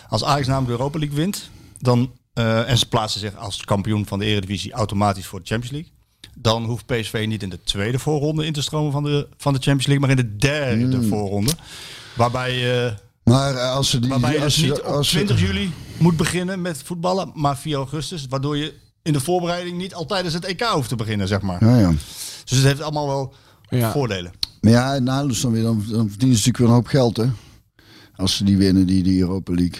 Als 0.08 0.24
Ajax 0.24 0.46
namelijk 0.46 0.66
de 0.72 0.76
Europa 0.78 0.98
League 0.98 1.16
wint, 1.16 1.50
dan, 1.78 2.10
eh, 2.34 2.68
en 2.70 2.78
ze 2.78 2.88
plaatsen 2.88 3.20
zich 3.20 3.36
als 3.36 3.64
kampioen 3.64 4.06
van 4.06 4.18
de 4.18 4.24
Eredivisie 4.24 4.72
automatisch 4.72 5.26
voor 5.26 5.38
de 5.40 5.46
Champions 5.46 5.72
League. 5.74 5.92
Dan 6.34 6.64
hoeft 6.64 6.86
PSV 6.86 7.24
niet 7.28 7.42
in 7.42 7.48
de 7.50 7.62
tweede 7.64 7.98
voorronde 7.98 8.46
in 8.46 8.52
te 8.52 8.62
stromen 8.62 8.92
van 8.92 9.02
de, 9.04 9.28
van 9.36 9.52
de 9.52 9.58
Champions 9.58 9.86
League, 9.86 10.06
maar 10.06 10.16
in 10.18 10.24
de 10.28 10.36
derde 10.36 10.96
Hmm. 10.96 11.08
voorronde. 11.08 11.52
Waarbij, 12.16 12.84
eh, 12.86 12.92
Maar 13.28 13.54
eh, 13.54 13.72
als 13.74 13.90
ze 13.90 13.98
die... 13.98 14.10
waarbij 14.10 14.32
je 14.32 14.42
als 14.42 14.54
dus 14.54 14.64
je- 14.64 14.70
niet 14.70 14.80
op 14.80 14.86
als 14.86 15.08
ze- 15.08 15.14
20 15.14 15.40
juli 15.40 15.72
moet 15.98 16.16
beginnen 16.16 16.60
met 16.62 16.82
voetballen, 16.84 17.30
maar 17.34 17.56
4 17.58 17.76
augustus. 17.76 18.26
Waardoor 18.28 18.56
je 18.56 18.74
in 19.02 19.12
de 19.12 19.20
voorbereiding 19.20 19.76
niet 19.78 19.94
al 19.94 20.06
tijdens 20.06 20.34
het 20.34 20.44
EK 20.44 20.62
hoeft 20.62 20.88
te 20.88 20.96
beginnen, 20.96 21.28
zeg 21.28 21.40
maar. 21.40 21.64
Ja, 21.64 21.78
ja. 21.78 21.90
Dus 22.44 22.56
het 22.58 22.62
heeft 22.66 22.80
allemaal 22.82 23.06
wel 23.06 23.34
Ja. 23.68 23.92
voordelen. 23.92 24.32
Maar 24.60 24.72
ja, 24.72 24.92
het 24.92 25.02
nadeel 25.02 25.30
is 25.30 25.40
dan 25.40 25.52
weer, 25.52 25.62
dan, 25.62 25.84
dan 25.88 26.08
verdienen 26.08 26.38
ze 26.38 26.48
natuurlijk 26.48 26.56
weer 26.58 26.66
een 26.66 26.72
hoop 26.72 26.86
geld, 26.86 27.16
hè. 27.16 27.26
Als 28.16 28.36
ze 28.36 28.44
die 28.44 28.56
winnen, 28.56 28.86
die, 28.86 29.02
die 29.02 29.20
Europa 29.20 29.52
League. 29.54 29.78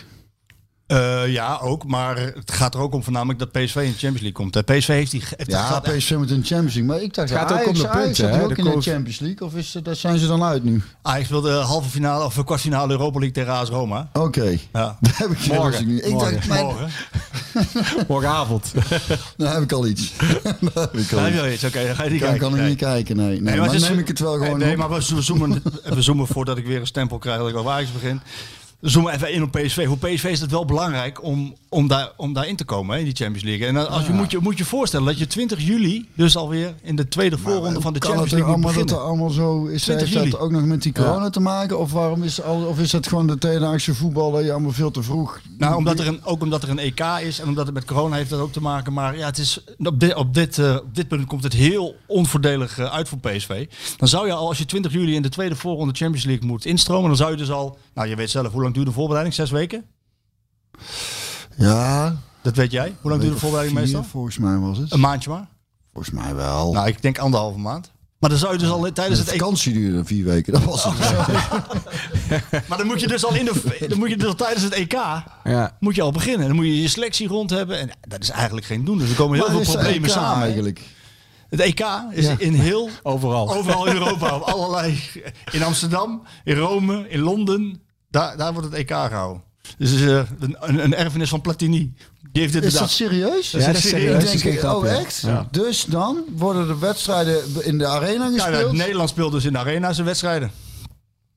Eh, 0.89 1.33
ja, 1.33 1.59
ook. 1.63 1.85
Maar 1.87 2.17
het 2.17 2.53
gaat 2.53 2.75
er 2.75 2.81
ook 2.81 2.95
om 2.95 3.03
voornamelijk 3.03 3.39
dat 3.39 3.53
PSV 3.53 3.75
in 3.77 3.83
de 3.83 3.89
Champions 3.99 4.21
League 4.21 4.33
komt. 4.33 4.55
hè. 4.55 4.63
PSV 4.63 4.87
heeft 4.89 5.11
die... 5.11 5.23
Heeft 5.37 5.51
Ja, 5.51 5.67
gaat- 5.67 5.83
PSV 5.83 6.11
moet 6.17 6.31
in 6.31 6.41
de 6.41 6.47
Champions 6.47 6.75
League. 6.75 6.85
Maar 6.93 7.03
ik 7.03 7.15
dacht, 7.15 7.29
Het 7.31 7.39
gaat 7.39 7.53
ook 7.53 7.57
Ajax, 7.59 7.69
om 7.69 7.75
de 7.85 7.89
Ajax 7.89 8.05
punten, 8.05 8.29
hè, 8.39 8.43
ook 8.43 8.49
de 8.49 8.63
in 8.63 8.65
de. 8.65 8.81
Champions 8.81 9.19
League. 9.19 9.47
Of 9.47 9.55
is, 9.55 9.77
daar 9.83 9.97
zijn 9.97 10.19
ze 10.19 10.27
dan 10.27 10.43
uit 10.43 10.65
nu? 10.65 10.83
Ajax 11.03 11.29
wilde 11.29 11.53
halve 11.53 11.89
finale 11.89 12.25
of 12.25 12.45
kwartfinale 12.45 12.91
Europa 12.93 13.19
League 13.19 13.35
tegen 13.35 13.53
AS 13.53 13.69
Roma. 13.69 14.09
Oké. 14.13 14.43
Ja. 14.49 14.59
Daar 15.01 15.15
heb 15.17 15.31
ik 15.31 15.47
Morgen. 15.47 15.87
niet. 15.87 16.05
Ik 16.05 16.13
Morgen. 16.13 16.33
dacht, 16.35 16.49
mijn, 16.49 16.65
Morgen. 16.65 16.91
Morgenavond. 18.09 18.73
nou 19.37 19.53
heb 19.55 19.63
ik 19.63 19.73
al 19.73 19.87
iets. 19.87 20.13
Daar 20.17 20.31
heb 20.43 20.63
ik 20.63 21.13
al 21.13 21.27
iets. 21.27 21.35
je 21.35 21.41
al 21.41 21.49
iets. 21.49 21.65
Oké, 21.65 21.87
dan 21.87 21.95
ga 21.97 22.05
je 22.05 22.11
niet 22.11 22.21
Kan, 22.21 22.29
kijken. 22.29 22.39
kan 22.39 22.55
ik 22.55 22.61
Nee. 22.61 22.69
niet 22.69 22.79
kijken, 22.79 23.17
nee. 23.17 23.27
nee. 23.29 23.41
Nee, 23.41 23.59
maar 23.61 23.75
is- 23.75 23.89
neem 23.89 23.99
ik 23.99 24.09
het 24.09 24.19
wel 24.19 24.33
gewoon 24.33 24.59
Nee, 24.59 24.71
op. 24.73 24.77
maar 24.77 24.91
we 24.91 25.01
zoomen, 25.23 25.63
we 25.85 26.03
zoomen 26.03 26.27
voordat 26.27 26.59
ik 26.59 26.67
weer 26.67 26.81
een 26.81 26.87
stempel 26.87 27.19
krijg 27.19 27.39
dat 27.39 27.49
ik 27.49 27.57
over 27.57 27.71
Ajax 27.71 27.93
begin. 27.93 28.21
We 28.79 28.89
zoomen 28.89 29.13
even 29.13 29.33
in 29.33 29.43
op 29.43 29.51
PSV. 29.51 29.87
Voor 29.87 29.99
PSV 29.99 30.25
is 30.25 30.41
het 30.41 30.51
wel 30.51 30.65
belangrijk 30.65 31.23
om, 31.23 31.55
om, 31.69 31.89
daar, 31.89 32.13
om 32.17 32.33
daarin 32.33 32.57
te 32.57 32.65
komen, 32.65 32.95
hè, 32.95 32.99
in 32.99 33.05
die 33.05 33.17
Champions 33.17 33.45
League. 33.45 33.67
En 33.67 33.91
als 33.91 34.07
je, 34.07 34.13
moet, 34.13 34.31
je 34.31 34.39
moet 34.41 34.59
je 34.59 34.65
voorstellen 34.65 35.07
dat 35.07 35.19
je 35.19 35.27
20 35.27 35.67
juli 35.67 36.09
dus 36.15 36.37
alweer 36.37 36.75
in 36.83 36.97
de 36.97 37.09
tweede 37.09 37.39
voorronde 37.39 37.81
van 37.81 37.93
de 37.93 38.01
Champions 38.01 38.31
League 38.31 38.57
moet 38.57 38.65
allemaal, 38.65 38.87
dat 38.87 38.91
er 38.91 39.05
allemaal 39.05 39.31
zo 39.31 39.65
is? 39.65 39.83
20 39.83 40.09
Heeft 40.09 40.31
dat 40.31 40.41
ook 40.41 40.51
nog 40.51 40.65
met 40.65 40.83
die 40.83 40.93
corona 40.93 41.31
te 41.31 41.41
maken? 41.41 41.79
Of, 41.79 41.93
waarom 41.93 42.23
is, 42.23 42.43
al, 42.43 42.65
of 42.65 42.79
is 42.79 42.91
dat 42.91 43.07
gewoon 43.07 43.27
de 43.27 43.39
tweedaagse 43.39 43.95
voetbal 43.95 44.31
dat 44.31 44.45
je 44.45 44.53
allemaal 44.53 44.73
veel 44.73 44.91
te 44.91 45.03
vroeg... 45.03 45.41
Nou, 45.59 45.77
omdat 45.77 45.99
er 45.99 46.07
een, 46.07 46.25
ook 46.25 46.43
omdat 46.43 46.63
er 46.63 46.69
een 46.69 46.79
EK 46.79 47.05
is 47.23 47.41
en 47.41 47.49
omdat 47.49 47.65
het 47.67 47.75
met 47.75 47.85
corona 47.85 48.17
heeft 48.17 48.31
dat 48.31 48.41
ook 48.41 48.53
te 48.53 48.61
maken. 48.61 48.93
Maar 48.93 49.17
ja, 49.17 49.27
het 49.27 49.39
is, 49.39 49.65
op, 49.79 50.01
dit, 50.01 50.15
op, 50.15 50.35
dit, 50.35 50.59
eh, 50.59 50.75
op 50.75 50.95
dit 50.95 51.09
punt 51.09 51.27
komt 51.27 51.43
het 51.43 51.53
heel 51.53 51.97
onvoordelig 52.07 52.79
eh, 52.79 52.93
uit 52.93 53.09
voor 53.09 53.19
PSV. 53.19 53.67
Dan 53.97 54.09
zou 54.09 54.27
je 54.27 54.33
al, 54.33 54.49
als 54.49 54.59
je 54.59 54.65
20 54.65 54.93
juli 54.93 55.15
in 55.15 55.23
de 55.23 55.29
tweede 55.29 55.57
voorronde 55.57 55.95
Champions 55.95 56.25
League 56.25 56.47
moet 56.47 56.65
instromen, 56.65 57.09
dan 57.09 57.17
zou 57.17 57.31
je 57.31 57.37
dus 57.37 57.51
al, 57.51 57.79
nou 57.95 58.09
je 58.09 58.17
weet 58.17 58.31
zelf, 58.31 58.53
hoe 58.53 58.63
lang 58.63 58.68
duurt 58.75 58.87
de 58.87 58.93
voorbereiding? 58.93 59.35
Zes 59.35 59.51
weken? 59.51 59.85
Ja. 61.57 62.17
Dat 62.43 62.57
weet 62.57 62.71
jij. 62.71 62.95
Hoe 63.01 63.11
lang 63.11 63.23
duurt 63.23 63.35
de 63.35 63.41
voorbereiding 63.41 63.79
Vier, 63.79 63.89
meestal? 63.89 64.11
Volgens 64.11 64.39
mij 64.39 64.57
was 64.57 64.79
het. 64.79 64.93
Een 64.93 65.01
maandje 65.01 65.31
maar. 65.31 65.49
Volgens 65.93 66.15
mij 66.15 66.35
wel. 66.35 66.73
Nou, 66.73 66.87
ik 66.89 67.03
denk 67.03 67.19
anderhalve 67.19 67.59
maand. 67.59 67.93
Maar 68.19 68.31
dan 68.31 68.39
zou 68.39 68.53
je 68.53 68.59
dus 68.59 68.69
al 68.71 68.93
tijdens 68.93 69.19
de 69.19 69.25
het 69.25 69.35
EK. 69.35 69.41
vakantie 69.41 69.73
duurde 69.73 70.05
vier 70.05 70.25
weken. 70.25 70.53
Dat 70.53 70.65
was 70.65 70.85
het. 70.85 70.99
Maar 72.69 72.79
dan 72.79 72.87
moet 72.87 73.01
je 73.01 73.07
dus 73.09 73.25
al 73.25 73.35
in 73.35 73.45
de, 73.45 73.85
dan 73.89 73.99
moet 73.99 74.09
je 74.11 74.17
dus 74.17 74.27
al 74.27 74.35
tijdens 74.35 74.63
het 74.63 74.73
EK 74.73 74.93
Ja. 75.45 75.77
moet 75.81 75.95
je 75.95 76.03
al 76.03 76.13
beginnen. 76.13 76.47
Dan 76.47 76.57
moet 76.57 76.65
je 76.65 76.83
je 76.83 76.89
selectie 76.89 77.29
rond 77.29 77.51
hebben. 77.51 77.79
En 77.79 77.91
dat 78.01 78.23
is 78.23 78.31
eigenlijk 78.31 78.67
geen 78.67 78.85
doen. 78.85 78.99
Dus 78.99 79.11
er 79.11 79.17
komen 79.17 79.39
heel 79.39 79.63
veel 79.63 79.73
problemen 79.73 80.09
EK 80.09 80.15
samen. 80.15 80.43
eigenlijk? 80.43 80.81
Het 81.49 81.61
EK 81.61 81.81
is 82.11 82.25
Ja. 82.27 82.35
in 82.39 82.53
heel 82.55 82.89
Overal. 83.03 83.55
Overal 83.55 83.87
in 83.87 83.93
Europa, 83.95 84.35
op 84.37 84.43
allerlei. 84.55 85.01
In 85.53 85.63
Amsterdam, 85.63 86.23
in 86.45 86.57
Rome, 86.57 87.09
in 87.09 87.21
Londen. 87.21 87.81
Daar, 88.11 88.37
daar 88.37 88.53
wordt 88.53 88.69
het 88.69 88.77
EK 88.79 88.89
gehouden. 88.89 89.43
Dus 89.79 89.93
is 89.93 90.01
eh, 90.01 90.21
een, 90.39 90.85
een, 90.85 90.95
erfenis 90.95 91.29
van 91.29 91.41
Platini. 91.41 91.95
Die 92.33 92.43
heeft 92.43 92.53
dit 92.53 92.65
Is 92.65 92.73
dat 92.73 92.91
serieus? 92.91 93.51
Ja, 93.51 93.67
dat 93.67 93.77
is 93.77 93.89
serieus. 93.89 94.43
Denk, 94.43 94.63
oh 94.63 94.85
ja. 94.85 94.91
echt? 94.91 95.21
Ja. 95.21 95.47
Dus 95.51 95.85
dan 95.85 96.25
worden 96.37 96.67
de 96.67 96.79
wedstrijden 96.79 97.65
in 97.65 97.79
de 97.79 97.87
arena 97.87 98.25
Ja, 98.25 98.31
gespeeld? 98.31 98.63
nou, 98.63 98.77
Nederland 98.77 99.09
speelt 99.09 99.33
dus 99.33 99.45
in 99.45 99.53
de 99.53 99.59
arena 99.59 99.93
zijn 99.93 100.07
wedstrijden. 100.07 100.51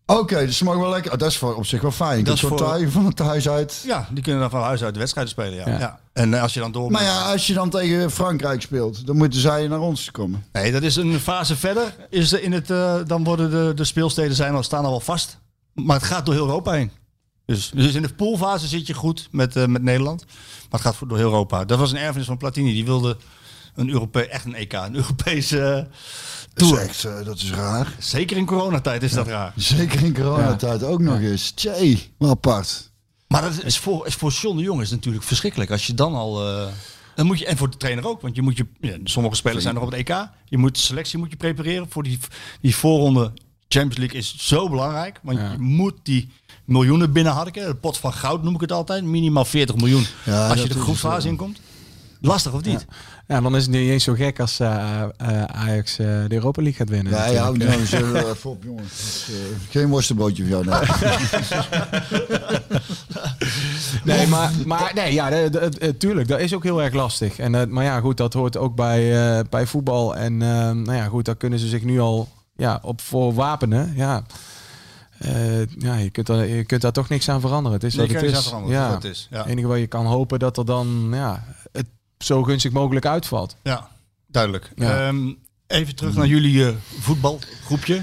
Oké, 0.05 0.45
dus 0.45 0.57
ze 0.57 0.63
mogen 0.63 0.81
wel 0.81 0.89
lekker. 0.89 1.11
oh, 1.11 1.17
dat 1.17 1.29
is 1.29 1.37
voor, 1.37 1.55
op 1.55 1.65
zich 1.65 1.81
wel 1.81 1.91
fijn. 1.91 2.17
Dat 2.17 2.25
Dat 2.25 2.35
is 2.35 2.41
voor- 2.41 2.57
thuis, 2.57 2.91
van 2.91 3.05
het 3.05 3.15
thuis 3.15 3.49
uit. 3.49 3.83
Ja, 3.85 4.07
die 4.11 4.23
kunnen 4.23 4.41
dan 4.41 4.49
van 4.49 4.61
huis 4.61 4.83
uit 4.83 4.93
de 4.93 4.99
wedstrijden 4.99 5.33
spelen. 5.33 5.53
Ja. 5.53 5.69
Ja. 5.69 5.79
Ja. 5.79 5.99
En 6.13 6.33
eh, 6.33 6.41
als 6.41 6.53
je 6.53 6.59
dan 6.59 6.71
door. 6.71 6.91
Maar 6.91 7.03
ja, 7.03 7.31
als 7.31 7.47
je 7.47 7.53
dan 7.53 7.69
tegen 7.69 8.11
Frankrijk 8.11 8.61
speelt, 8.61 9.05
dan 9.07 9.17
moeten 9.17 9.39
zij 9.39 9.67
naar 9.67 9.79
ons 9.79 10.11
komen. 10.11 10.45
Nee, 10.51 10.71
dat 10.71 10.81
is 10.81 10.95
een 10.95 11.19
fase 11.19 11.55
verder. 11.55 11.95
Is 12.09 12.31
er 12.33 12.43
in 12.43 12.51
het, 12.51 12.69
eh, 12.69 12.95
dan 13.07 13.23
worden 13.23 13.51
de, 13.51 13.71
de 13.75 13.83
speelsteden 13.83 14.35
zijn 14.35 14.53
al, 14.53 14.63
staan 14.63 14.83
al 14.83 14.89
wel 14.91 14.99
vast. 14.99 15.37
Maar 15.73 15.95
het 15.95 16.05
gaat 16.05 16.25
door 16.25 16.33
heel 16.33 16.45
Europa 16.45 16.71
heen. 16.71 16.91
Dus, 17.45 17.71
dus 17.73 17.93
in 17.93 18.01
de 18.01 18.13
poolfase 18.13 18.67
zit 18.67 18.87
je 18.87 18.93
goed 18.93 19.27
met, 19.31 19.55
eh, 19.55 19.65
met 19.65 19.81
Nederland. 19.83 20.25
Maar 20.25 20.35
het 20.69 20.81
gaat 20.81 20.95
voor- 20.95 21.07
door 21.07 21.17
heel 21.17 21.29
Europa. 21.29 21.65
Dat 21.65 21.79
was 21.79 21.91
een 21.91 21.97
erfenis 21.97 22.27
van 22.27 22.37
Platini. 22.37 22.73
Die 22.73 22.85
wilde 22.85 23.17
een 23.75 23.89
Europe 23.89 24.27
echt 24.27 24.45
een 24.45 24.55
EK, 24.55 24.73
een 24.73 24.95
Europese 24.95 25.59
eh, 25.61 25.75
Dat 25.75 26.69
tour. 26.69 26.81
is 26.81 26.87
echt, 26.87 27.03
eh, 27.05 27.25
dat 27.25 27.37
is 27.37 27.51
raar. 27.51 27.95
Zeker 27.99 28.37
in 28.37 28.45
coronatijd 28.45 29.03
is 29.03 29.11
dat 29.11 29.27
raar. 29.27 29.53
Zeker 29.55 30.03
in 30.03 30.13
coronatijd 30.13 30.83
ook 30.83 30.99
nog 31.01 31.19
eens. 31.19 31.51
Tjee, 31.51 32.11
wel 32.17 32.29
apart. 32.29 32.91
Maar 33.27 33.41
dat 33.41 33.63
is 33.63 33.77
voor, 33.77 34.07
is 34.07 34.13
voor 34.15 34.31
John 34.31 34.57
de 34.57 34.63
Jong 34.63 34.81
is 34.81 34.89
natuurlijk 34.91 35.23
verschrikkelijk. 35.23 35.71
Als 35.71 35.87
je 35.87 35.93
dan 35.93 36.13
al... 36.15 36.33
dan 37.15 37.25
moet 37.25 37.39
je, 37.39 37.45
en 37.45 37.57
voor 37.57 37.69
de 37.69 37.77
trainer 37.77 38.07
ook. 38.07 38.21
Want 38.21 38.35
je 38.35 38.41
moet 38.41 38.57
je, 38.57 38.65
ja, 38.79 38.97
sommige 39.03 39.35
spelers 39.35 39.63
zijn 39.63 39.75
nog 39.75 39.83
op 39.83 39.91
het 39.91 39.99
EK. 40.09 40.27
Je 40.45 40.57
moet 40.57 40.77
selectie 40.77 41.17
moet 41.19 41.29
je 41.31 41.37
prepareren 41.37 41.85
voor 41.89 42.03
die, 42.03 42.19
die 42.61 42.75
voorronde. 42.75 43.33
Champions 43.71 43.97
League 43.97 44.19
is 44.19 44.35
zo 44.37 44.69
belangrijk. 44.69 45.19
Want 45.23 45.37
Ja. 45.37 45.51
je 45.51 45.57
moet 45.59 45.93
die 46.03 46.29
miljoenen 46.65 47.11
binnenharken. 47.11 47.67
De 47.67 47.75
pot 47.75 47.97
van 47.97 48.13
goud 48.13 48.43
noem 48.43 48.55
ik 48.55 48.61
het 48.61 48.71
altijd. 48.71 49.03
Minimaal 49.03 49.45
40 49.45 49.75
miljoen 49.75 50.05
Ja, 50.25 50.47
als 50.49 50.61
je 50.61 50.67
de 50.67 50.79
groepsfase 50.79 51.27
inkomt. 51.27 51.59
Lastig 52.23 52.53
of 52.53 52.63
niet? 52.63 52.85
Ja, 53.27 53.41
dan 53.41 53.55
is 53.55 53.61
het 53.61 53.71
niet 53.71 53.89
eens 53.89 54.03
zo 54.03 54.13
gek 54.13 54.39
als 54.39 54.59
eh, 54.59 55.01
eh, 55.17 55.43
Ajax 55.43 55.91
eh, 55.99 56.05
de 56.07 56.33
Europa 56.33 56.61
League 56.61 56.79
gaat 56.79 56.89
winnen. 56.89 57.13
Ja, 57.13 57.25
ja, 57.25 57.51
nou, 57.51 57.61
er 57.61 58.29
even 58.29 58.49
op, 58.49 58.63
jongen. 58.63 58.83
Dat 58.83 58.91
is, 58.91 59.27
eh, 59.29 59.35
geen 59.69 59.87
worstenbroodje 59.89 60.43
voor 60.47 60.51
jou. 60.51 60.65
Nee. 60.65 60.79
Nee, 64.03 64.27
maar, 64.27 64.51
maar 64.65 64.91
nee, 64.95 65.13
ja, 65.13 65.49
tuurlijk, 65.97 66.27
dat 66.27 66.39
is 66.39 66.53
ook 66.53 66.63
heel 66.63 66.81
erg 66.81 66.93
lastig. 66.93 67.37
En, 67.39 67.73
maar 67.73 67.83
ja, 67.83 67.99
goed, 67.99 68.17
dat 68.17 68.33
hoort 68.33 68.57
ook 68.57 68.75
bij, 68.75 69.37
eh, 69.37 69.43
bij 69.49 69.65
voetbal. 69.65 70.15
En 70.15 70.37
nou 70.37 70.93
ja, 70.93 71.05
goed, 71.05 71.25
daar 71.25 71.35
kunnen 71.35 71.59
ze 71.59 71.67
zich 71.67 71.83
nu 71.83 71.99
al 71.99 72.29
ja, 72.61 72.79
op 72.81 73.01
voor 73.01 73.33
wapenen. 73.33 73.93
Ja. 73.95 74.23
Eh, 75.17 75.65
ja, 75.67 75.95
je 75.95 76.09
kunt, 76.09 76.27
daar, 76.27 76.47
je 76.47 76.63
kunt 76.63 76.81
daar 76.81 76.91
toch 76.91 77.09
niks 77.09 77.29
aan 77.29 77.41
veranderen. 77.41 77.79
Het 77.79 77.83
is 77.87 77.95
Nee, 77.95 78.07
wat 78.07 78.11
je 78.15 78.21
het 78.21 78.25
is. 78.25 78.31
niks 78.31 78.43
aan 78.45 78.51
veranderen, 78.51 78.81
ja. 78.85 78.91
dat 78.91 79.03
is, 79.03 79.27
ja. 79.31 79.37
Het 79.37 79.45
enige 79.47 79.67
wat 79.67 79.77
je 79.79 79.87
kan 79.87 80.05
hopen 80.05 80.39
dat 80.39 80.57
er 80.57 80.65
dan 80.65 81.07
ja, 81.11 81.43
het 81.71 81.87
zo 82.17 82.43
gunstig 82.43 82.71
mogelijk 82.71 83.05
uitvalt. 83.05 83.55
Ja, 83.63 83.87
duidelijk. 84.27 84.71
Ja. 84.75 85.07
Ehm, 85.07 85.31
even 85.67 85.95
terug 85.95 86.15
naar 86.15 86.27
jullie 86.27 86.67
eh, 86.67 86.73
voetbalgroepje. 86.99 88.01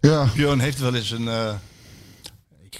Ja. 0.00 0.26
Björn 0.34 0.60
heeft 0.60 0.78
wel 0.78 0.94
eens 0.94 1.10
een... 1.10 1.28
eh, 1.28 1.54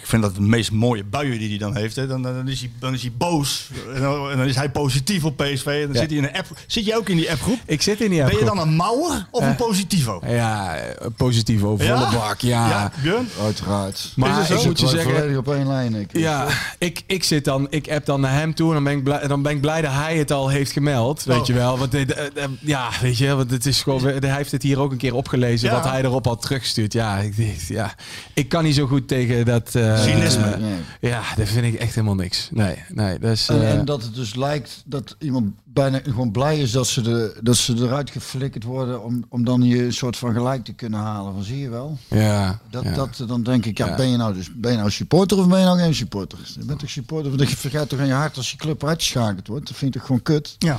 ik 0.07 0.13
vind 0.13 0.23
dat 0.25 0.35
de 0.35 0.41
meest 0.41 0.73
mooie 0.73 1.05
buien 1.05 1.39
die 1.39 1.49
hij 1.49 1.59
dan 1.59 1.77
heeft. 1.77 1.97
Hè. 1.97 2.07
Dan, 2.07 2.23
dan, 2.23 2.49
is 2.49 2.61
hij, 2.61 2.71
dan 2.79 2.95
is 2.95 3.01
hij 3.03 3.13
boos. 3.19 3.69
En 3.95 4.01
dan, 4.01 4.31
en 4.31 4.37
dan 4.37 4.47
is 4.47 4.55
hij 4.55 4.71
positief 4.71 5.25
op 5.25 5.37
PSV. 5.37 5.67
En 5.67 5.81
dan 5.81 5.93
Ja. 5.93 5.99
zit 6.01 6.09
hij 6.11 6.19
in 6.19 6.25
een 6.25 6.37
app. 6.37 6.47
Zit 6.67 6.85
je 6.85 6.97
ook 6.97 7.09
in 7.09 7.17
die 7.17 7.31
appgroep? 7.31 7.59
Ik 7.67 7.83
zit 7.83 8.01
in 8.01 8.11
die 8.11 8.19
Ben 8.19 8.29
je 8.29 8.33
appgroep. 8.37 8.57
dan 8.57 8.69
een 8.69 8.75
mouwer 8.75 9.27
of 9.31 9.43
een 9.43 9.49
Eh, 9.49 9.57
positivo? 9.57 10.21
Ja, 10.27 10.75
positief 11.17 11.63
over 11.63 11.85
Ja? 11.87 11.99
volle 12.09 12.19
bak. 12.21 12.41
Ja. 12.41 12.69
Ja, 12.69 12.93
Björn? 13.03 13.29
Uiteraard. 13.43 14.13
Maar 14.17 14.31
Is 14.31 14.37
het 14.37 14.51
ik 14.51 14.59
zo? 14.63 14.67
moet 14.69 14.81
je 14.81 14.87
zeggen, 14.89 15.13
volledig 15.13 15.37
op 15.37 15.49
één 15.55 15.67
lijn. 15.69 15.95
Ik. 15.95 16.09
Ja, 16.13 16.47
ik, 16.79 17.03
ik 17.07 17.25
zit 17.25 17.45
dan, 17.45 17.67
ik 17.71 17.91
app 17.91 18.07
dan 18.07 18.21
naar 18.21 18.33
hem 18.35 18.55
toe 18.55 18.69
en 18.69 18.75
dan 18.75 18.85
ben 18.85 18.93
ik 18.97 19.05
blij, 19.05 19.27
dan 19.27 19.43
ben 19.43 19.53
ik 19.53 19.61
blij 19.61 19.81
dat 19.83 19.93
hij 19.93 20.17
het 20.17 20.31
al 20.31 20.49
heeft 20.49 20.73
gemeld. 20.73 21.25
Weet 21.25 21.41
Oh. 21.41 21.47
je 21.47 21.53
wel? 21.53 21.79
Want 21.79 21.95
eh, 21.95 22.01
eh, 22.11 22.27
ja, 22.61 22.89
weet 23.01 23.19
je, 23.19 23.35
want 23.35 23.51
het 23.51 23.67
is 23.67 23.83
gewoon, 23.83 24.03
hij 24.05 24.37
heeft 24.37 24.53
het 24.53 24.63
hier 24.63 24.79
ook 24.81 24.91
een 24.93 24.97
keer 24.99 25.15
opgelezen 25.15 25.69
Ja. 25.69 25.75
wat 25.75 25.85
hij 25.91 26.03
erop 26.03 26.25
had 26.25 26.43
teruggestuurd. 26.43 26.93
Ja, 26.93 27.19
ik, 27.19 27.35
ja, 27.69 27.95
ik 28.35 28.49
kan 28.49 28.65
niet 28.65 28.75
zo 28.75 28.87
goed 28.87 29.09
tegen 29.09 29.45
dat. 29.45 29.75
Cynisme. 29.99 30.45
eh, 30.51 30.59
Nee. 30.61 30.79
ja, 31.01 31.23
dat 31.37 31.49
vind 31.49 31.65
ik 31.75 31.81
echt 31.81 31.95
helemaal 31.95 32.15
niks. 32.15 32.49
Nee, 32.53 32.83
nee, 32.89 33.19
dus. 33.19 33.49
En, 33.49 33.61
eh, 33.63 33.71
en 33.71 33.85
dat 33.85 34.03
het 34.03 34.15
dus 34.15 34.35
lijkt 34.35 34.83
dat 34.87 35.17
iemand 35.19 35.55
bijna 35.65 36.01
gewoon 36.05 36.31
blij 36.31 36.59
is 36.61 36.71
dat 36.71 36.87
ze, 36.87 37.01
de, 37.01 37.37
dat 37.43 37.57
ze 37.57 37.75
eruit 37.75 38.11
geflikkerd 38.11 38.65
worden 38.65 39.03
om, 39.05 39.25
om 39.29 39.45
dan 39.45 39.63
je 39.63 39.85
een 39.85 39.93
soort 39.93 40.17
van 40.17 40.33
gelijk 40.33 40.65
te 40.65 40.73
kunnen 40.73 41.01
halen. 41.01 41.33
Van 41.33 41.43
zie 41.43 41.59
je 41.59 41.69
wel? 41.69 41.99
ja, 42.09 42.59
Dat, 42.71 42.83
ja. 42.85 42.95
dat, 42.95 43.25
dan 43.27 43.43
denk 43.43 43.65
ik, 43.67 43.79
ja, 43.79 43.87
Ja. 43.87 43.97
ben 43.97 44.09
je 44.09 44.17
nou 44.17 44.35
dus 44.35 44.51
ben 44.55 44.71
je 44.71 44.77
nou 44.79 44.91
supporter 44.91 45.39
of 45.39 45.49
ben 45.49 45.59
je 45.59 45.65
nou 45.65 45.79
geen 45.79 45.95
supporter? 45.95 46.39
Je 46.59 46.65
bent 46.65 46.79
toch 46.79 46.91
supporter? 46.91 47.37
Want 47.37 47.51
je 47.51 47.57
vergeet 47.57 47.89
toch 47.89 47.99
aan 48.01 48.07
je 48.07 48.13
hart 48.13 48.37
als 48.37 48.51
je 48.51 48.57
club 48.57 48.85
uitgeschakeld 48.85 49.47
wordt? 49.47 49.67
Dat 49.69 49.77
vind 49.77 49.91
ik 49.95 49.97
toch 50.01 50.07
gewoon 50.07 50.23
kut? 50.23 50.55
Ja. 50.59 50.79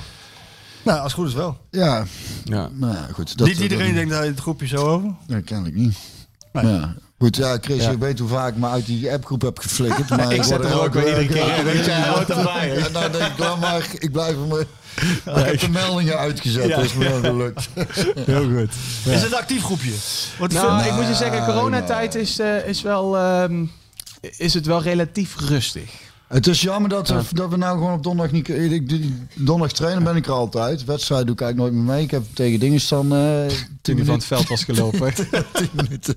Nou, 0.84 1.00
als 1.00 1.12
het 1.12 1.22
goed 1.22 1.28
is 1.30 1.34
wel. 1.36 1.58
Ja, 1.72 2.06
ja. 2.44 2.70
nou 2.74 2.96
goed. 3.14 3.38
Dat, 3.38 3.48
Niet 3.48 3.60
iedereen 3.60 3.86
dat, 3.86 3.96
denkt 3.96 4.12
daar 4.12 4.24
in 4.26 4.32
het 4.32 4.40
groepje 4.40 4.68
zo 4.68 4.76
over. 4.86 5.14
Dat 5.28 5.44
ken 5.44 5.66
ik 5.66 5.76
niet. 5.76 5.98
Nee. 6.54 6.66
Ja. 6.66 6.96
Goed, 7.20 7.36
ja, 7.36 7.58
Chris, 7.62 7.84
Ja. 7.84 7.90
je 7.92 7.98
weet 7.98 8.20
hoe 8.20 8.30
vaak 8.30 8.52
ik 8.54 8.58
me 8.60 8.68
uit 8.68 8.86
die 8.86 9.12
appgroep 9.12 9.42
heb 9.42 9.60
geflikkerd. 9.60 10.10
Maar 10.18 10.34
Ik 10.34 10.44
zet 10.44 10.58
word 10.58 10.70
hem 10.70 10.78
ook 10.80 10.94
weer 10.94 11.08
iedere 11.08 11.26
keer 11.28 11.58
in. 11.58 11.64
Weet 11.66 11.92
hoort 12.06 12.30
erbij? 12.30 12.76
En 12.78 12.92
nou 12.92 13.12
denk 13.12 13.32
ik, 13.32 13.38
laat 13.38 13.60
maar, 13.60 13.88
ik 14.00 14.12
blijf 14.12 14.32
er 14.36 14.48
maar. 14.48 14.60
Ik 15.44 15.46
heb 15.46 15.60
de 15.60 15.70
meldingen 15.70 16.18
uitgezet, 16.18 16.68
Ja. 16.68 16.76
dat 16.76 16.86
is 16.86 16.94
me 16.94 17.10
wel 17.10 17.20
gelukt. 17.20 17.70
Heel 18.26 18.44
goed. 18.50 18.70
Is 19.14 19.22
het 19.22 19.32
een 19.32 19.38
actief 19.38 19.64
groepje? 19.64 19.92
Wat 20.40 20.52
Nou, 20.54 20.84
ik 20.86 20.92
moet 20.94 21.08
je 21.08 21.16
zeggen, 21.16 21.38
Nou, 21.42 21.52
coronatijd 21.54 22.16
is, 22.16 22.40
eh, 22.40 22.68
is 22.68 22.82
wel. 22.82 23.18
ehm, 23.18 23.66
is 24.38 24.54
het 24.54 24.66
wel 24.66 24.82
relatief 24.82 25.36
rustig. 25.40 25.90
Het 26.28 26.48
is 26.48 26.62
jammer 26.62 26.90
dat, 26.90 27.08
we- 27.08 27.22
dat 27.32 27.50
we 27.50 27.58
nou 27.58 27.78
gewoon 27.78 27.94
op 27.94 28.04
donderdag 28.04 28.34
niet... 28.34 28.48
Ik, 28.50 28.72
ik- 28.92 29.12
donderdag 29.34 29.78
trainen 29.78 30.04
ben 30.04 30.16
ik 30.16 30.26
er 30.26 30.32
altijd. 30.32 30.86
Wedstrijd 30.86 31.26
doe 31.26 31.36
ik 31.36 31.42
eigenlijk 31.42 31.72
nooit 31.74 31.86
meer 31.86 31.94
mee. 31.96 32.04
Ik 32.04 32.12
heb 32.12 32.24
tegen 32.34 32.60
dingen 32.60 32.80
staan... 32.82 33.14
eh 33.16 33.46
Toen 33.82 33.96
hij 33.96 34.06
van 34.06 34.16
het 34.16 34.26
veld 34.26 34.48
was 34.48 34.64
gelopen. 34.64 35.14
10 35.54 35.70
minuten. 35.74 36.16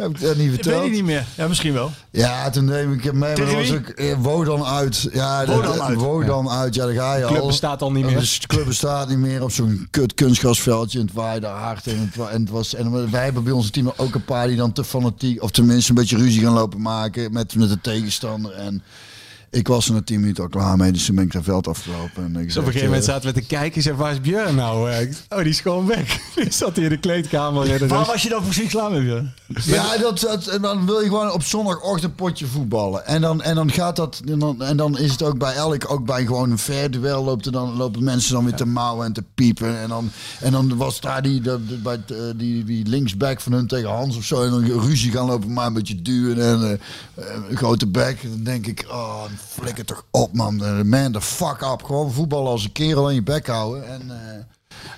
Heb 0.00 0.10
ik 0.10 0.20
dat 0.20 0.36
niet 0.36 0.52
Ik 0.58 0.64
weet 0.64 0.82
het 0.82 0.90
niet 0.90 1.04
meer. 1.04 1.24
Ja, 1.36 1.48
misschien 1.48 1.72
wel. 1.72 1.90
Ja, 2.10 2.50
toen 2.50 2.64
neem 2.64 2.92
ik 2.92 3.04
hem 3.04 3.18
mee. 3.18 3.36
Maar 3.36 3.52
was 3.54 3.72
ook 3.72 3.88
eh, 3.88 4.14
Wodan 4.18 4.64
uit. 4.64 5.08
Ja, 5.12 5.46
Wodan 5.46 5.80
uit. 5.82 5.98
Wodan 5.98 6.50
uit. 6.50 6.74
Ja, 6.74 6.84
daar 6.84 6.94
ga 6.94 7.14
je 7.14 7.20
De 7.22 7.26
club 7.28 7.40
al. 7.40 7.46
bestaat 7.46 7.82
al 7.82 7.92
niet 7.92 8.04
meer. 8.04 8.18
Dus 8.18 8.40
de 8.40 8.46
club 8.46 8.66
bestaat 8.66 9.08
niet 9.08 9.18
meer 9.18 9.42
op 9.42 9.50
zo'n 9.52 9.86
kut 9.90 10.14
kunstgrasveldje. 10.14 10.98
En 10.98 11.04
het 11.06 11.14
waaide 11.14 11.46
hard. 11.46 11.86
En, 11.86 11.98
het, 12.00 12.16
wa- 12.16 12.28
en, 12.28 12.40
het 12.40 12.50
was, 12.50 12.74
en 12.74 13.10
wij 13.10 13.24
hebben 13.24 13.44
bij 13.44 13.52
ons 13.52 13.70
team 13.70 13.92
ook 13.96 14.14
een 14.14 14.24
paar 14.24 14.46
die 14.46 14.56
dan 14.56 14.72
te 14.72 14.84
fanatiek... 14.84 15.42
of 15.42 15.50
tenminste 15.50 15.90
een 15.90 15.96
beetje 15.96 16.16
ruzie 16.16 16.42
gaan 16.42 16.52
lopen 16.52 16.80
maken 16.80 17.32
met, 17.32 17.54
met 17.54 17.68
de 17.68 17.80
tegenstander. 17.80 18.52
En 18.52 18.82
ik 19.50 19.68
was 19.68 19.88
er 19.88 19.94
na 19.94 20.02
10 20.02 20.20
minuten 20.20 20.42
al 20.42 20.48
klaar 20.48 20.76
mee. 20.76 20.92
Dus 20.92 21.04
toen 21.04 21.14
ben 21.14 21.24
ik 21.24 21.32
dat 21.32 21.44
veld 21.44 21.68
afgelopen. 21.68 22.24
En 22.24 22.36
ik 22.36 22.46
Dus 22.46 22.56
op 22.56 22.62
een 22.62 22.72
gegeven 22.72 22.86
moment 22.88 23.06
eh, 23.06 23.12
zaten 23.12 23.34
we 23.34 23.40
te 23.40 23.46
kijken. 23.46 23.76
Ik 23.76 23.82
zei, 23.82 23.96
waar 23.96 24.12
is 24.12 24.20
Björn 24.20 24.54
nou? 24.54 24.90
Eh, 24.90 25.08
Oh, 25.28 25.38
die 25.38 25.48
is 25.48 25.60
gewoon 25.60 25.86
weg. 25.86 26.18
Die 26.34 26.52
zat 26.52 26.76
hier 26.76 26.84
in 26.84 26.90
de 26.90 26.98
kleedkamer. 26.98 27.82
En 27.82 27.88
Waar 27.88 28.04
was 28.06 28.22
je 28.22 28.28
dan 28.28 28.42
precies 28.42 28.70
klaar 28.70 28.90
mee, 28.90 29.02
Björn? 29.02 29.34
Ja, 29.64 29.96
dat, 29.96 30.20
dat, 30.20 30.46
en 30.46 30.62
dan 30.62 30.86
wil 30.86 31.00
je 31.00 31.08
gewoon 31.08 31.32
op 31.32 31.42
zondagochtend 31.42 32.16
potje 32.16 32.46
voetballen. 32.46 33.06
En 33.06 33.20
dan, 33.20 33.42
en 33.42 33.54
dan 33.54 33.70
gaat 33.70 33.96
dat. 33.96 34.22
En 34.26 34.38
dan, 34.38 34.62
en 34.62 34.76
dan 34.76 34.98
is 34.98 35.10
het 35.10 35.22
ook 35.22 35.38
bij 35.38 35.54
elk, 35.54 35.90
ook 35.90 36.04
bij 36.04 36.26
gewoon 36.26 36.50
een 36.50 36.58
fair 36.58 36.90
duel, 36.90 37.24
loopt 37.24 37.46
er 37.46 37.52
dan, 37.52 37.76
lopen 37.76 38.04
mensen 38.04 38.32
dan 38.32 38.44
weer 38.44 38.54
te 38.54 38.66
mouwen 38.66 39.06
en 39.06 39.12
te 39.12 39.24
piepen. 39.34 39.80
En 39.80 39.88
dan, 39.88 40.10
en 40.40 40.52
dan 40.52 40.76
was 40.76 41.00
daar 41.00 41.22
die, 41.22 41.40
bij, 41.82 41.92
het, 41.92 42.10
eh, 42.10 42.18
die, 42.36 42.64
die 42.64 42.86
linksback 42.86 43.40
van 43.40 43.52
hun 43.52 43.66
tegen 43.66 43.90
Hans 43.90 44.16
of 44.16 44.24
zo. 44.24 44.42
En 44.42 44.50
dan 44.50 44.80
ruzie 44.80 45.12
gaan 45.12 45.26
lopen, 45.26 45.52
maar 45.52 45.66
een 45.66 45.72
beetje 45.72 46.02
duwen. 46.02 46.40
En 46.40 46.80
een 47.48 47.56
grote 47.56 47.86
bek. 47.86 48.22
Dan 48.22 48.42
denk 48.42 48.66
ik, 48.66 48.86
oh, 48.88 49.22
flikker 49.48 49.84
toch 49.84 50.04
op, 50.10 50.32
man. 50.34 50.64
Eh, 50.64 50.80
Man, 50.82 51.12
the 51.12 51.20
fuck 51.20 51.60
up. 51.72 51.82
Gewoon 51.84 52.12
voetballen 52.12 52.50
als 52.50 52.64
een 52.64 52.72
kerel 52.72 53.08
in 53.08 53.14
je 53.14 53.22
bek 53.22 53.46
houden. 53.46 53.88
En. 53.88 54.02
eh, 54.10 54.38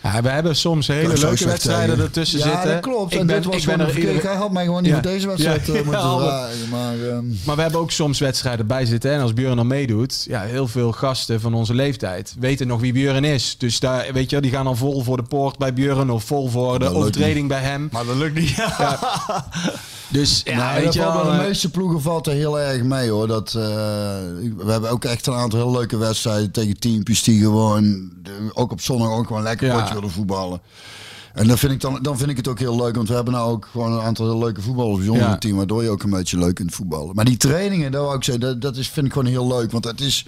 Ja, 0.02 0.22
we 0.22 0.28
hebben 0.28 0.56
soms 0.56 0.86
hele 0.86 1.18
leuke 1.18 1.44
wedstrijden 1.44 1.88
tegen. 1.88 2.04
ertussen 2.04 2.38
ja, 2.38 2.44
zitten. 2.44 2.70
dat 2.72 2.80
klopt. 2.80 3.12
Ik 3.12 3.20
en 3.20 3.26
ben- 3.26 3.36
dit 3.36 3.44
was 3.44 3.56
ik 3.56 3.64
ben 3.66 3.80
er 3.80 4.22
Hij 4.22 4.34
had 4.36 4.50
mij 4.52 4.64
gewoon 4.64 4.82
niet 4.82 4.90
Ja. 4.90 5.02
voor 5.02 5.10
deze 5.10 5.26
wedstrijd 5.26 5.66
Ja, 5.66 5.72
eh, 5.74 5.82
moeten 5.84 6.00
ja, 6.02 6.16
draaien. 6.18 6.68
Maar, 6.70 7.08
ehm, 7.08 7.24
Maar 7.44 7.56
we 7.56 7.62
hebben 7.62 7.80
ook 7.80 7.90
soms 7.90 8.18
wedstrijden 8.18 8.66
bij 8.66 8.84
zitten. 8.84 9.12
En 9.12 9.20
als 9.20 9.32
Björn 9.32 9.56
dan 9.56 9.66
meedoet, 9.66 10.24
ja, 10.28 10.40
heel 10.42 10.68
veel 10.68 10.92
gasten 10.92 11.40
van 11.40 11.54
onze 11.54 11.74
leeftijd 11.74 12.34
weten 12.38 12.66
nog 12.66 12.80
wie 12.80 12.92
Björn 12.92 13.24
is. 13.24 13.54
Dus 13.58 13.80
daar, 13.80 14.12
weet 14.12 14.30
je, 14.30 14.40
die 14.40 14.50
gaan 14.50 14.64
dan 14.64 14.76
vol 14.76 15.02
voor 15.02 15.16
de 15.16 15.22
poort 15.22 15.58
bij 15.58 15.72
Björn 15.74 16.10
of 16.10 16.24
vol 16.24 16.48
voor 16.48 16.78
de 16.78 16.88
overtreding 16.94 17.48
bij 17.48 17.60
hem. 17.60 17.88
Maar 17.92 18.04
dat 18.04 18.16
lukt 18.16 18.34
niet. 18.34 18.54
Dus 20.12 20.40
ja, 20.44 20.74
Ja, 20.76 20.80
weet 20.80 20.92
je 20.94 21.00
wel. 21.00 21.12
bij 21.12 21.22
de 21.22 21.28
eh, 21.38 21.46
meeste 21.46 21.70
ploegen 21.70 22.00
valt 22.02 22.26
er 22.26 22.32
heel 22.32 22.60
erg 22.60 22.82
mee 22.82 23.10
hoor. 23.10 23.26
Dat, 23.26 23.46
eh, 23.46 23.62
we 24.56 24.64
hebben 24.66 24.90
ook 24.90 25.04
echt 25.04 25.26
een 25.26 25.34
aantal 25.34 25.58
heel 25.58 25.72
leuke 25.78 25.96
wedstrijden 25.96 26.50
tegen 26.50 26.78
teampjes 26.78 27.22
die 27.22 27.40
gewoon 27.40 28.10
eh, 28.24 28.30
ook 28.52 28.72
op 28.72 28.80
zondag 28.80 29.08
ook 29.10 29.26
gewoon 29.26 29.42
lekker 29.42 29.66
Ja. 29.66 29.78
potje 29.80 29.94
willen 29.94 30.10
voetballen. 30.10 30.60
En 31.32 31.46
dan 31.46 31.58
vind, 31.58 31.72
ik 31.72 31.80
dan, 31.80 31.98
dan 32.02 32.18
vind 32.18 32.30
ik 32.30 32.36
het 32.36 32.48
ook 32.48 32.58
heel 32.58 32.76
leuk, 32.76 32.94
want 32.96 33.08
we 33.08 33.14
hebben 33.14 33.32
nou 33.32 33.50
ook 33.50 33.68
gewoon 33.70 33.92
een 33.92 34.00
aantal 34.00 34.26
heel 34.30 34.38
leuke 34.38 34.62
voetballers 34.62 34.96
bijzonder 34.96 35.24
Ja. 35.24 35.30
het 35.30 35.40
team, 35.40 35.56
waardoor 35.56 35.82
je 35.82 35.90
ook 35.90 36.02
een 36.02 36.10
beetje 36.10 36.38
leuk 36.38 36.54
kunt 36.54 36.74
voetballen. 36.74 37.14
Maar 37.14 37.24
die 37.24 37.36
trainingen, 37.36 37.92
dat, 37.92 38.02
wou 38.02 38.16
ik 38.16 38.24
zeggen, 38.24 38.42
dat, 38.44 38.60
dat 38.60 38.76
is, 38.76 38.88
vind 38.88 39.06
ik 39.06 39.12
gewoon 39.12 39.28
heel 39.28 39.46
leuk, 39.46 39.70
want 39.72 39.84
het 39.84 40.00
is, 40.00 40.26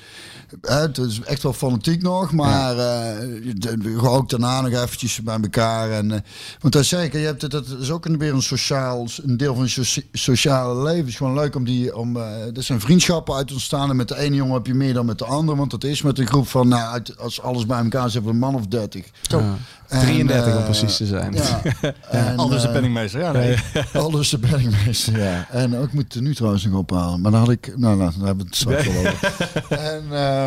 het 0.61 0.99
is 0.99 1.21
echt 1.21 1.43
wel 1.43 1.53
fanatiek 1.53 2.03
nog, 2.03 2.33
maar 2.33 2.71
eh, 2.79 3.19
de- 3.55 3.79
de- 3.79 4.09
ook 4.09 4.29
daarna 4.31 4.61
nog 4.61 4.73
eventjes 4.83 5.23
bij 5.23 5.39
elkaar. 5.43 5.91
En, 5.91 6.11
eh, 6.13 6.19
want 6.61 6.73
dat 6.73 6.85
zeker, 6.85 7.21
je 7.21 7.27
hebt 7.27 7.43
het, 7.43 7.51
dat 7.51 7.67
is 7.81 7.91
ook 7.91 8.07
weer 8.19 8.33
een 8.35 8.43
sociaal, 8.43 9.07
een 9.23 9.37
deel 9.37 9.55
van 9.55 9.65
je 9.65 9.71
soci- 9.71 10.09
sociale 10.13 10.83
leven. 10.83 10.99
Het 10.99 11.09
is 11.09 11.17
gewoon 11.17 11.35
leuk 11.35 11.55
om 11.57 11.65
die, 11.65 11.97
om, 11.97 12.17
eh 12.17 12.57
er 12.57 12.63
zijn 12.63 12.81
vriendschappen 12.81 13.35
uit 13.35 13.53
ontstaan 13.53 13.91
en 13.91 13.97
met 13.97 14.09
de 14.09 14.19
ene 14.19 14.37
jongen 14.37 14.55
heb 14.55 14.67
je 14.67 14.75
meer 14.75 14.95
dan 14.95 15.07
met 15.07 15.19
de 15.19 15.25
andere, 15.25 15.59
want 15.59 15.71
dat 15.71 15.85
is 15.85 16.03
met 16.03 16.19
een 16.19 16.27
groep 16.27 16.49
van, 16.49 16.69
nou, 16.69 16.93
uit, 16.93 17.19
als 17.19 17.41
alles 17.43 17.67
bij 17.67 17.79
elkaar 17.83 18.07
is, 18.07 18.13
hebben 18.15 18.31
we 18.31 18.37
een 18.37 18.53
man 18.53 18.55
of 18.61 18.67
30. 18.67 19.05
ja. 19.23 19.57
En, 19.89 20.01
33 20.01 20.57
om 20.57 20.65
precies 20.65 20.97
te 20.97 21.07
zijn. 21.07 21.33
Ja. 21.35 21.61
En, 22.11 22.37
dus 22.49 22.63
de 22.63 22.71
penningmeester. 22.71 23.21
Ja, 23.21 23.33
nee. 23.33 23.57
Aldus 23.95 24.29
de 24.29 24.39
penningmeester, 24.39 25.19
ja. 25.19 25.47
En 25.51 25.79
ook 25.79 25.93
moet 25.93 26.15
er 26.15 26.23
nu 26.23 26.35
trouwens 26.35 26.65
nog 26.65 26.79
ophalen. 26.79 27.21
Maar 27.21 27.31
dan 27.31 27.41
had 27.41 27.51
ik... 27.51 27.73
Nou, 27.77 27.97
nou 27.97 28.11
daar 28.19 28.27
hebben 28.27 28.37
we 28.37 28.51
het 28.51 28.57
straks 28.57 28.87
wel 28.87 28.97
over. 28.99 29.33
En, 29.93 30.03
eh, 30.11 30.44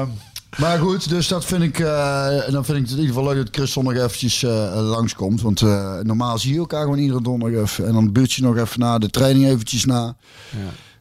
maar 0.57 0.79
goed, 0.79 1.09
dus 1.09 1.27
dat 1.27 1.45
vind 1.45 1.63
ik... 1.63 1.79
eh, 1.79 2.47
en 2.47 2.51
dan 2.53 2.65
vind 2.65 2.77
ik 2.77 2.83
het 2.83 2.91
in 2.93 2.99
ieder 2.99 3.15
geval 3.15 3.33
leuk 3.33 3.45
dat 3.45 3.55
Chris 3.55 3.71
zondag 3.71 3.93
eventjes 3.95 4.43
eh, 4.43 4.79
langskomt. 4.89 5.41
Want 5.41 5.61
eh, 5.61 5.99
normaal 6.01 6.37
zie 6.37 6.53
je 6.53 6.59
elkaar 6.59 6.81
gewoon 6.83 6.97
iedere 6.97 7.21
donderdag 7.21 7.61
even. 7.61 7.87
En 7.87 7.93
dan 7.93 8.11
buurt 8.11 8.33
je 8.33 8.41
nog 8.41 8.57
even 8.57 8.79
na, 8.79 8.97
de 8.97 9.09
training 9.09 9.45
eventjes 9.45 9.85
na. 9.85 10.15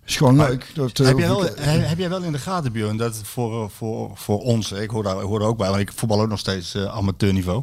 Is 0.06 0.16
gewoon 0.16 0.36
leuk. 0.36 0.70
Dat, 0.74 0.98
eh, 1.00 1.06
Heb 1.06 1.18
jij, 1.18 1.28
wel, 1.28 1.44
ik- 1.46 1.86
heb 1.88 1.98
jij 1.98 2.08
wel 2.08 2.22
in 2.22 2.32
de 2.32 2.38
gaten, 2.38 2.72
Björn, 2.72 2.96
dat 2.96 3.20
voor, 3.22 3.62
eh, 3.62 3.68
voor, 3.76 4.10
voor 4.14 4.38
ons, 4.40 4.72
ik 4.72 4.90
hoor 4.90 5.02
daar, 5.02 5.16
ik 5.16 5.22
hoor 5.22 5.40
ook 5.40 5.56
bij, 5.56 5.68
want 5.68 5.80
ik 5.80 5.92
voetbal 5.94 6.20
ook 6.20 6.28
nog 6.28 6.38
steeds 6.38 6.74
eh, 6.74 6.84
amateurniveau. 6.84 7.62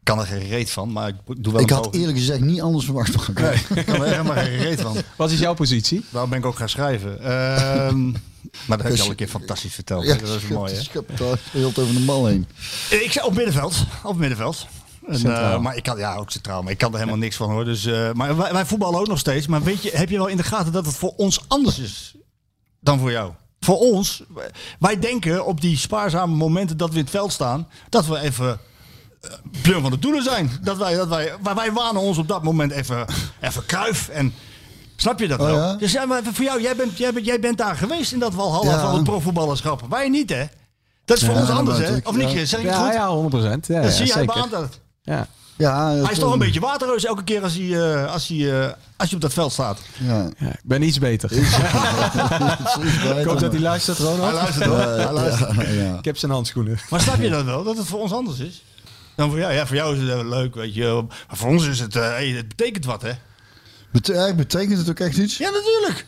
Ik 0.00 0.06
kan 0.06 0.18
er 0.18 0.26
geen 0.26 0.48
reet 0.48 0.70
van, 0.70 0.92
maar 0.92 1.08
ik 1.08 1.14
doe 1.36 1.52
wel 1.52 1.62
ik 1.62 1.70
had 1.70 1.82
poging. 1.82 2.00
eerlijk 2.00 2.18
gezegd 2.18 2.40
niet 2.40 2.60
anders 2.60 2.84
verwacht. 2.84 3.38
Nee, 3.38 3.52
ik 3.74 3.86
kan 3.86 4.02
er 4.02 4.10
helemaal 4.10 4.34
geen 4.34 4.56
reet 4.56 4.80
van. 4.80 4.96
Wat 5.16 5.30
is 5.30 5.38
jouw 5.38 5.54
positie? 5.54 6.04
Waarom 6.10 6.30
ben 6.30 6.38
ik 6.38 6.46
ook 6.46 6.56
gaan 6.56 6.68
schrijven? 6.68 7.22
Ehm, 7.22 8.10
maar 8.66 8.78
dat 8.78 8.82
heb 8.82 8.96
je 8.96 9.02
al 9.02 9.10
een 9.10 9.14
keer 9.14 9.28
fantastisch 9.28 9.74
verteld. 9.74 10.04
Ja, 10.04 10.14
dat 10.14 10.36
is 10.36 10.48
mooi? 10.48 10.72
Ik 10.72 10.90
het 11.06 11.20
al 11.20 11.34
heel 11.50 11.66
over 11.66 11.94
de 11.94 12.00
mal 12.00 12.26
heen. 12.26 12.46
Ik 12.90 13.12
zei 13.12 13.26
op 13.26 13.34
middenveld. 13.34 13.84
Op 14.02 14.16
middenveld. 14.16 14.66
En, 15.06 15.36
eh, 15.36 15.58
maar 15.58 15.76
ik 15.76 15.82
kan, 15.82 15.98
ja, 15.98 16.16
ook 16.16 16.30
centraal. 16.30 16.62
Maar 16.62 16.72
ik 16.72 16.78
kan 16.78 16.92
er 16.92 16.98
helemaal 16.98 17.18
niks 17.18 17.36
van 17.36 17.50
hoor. 17.50 17.64
Dus, 17.64 17.84
eh, 17.84 18.12
maar 18.12 18.36
wij, 18.36 18.52
wij 18.52 18.66
voetballen 18.66 19.00
ook 19.00 19.08
nog 19.08 19.18
steeds. 19.18 19.46
Maar 19.46 19.62
weet 19.62 19.82
je, 19.82 19.90
heb 19.94 20.10
je 20.10 20.16
wel 20.16 20.26
in 20.26 20.36
de 20.36 20.42
gaten 20.42 20.72
dat 20.72 20.86
het 20.86 20.96
voor 20.96 21.12
ons 21.16 21.48
anders 21.48 21.78
is 21.78 22.14
dan 22.80 22.98
voor 22.98 23.10
jou? 23.10 23.32
Voor 23.60 23.78
ons, 23.78 24.22
wij 24.78 24.98
denken 24.98 25.46
op 25.46 25.60
die 25.60 25.76
spaarzame 25.76 26.34
momenten 26.34 26.76
dat 26.76 26.88
we 26.90 26.94
in 26.96 27.00
het 27.00 27.10
veld 27.10 27.32
staan, 27.32 27.68
dat 27.88 28.06
we 28.06 28.18
even 28.18 28.60
Björn 29.62 29.82
van 29.82 29.90
de 29.90 29.98
Doelen 29.98 30.22
zijn. 30.22 30.50
Dat 30.62 30.76
wij, 30.76 30.94
dat 30.94 31.08
wij, 31.08 31.32
maar 31.42 31.54
wij 31.54 31.72
wanen 31.72 32.00
ons 32.02 32.18
op 32.18 32.28
dat 32.28 32.42
moment 32.42 32.72
even, 32.72 33.06
even 33.40 33.66
kruif. 33.66 34.08
En 34.08 34.34
Snap 34.96 35.18
je 35.20 35.28
dat 35.28 35.40
Oh, 35.40 35.46
wel? 35.46 35.56
ja? 35.56 35.74
Dus 35.74 35.92
ja, 35.92 36.04
maar 36.04 36.22
voor 36.32 36.44
jou, 36.44 36.62
jij 36.62 36.76
bent, 36.76 36.98
jij, 36.98 37.12
bent, 37.12 37.26
jij 37.26 37.40
bent 37.40 37.58
daar 37.58 37.76
geweest 37.76 38.12
in 38.12 38.18
dat 38.18 38.34
walhalla 38.34 38.70
Ja. 38.70 38.80
van 38.80 38.94
het 38.94 39.04
profvoetballerschap. 39.04 39.82
Wij 39.90 40.08
niet, 40.08 40.30
hè? 40.30 40.44
Dat 41.04 41.16
is 41.16 41.24
voor 41.24 41.34
Ja, 41.34 41.40
ons 41.40 41.50
anders, 41.50 41.78
dat 41.78 41.86
hè? 41.88 41.96
Of 42.04 42.16
niet? 42.16 42.28
Zeg 42.48 42.60
ik 42.60 42.66
het 42.66 42.74
Ja, 42.76 42.84
goed? 42.84 42.92
ja, 42.92 43.08
100%. 43.08 43.66
Ja, 43.66 43.80
Dat 43.80 43.90
ja, 43.90 43.90
zie 43.90 44.06
jij 44.06 44.24
beantwoord. 44.24 44.80
Ja. 45.02 45.26
Ja, 45.56 45.88
Hij 45.90 46.12
is 46.12 46.18
toch 46.18 46.32
een 46.32 46.38
beetje 46.38 46.60
waterreus 46.60 47.04
elke 47.04 47.24
keer 47.24 47.42
als 47.42 47.54
hij, 47.54 47.94
eh, 48.04 48.12
als 48.12 48.28
hij, 48.28 48.60
eh, 48.62 48.72
als 48.96 49.08
je 49.10 49.14
op 49.14 49.20
dat 49.22 49.32
veld 49.32 49.52
staat. 49.52 49.78
Ja. 49.98 50.28
Ja, 50.38 50.46
ik 50.48 50.60
ben 50.64 50.82
iets 50.88 50.98
beter. 50.98 51.32
Ik 53.18 53.24
hoop 53.26 53.38
dat 53.40 53.52
hij 53.52 53.60
luistert, 53.60 53.98
Ronald. 53.98 54.22
Hij 54.22 54.32
luistert 54.32 54.64
hoor. 54.64 54.78
Hij 54.78 55.12
luistert. 55.12 55.54
Ja, 55.56 55.62
ja. 55.62 55.98
Ik 55.98 56.04
heb 56.04 56.16
zijn 56.16 56.32
handschoenen. 56.32 56.78
Maar 56.90 57.00
snap 57.00 57.20
je 57.20 57.30
dat 57.30 57.44
wel, 57.44 57.64
dat 57.64 57.76
het 57.76 57.86
voor 57.86 58.00
ons 58.00 58.12
anders 58.12 58.38
is? 58.38 58.62
Dan 59.16 59.30
voor 59.30 59.38
jou, 59.38 59.52
ja, 59.52 59.66
voor 59.66 59.76
jou 59.76 59.92
is 59.94 59.98
het 60.00 60.08
wel 60.08 60.24
leuk, 60.24 60.54
weet 60.54 60.74
je. 60.74 61.04
Maar 61.28 61.36
voor 61.36 61.48
ons 61.48 61.66
is 61.66 61.80
het, 61.80 61.96
eh, 61.96 62.02
hey, 62.02 62.28
het 62.28 62.48
betekent 62.48 62.84
wat, 62.84 63.02
hè? 63.02 63.12
Bete- 63.92 64.32
betekent 64.36 64.78
het 64.78 64.90
ook 64.90 64.98
echt 65.00 65.16
iets? 65.16 65.38
Ja, 65.38 65.50
natuurlijk. 65.50 66.06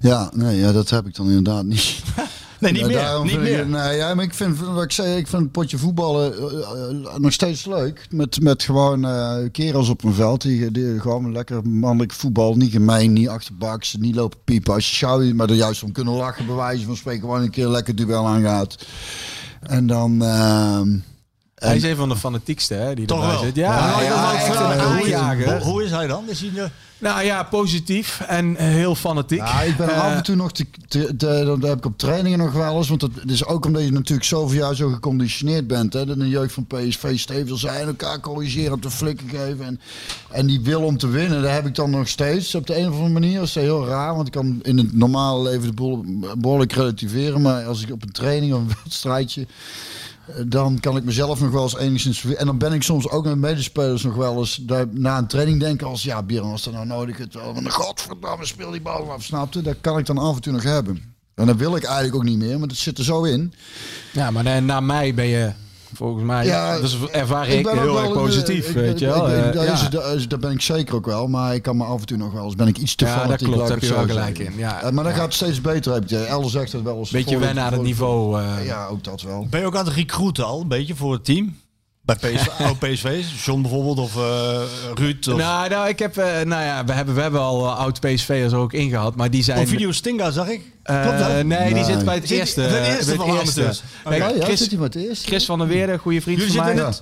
Ja, 0.00 0.30
nee, 0.34 0.56
ja, 0.58 0.72
dat 0.72 0.90
heb 0.90 1.06
ik 1.06 1.14
dan 1.14 1.26
inderdaad 1.26 1.64
niet. 1.64 1.96
Nee, 2.60 2.72
niet 2.72 2.80
Ja, 2.80 2.86
meer. 2.86 2.96
daarom 2.96 3.24
Niet 3.26 3.34
ik 3.34 3.40
meer. 3.40 3.58
het- 3.58 3.68
nee, 3.68 3.96
ja, 3.96 4.14
maar 4.14 4.24
ik 4.24 4.34
vind, 4.34 4.58
wat 4.58 4.82
ik 4.82 4.92
zei, 4.92 5.16
ik 5.16 5.26
vind 5.26 5.42
het 5.42 5.52
potje 5.52 5.78
voetballen 5.78 6.32
eh, 6.38 6.90
eh, 6.90 7.16
nog 7.16 7.32
steeds 7.32 7.64
leuk. 7.66 8.06
Met, 8.10 8.40
met 8.40 8.62
gewoon 8.62 9.04
eh 9.04 9.36
kerels 9.52 9.88
op 9.88 10.04
een 10.04 10.14
veld 10.14 10.42
die, 10.42 10.70
die 10.70 11.00
gewoon 11.00 11.32
lekker 11.32 11.68
mannelijk 11.68 12.12
voetbal. 12.12 12.54
Niet 12.54 12.72
gemeen, 12.72 13.12
niet 13.12 13.28
achterbaks, 13.28 13.94
niet 13.98 14.14
lopen 14.14 14.38
piepen. 14.44 14.74
Als 14.74 14.88
je 14.90 14.94
sjouwt, 14.96 15.32
maar 15.34 15.48
er 15.50 15.54
juist 15.56 15.82
om 15.82 15.92
kunnen 15.92 16.14
lachen, 16.14 16.46
bij 16.46 16.54
wijze 16.54 16.84
van 16.84 16.96
spreken. 16.96 17.20
Gewoon 17.20 17.42
een 17.42 17.50
keer 17.50 17.68
lekker 17.68 17.94
duel 17.94 18.26
aangaat. 18.26 18.86
En 19.62 19.86
dan... 19.86 20.22
Hij 21.58 21.76
is 21.76 21.82
een 21.82 21.96
van 21.96 22.08
de 22.08 22.16
fanatiekste 22.16 22.74
hè, 22.74 22.94
die 22.94 23.06
Toch 23.06 23.26
wel. 23.26 23.38
zit. 23.38 23.56
Ja, 23.56 23.78
Ja, 23.78 23.84
een 23.84 25.62
hoe, 25.62 25.82
is, 25.84 25.90
hij 25.90 26.06
dan? 26.06 26.24
Is 26.28 26.40
hij, 26.40 26.50
eh, 26.64 26.70
Nou 26.98 27.22
ja, 27.24 27.42
positief 27.42 28.20
en 28.20 28.56
heel 28.56 28.94
fanatiek. 28.94 29.38
Ja, 29.38 29.60
ik 29.62 29.76
ben 29.76 29.88
Eh, 29.90 30.04
af 30.04 30.12
en 30.16 30.22
toe 30.22 30.34
nog 30.36 30.52
te, 30.52 30.66
te, 30.88 31.16
te- 31.16 31.42
dat 31.46 31.62
heb 31.62 31.76
ik 31.78 31.84
op 31.84 31.98
trainingen 31.98 32.38
nog 32.38 32.52
wel 32.52 32.76
eens. 32.76 32.88
Want 32.88 33.00
dat 33.00 33.10
is 33.26 33.44
ook 33.44 33.64
omdat 33.66 33.82
je 33.84 33.92
natuurlijk 33.92 34.26
zoveel 34.28 34.58
jaar 34.58 34.74
zo 34.74 34.88
geconditioneerd 34.90 35.66
bent. 35.66 35.92
Hè, 35.92 36.06
dat 36.06 36.18
de 36.18 36.28
jeugd 36.28 36.52
van 36.52 36.66
PSV 36.66 37.18
stevig 37.18 37.58
zijn, 37.58 37.86
elkaar 37.86 38.20
corrigeren, 38.20 38.72
op 38.72 38.82
de 38.82 38.90
flikken 38.90 39.28
geven. 39.28 39.64
En, 39.64 39.80
en 40.30 40.46
die 40.46 40.60
wil 40.60 40.82
om 40.82 40.98
te 40.98 41.08
winnen, 41.08 41.42
dat 41.42 41.50
heb 41.50 41.66
ik 41.66 41.74
dan 41.74 41.90
nog 41.90 42.08
steeds 42.08 42.54
op 42.54 42.66
de 42.66 42.76
een 42.78 42.86
of 42.88 42.92
andere 42.94 43.12
manier. 43.12 43.38
Dat 43.38 43.48
is 43.48 43.54
heel 43.54 43.86
raar, 43.86 44.14
want 44.14 44.26
ik 44.26 44.32
kan 44.32 44.58
in 44.62 44.78
het 44.78 44.92
normale 44.96 45.42
leven 45.50 45.66
de 45.66 45.72
boel 45.74 46.04
behoorlijk 46.38 46.72
relativeren. 46.72 47.42
Maar 47.42 47.64
als 47.64 47.82
ik 47.82 47.92
op 47.92 48.02
een 48.02 48.12
training 48.12 48.52
of 48.54 48.60
een 48.60 48.72
wedstrijdje 48.84 49.40
eh, 49.40 49.46
dan 50.46 50.80
kan 50.80 50.96
ik 50.96 51.04
mezelf 51.04 51.40
nog 51.40 51.50
wel 51.50 51.62
eens 51.62 51.76
enigszins 51.76 52.24
En 52.24 52.46
dan 52.46 52.58
ben 52.58 52.72
ik 52.72 52.82
soms 52.82 53.08
ook 53.08 53.24
met 53.24 53.36
medespelers 53.36 54.02
nog 54.02 54.14
wel 54.14 54.38
eens 54.38 54.62
na 54.90 55.18
een 55.18 55.26
training 55.26 55.60
denken 55.60 55.86
als 55.86 56.02
ja, 56.02 56.22
Björn, 56.22 56.50
als 56.50 56.62
dat 56.62 56.72
nou 56.72 56.86
nodig 56.86 57.18
is, 57.18 57.26
maar 57.62 57.72
godverdamme, 57.72 58.46
speel 58.46 58.70
die 58.70 58.80
bal 58.80 59.12
af, 59.12 59.24
snapte? 59.24 59.62
Dat 59.62 59.76
kan 59.80 59.98
ik 59.98 60.06
dan 60.06 60.18
af 60.18 60.34
en 60.34 60.42
toe 60.42 60.52
nog 60.52 60.62
hebben. 60.62 61.14
En 61.34 61.46
dat 61.46 61.56
wil 61.56 61.76
ik 61.76 61.84
eigenlijk 61.84 62.14
ook 62.14 62.24
niet 62.24 62.38
meer, 62.38 62.58
maar 62.58 62.68
dat 62.68 62.76
zit 62.76 62.98
er 62.98 63.04
zo 63.04 63.22
in. 63.22 63.52
Ja, 64.12 64.30
maar 64.30 64.42
na, 64.42 64.60
na 64.60 64.80
mij 64.80 65.14
ben 65.14 65.26
je 65.26 65.52
volgens 65.94 66.24
mij, 66.24 66.46
Ja, 66.46 66.80
dus 66.80 66.98
ervaar 67.10 67.48
ik, 67.48 67.68
heel 67.68 67.98
erg 68.02 68.12
positief, 68.12 68.72
weet 68.72 68.90
ik- 68.92 68.98
je 68.98 69.06
wel. 69.06 69.28
ik- 69.30 69.36
ik- 69.36 69.44
Eh, 69.44 69.52
daar, 69.52 69.72
is 69.72 69.88
daar 69.90 70.14
is- 70.14 70.28
daar 70.28 70.38
ben 70.38 70.50
ik 70.50 70.60
zeker 70.60 70.94
ook 70.94 71.06
wel, 71.06 71.28
maar 71.28 71.54
ik 71.54 71.62
kan 71.62 71.76
me 71.76 71.84
af 71.84 72.00
en 72.00 72.06
toe 72.06 72.16
nog 72.16 72.32
wel 72.32 72.44
eens, 72.44 72.54
ben 72.54 72.66
ik 72.68 72.78
iets 72.78 72.94
te 72.94 73.04
Ja, 73.04 73.14
dat 73.14 73.22
fanatiek. 73.22 73.46
klopt, 73.46 73.62
ik 73.62 73.68
heb 73.68 73.80
je 73.82 73.88
wel 73.88 73.98
zo 74.00 74.06
gelijk 74.06 74.38
in, 74.38 74.52
ja. 74.56 74.76
Eh, 74.82 74.90
maar 74.90 75.04
dan 75.04 75.12
Ja. 75.12 75.18
gaat 75.18 75.26
het 75.26 75.34
steeds 75.34 75.60
beter, 75.60 75.92
heb 75.92 76.08
je. 76.08 76.18
Elle 76.18 76.48
zegt 76.48 76.72
het 76.72 76.82
wel 76.82 76.98
eens. 76.98 77.10
Beetje 77.10 77.38
wennen 77.38 77.64
aan 77.64 77.72
het 77.72 77.82
niveau. 77.82 78.40
eh. 78.42 78.66
Ja, 78.66 78.86
ook 78.86 79.04
dat 79.04 79.22
wel. 79.22 79.46
ben 79.50 79.60
je 79.60 79.66
ook 79.66 79.76
aan 79.76 79.84
het 79.84 79.94
recruiten 79.94 80.44
al, 80.46 80.60
een 80.60 80.68
beetje, 80.68 80.94
voor 80.96 81.12
het 81.12 81.24
team? 81.24 81.56
Bij 82.16 82.16
PSV, 82.16 82.48
oud 82.66 82.78
PSV, 82.78 83.22
John 83.44 83.62
bijvoorbeeld, 83.62 83.98
of 83.98 84.16
eh 84.16 84.60
Ruud. 84.94 85.28
Of, 85.28 85.36
Nou, 85.36 85.68
nou, 85.68 85.88
ik 85.88 85.98
heb, 85.98 86.16
eh, 86.16 86.24
nou 86.44 86.62
ja, 86.64 86.84
we 86.84 86.92
hebben, 86.92 87.14
we 87.14 87.20
hebben 87.20 87.40
al 87.40 87.66
eh, 87.66 87.78
oud 87.78 88.00
PSV'ers 88.00 88.52
ook 88.52 88.72
ingehad, 88.72 89.16
maar 89.16 89.30
die 89.30 89.42
zijn... 89.42 89.58
oh, 89.58 89.66
Video 89.66 89.92
Stinga 89.92 90.30
zag 90.30 90.48
ik. 90.48 90.60
Eh, 90.82 91.02
Klopt 91.02 91.18
dat? 91.18 91.44
nee, 91.44 91.74
die 91.74 91.84
zit 91.84 92.04
bij 92.04 92.14
het 92.14 92.28
Zit 92.28 92.28
die- 92.28 92.38
eerste. 92.38 92.60
bij 92.60 92.68
het 92.80 92.88
eerste 92.96 93.16
bij 93.16 93.26
van 93.26 93.26
de? 93.54 93.80
Nee, 94.08 94.18
Ja, 94.18 94.44
Chris, 94.44 94.58
zit 94.58 94.70
hij 94.70 94.78
met 94.80 94.94
het 94.94 95.02
eerste? 95.02 95.26
Chris 95.26 95.44
van 95.44 95.58
der 95.58 95.68
Weerde, 95.68 95.98
goede 95.98 96.20
vriend 96.20 96.38
Jullie 96.38 96.54
van 96.54 96.74
mij. 96.74 96.92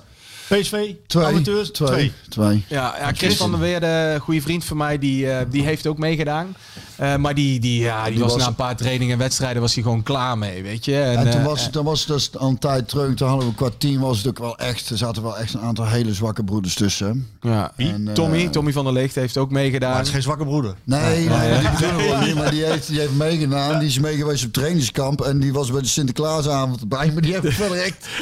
PSV, 0.47 0.91
Twee. 1.07 1.25
amateurs, 1.25 1.71
twee. 1.71 1.87
twee. 1.89 2.11
Twee. 2.29 2.65
Ja, 2.67 2.95
ja 2.99 3.11
Chris 3.13 3.35
van 3.35 3.51
der 3.51 3.59
Weerde, 3.59 4.17
goede 4.21 4.41
vriend 4.41 4.65
van 4.65 4.77
mij, 4.77 4.99
die, 4.99 5.31
eh, 5.31 5.45
die 5.49 5.63
heeft 5.63 5.87
ook 5.87 5.97
meegedaan. 5.97 6.55
Eh, 6.95 7.15
maar 7.15 7.33
die, 7.35 7.59
die, 7.59 7.81
ja, 7.81 8.03
die, 8.03 8.13
Die 8.13 8.21
was, 8.23 8.31
was- 8.33 8.41
na 8.41 8.47
een 8.47 8.55
paar 8.55 8.75
trainingen 8.75 9.13
en 9.13 9.19
wedstrijden 9.19 9.61
was 9.61 9.73
hij 9.73 9.83
gewoon 9.83 10.03
klaar 10.03 10.37
mee, 10.37 10.63
weet 10.63 10.85
je. 10.85 10.99
En, 10.99 11.17
En 11.17 11.31
toen 11.31 11.39
eh, 11.39 11.45
was 11.45 11.63
het, 11.63 11.73
dan 11.73 11.85
was 11.85 11.99
het 11.99 12.07
dus 12.07 12.29
al 12.37 12.49
een 12.49 12.57
tijd 12.59 12.89
terug. 12.89 13.13
Toen 13.13 13.27
hadden 13.27 13.47
we 13.47 13.53
qua 13.55 13.69
team 13.77 13.99
was 14.01 14.17
het 14.17 14.27
ook 14.27 14.39
wel 14.39 14.57
echt. 14.57 14.89
Er 14.89 14.97
zaten 14.97 15.23
wel 15.23 15.37
echt 15.37 15.53
een 15.53 15.59
aantal 15.61 15.85
hele 15.87 16.13
zwakke 16.13 16.43
broeders 16.43 16.73
tussen. 16.73 17.27
ja. 17.41 17.71
En, 17.77 18.07
eh, 18.07 18.13
Tommy, 18.13 18.47
Tommy 18.47 18.71
van 18.71 18.83
der 18.83 18.93
Leegt 18.93 19.15
heeft 19.15 19.37
ook 19.37 19.51
meegedaan. 19.51 19.89
Maar 19.89 19.97
het 19.97 20.07
is 20.07 20.13
geen 20.13 20.21
zwakke 20.21 20.45
broeder. 20.45 20.75
Nee, 20.83 20.99
nee, 21.29 21.29
maar 21.29 21.77
die 21.77 22.25
niet. 22.25 22.35
Maar 22.35 22.51
die 22.51 22.63
heeft, 22.63 22.87
die 22.87 22.99
heeft 22.99 23.13
meegedaan. 23.15 23.79
Die 23.79 23.87
is 23.87 23.99
meegeweest 23.99 24.45
op 24.45 24.53
trainingskamp. 24.53 25.21
En 25.21 25.39
die 25.39 25.53
was 25.53 25.71
bij 25.71 25.81
de 25.81 25.87
Sinterklaasavond 25.87 26.81
erbij. 26.81 27.11
Maar 27.11 27.21
die 27.21 27.33
heeft. 27.39 27.57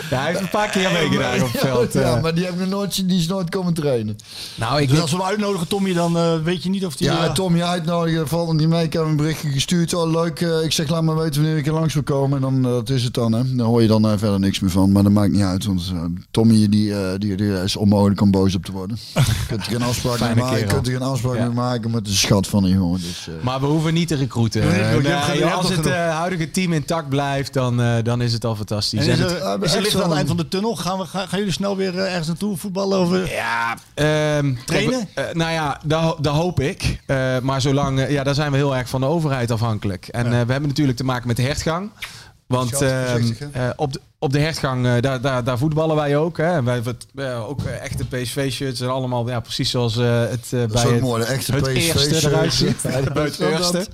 Ja, 0.10 0.18
hij 0.18 0.28
heeft 0.28 0.40
een 0.40 0.50
paar 0.50 0.70
keer 0.70 0.92
meegedaan 0.92 1.42
op 1.42 1.52
het 1.52 1.62
veld. 1.62 1.94
Ja, 1.94 2.15
maar 2.22 2.36
die, 2.36 2.44
heeft 2.46 2.58
nog 2.60 2.68
nooit, 2.70 3.10
die 3.10 3.20
is 3.20 3.28
nooit 3.28 3.50
komen 3.50 3.74
trainen. 3.74 4.16
nou, 4.56 4.82
ik 4.82 4.90
Dus 4.90 5.00
als 5.02 5.12
we 5.12 5.18
hem 5.18 5.26
uitnodigen, 5.26 5.68
Tommy, 5.68 5.94
dan 5.94 6.18
eh, 6.18 6.34
weet 6.44 6.64
je 6.64 6.70
niet 6.70 6.86
of 6.86 6.96
die... 6.96 7.08
Ja, 7.08 7.26
eh, 7.26 7.32
Tommy 7.32 7.62
uitnodigen. 7.62 8.28
Valt 8.28 8.48
hem 8.48 8.58
niet 8.58 8.68
mee. 8.68 8.84
Ik 8.84 8.94
heb 8.94 9.02
hem 9.02 9.12
een 9.12 9.18
berichtje 9.18 9.50
gestuurd. 9.50 9.94
Oh, 9.94 10.12
leuk. 10.12 10.42
eh, 10.42 10.64
ik 10.64 10.72
zeg, 10.72 10.90
laat 10.90 11.04
maar 11.04 11.16
weten 11.16 11.42
wanneer 11.42 11.58
ik 11.60 11.68
er 11.68 11.74
langs 11.74 11.94
wil 11.94 12.04
komen. 12.04 12.36
En 12.36 12.42
dan, 12.42 12.62
dat 12.62 12.90
is 12.90 13.04
het 13.04 13.14
dan. 13.14 13.32
Hè. 13.32 13.56
Dan 13.56 13.66
hoor 13.68 13.82
je 13.82 13.88
dan 13.88 14.20
verder 14.20 14.40
niks 14.40 14.60
meer 14.60 14.72
van. 14.72 14.92
Maar 14.92 15.04
dat 15.04 15.12
maakt 15.12 15.32
niet 15.32 15.42
uit. 15.42 15.66
Want 15.66 15.94
Tommy 16.32 16.70
die, 16.70 16.94
eh, 16.94 17.08
die, 17.18 17.36
die 17.36 17.62
is 17.64 17.76
onmogelijk 17.76 18.22
om 18.22 18.32
boos 18.32 18.56
op 18.56 18.66
te 18.66 18.72
worden. 18.72 18.98
Je 19.14 19.22
kunt 19.48 19.60
er 19.66 19.72
geen 19.72 19.82
afspraak 19.82 20.20
mee 20.20 20.36
maken. 20.36 20.60
Je 20.60 20.66
kunt 20.66 20.86
er 20.88 20.94
geen 20.94 21.02
afspraak 21.02 21.36
Ja. 21.36 21.46
mee 21.46 21.54
maken. 21.56 21.90
Maar 21.92 22.00
het 22.00 22.08
is 22.08 22.14
een 22.14 22.20
schat 22.20 22.48
van 22.48 22.64
een 22.64 22.72
jongen. 22.72 23.00
Dus, 23.00 23.28
eh, 23.28 23.44
Maar 23.44 23.60
we 23.60 23.66
hoeven 23.66 23.94
niet 23.94 24.08
te 24.08 24.16
recruiten. 24.16 24.62
Nee, 24.68 25.02
nee, 25.02 25.46
als 25.46 25.70
het 25.70 25.86
eh, 25.86 26.18
huidige 26.18 26.52
team 26.52 26.74
intact 26.74 27.10
blijft, 27.10 27.54
dan, 27.54 27.82
eh, 27.82 27.96
dan 28.04 28.22
is 28.22 28.34
het 28.34 28.46
al 28.46 28.56
fantastisch. 28.56 29.00
En 29.00 29.12
is, 29.12 29.20
En 29.20 29.24
het- 29.24 29.32
is 29.64 29.72
er 29.72 29.78
echt 29.78 29.82
licht 29.82 29.96
aan 29.96 30.02
het 30.10 30.12
eind 30.18 30.28
van 30.28 30.38
de 30.38 30.48
tunnel? 30.48 30.76
Gaan, 30.76 30.98
we, 31.00 31.06
gaan, 31.06 31.28
gaan 31.28 31.40
jullie 31.40 31.54
snel 31.54 31.76
weer 31.78 31.98
ergens 32.06 32.28
naartoe 32.28 32.58
voetballen? 32.58 32.98
Over... 32.98 33.32
Ja, 33.32 33.76
ehm, 33.94 34.54
Trainen? 34.66 35.08
kijk, 35.14 35.28
eh, 35.30 35.36
nou 35.36 35.52
ja, 35.52 35.80
dat, 35.84 36.18
dat 36.24 36.34
hoop 36.36 36.60
ik. 36.60 37.00
Eh, 37.06 37.40
maar 37.40 37.62
zolang, 37.62 38.00
eh, 38.00 38.12
ja, 38.12 38.24
daar 38.24 38.34
zijn 38.36 38.52
we 38.52 38.58
heel 38.58 38.76
erg 38.76 38.90
van 38.90 39.02
de 39.02 39.08
overheid 39.08 39.52
afhankelijk. 39.52 40.08
En 40.08 40.26
eh, 40.26 40.32
we 40.32 40.52
hebben 40.52 40.68
natuurlijk 40.70 40.98
te 40.98 41.04
maken 41.04 41.28
met 41.28 41.36
de 41.36 41.44
hertgang. 41.44 41.90
Want 42.48 42.82
ehm, 42.82 43.32
eh, 43.52 43.70
op, 43.76 43.94
de, 43.94 44.02
op 44.20 44.32
de 44.32 44.40
hertgang, 44.40 44.86
eh, 44.86 45.02
daar, 45.02 45.22
daar, 45.22 45.44
daar 45.44 45.58
voetballen 45.58 45.96
wij 45.96 46.18
ook. 46.18 46.38
Hè. 46.38 46.54
En 46.56 46.64
wij 46.64 46.74
hebben 46.74 46.98
eh, 47.16 47.50
ook 47.50 47.64
eh, 47.64 47.84
echte 47.84 48.06
PSV-shirts 48.06 48.82
en 48.82 48.90
allemaal 48.90 49.30
ja, 49.30 49.40
precies 49.40 49.70
zoals 49.70 49.98
eh, 49.98 50.20
het 50.20 50.48
eh, 50.52 50.60
dat 50.60 50.72
bij 50.72 50.84
het, 50.92 51.02
mooi. 51.02 51.22
De 51.24 51.28
echte 51.28 51.52
het 51.54 51.68
eerste 51.68 52.28
eruit 52.30 52.54
ziet. 52.54 52.82
Ja, 52.84 52.90
bij 53.14 53.24
het 53.24 53.38
dat- 53.38 53.50
eerste. 53.50 53.88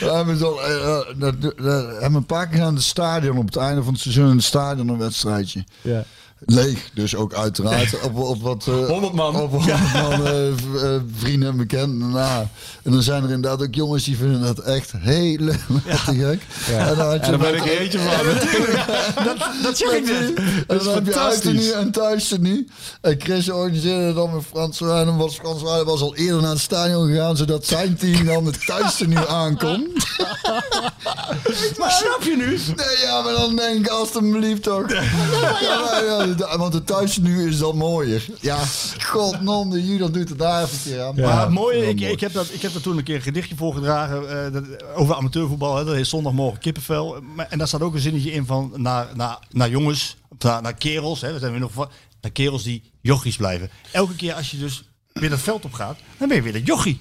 We 0.00 0.10
hebben 0.10 0.38
eh, 0.40 0.98
eh, 1.18 2.00
hebben 2.00 2.14
een 2.14 2.26
paar 2.26 2.48
keer 2.48 2.62
aan 2.62 2.74
het 2.74 2.82
stadion 2.84 3.38
op 3.38 3.46
het 3.46 3.56
einde 3.56 3.82
van 3.82 3.92
het 3.92 4.02
seizoen 4.02 4.28
in 4.30 4.36
het 4.36 4.44
stadion 4.44 4.88
een 4.88 4.98
wedstrijdje. 4.98 5.64
Ja. 5.80 6.04
Leeg, 6.44 6.90
dus 6.94 7.16
ook 7.16 7.34
uiteraard. 7.34 8.00
Op, 8.00 8.16
op 8.16 8.42
wat... 8.42 8.66
eh, 8.66 8.86
100 8.86 9.12
man. 9.12 9.36
Op 9.36 9.50
100 9.50 9.92
man 9.92 10.26
eh, 10.26 10.48
eh, 10.48 11.00
vrienden 11.16 11.48
en 11.48 11.56
bekenden. 11.56 12.10
Nou, 12.10 12.46
en 12.82 12.92
dan 12.92 13.02
zijn 13.02 13.24
er 13.24 13.30
inderdaad 13.30 13.62
ook 13.62 13.74
jongens 13.74 14.04
die 14.04 14.16
vinden 14.16 14.40
dat 14.40 14.58
echt 14.58 14.92
helemaal 14.98 15.80
te 15.84 16.14
gek. 16.14 16.42
Ja. 16.70 16.88
En 16.88 16.96
dan, 16.96 17.06
had 17.06 17.26
je 17.26 17.32
En 17.32 17.38
daar 17.38 17.50
ben 17.50 17.54
ik 17.54 17.66
er 17.66 17.80
eentje 17.80 17.98
van. 17.98 18.10
Dat 19.62 19.78
zeg 19.78 19.92
ik 19.92 20.04
net. 20.04 20.34
En 20.66 20.78
dan 20.84 20.94
heb 20.94 21.06
je 21.06 21.18
uit 21.18 21.44
er 21.44 21.52
nu 21.54 21.70
en 21.70 21.90
thuis 21.90 22.32
er 22.32 22.38
nu. 22.38 22.68
En 23.00 23.20
Chris 23.20 23.50
organiseerde 23.50 24.14
dan 24.14 24.34
met 24.34 24.44
Frans 24.50 24.80
Rijn. 24.80 25.08
En 25.08 25.16
was 25.16 25.34
Frans 25.34 25.62
Rijn 25.62 25.84
was 25.84 26.00
al 26.00 26.16
eerder 26.16 26.42
naar 26.42 26.50
het 26.50 26.60
stadion 26.60 27.08
gegaan, 27.08 27.36
zodat 27.36 27.66
zijn 27.66 27.96
team 27.96 28.24
dan 28.24 28.46
het 28.46 28.66
thuis 28.66 29.00
er 29.00 29.08
nu 29.08 29.26
aankomt. 29.28 29.88
Maar 31.78 31.90
snap 31.90 32.22
je 32.22 32.36
nu? 32.36 32.50
Nee, 32.76 32.98
ja, 33.06 33.22
maar 33.22 33.32
dan 33.32 33.56
denk 33.56 33.78
ik 33.78 33.88
alstublieft 33.88 34.62
toch. 34.62 34.90
Ja, 35.60 36.26
ja, 36.38 36.50
ja, 36.50 36.58
want 36.58 36.74
het 36.74 36.86
thuis 36.86 37.18
nu 37.18 37.48
is 37.48 37.58
dan 37.58 37.76
mooier. 37.76 38.26
Ja, 38.40 38.58
god 39.04 39.40
non, 39.40 39.70
de 39.70 39.86
Judas 39.86 40.10
doet 40.10 40.28
het 40.28 40.38
daar 40.38 40.62
even 40.62 40.76
een 40.76 40.82
keer 40.92 41.02
aan. 41.02 41.14
maar 41.34 41.40
het 41.40 41.50
mooie, 41.50 41.80
wel 41.80 41.88
ik, 41.88 42.00
mooi. 42.00 42.12
ik, 42.12 42.20
heb 42.20 42.32
dat, 42.32 42.48
ik 42.52 42.62
heb 42.62 42.72
daar 42.72 42.82
toen 42.82 42.96
een 42.96 43.04
keer 43.04 43.14
een 43.14 43.22
gedichtje 43.22 43.56
voorgedragen 43.56 44.44
eh, 44.46 44.52
dat, 44.52 44.64
over 44.94 45.14
amateurvoetbal. 45.14 45.76
Hè, 45.76 45.84
dat 45.84 45.94
is 45.96 46.08
zondagmorgen 46.08 46.60
kippenvel. 46.60 47.20
Maar- 47.34 47.46
En 47.50 47.58
daar 47.58 47.68
staat 47.68 47.82
ook 47.82 47.94
een 47.94 48.00
zinnetje 48.00 48.32
in 48.32 48.46
van 48.46 48.72
naar, 48.76 49.06
naar, 49.14 49.38
naar 49.50 49.70
jongens, 49.70 50.16
naar, 50.38 50.62
naar 50.62 50.74
kerels. 50.74 51.20
Hè, 51.20 51.32
we 51.32 51.38
zijn 51.38 51.50
weer 51.50 51.60
nog 51.60 51.72
van, 51.72 51.88
naar 52.20 52.30
kerels 52.32 52.62
die 52.62 52.82
jochies 53.00 53.36
blijven. 53.36 53.70
Elke 53.92 54.14
keer 54.14 54.34
als 54.34 54.50
je 54.50 54.58
dus 54.58 54.84
weer 55.12 55.30
dat 55.30 55.38
veld 55.40 55.64
op 55.64 55.72
gaat, 55.72 55.98
dan 56.18 56.28
ben 56.28 56.36
je 56.36 56.42
weer 56.42 56.52
dat 56.52 56.66
jochie. 56.66 57.00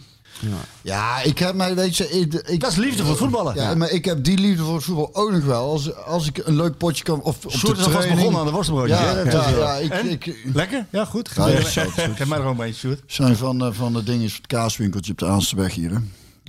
Ja, 0.81 1.21
ik 1.21 1.39
heb 1.39 1.55
mij, 1.55 1.75
weet 1.75 1.97
je, 1.97 2.09
ik, 2.09 2.33
ik, 2.33 2.59
Dat 2.59 2.71
is 2.71 2.77
liefde 2.77 3.01
voor 3.01 3.09
het 3.09 3.19
voetballen. 3.19 3.55
ja, 3.55 3.75
maar 3.75 3.89
ik 3.89 4.05
heb 4.05 4.23
die 4.23 4.37
liefde 4.37 4.63
voor 4.63 4.75
het 4.75 4.83
voetbal 4.83 5.09
ook 5.13 5.31
nog 5.31 5.43
wel. 5.43 5.71
Als, 5.71 5.95
als 5.95 6.27
ik 6.27 6.37
een 6.43 6.55
leuk 6.55 6.77
potje 6.77 7.03
kan, 7.03 7.21
of 7.21 7.45
op 7.45 7.51
Sjoerd 7.51 7.75
de 7.75 7.81
is 7.81 7.85
alvast 7.87 7.91
training. 7.91 8.15
begonnen 8.17 8.39
aan 8.39 8.45
de 8.45 8.51
worstenbroodjes. 8.53 8.99
Ja, 8.99 9.05
hè? 9.15 9.21
ja, 9.31 9.49
ja, 9.49 9.79
eh, 9.79 10.11
ik, 10.11 10.25
ik, 10.25 10.35
Lekker? 10.53 10.85
Ja, 10.89 11.05
goed. 11.05 11.29
Ja, 11.35 11.43
Geef, 11.45 12.27
mij 12.27 12.39
er 12.39 12.45
een 12.45 12.55
beetje, 12.55 12.73
Sjoerd. 12.73 13.01
zijn 13.07 13.35
van, 13.37 13.61
eh, 13.65 13.71
van 13.71 13.93
de 13.93 14.03
dingen, 14.03 14.23
het 14.25 14.47
kaaswinkeltje 14.47 15.11
op 15.11 15.17
de 15.17 15.25
Aansterweg 15.27 15.73
hier. 15.73 15.89
Hè. 15.91 15.97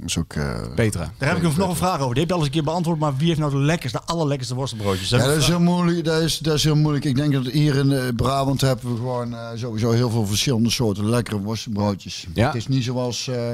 Dat 0.03 0.11
is 0.11 0.19
ook... 0.19 0.33
eh, 0.33 0.75
Petra. 0.75 1.13
Daar 1.19 1.29
heb 1.35 1.45
ik 1.45 1.57
nog 1.57 1.69
een 1.69 1.77
vraag 1.77 2.01
over. 2.01 2.15
Die 2.15 2.19
heb 2.23 2.29
je 2.29 2.33
al 2.33 2.39
eens 2.39 2.47
een 2.49 2.53
keer 2.55 2.65
beantwoord. 2.65 2.99
Maar 2.99 3.17
wie 3.17 3.27
heeft 3.27 3.39
nou 3.41 3.51
de 3.53 3.57
lekkerste, 3.59 3.99
de 4.07 4.13
allerlekkerste 4.13 4.55
worstenbroodjes? 4.55 5.09
Ja, 5.09 5.19
dat 5.19 5.37
is 5.37 5.47
heel 5.47 5.61
moeilijk. 5.61 6.05
Dat 6.05 6.23
is, 6.23 6.39
dat 6.39 6.55
is 6.55 6.65
heel 6.65 6.77
moeilijk. 6.77 7.05
Ik 7.05 7.17
denk 7.17 7.33
dat 7.33 7.47
hier 7.47 7.75
in 7.77 7.93
eh, 7.93 8.03
Brabant 8.17 8.61
hebben 8.61 8.91
we 8.91 8.97
gewoon 8.97 9.35
eh, 9.35 9.49
sowieso 9.55 9.91
heel 9.91 10.11
veel 10.11 10.27
verschillende 10.27 10.71
soorten 10.71 11.09
lekkere 11.09 11.39
worstenbroodjes. 11.41 12.27
Ja. 12.35 12.47
Het 12.47 12.55
is 12.55 12.67
niet 12.69 12.85
zoals. 12.85 13.29
eh, 13.29 13.53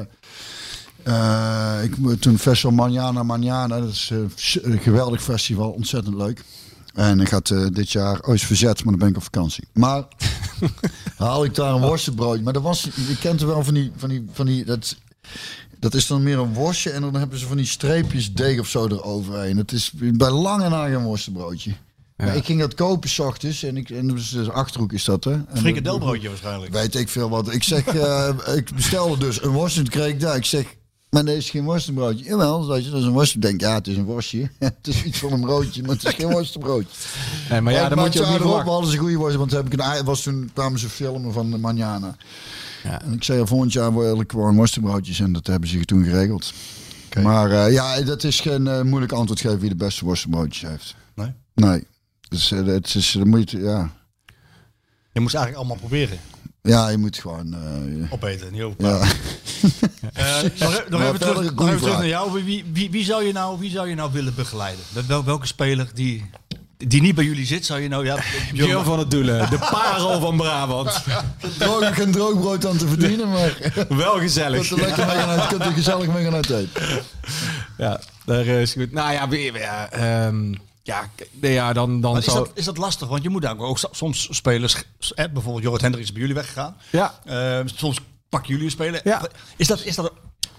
eh, 1.03 1.85
ik 1.85 1.97
moet 1.99 2.23
toen 2.23 2.39
Festival 2.39 2.73
Manjana 2.73 3.23
Manjana. 3.23 3.81
Dat 3.81 3.89
is 3.89 4.11
een 4.63 4.79
geweldig 4.79 5.23
festival, 5.23 5.71
ontzettend 5.71 6.15
leuk. 6.15 6.45
En 6.95 7.21
ik 7.21 7.29
had 7.29 7.51
eh, 7.51 7.67
dit 7.73 7.91
jaar 7.93 8.21
ooit 8.23 8.41
verzet, 8.41 8.77
maar 8.85 8.91
dan 8.91 8.99
ben 8.99 9.09
ik 9.09 9.17
op 9.17 9.23
vakantie. 9.23 9.65
Maar 9.73 10.05
haal 11.17 11.45
ik 11.45 11.55
daar 11.55 11.75
een 11.75 11.81
worstenbroodje. 11.81 12.43
Maar 12.43 12.53
dat 12.53 12.63
was, 12.63 12.83
je 12.83 13.17
kent 13.21 13.41
er 13.41 13.47
wel 13.47 13.65
van 13.65 13.75
die, 13.75 13.93
van 13.97 14.09
die, 14.09 14.27
van 14.33 14.47
die 14.47 14.65
dat, 14.65 14.97
dat 15.79 15.95
is 15.95 16.07
dan 16.07 16.23
meer 16.23 16.39
een 16.39 16.55
worstje 16.55 16.91
en 16.91 17.01
dan 17.01 17.15
hebben 17.15 17.39
ze 17.39 17.47
van 17.47 17.57
die 17.57 17.67
streepjes 17.67 18.33
deeg 18.33 18.61
of 18.61 18.69
zo 18.69 18.87
eroverheen. 18.87 19.57
Het 19.57 19.73
is 19.73 19.93
bij 19.95 20.31
lange 20.31 20.69
na 20.69 20.87
geen 20.87 21.03
worstenbroodje. 21.03 21.73
Maar 22.17 22.37
ik 22.37 22.45
ging 22.45 22.61
dat 22.61 22.75
kopen 22.75 23.09
s 23.09 23.19
ochtends 23.19 23.63
en, 23.63 23.77
ik, 23.77 23.91
en 23.91 24.07
dus 24.07 24.31
de 24.31 24.53
achterhoek 24.53 24.93
is 24.93 25.05
dat 25.05 25.25
hè. 25.25 25.33
En 25.33 25.57
Frikandelbroodje 25.57 26.29
waarschijnlijk. 26.29 26.73
Weet 26.73 26.95
ik 26.95 27.09
veel 27.09 27.29
wat. 27.29 27.53
Ik 27.53 27.63
zeg, 27.63 27.87
eh, 27.87 28.29
ik 28.57 28.75
bestelde 28.75 29.19
dus 29.19 29.43
een 29.43 29.51
worst 29.51 29.77
en 29.77 29.83
toen 29.83 29.93
kreeg 29.93 30.09
ik 30.09 30.21
daar. 30.21 30.37
Ik 30.37 30.45
zeg, 30.45 30.77
maar 31.11 31.25
deze 31.25 31.39
is 31.39 31.51
geen 31.51 31.65
worstenbroodje. 31.65 32.25
Jawel, 32.25 32.67
dat 32.67 32.79
is, 32.79 32.87
een 32.87 33.11
worst. 33.11 33.35
Ik 33.35 33.43
denk, 33.43 33.61
ja, 33.61 33.75
het 33.75 33.87
is 33.87 33.97
een 33.97 34.05
worstje. 34.05 34.51
het 34.59 34.87
is 34.87 35.05
iets 35.05 35.19
van 35.19 35.33
een 35.33 35.41
broodje, 35.41 35.83
maar 35.83 35.95
het 35.95 36.05
is 36.05 36.15
geen 36.15 36.31
worstenbroodje. 36.31 36.89
Nee, 37.51 37.61
maar 37.61 37.73
ja, 37.73 37.89
dan 37.89 37.99
moet 37.99 38.13
je 38.13 38.21
ook 38.21 38.27
niet 38.27 38.37
We 38.37 38.43
verwachten. 38.43 38.73
hadden 38.73 38.91
ze 38.91 38.97
een 38.97 39.03
goede 39.03 39.17
worst, 39.17 39.37
want 39.37 39.51
heb 39.51 39.73
ik 39.73 39.81
een, 39.81 40.05
was 40.05 40.23
toen 40.23 40.51
kwamen 40.53 40.79
ze 40.79 40.89
filmen 40.89 41.33
van 41.33 41.51
de 41.51 41.59
Manjana. 41.59 42.17
Ja. 42.85 43.03
En 43.03 43.13
ik 43.13 43.25
zei, 43.25 43.47
volgend 43.47 43.73
jaar 43.73 43.95
wil 43.95 44.21
ik 44.21 44.31
gewoon 44.31 44.57
worstenbroodjes 44.57 45.21
en 45.21 45.33
dat 45.33 45.47
hebben 45.47 45.69
ze 45.69 45.85
toen 45.85 46.05
geregeld. 46.05 46.53
Maar 47.23 47.51
eh, 47.51 47.73
ja, 47.73 48.01
dat 48.01 48.25
is 48.25 48.41
geen 48.41 48.67
eh, 48.67 48.83
moeilijk 48.83 49.13
antwoord 49.13 49.41
geven 49.41 49.59
wie 49.59 49.69
de 49.69 49.77
beste 49.77 50.05
worstenbroodjes 50.05 50.71
heeft. 50.71 50.95
Nee? 51.15 51.33
Nee. 51.55 51.87
Dus, 52.29 52.53
eh, 52.53 52.65
het 52.67 52.95
is, 52.95 53.13
dan 53.13 53.29
moet 53.29 53.51
je, 53.51 53.59
ja. 53.59 53.91
Je 55.13 55.21
moest 55.21 55.35
eigenlijk 55.35 55.65
allemaal 55.67 55.87
proberen. 55.89 56.19
ja, 56.63 56.89
je 56.89 56.97
moet 56.99 57.19
gewoon... 57.19 57.55
eh, 57.55 58.13
Opeten, 58.13 58.53
niet 58.53 58.63
over 58.63 58.85
ja. 58.85 59.01
Eh, 60.13 60.43
nog 60.59 60.85
nog 60.89 61.01
even, 61.03 61.19
terug, 61.19 61.55
nog 61.55 61.67
even 61.69 61.81
terug 61.81 61.97
naar 61.97 62.07
jou. 62.07 62.45
Wie, 62.45 62.65
wie, 62.73 62.91
wie, 62.91 63.05
zou 63.05 63.25
je 63.25 63.33
nou, 63.33 63.59
wie 63.59 63.71
zou 63.71 63.89
je 63.89 63.95
nou 63.95 64.13
willen 64.13 64.35
begeleiden? 64.35 64.85
Wel- 64.93 65.07
Wel, 65.07 65.25
welke 65.25 65.47
speler 65.47 65.91
die, 65.95 66.31
die 66.87 67.01
niet 67.01 67.15
bij 67.15 67.25
jullie 67.25 67.47
zit, 67.47 67.67
zou 67.67 67.81
je 67.81 67.89
nou... 67.89 68.05
Ja, 68.05 68.17
Björn 68.53 68.85
van 68.85 68.99
het 68.99 69.11
Doelen, 69.11 69.51
de 69.51 69.59
parel 69.59 70.21
van 70.21 70.37
Brabant. 70.37 71.03
droog, 71.59 71.95
geen 71.95 72.11
droogbrood 72.13 72.67
aan 72.67 72.77
te 72.77 72.89
verdienen, 72.89 73.29
maar 73.31 73.57
Wel 73.89 74.11
kunt 74.11 74.23
gezellig. 74.23 74.71
er 74.71 74.77
lekker 74.81 75.07
mee 75.07 75.17
gaan 75.17 75.29
uit, 75.29 75.47
kunt 75.47 75.65
er 75.65 75.73
gezellig 75.73 76.07
mee 76.07 76.25
gaan 76.25 76.35
uiteten. 76.35 76.81
Ja, 77.79 78.01
daar 78.25 78.47
is 78.47 78.73
goed. 78.73 78.93
Nou 78.93 79.13
ja, 79.13 79.29
ja, 79.59 79.91
ehm, 79.91 80.55
ja, 80.83 81.01
k- 81.15 81.27
nee, 81.33 81.53
ja 81.53 81.73
dan, 81.73 82.01
dan 82.01 82.17
is, 82.17 82.25
zou... 82.25 82.39
dat, 82.39 82.51
is 82.55 82.65
dat 82.65 82.77
lastig? 82.77 83.09
Want 83.09 83.23
je 83.23 83.29
moet 83.29 83.43
daar 83.43 83.59
ook 83.59 83.79
so- 83.79 83.89
soms 83.93 84.29
spelers... 84.31 84.75
eh, 85.15 85.25
bijvoorbeeld 85.33 85.65
Jorrit 85.65 85.81
Hendricks 85.81 86.07
is 86.07 86.13
bij 86.13 86.21
jullie 86.23 86.37
weggegaan. 86.37 86.77
Ja. 86.91 87.15
Eh, 87.25 87.61
soms 87.65 87.99
pakken 88.29 88.49
jullie 88.51 88.65
een 88.65 88.71
speler. 88.71 89.01
Ja. 89.05 89.29
Is, 89.57 89.67
dat, 89.67 89.85
is, 89.85 89.95
dat, 89.95 90.13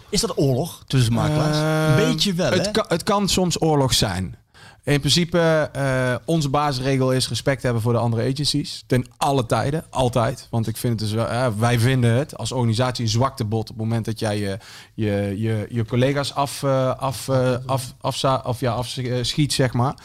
is 0.10 0.22
dat 0.22 0.38
oorlog 0.38 0.84
tussen 0.88 1.14
makelaars? 1.14 1.58
Ehm, 1.58 2.00
een 2.02 2.12
beetje 2.12 2.34
wel, 2.34 2.52
het 2.52 2.66
hè? 2.66 2.72
kan, 2.72 2.86
het 2.88 3.04
kan 3.04 3.30
soms 3.30 3.62
oorlog 3.62 3.94
zijn. 3.94 4.36
In 4.84 5.00
principe, 5.00 5.70
eh, 5.74 6.16
onze 6.26 6.50
basisregel 6.50 7.14
is 7.14 7.30
respect 7.30 7.64
hebben 7.64 7.82
voor 7.82 7.94
de 7.94 8.00
andere 8.00 8.32
agencies. 8.32 8.84
Ten 8.88 9.06
alle 9.18 9.46
tijden, 9.46 9.84
altijd. 9.90 10.48
Want 10.50 10.68
ik 10.68 10.78
vind 10.78 11.00
het 11.00 11.10
dus 11.10 11.26
eh, 11.26 11.48
wij 11.58 11.80
vinden 11.80 12.14
het 12.14 12.38
als 12.38 12.52
organisatie 12.52 13.04
een 13.04 13.10
zwaktebod 13.10 13.62
op 13.62 13.68
het 13.68 13.78
moment 13.78 14.06
dat 14.06 14.20
jij 14.20 14.40
je, 14.40 14.58
je, 14.94 15.34
je, 15.38 15.68
je 15.70 15.86
collega's 15.86 16.34
af, 16.34 16.64
eh, 16.64 16.96
af, 16.96 17.28
eh, 17.28 17.56
af, 17.66 17.94
afza- 18.02 18.44
of 18.46 18.60
ja, 18.60 18.74
afschiet, 18.74 19.54
zeg 19.54 19.74
maar. 19.74 19.96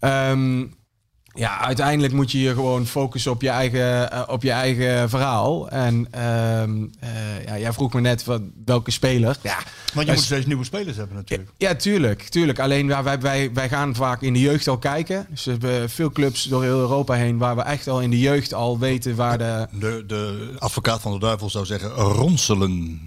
Ehm, 0.00 0.66
ja, 1.34 1.60
uiteindelijk 1.60 2.12
moet 2.12 2.30
je 2.32 2.40
je 2.40 2.54
gewoon 2.54 2.86
focussen 2.86 3.30
op 3.32 3.42
je 3.42 3.48
eigen, 3.48 4.10
eh, 4.12 4.22
op 4.26 4.42
je 4.42 4.50
eigen 4.50 5.08
verhaal. 5.08 5.68
En 5.68 6.06
ehm, 6.10 6.86
eh, 7.00 7.44
ja, 7.46 7.58
jij 7.58 7.72
vroeg 7.72 7.92
me 7.92 8.00
net 8.00 8.24
wat, 8.24 8.40
welke 8.64 8.90
speler. 8.90 9.36
Ja, 9.42 9.54
Want 9.56 9.66
je 9.92 10.04
wij- 10.04 10.14
moet 10.14 10.24
steeds 10.24 10.46
nieuwe 10.46 10.64
spelers 10.64 10.96
hebben 10.96 11.16
natuurlijk. 11.16 11.50
ja, 11.56 11.74
tuurlijk. 11.74 12.22
tuurlijk. 12.22 12.58
Alleen 12.58 12.86
ja, 12.86 13.02
wij, 13.02 13.20
wij, 13.20 13.50
wij 13.52 13.68
gaan 13.68 13.94
vaak 13.94 14.22
in 14.22 14.32
de 14.32 14.40
jeugd 14.40 14.68
al 14.68 14.78
kijken. 14.78 15.26
Dus 15.30 15.44
we 15.44 15.50
hebben 15.50 15.90
veel 15.90 16.10
clubs 16.10 16.42
door 16.44 16.62
heel 16.62 16.78
Europa 16.78 17.14
heen 17.14 17.38
waar 17.38 17.56
we 17.56 17.62
echt 17.62 17.88
al 17.88 18.00
in 18.00 18.10
de 18.10 18.18
jeugd 18.18 18.54
al 18.54 18.78
weten 18.78 19.16
waar 19.16 19.38
de... 19.38 19.66
De, 19.72 20.04
de 20.06 20.54
advocaat 20.58 21.00
van 21.00 21.12
de 21.12 21.18
duivel 21.18 21.50
zou 21.50 21.66
zeggen 21.66 21.90
ronselen. 21.90 23.00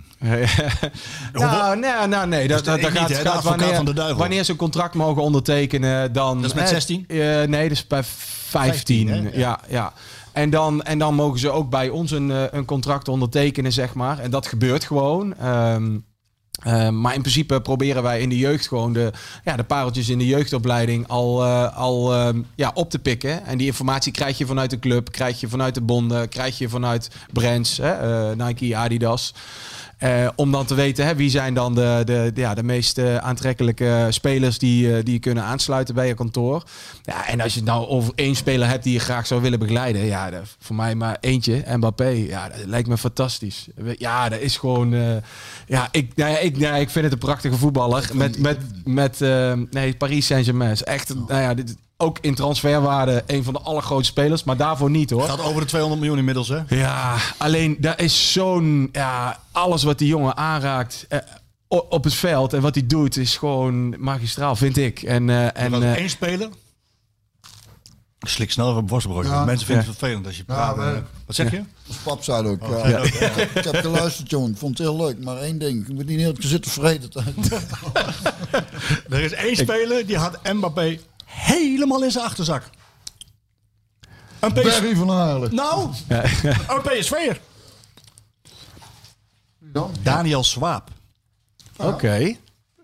Nou, 1.34 1.80
nee, 1.80 2.08
nou, 2.08 2.28
nee. 2.28 2.48
Dat, 2.48 2.58
Dus 2.58 2.68
dat 2.68 2.82
dat, 2.82 2.94
niet, 2.94 3.18
gaat, 3.18 3.44
wanneer, 3.44 3.76
van 3.76 3.86
de 3.86 3.94
duivel. 3.94 4.18
wanneer 4.18 4.44
ze 4.44 4.52
een 4.52 4.58
contract 4.58 4.94
mogen 4.94 5.22
ondertekenen, 5.22 6.14
dan... 6.14 6.42
Dat 6.42 6.50
is 6.50 6.54
met 6.54 6.64
hè, 6.64 6.70
16? 6.70 7.06
eh, 7.08 7.18
nee, 7.44 7.64
dat 7.64 7.78
is 7.78 7.88
bij 7.88 8.04
15. 8.04 9.08
15, 9.08 9.08
hè? 9.10 9.30
ja, 9.34 9.60
ja. 9.70 9.94
En 10.32 10.50
dan, 10.50 10.82
en 10.84 10.98
dan 11.00 11.16
mogen 11.16 11.40
ze 11.40 11.50
ook 11.50 11.70
bij 11.70 11.90
ons 11.90 12.12
een, 12.12 12.32
eh, 12.32 12.44
een 12.52 12.66
contract 12.66 13.08
ondertekenen, 13.08 13.72
zeg 13.72 13.94
maar. 13.94 14.20
En 14.20 14.32
dat 14.32 14.48
gebeurt 14.48 14.84
gewoon. 14.84 15.38
Ehm, 15.38 15.98
eh, 16.64 16.90
maar 16.90 17.14
in 17.14 17.22
principe 17.22 17.62
proberen 17.62 18.04
wij 18.04 18.22
in 18.22 18.30
de 18.30 18.38
jeugd 18.38 18.68
gewoon 18.68 18.94
de, 18.94 19.12
ja, 19.44 19.56
de 19.56 19.64
pareltjes 19.64 20.10
in 20.10 20.18
de 20.18 20.28
jeugdopleiding 20.28 21.08
al, 21.08 21.46
al 21.68 22.14
ehm, 22.14 22.42
ja, 22.56 22.72
op 22.74 22.90
te 22.90 23.00
pikken. 23.00 23.46
En 23.46 23.58
die 23.58 23.68
informatie 23.68 24.12
krijg 24.12 24.38
je 24.38 24.46
vanuit 24.46 24.70
de 24.70 24.80
club, 24.80 25.12
krijg 25.12 25.40
je 25.40 25.48
vanuit 25.48 25.74
de 25.74 25.82
bonden, 25.82 26.30
krijg 26.30 26.58
je 26.58 26.70
vanuit 26.70 27.10
brands, 27.32 27.78
hè, 27.78 28.36
Nike, 28.36 28.78
Adidas. 28.78 29.34
Eh, 29.98 30.28
om 30.36 30.52
dan 30.52 30.66
te 30.66 30.76
weten 30.76 31.06
hè, 31.06 31.16
wie 31.16 31.30
zijn 31.30 31.54
dan 31.54 31.76
de, 31.76 32.02
de, 32.06 32.32
de, 32.34 32.42
ja, 32.42 32.54
de 32.54 32.64
meest 32.64 32.98
eh, 32.98 33.18
aantrekkelijke 33.18 34.08
spelers 34.10 34.58
die, 34.58 34.96
eh, 34.96 35.04
die 35.04 35.14
je 35.14 35.20
kunnen 35.20 35.44
aansluiten 35.44 35.96
bij 35.96 36.08
je 36.08 36.14
kantoor. 36.14 36.64
Ja, 37.04 37.28
en 37.28 37.42
als 37.42 37.54
je 37.54 37.60
het 37.60 37.70
nou 37.70 37.88
over 37.88 38.14
één 38.16 38.36
speler 38.36 38.68
hebt 38.68 38.84
die 38.84 38.94
je 38.94 39.00
graag 39.00 39.28
zou 39.28 39.42
willen 39.42 39.60
begeleiden. 39.60 40.06
Ja, 40.06 40.32
voor 40.60 40.76
mij 40.76 40.96
maar 40.96 41.18
eentje, 41.20 41.64
Mbappé. 41.76 42.08
Ja, 42.08 42.50
dat 42.50 42.66
lijkt 42.66 42.88
me 42.88 42.98
fantastisch. 42.98 43.68
Ja, 43.98 44.30
dat 44.30 44.40
is 44.40 44.58
gewoon... 44.58 44.92
ja, 45.68 45.88
ik, 45.92 46.16
nou 46.16 46.32
ja, 46.32 46.38
ik, 46.38 46.52
nou 46.58 46.74
ja, 46.74 46.76
ik 46.76 46.90
vind 46.90 47.04
het 47.04 47.14
een 47.14 47.20
prachtige 47.20 47.58
voetballer. 47.58 48.10
Met, 48.14 48.40
met, 48.40 48.60
met 48.84 49.20
nee, 49.72 49.96
Paris 49.96 50.26
Saint-Germain. 50.26 50.76
Echt, 50.76 51.14
nou 51.28 51.42
ja, 51.42 51.54
dit, 51.54 51.76
ook 52.04 52.18
in 52.22 52.36
transferwaarde 52.36 53.24
een 53.28 53.44
van 53.44 53.54
de 53.54 53.60
allergrootste 53.60 54.12
spelers. 54.12 54.44
Maar 54.44 54.58
daarvoor 54.58 54.90
niet 54.90 55.10
hoor. 55.10 55.24
Gaat 55.24 55.44
over 55.44 55.62
de 55.62 55.68
200 55.68 56.02
miljoen 56.02 56.20
inmiddels, 56.20 56.48
hè? 56.48 56.60
Ja, 56.68 57.16
alleen 57.38 57.78
daar 57.80 58.02
is 58.02 58.32
zo'n. 58.32 58.90
Ja, 58.92 59.40
alles 59.52 59.84
wat 59.84 59.98
die 59.98 60.08
jongen 60.08 60.38
aanraakt 60.38 61.06
eh, 61.10 61.20
op 61.68 62.04
het 62.04 62.14
veld 62.14 62.54
en 62.54 62.62
wat 62.62 62.76
hij 62.76 62.88
doet 62.88 63.18
is 63.18 63.38
gewoon 63.38 63.96
magistraal, 64.00 64.56
vind 64.56 64.78
ik. 64.78 65.02
En, 65.02 65.30
eh, 65.30 65.64
En 65.64 65.96
één 65.96 66.10
speler. 66.10 66.50
Ik 68.20 68.30
Slik 68.30 68.52
snel 68.52 68.70
even 68.70 68.82
een 68.82 68.88
worstenbroodje. 68.88 69.32
Ja. 69.32 69.46
Mensen 69.46 69.66
vinden 69.66 69.86
het 69.86 69.98
vervelend 69.98 70.26
als 70.26 70.38
je 70.38 70.44
praat. 70.44 70.76
Wat 71.26 71.36
zeg 71.36 71.52
je? 71.52 71.62
Ons 71.88 71.98
pap 71.98 72.24
zei 72.24 72.48
ook. 72.48 72.62
ja. 72.68 72.88
ja. 72.88 73.04
Ja, 73.20 73.30
Ik 73.54 73.64
heb 73.64 73.76
geluisterd, 73.76 74.30
jongen. 74.30 74.52
Ik 74.52 74.58
vond 74.58 74.78
het 74.78 74.88
heel 74.88 74.98
leuk. 74.98 75.24
Maar 75.24 75.38
één 75.38 75.58
ding. 75.60 75.88
Ik 75.88 75.94
moet 75.94 76.06
niet 76.06 76.20
heel 76.20 76.36
zitten 76.40 76.72
vreten. 76.72 77.12
Er 79.10 79.20
is 79.20 79.32
één 79.32 79.56
speler 79.56 80.06
die 80.06 80.18
had 80.18 80.54
Mbappé 80.54 81.00
helemaal 81.34 82.04
in 82.04 82.12
zijn 82.12 82.26
achterzak. 82.26 82.70
Een 84.40 84.54
PSV. 84.54 84.64
Barry 84.64 84.96
van 84.96 85.12
Aarlen. 85.12 85.56
Nou, 85.56 85.90
een 86.08 86.82
PSV'er. 86.82 87.40
Daniel 90.02 90.44
Swaap. 90.44 90.90
Oké, 91.78 92.36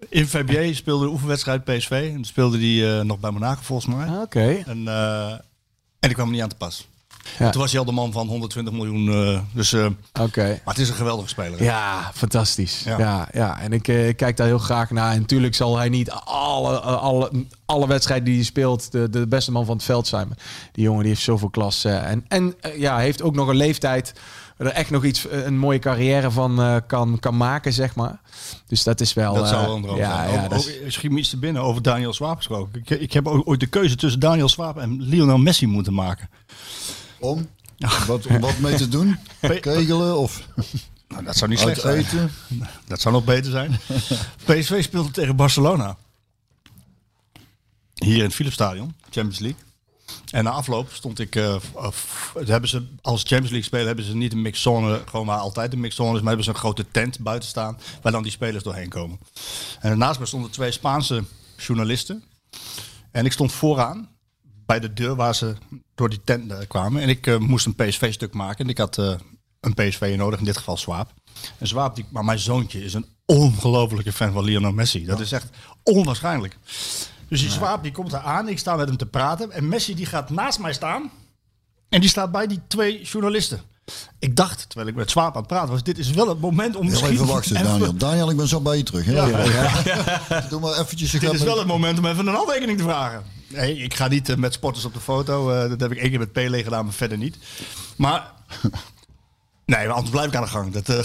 In 0.10 0.28
VBA 0.28 0.74
speelde 0.74 1.06
de 1.06 1.12
oefenwedstrijd 1.12 1.64
PSV. 1.64 2.12
En 2.16 2.26
speelde 2.26 2.58
hij 2.58 3.00
eh, 3.00 3.06
nog 3.06 3.20
bij 3.20 3.32
Monaco 3.32 3.62
volgens 3.62 3.96
mij. 3.96 4.08
oké. 4.22 4.64
En, 4.66 4.88
eh, 4.88 5.32
en 5.32 5.42
die 6.00 6.14
kwam 6.14 6.26
er 6.28 6.34
niet 6.34 6.42
aan 6.42 6.50
te 6.50 6.56
pas. 6.56 6.88
Ja. 7.40 7.50
Toen 7.50 7.62
was 7.62 7.72
hij 7.72 7.80
al 7.80 7.86
de 7.86 7.92
man 7.92 8.12
van 8.12 8.28
120 8.28 8.74
miljoen. 8.74 9.10
eh, 9.34 9.40
dus, 9.54 9.74
Oké. 10.22 10.44
maar 10.48 10.74
het 10.74 10.78
is 10.80 10.90
een 10.90 10.96
geweldige 10.96 11.28
speler. 11.30 11.60
hè? 11.60 11.66
Ja, 11.66 12.12
fantastisch. 12.14 12.82
Ja. 12.86 12.98
Ja, 12.98 13.28
ja, 13.34 13.60
en 13.60 13.74
ik 13.74 13.88
eh, 13.88 14.16
kijk 14.16 14.38
daar 14.38 14.48
heel 14.48 14.58
graag 14.58 14.90
naar. 14.92 15.12
En 15.14 15.20
natuurlijk 15.20 15.56
zal 15.56 15.78
hij 15.78 15.90
niet 15.90 16.12
alle, 16.12 16.80
alle, 16.80 17.32
alle 17.66 17.88
wedstrijden 17.88 18.26
die 18.26 18.36
hij 18.36 18.44
speelt 18.44 18.92
de, 18.92 19.10
de 19.10 19.28
beste 19.28 19.52
man 19.52 19.66
van 19.66 19.76
het 19.76 19.86
veld 19.86 20.08
zijn. 20.08 20.28
Maar 20.28 20.38
die 20.72 20.84
jongen 20.84 21.02
die 21.02 21.10
heeft 21.10 21.24
zoveel 21.24 21.50
klas. 21.50 21.86
en 21.86 22.26
en 22.28 22.56
ja, 22.78 22.98
heeft 22.98 23.22
ook 23.22 23.36
nog 23.36 23.48
een 23.48 23.56
leeftijd 23.56 24.14
waar 24.58 24.68
er 24.68 24.74
echt 24.74 24.90
nog 24.90 25.04
iets, 25.06 25.26
een 25.30 25.58
mooie 25.58 25.80
carrière 25.80 26.32
van 26.32 26.82
kan, 26.88 27.18
kan 27.20 27.38
maken, 27.38 27.74
zeg 27.74 27.96
maar. 27.96 28.20
Dus 28.68 28.84
dat 28.84 29.02
is 29.02 29.14
wel... 29.14 29.34
Dat 29.34 29.48
zou 29.48 29.62
eh, 29.62 29.68
wel 29.68 29.92
een 29.92 29.98
ja, 29.98 30.16
zijn. 30.16 30.34
Ja, 30.34 30.44
Over- 30.44 30.50
dat 30.50 31.40
binnen 31.40 31.62
over 31.62 31.82
Daniel 31.82 32.14
Swaap 32.14 32.38
gesproken. 32.38 32.82
Ik, 32.86 32.90
ik 32.90 33.14
heb 33.14 33.28
ook 33.28 33.48
ooit 33.48 33.60
de 33.60 33.66
keuze 33.68 33.96
tussen 33.96 34.20
Daniel 34.20 34.50
Swaap 34.50 34.78
en 34.78 35.02
Lionel 35.02 35.38
Messi 35.38 35.68
moeten 35.68 35.94
maken. 35.94 36.30
Om? 37.20 37.50
Wat, 38.08 38.26
om 38.26 38.40
wat 38.40 38.58
mee 38.60 38.76
te 38.76 38.88
doen? 38.88 39.18
Kegelen 39.42 40.18
of 40.18 40.48
Nou, 41.08 41.24
dat 41.24 41.36
zou 41.38 41.50
niet 41.50 41.60
slecht 41.60 41.82
zijn. 41.82 41.98
eten? 41.98 42.32
Dat 42.88 43.02
zou 43.02 43.14
nog 43.14 43.24
beter 43.24 43.52
zijn. 43.52 43.80
PSV 44.46 44.84
speelde 44.84 45.12
tegen 45.12 45.36
Barcelona. 45.36 45.98
Hier 47.94 48.18
in 48.18 48.24
het 48.24 48.34
Philipsstadion, 48.34 48.94
Champions 49.04 49.40
League. 49.40 49.60
En 50.32 50.44
na 50.44 50.50
afloop 50.50 50.92
stond 50.92 51.20
ik, 51.20 51.40
f- 51.92 52.34
hebben 52.46 52.70
ze, 52.70 52.86
als 53.02 53.20
Champions 53.22 53.50
League 53.50 53.64
spelen, 53.64 53.88
hebben 53.88 54.06
ze 54.06 54.16
niet 54.16 54.34
een 54.34 54.42
mixzone, 54.42 55.02
gewoon 55.06 55.26
waar 55.26 55.38
altijd 55.40 55.74
een 55.74 55.80
mixzone 55.80 56.10
is, 56.14 56.18
maar 56.20 56.28
hebben 56.28 56.44
ze 56.46 56.50
een 56.52 56.58
grote 56.58 56.86
tent 56.92 57.20
buiten 57.20 57.50
staan, 57.50 57.80
waar 58.02 58.12
dan 58.12 58.24
die 58.24 58.32
spelers 58.32 58.64
doorheen 58.64 58.90
komen. 58.90 59.20
En 59.80 59.98
naast 59.98 60.20
me 60.20 60.26
stonden 60.26 60.52
twee 60.52 60.72
Spaanse 60.72 61.24
journalisten. 61.58 62.24
En 63.12 63.26
ik 63.26 63.32
stond 63.32 63.52
vooraan, 63.52 64.10
bij 64.70 64.80
de 64.80 64.94
deur 64.94 65.16
waar 65.16 65.36
ze 65.36 65.56
door 65.96 66.10
die 66.10 66.22
tent 66.24 66.52
eh, 66.52 66.58
kwamen. 66.68 67.02
En 67.02 67.10
ik 67.10 67.28
eh, 67.28 67.38
moest 67.38 67.66
een 67.66 67.76
PSV-stuk 67.76 68.34
maken. 68.34 68.64
En 68.66 68.70
ik 68.70 68.78
had 68.78 68.98
eh, 68.98 69.14
een 69.60 69.74
PSV 69.74 70.14
nodig, 70.18 70.40
in 70.40 70.46
dit 70.46 70.58
geval 70.58 70.78
Swaap. 70.78 71.14
En 71.58 71.68
Swaap, 71.68 71.96
die, 71.96 72.06
maar 72.10 72.26
mijn 72.26 72.40
zoontje 72.40 72.84
is 72.84 72.94
een 72.94 73.06
ongelofelijke 73.26 74.12
fan 74.14 74.32
van 74.34 74.44
Lionel 74.44 74.72
Messi. 74.72 75.06
Dat 75.06 75.20
is 75.20 75.32
echt 75.32 75.50
onwaarschijnlijk. 75.84 76.58
Dus 77.28 77.42
die 77.42 77.50
Swaap 77.50 77.84
die 77.84 77.92
komt 77.92 78.12
daar 78.12 78.22
aan, 78.22 78.48
ik 78.48 78.60
sta 78.60 78.76
met 78.76 78.88
hem 78.88 78.98
te 78.98 79.06
praten. 79.06 79.52
En 79.52 79.68
Messi 79.68 79.96
die 79.96 80.06
gaat 80.06 80.30
naast 80.30 80.60
mij 80.60 80.74
staan. 80.74 81.12
En 81.90 82.00
die 82.02 82.10
staat 82.10 82.32
bij 82.32 82.48
die 82.48 82.62
twee 82.68 83.02
journalisten. 83.02 83.62
Ik 84.20 84.36
dacht, 84.36 84.66
terwijl 84.68 84.90
ik 84.90 84.96
met 84.96 85.10
Swaap 85.10 85.34
aan 85.34 85.40
het 85.40 85.48
praten 85.48 85.70
was, 85.70 85.84
dit 85.84 85.98
is 85.98 86.10
wel 86.10 86.28
het 86.28 86.40
moment 86.40 86.76
om 86.76 86.86
misschien... 86.86 87.10
even 87.12 87.26
wachten, 87.26 87.64
Daniel. 87.64 87.96
Daniel, 87.96 88.30
ik 88.30 88.38
ben 88.38 88.48
zo 88.48 88.62
bij 88.62 88.78
je 88.78 88.84
terug. 88.84 89.06
Heel 89.06 89.28
Ja. 89.28 89.44
even. 89.44 90.50
Doe 90.50 90.60
maar 90.60 90.80
eventjes. 90.80 91.12
Dit 91.12 91.34
is 91.34 91.42
wel 91.42 91.58
het 91.58 91.68
moment 91.68 92.00
om 92.00 92.06
even 92.06 92.28
een 92.28 92.34
handtekening 92.34 92.78
te 92.78 92.84
vragen. 92.84 93.39
Nee, 93.50 93.78
ik 93.78 93.94
ga 93.94 94.08
niet 94.08 94.30
eh, 94.30 94.36
met 94.36 94.54
sporters 94.54 94.86
op 94.86 94.94
de 94.94 95.00
foto. 95.00 95.50
eh, 95.52 95.70
dat 95.70 95.80
heb 95.80 95.92
ik 95.92 95.98
één 95.98 96.10
keer 96.10 96.20
met 96.20 96.32
Pele 96.32 96.64
gedaan, 96.64 96.84
maar 96.86 96.94
verder 96.94 97.18
niet. 97.18 97.38
Maar... 97.96 98.32
Nee, 99.70 99.86
maar 99.86 99.96
anders 99.96 100.10
blijf 100.10 100.28
ik 100.28 100.36
aan 100.36 100.44
de 100.44 100.50
gang. 100.50 100.74
Dat, 100.74 100.90
eh, 100.90 100.96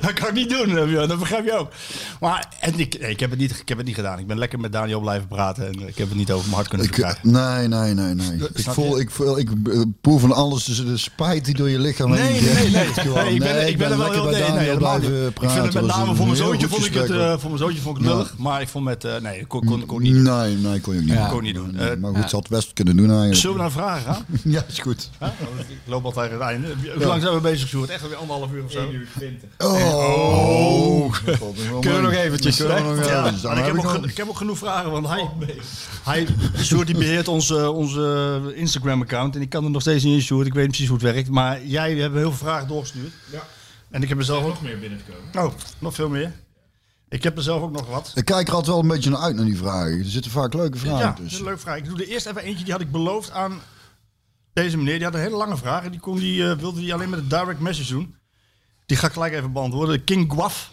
dat 0.04 0.12
kan 0.12 0.28
ik 0.28 0.32
niet 0.32 0.50
doen, 0.50 0.78
eh, 0.78 1.08
dat 1.08 1.18
begrijp 1.18 1.44
je 1.44 1.58
ook. 1.58 1.72
Maar 2.20 2.48
en 2.60 2.78
ik, 2.78 3.00
nee, 3.00 3.10
ik, 3.10 3.20
heb 3.20 3.30
het 3.30 3.38
niet, 3.38 3.50
ik 3.50 3.68
heb 3.68 3.78
het 3.78 3.86
niet 3.86 3.94
gedaan. 3.94 4.18
Ik 4.18 4.26
ben 4.26 4.38
lekker 4.38 4.60
met 4.60 4.72
Daniel 4.72 5.00
blijven 5.00 5.28
praten. 5.28 5.66
En 5.66 5.88
ik 5.88 5.98
heb 5.98 6.08
het 6.08 6.16
niet 6.16 6.30
over 6.30 6.44
mijn 6.44 6.54
hart 6.56 6.68
kunnen 6.68 6.86
Ik, 6.86 6.94
verkrijgen. 6.94 7.30
nee, 7.32 7.68
nee, 7.68 7.94
nee, 7.94 8.14
nee. 8.14 8.48
Ik 8.54 8.70
voel, 8.70 8.96
je? 8.96 9.02
ik 9.02 9.10
voel, 9.10 9.38
ik 9.38 9.50
eh, 9.50 9.80
proel 10.00 10.18
van 10.18 10.32
alles 10.32 10.64
tussen 10.64 10.86
de 10.86 10.96
spijt 10.96 11.44
die 11.44 11.54
door 11.54 11.68
je 11.70 11.78
lichaam 11.78 12.10
Nee, 12.10 12.20
heen 12.20 12.44
nee, 12.44 12.54
nee, 12.54 12.70
nee. 12.70 13.14
Nee, 13.24 13.34
ik 13.34 13.38
ben, 13.38 13.54
nee, 13.54 13.70
ik 13.70 13.78
ben 13.78 13.90
er 13.90 13.98
wel 13.98 14.12
heel 14.12 14.24
nee, 14.24 14.50
nee, 14.50 14.76
blijven 14.76 15.32
praten. 15.32 15.48
Ik 15.48 15.50
vind 15.50 15.64
het 15.64 15.74
met 15.74 15.96
name 15.96 16.14
voor 16.14 16.26
mijn 16.26 16.36
zoontje 16.36 16.68
vond 16.68 16.84
ik 16.84 16.94
het, 16.94 17.06
voor 17.40 17.50
mijn 17.50 17.58
zoontje 17.58 17.80
vond 17.80 17.98
ik 17.98 18.04
het 18.04 18.12
Ja. 18.12 18.26
Maar 18.36 18.60
ik 18.60 18.68
vond 18.68 18.84
met, 18.84 19.04
eh, 19.04 19.20
nee, 19.20 19.40
ik 19.40 19.48
kon, 19.48 19.64
kon, 19.64 19.86
kon 19.86 20.02
niet. 20.02 20.14
Nee, 20.14 20.56
nee, 20.56 20.80
kon 20.80 20.94
je 20.94 21.00
ook 21.00 21.06
niet. 21.06 21.14
Ja. 21.14 21.28
Kon 21.28 21.42
niet 21.42 21.54
doen. 21.54 21.76
Maar 22.00 22.14
goed, 22.14 22.30
ze 22.30 22.36
had 22.36 22.48
het 22.48 22.48
best 22.48 22.72
kunnen 22.72 22.96
doen 22.96 23.08
eigenlijk. 23.08 23.40
Zullen 23.40 23.56
we 23.56 23.62
naar 23.62 23.70
vragen 23.72 24.14
gaan? 24.14 24.24
Ja, 24.44 24.64
is 24.68 24.78
goed. 24.78 25.10
Huh? 25.18 25.28
Ik 25.68 25.76
loop 25.84 26.04
al 26.04 26.12
het 26.30 26.40
einde. 26.40 26.68
Hoe 26.96 27.04
lang 27.06 27.22
zijn 27.22 27.34
we 27.34 27.40
bezig, 27.40 27.68
Sjoerd? 27.68 27.90
Echt 27.90 28.08
weer 28.08 28.16
anderhalf 28.16 28.52
uur 28.52 28.64
of 28.64 28.72
zo? 28.72 28.88
Oh. 29.58 31.12
Kunnen 31.80 31.94
we 31.96 32.00
nog 32.02 32.12
eventjes, 32.12 32.56
Kunnen 32.56 32.76
we 32.90 32.94
nog 32.96 33.06
Ja, 33.08 33.20
eventjes. 33.26 33.50
ik, 33.52 33.64
heb 33.64 33.76
ook, 33.76 33.84
ik 33.84 33.90
geno- 33.90 34.06
ik 34.06 34.16
heb 34.16 34.28
ook 34.28 34.36
genoeg 34.36 34.58
vragen, 34.58 34.90
want 34.90 35.08
hij, 35.08 35.28
hij 36.04 36.26
Sjoerd 36.62 36.86
die 36.86 36.96
beheert 36.96 37.28
onze, 37.28 37.70
onze 37.70 38.52
Instagram-account 38.54 39.34
en 39.36 39.40
ik 39.42 39.48
kan 39.48 39.64
er 39.64 39.70
nog 39.70 39.80
steeds 39.80 40.04
niet 40.04 40.14
in, 40.14 40.22
Sjoerd. 40.22 40.46
Ik 40.46 40.52
weet 40.54 40.62
niet 40.62 40.70
precies 40.76 40.88
hoe 40.90 40.98
het 41.02 41.12
werkt, 41.14 41.28
maar 41.30 41.64
jij 41.64 41.94
hebt 41.94 42.14
heel 42.14 42.32
veel 42.32 42.46
vragen 42.46 42.68
doorgestuurd. 42.68 43.12
Ja. 43.32 43.42
En 43.90 44.02
ik 44.02 44.08
heb 44.08 44.18
er 44.18 44.24
zelf 44.24 44.42
ook... 44.42 44.48
Nog 44.48 44.62
meer 44.62 44.78
binnengekomen. 44.78 45.22
Oh, 45.46 45.52
nog 45.78 45.94
veel 45.94 46.08
meer. 46.08 46.32
Ik 47.08 47.22
heb 47.22 47.36
er 47.36 47.42
zelf 47.42 47.62
ook 47.62 47.72
nog 47.72 47.86
wat. 47.88 48.12
Ik 48.14 48.24
kijk 48.24 48.48
er 48.48 48.54
altijd 48.54 48.72
wel 48.72 48.82
een 48.82 48.88
beetje 48.88 49.10
naar 49.10 49.20
uit 49.20 49.36
naar 49.36 49.44
die 49.44 49.56
vragen. 49.56 49.98
Er 49.98 50.04
zitten 50.04 50.30
vaak 50.30 50.54
leuke 50.54 50.78
vragen 50.78 50.98
Ja, 50.98 51.12
tussen. 51.12 51.38
een 51.38 51.44
leuke 51.44 51.60
vraag. 51.60 51.76
Ik 51.76 51.84
doe 51.84 51.98
er 52.02 52.08
eerst 52.08 52.26
even 52.26 52.42
eentje, 52.42 52.64
die 52.64 52.72
had 52.72 52.82
ik 52.82 52.90
beloofd 52.90 53.30
aan 53.30 53.60
deze 54.52 54.76
meneer. 54.76 54.94
Die 54.94 55.04
had 55.04 55.14
een 55.14 55.20
hele 55.20 55.36
lange 55.36 55.56
vraag 55.56 55.84
en 55.84 55.90
die, 55.90 56.00
kon 56.00 56.18
die 56.18 56.50
eh, 56.50 56.58
wilde 56.58 56.80
die 56.80 56.94
alleen 56.94 57.10
met 57.10 57.18
een 57.18 57.28
direct 57.28 57.60
message 57.60 57.92
doen. 57.92 58.14
Die 58.86 58.96
ga 58.96 59.06
ik 59.06 59.12
gelijk 59.12 59.32
even 59.32 59.52
beantwoorden. 59.52 60.04
King 60.04 60.32
Guaf. 60.32 60.70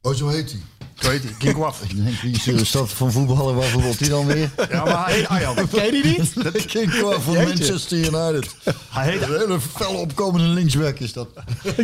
Oh, 0.00 0.14
zo 0.14 0.28
heet 0.28 0.50
hij. 0.50 0.60
Zo 1.00 1.10
heet 1.10 1.22
hij, 1.22 1.32
King 1.38 1.54
Guaf. 1.54 1.82
Ik 1.82 2.04
denk, 2.04 2.20
wie 2.20 2.32
is, 2.32 2.46
is 2.46 2.70
dat 2.70 2.90
van 2.90 3.12
voetballen? 3.12 3.54
Waarvoor 3.54 3.82
wordt 3.82 4.00
hij 4.00 4.08
dan 4.08 4.26
weer? 4.26 4.50
Ja, 4.70 4.84
maar 4.84 5.06
hij 5.06 5.14
heet 5.14 5.28
Arjan. 5.28 5.68
Ken 5.68 5.84
je 5.84 6.02
die 6.02 6.04
niet? 6.04 6.34
Dat, 6.44 6.62
van 7.22 7.32
Jeetje. 7.32 7.46
Manchester 7.46 7.98
United. 7.98 8.56
hij, 8.88 9.10
heet, 9.10 9.22
Een 9.22 9.38
hele 9.38 9.60
felle 9.60 9.96
opkomende 9.96 10.46
linksback 10.46 10.98
is 10.98 11.12
dat. 11.12 11.28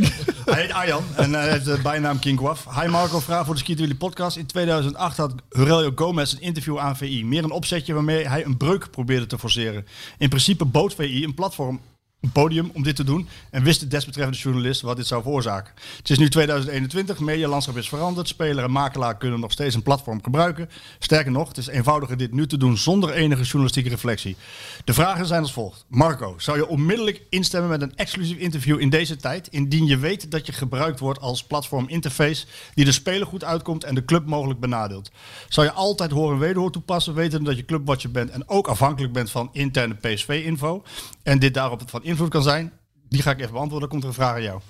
hij 0.45 0.61
heet 0.61 0.73
Arjan 0.73 1.05
en 1.17 1.33
hij 1.33 1.51
heeft 1.51 1.65
de 1.65 1.79
bijnaam 1.83 2.19
King 2.19 2.39
Guaf. 2.39 2.67
Hi 2.81 2.89
Marco, 2.89 3.21
vraag 3.21 3.45
voor 3.45 3.55
de 3.55 3.61
Ski 3.61 3.75
Willy 3.75 3.95
podcast. 3.95 4.37
In 4.37 4.47
2008 4.47 5.17
had 5.17 5.35
Aurelio 5.51 5.93
Gomez 5.95 6.33
een 6.33 6.41
interview 6.41 6.79
aan 6.79 6.97
VI. 6.97 7.25
Meer 7.25 7.45
een 7.45 7.51
opzetje 7.51 7.95
waarmee 7.95 8.29
hij 8.29 8.45
een 8.45 8.57
breuk 8.57 8.91
probeerde 8.91 9.27
te 9.27 9.39
forceren. 9.39 9.87
In 10.19 10.29
principe 10.29 10.65
bood 10.65 10.95
VI 10.95 11.25
een 11.25 11.35
platform 11.35 11.81
een 12.23 12.33
podium 12.33 12.71
om 12.75 12.83
dit 12.83 12.97
te 12.97 13.05
doen 13.05 13.29
en 13.51 13.63
wist 13.63 13.81
de 13.81 13.87
desbetreffende 13.87 14.39
journalist 14.39 14.81
wat 14.81 14.97
dit 14.97 15.07
zou 15.07 15.23
veroorzaken. 15.23 15.73
Het 15.97 16.11
is 16.11 16.19
nu 16.19 16.29
2021, 16.29 17.19
medialandschap 17.21 17.77
is 17.77 17.89
veranderd, 17.89 18.29
speler 18.29 18.65
en 18.65 18.71
makelaar 18.71 19.17
kunnen 19.17 19.41
nog 19.41 19.53
steeds 19.53 19.75
een 19.75 19.83
platform 19.83 20.23
gebruiken. 20.23 20.71
Sterker 20.99 21.33
nog, 21.33 21.49
het 21.49 21.57
is 21.57 21.67
eenvoudiger 21.67 22.17
dit 22.17 22.33
nu 22.33 22.47
te 22.47 22.57
doen 22.57 22.79
zonder 22.79 23.13
enige 23.13 23.43
journalistieke 23.43 23.89
reflectie. 23.89 24.37
De 24.85 24.95
vragen 24.95 25.27
zijn 25.27 25.41
als 25.43 25.53
volgt. 25.53 25.85
Marco, 25.89 26.35
zou 26.39 26.57
je 26.57 26.69
onmiddellijk 26.69 27.23
instemmen 27.29 27.71
met 27.71 27.83
een 27.83 27.97
exclusief 27.97 28.39
interview 28.39 28.81
in 28.81 28.91
deze 28.91 29.17
tijd, 29.17 29.49
indien 29.49 29.87
je 29.87 29.97
weet 29.97 30.31
dat 30.31 30.47
je 30.47 30.53
gebruikt 30.53 31.01
wordt 31.01 31.21
als 31.21 31.45
platform 31.45 31.89
interface 31.89 32.47
die 32.75 32.85
de 32.85 32.93
speler 32.93 33.27
goed 33.27 33.45
uitkomt 33.45 33.85
en 33.85 33.95
de 33.95 34.05
club 34.05 34.27
mogelijk 34.27 34.61
benadeelt? 34.61 35.11
Zou 35.49 35.67
je 35.67 35.73
altijd 35.73 36.11
hoor 36.11 36.33
en 36.33 36.39
wederhoor 36.39 36.73
toepassen, 36.73 37.15
weten 37.15 37.45
dat 37.45 37.57
je 37.57 37.65
clubwatcher 37.65 38.11
bent 38.11 38.31
en 38.31 38.49
ook 38.49 38.69
afhankelijk 38.69 39.13
bent 39.13 39.31
van 39.31 39.49
interne 39.53 39.95
PSV-info 39.95 40.83
en 41.23 41.39
dit 41.39 41.55
daarop 41.55 41.83
van 41.87 42.03
kan 42.29 42.43
zijn? 42.43 42.73
Die 43.09 43.23
ga 43.23 43.31
ik 43.31 43.41
even 43.41 43.53
beantwoorden. 43.53 43.89
Dan 43.89 43.89
komt 43.89 44.03
er 44.03 44.09
een 44.09 44.25
vraag 44.25 44.35
aan 44.35 44.43
jou. 44.43 44.61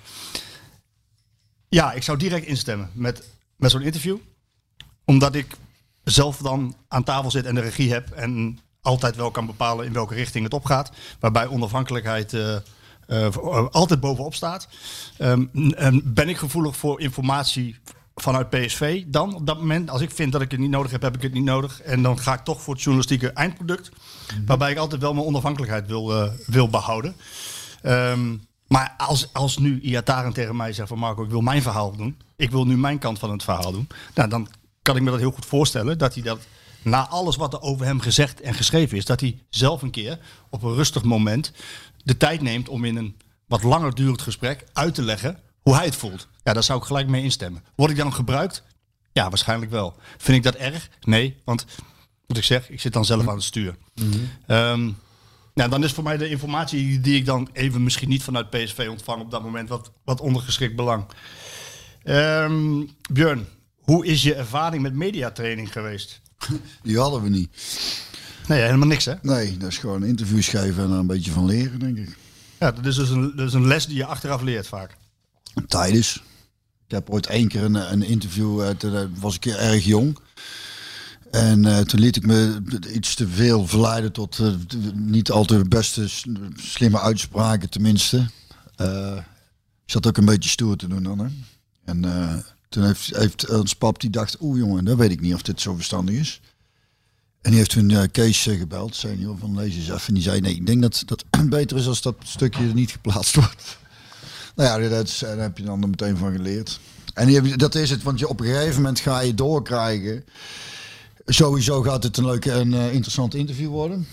Ja, 1.69 1.93
ik 1.93 2.03
zou 2.03 2.19
direct 2.19 2.47
instemmen 2.47 2.91
met, 2.93 3.29
met 3.57 3.71
zo'n 3.71 3.83
interview. 3.83 4.17
Omdat 5.05 5.35
ik 5.35 5.57
zelf 6.05 6.37
dan 6.37 6.77
aan 6.89 7.05
tafel 7.05 7.31
zit 7.31 7.47
en 7.47 7.55
de 7.55 7.61
regie 7.61 7.93
heb. 7.93 8.11
En 8.11 8.59
altijd 8.81 9.17
wel 9.17 9.31
kan 9.31 9.47
bepalen 9.47 9.87
in 9.87 9.93
welke 9.93 10.15
richting 10.15 10.45
het 10.45 10.55
opgaat. 10.55 10.93
Waarbij 11.21 11.47
onafhankelijkheid 11.47 12.33
eh, 12.33 12.57
eh, 13.07 13.67
altijd 13.71 14.01
bovenop 14.01 14.35
staat. 14.35 14.69
En 15.17 16.01
ben 16.05 16.29
ik 16.29 16.37
gevoelig 16.37 16.77
voor 16.77 17.01
informatie 17.01 17.77
vanuit 18.15 18.51
PSV 18.51 19.05
dan 19.07 19.35
op 19.35 19.47
dat 19.47 19.59
moment. 19.59 19.91
Als 19.91 20.01
ik 20.01 20.11
vind 20.11 20.33
dat 20.33 20.41
ik 20.41 20.51
het 20.51 20.61
niet 20.61 20.71
nodig 20.71 20.91
heb, 20.91 21.03
heb 21.03 21.15
ik 21.15 21.23
het 21.23 21.33
niet 21.33 21.45
nodig. 21.45 21.81
En 21.81 22.03
dan 22.03 22.19
ga 22.19 22.35
ik 22.35 22.41
toch 22.41 22.63
voor 22.63 22.75
het 22.75 22.83
journalistieke 22.83 23.33
eindproduct. 23.33 23.91
Waarbij 24.47 24.71
ik 24.71 24.77
altijd 24.77 25.01
wel 25.01 25.15
mijn 25.15 25.27
onafhankelijkheid 25.27 25.87
wil, 25.87 26.23
eh, 26.23 26.33
wil 26.47 26.69
behouden. 26.69 27.17
Ehm, 27.83 28.37
maar 28.67 28.95
als, 28.97 29.33
als 29.33 29.59
nu 29.59 29.81
Iataren 29.81 30.33
tegen 30.33 30.57
mij 30.57 30.73
zegt 30.73 30.89
van 30.89 30.99
Marco, 30.99 31.25
ik 31.25 31.31
wil 31.31 31.41
mijn 31.41 31.63
verhaal 31.63 31.97
doen. 31.97 32.17
Ik 32.37 32.51
wil 32.51 32.67
nu 32.67 32.77
mijn 32.77 32.99
kant 32.99 33.19
van 33.19 33.31
het 33.31 33.43
verhaal 33.43 33.73
doen. 33.73 33.89
Nou, 34.15 34.29
dan 34.29 34.49
kan 34.83 34.97
ik 34.97 35.03
me 35.03 35.11
dat 35.11 35.19
heel 35.19 35.31
goed 35.31 35.47
voorstellen. 35.47 35.99
Dat 35.99 36.15
hij 36.15 36.23
dat 36.23 36.39
na 36.83 37.09
alles 37.09 37.37
wat 37.37 37.53
er 37.53 37.61
over 37.61 37.87
hem 37.87 38.01
gezegd 38.01 38.41
en 38.41 38.55
geschreven 38.55 38.97
is. 38.97 39.05
Dat 39.05 39.21
hij 39.21 39.39
zelf 39.51 39.83
een 39.83 39.91
keer 39.91 40.19
op 40.51 40.63
een 40.63 40.75
rustig 40.75 41.03
moment 41.03 41.53
de 42.05 42.17
tijd 42.17 42.41
neemt 42.43 42.69
om 42.69 42.85
in 42.85 42.97
een 42.97 43.17
wat 43.47 43.63
langer 43.63 43.95
durend 43.95 44.23
gesprek 44.23 44.65
uit 44.73 44.95
te 44.95 45.03
leggen 45.03 45.39
hoe 45.63 45.75
hij 45.75 45.85
het 45.85 45.97
voelt. 45.97 46.29
Ja, 46.45 46.53
daar 46.53 46.63
zou 46.63 46.79
ik 46.79 46.85
gelijk 46.85 47.09
mee 47.09 47.23
instemmen. 47.23 47.65
Word 47.75 47.91
ik 47.91 47.97
dan 47.97 48.15
gebruikt? 48.15 48.63
Ja, 49.13 49.29
waarschijnlijk 49.29 49.71
wel. 49.71 49.95
Vind 50.17 50.37
ik 50.37 50.43
dat 50.43 50.55
erg? 50.55 50.89
Nee, 51.01 51.37
want 51.45 51.65
wat 52.27 52.37
ik 52.37 52.45
zeg, 52.45 52.71
ik 52.71 52.81
zit 52.81 52.93
dan 52.93 53.05
zelf 53.05 53.29
aan 53.29 53.35
het 53.35 53.43
stuur. 53.43 53.77
Ehm, 54.47 54.91
nou, 55.55 55.71
dan 55.71 55.85
is 55.85 55.93
voor 55.93 56.05
mij 56.05 56.17
de 56.17 56.29
informatie 56.29 57.01
die 57.01 57.17
ik 57.17 57.27
dan 57.27 57.49
even 57.53 57.83
misschien 57.83 58.09
niet 58.09 58.23
vanuit 58.23 58.51
PSV 58.51 58.87
ontvang 58.91 59.21
op 59.21 59.31
dat 59.31 59.43
moment 59.43 59.69
wat, 59.69 59.93
wat 60.05 60.21
ondergeschikt 60.21 60.77
belang. 60.77 61.05
Ehm 62.03 62.85
Björn, 63.13 63.47
hoe 63.83 64.07
is 64.07 64.23
je 64.23 64.35
ervaring 64.35 64.83
met 64.83 64.95
mediatraining 64.95 65.73
geweest? 65.73 66.21
Die 66.83 66.99
hadden 66.99 67.23
we 67.23 67.29
niet. 67.29 67.51
Nee, 68.49 68.63
helemaal 68.63 68.89
niks 68.89 69.05
hè? 69.05 69.15
Nee, 69.23 69.57
dat 69.57 69.69
is 69.69 69.79
gewoon 69.79 70.05
interviews 70.05 70.49
geven 70.49 70.85
en 70.85 70.91
er 70.91 70.99
een 70.99 71.07
beetje 71.07 71.31
van 71.31 71.45
leren, 71.45 71.79
denk 71.79 71.99
ik. 71.99 72.17
Ja, 72.59 72.73
dat 72.73 72.87
is 72.87 72.95
dus 72.95 73.11
een, 73.11 73.37
dat 73.37 73.49
is 73.49 73.55
een 73.55 73.67
les 73.67 73.87
die 73.87 73.97
je 73.97 74.05
achteraf 74.05 74.43
leert 74.43 74.67
vaak. 74.67 74.97
Tijdens. 75.67 76.23
Ik 76.87 76.99
heb 76.99 77.11
ooit 77.11 77.27
één 77.27 77.49
keer 77.49 77.63
een, 77.63 77.93
een 77.93 78.03
interview, 78.03 78.63
eh, 78.63 78.71
toen 78.71 78.97
eh, 78.97 79.05
was 79.15 79.35
ik 79.35 79.47
erg 79.47 79.85
jong. 79.85 80.19
En 81.31 81.65
eh, 81.65 81.79
toen 81.79 82.01
liet 82.01 82.17
ik 82.17 82.27
me 82.27 82.63
iets 82.93 83.15
te 83.15 83.29
veel 83.29 83.67
verleiden 83.67 84.13
tot 84.13 84.41
niet 84.95 85.31
al 85.31 85.45
te 85.45 85.65
beste, 85.69 86.09
slimme 86.57 87.01
uitspraken 87.01 87.71
tenminste. 87.71 88.17
Ik 89.85 89.91
zat 89.91 90.07
ook 90.07 90.17
een 90.17 90.25
beetje 90.25 90.51
stoer 90.51 90.77
te 90.77 90.87
doen 90.87 91.03
dan. 91.03 91.19
Hè. 91.19 91.27
En 91.85 92.01
toen 92.69 92.85
heeft, 92.85 93.17
heeft 93.17 93.49
ons 93.49 93.75
pap 93.75 94.01
die 94.01 94.11
dacht, 94.11 94.37
oeh 94.41 94.59
jongen, 94.59 94.85
dat 94.85 94.97
weet 94.97 95.11
ik 95.11 95.21
niet 95.21 95.35
of 95.35 95.43
dit 95.43 95.61
zo 95.61 95.75
verstandig 95.75 96.15
is. 96.15 96.41
En 97.41 97.51
die 97.51 97.59
heeft 97.59 97.71
toen 97.71 98.11
Kees 98.11 98.43
gebeld, 98.43 98.97
zei 98.97 99.35
van 99.39 99.57
lees 99.57 99.75
eens 99.75 99.89
even. 99.89 100.07
En 100.07 100.15
die 100.15 100.23
zei, 100.23 100.41
nee, 100.41 100.55
ik 100.55 100.67
denk 100.67 100.83
dat 100.83 101.03
dat 101.07 101.25
beter 101.49 101.77
is 101.77 101.87
als 101.87 102.03
dat 102.03 102.17
stukje 102.25 102.75
niet 102.75 102.91
geplaatst 102.91 103.35
wordt. 103.35 103.81
Nou 104.57 104.83
ja, 104.83 104.89
dat 104.89 105.07
is, 105.09 105.19
daar 105.19 105.39
heb 105.39 105.59
je 105.59 105.65
dan 105.65 105.83
er 105.83 105.89
meteen 105.89 106.17
van 106.17 106.33
geleerd. 106.33 106.81
En 107.15 107.31
je- 107.31 107.57
dat 107.57 107.75
is 107.75 107.91
het, 107.91 108.03
want 108.03 108.19
je 108.19 108.29
op 108.29 108.41
een 108.41 108.47
gegeven 108.47 108.77
moment 108.77 109.01
ga 109.01 109.21
je 109.21 109.35
doorkrijgen. 109.35 110.25
Sowieso 111.27 111.83
gaat 111.83 112.03
het 112.03 112.17
een 112.17 112.27
leuk 112.27 112.47
en 112.47 112.75
eh, 112.75 112.93
interessant 112.93 113.35
interview 113.35 113.69
worden. 113.71 114.07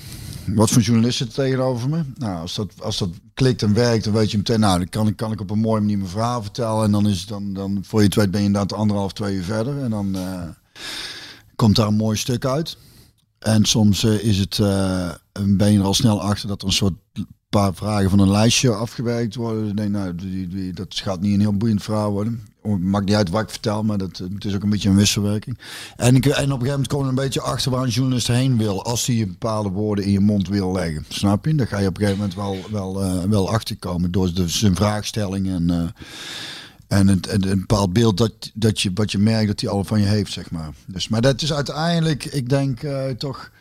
Wat 0.46 0.70
voor 0.70 0.82
journalist 0.82 1.18
zit 1.18 1.28
er 1.28 1.34
tegenover 1.34 1.90
me? 1.90 2.04
Nou, 2.16 2.42
als 2.42 2.56
dat, 2.56 2.72
als 2.82 2.98
dat 2.98 3.10
klikt 3.34 3.62
en 3.64 3.74
werkt, 3.74 4.04
dan 4.04 4.14
weet 4.14 4.32
je 4.32 4.38
meteen, 4.38 4.60
nou, 4.60 4.78
dan 4.78 4.90
kan 4.90 5.08
ik, 5.08 5.16
kan 5.16 5.32
ik 5.32 5.42
op 5.42 5.50
een 5.50 5.60
mooie 5.60 5.80
manier 5.82 5.98
mijn 5.98 6.10
verhaal 6.10 6.42
vertellen. 6.42 6.84
En 6.84 6.92
dan 6.92 7.08
is 7.08 7.20
het 7.20 7.30
dan, 7.30 7.54
dan 7.54 7.80
voor 7.84 8.00
je 8.00 8.06
het 8.06 8.16
weet 8.16 8.32
ben 8.32 8.40
je 8.40 8.46
inderdaad 8.46 8.78
anderhalf, 8.78 9.14
twee 9.14 9.36
uur 9.36 9.44
verder. 9.44 9.80
En 9.84 9.90
dan 9.90 10.16
eh, 10.16 10.42
komt 11.56 11.76
daar 11.76 11.88
een 11.88 11.96
mooi 11.96 12.18
stuk 12.18 12.46
uit. 12.46 12.78
En 13.40 13.66
soms 13.66 14.04
eh, 14.04 14.24
is 14.24 14.38
het, 14.38 14.58
ben 15.58 15.72
je 15.72 15.80
er 15.80 15.86
al 15.86 15.94
snel 15.94 16.22
achter 16.22 16.48
dat 16.48 16.62
er 16.62 16.68
een 16.68 16.74
soort 16.74 16.94
paar 17.50 17.74
vragen 17.74 18.10
van 18.10 18.20
een 18.20 18.32
lijstje 18.32 18.72
afgewerkt 18.74 19.36
worden. 19.36 19.68
Ik 19.70 19.78
denk, 19.78 19.90
nou, 19.92 20.16
die, 20.16 20.74
dat 20.74 20.96
gaat 20.96 21.22
niet 21.22 21.34
een 21.34 21.40
heel 21.40 21.58
boeiend 21.58 21.84
verhaal 21.84 22.12
worden. 22.12 22.48
Maakt 22.80 23.06
niet 23.06 23.16
uit 23.16 23.30
wat 23.30 23.42
ik 23.42 23.50
vertel, 23.50 23.84
maar 23.84 23.98
dat, 23.98 24.18
het 24.18 24.46
is 24.46 24.56
ook 24.56 24.64
een 24.64 24.70
beetje 24.70 24.90
een 24.90 24.96
wisselwerking. 24.96 25.58
En, 25.96 26.16
ik, 26.16 26.26
en 26.26 26.32
op 26.32 26.36
een 26.38 26.44
gegeven 26.46 26.70
moment 26.70 26.88
kom 26.88 27.04
je 27.04 27.10
een 27.10 27.16
beetje 27.16 27.42
achter 27.42 27.72
waar 27.72 27.84
een 27.84 27.90
journalist 27.90 28.28
heen 28.28 28.58
wil. 28.58 28.84
Als 28.84 29.06
hij 29.06 29.28
bepaalde 29.28 29.70
woorden 29.70 30.06
in 30.06 30.12
je 30.12 30.20
mond 30.20 30.48
wil 30.48 30.72
leggen. 30.72 31.06
Snap 31.10 31.46
je? 31.46 31.56
Daar 31.56 31.68
ga 31.68 31.80
je 31.80 31.88
op 31.88 31.98
een 32.00 32.02
gegeven 32.06 32.20
moment 32.20 32.38
wel, 32.38 32.58
wel, 32.72 33.04
eh, 33.04 33.24
wel 33.30 33.50
achter 33.50 33.78
komen. 33.78 34.12
Door 34.12 34.34
de, 34.34 34.48
zijn 34.50 34.76
vraagstelling 34.76 35.48
en, 35.48 35.70
eh, 35.70 36.98
en 37.00 37.08
het, 37.08 37.32
het- 37.32 37.46
een 37.46 37.60
bepaald 37.60 37.94
beeld 37.94 38.18
dat, 38.18 38.52
dat 38.54 38.82
je, 38.82 38.92
wat 38.94 39.12
je 39.12 39.18
merkt 39.18 39.48
dat 39.48 39.62
hij 39.62 39.70
al 39.70 39.84
van 39.84 40.00
je 40.00 40.06
heeft, 40.08 40.32
zeg 40.32 40.52
maar. 40.52 40.70
Dus, 40.88 41.08
maar 41.08 41.22
dat 41.22 41.42
is 41.42 41.54
uiteindelijk, 41.54 42.26
ik 42.26 42.50
denk 42.50 42.84
eh, 42.84 43.06
toch... 43.10 43.52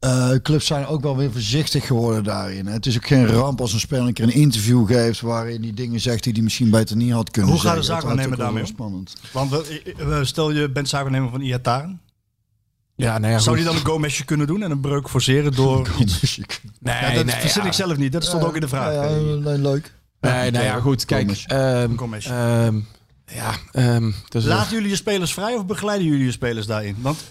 eh, 0.00 0.30
clubs 0.42 0.66
zijn 0.66 0.86
ook 0.86 1.02
wel 1.02 1.16
weer 1.16 1.32
voorzichtig 1.32 1.86
geworden 1.86 2.24
daarin. 2.24 2.66
Het 2.66 2.86
is 2.86 2.96
ook 2.96 3.06
geen 3.06 3.26
ramp 3.26 3.60
als 3.60 3.72
een 3.72 3.80
speler 3.80 4.06
een 4.06 4.12
keer 4.12 4.24
een 4.24 4.32
interview 4.34 4.86
geeft 4.86 5.20
waarin 5.20 5.60
die 5.60 5.74
dingen 5.74 6.00
zegt 6.00 6.22
die 6.24 6.32
hij 6.32 6.42
misschien 6.42 6.70
beter 6.70 6.96
niet 6.96 7.12
had 7.12 7.30
kunnen 7.30 7.50
Hoe 7.52 7.60
gaat 7.60 7.84
zeggen. 7.84 7.86
de 7.86 7.88
Dat 7.92 8.00
zaakwaarnemer 8.00 8.38
is 8.38 8.44
ook 8.44 8.44
wel 8.44 8.52
daarmee? 8.52 8.66
Spannend. 8.72 9.12
Want 9.32 9.50
we- 9.50 9.94
we- 10.06 10.24
stel 10.24 10.50
je 10.50 10.70
bent 10.70 10.88
zaakwaarnemer 10.88 11.30
van 11.30 11.40
Iataren. 11.40 12.00
Ja, 12.96 13.18
nou 13.18 13.32
ja, 13.32 13.38
Zou 13.38 13.56
die 13.56 13.64
dan 13.64 13.74
een 13.76 13.84
Gomezje 13.86 14.24
kunnen 14.24 14.46
doen 14.46 14.62
en 14.62 14.70
een 14.70 14.80
breuk 14.80 15.08
forceren 15.08 15.52
door 15.54 15.88
iets? 15.98 16.36
Nee, 16.80 16.94
Ja, 17.02 17.12
dat 17.14 17.24
nee, 17.24 17.34
verzin 17.34 17.62
ja. 17.62 17.68
ik 17.68 17.74
zelf 17.74 17.96
niet. 17.96 18.12
Dat 18.12 18.24
stond 18.24 18.44
ook 18.44 18.54
in 18.54 18.60
de 18.60 18.68
vraag. 18.68 18.92
Ja, 18.92 19.04
ja, 19.04 19.34
nee, 19.34 19.58
leuk. 19.58 19.92
Nee, 20.20 20.50
nou 20.50 20.64
ja, 20.64 20.80
goed. 20.80 21.04
Kijk, 21.04 21.30
ehm, 21.46 21.96
Gomez. 21.96 22.26
ehm, 22.26 22.80
ja, 23.26 23.52
ehm, 23.72 24.10
dus, 24.28 24.42
eh, 24.44 24.48
Laten 24.50 24.72
jullie 24.74 24.88
je 24.88 24.96
spelers 24.96 25.32
vrij 25.32 25.54
of 25.54 25.66
begeleiden 25.66 26.06
jullie 26.06 26.24
je 26.24 26.32
spelers 26.32 26.66
daarin? 26.66 26.96
Want 27.00 27.24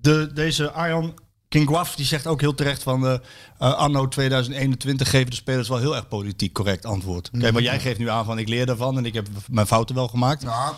de, 0.00 0.30
deze 0.34 0.70
Arjan 0.70 1.14
Kingwaf 1.54 1.94
die 1.94 2.06
zegt 2.06 2.26
ook 2.26 2.40
heel 2.40 2.54
terecht 2.54 2.82
van 2.82 3.06
eh, 3.06 3.12
eh, 3.12 3.74
anno 3.74 4.08
2021 4.08 5.10
geven 5.10 5.30
de 5.30 5.36
spelers 5.36 5.68
wel 5.68 5.78
heel 5.78 5.96
erg 5.96 6.08
politiek 6.08 6.52
correct 6.52 6.84
antwoord. 6.84 7.30
Kijk, 7.38 7.52
maar 7.52 7.62
jij 7.62 7.80
geeft 7.80 7.98
nu 7.98 8.08
aan 8.08 8.24
van 8.24 8.38
ik 8.38 8.48
leer 8.48 8.66
daarvan 8.66 8.98
en 8.98 9.04
ik 9.04 9.14
heb 9.14 9.28
mijn 9.50 9.66
fouten 9.66 9.94
wel 9.94 10.08
gemaakt. 10.08 10.42
Ja. 10.42 10.72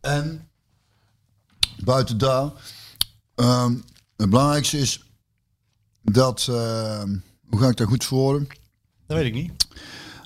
En 0.00 0.48
buiten 1.84 2.18
daar, 2.18 2.50
ehm, 3.34 3.74
het 4.16 4.30
belangrijkste 4.30 4.78
is 4.78 5.04
dat, 6.02 6.46
ehm, 6.50 7.16
hoe 7.48 7.60
ga 7.60 7.68
ik 7.68 7.76
dat 7.76 7.88
goed 7.88 8.04
verwoorden? 8.04 8.48
Dat 9.06 9.16
weet 9.16 9.26
ik 9.26 9.34
niet. 9.34 9.66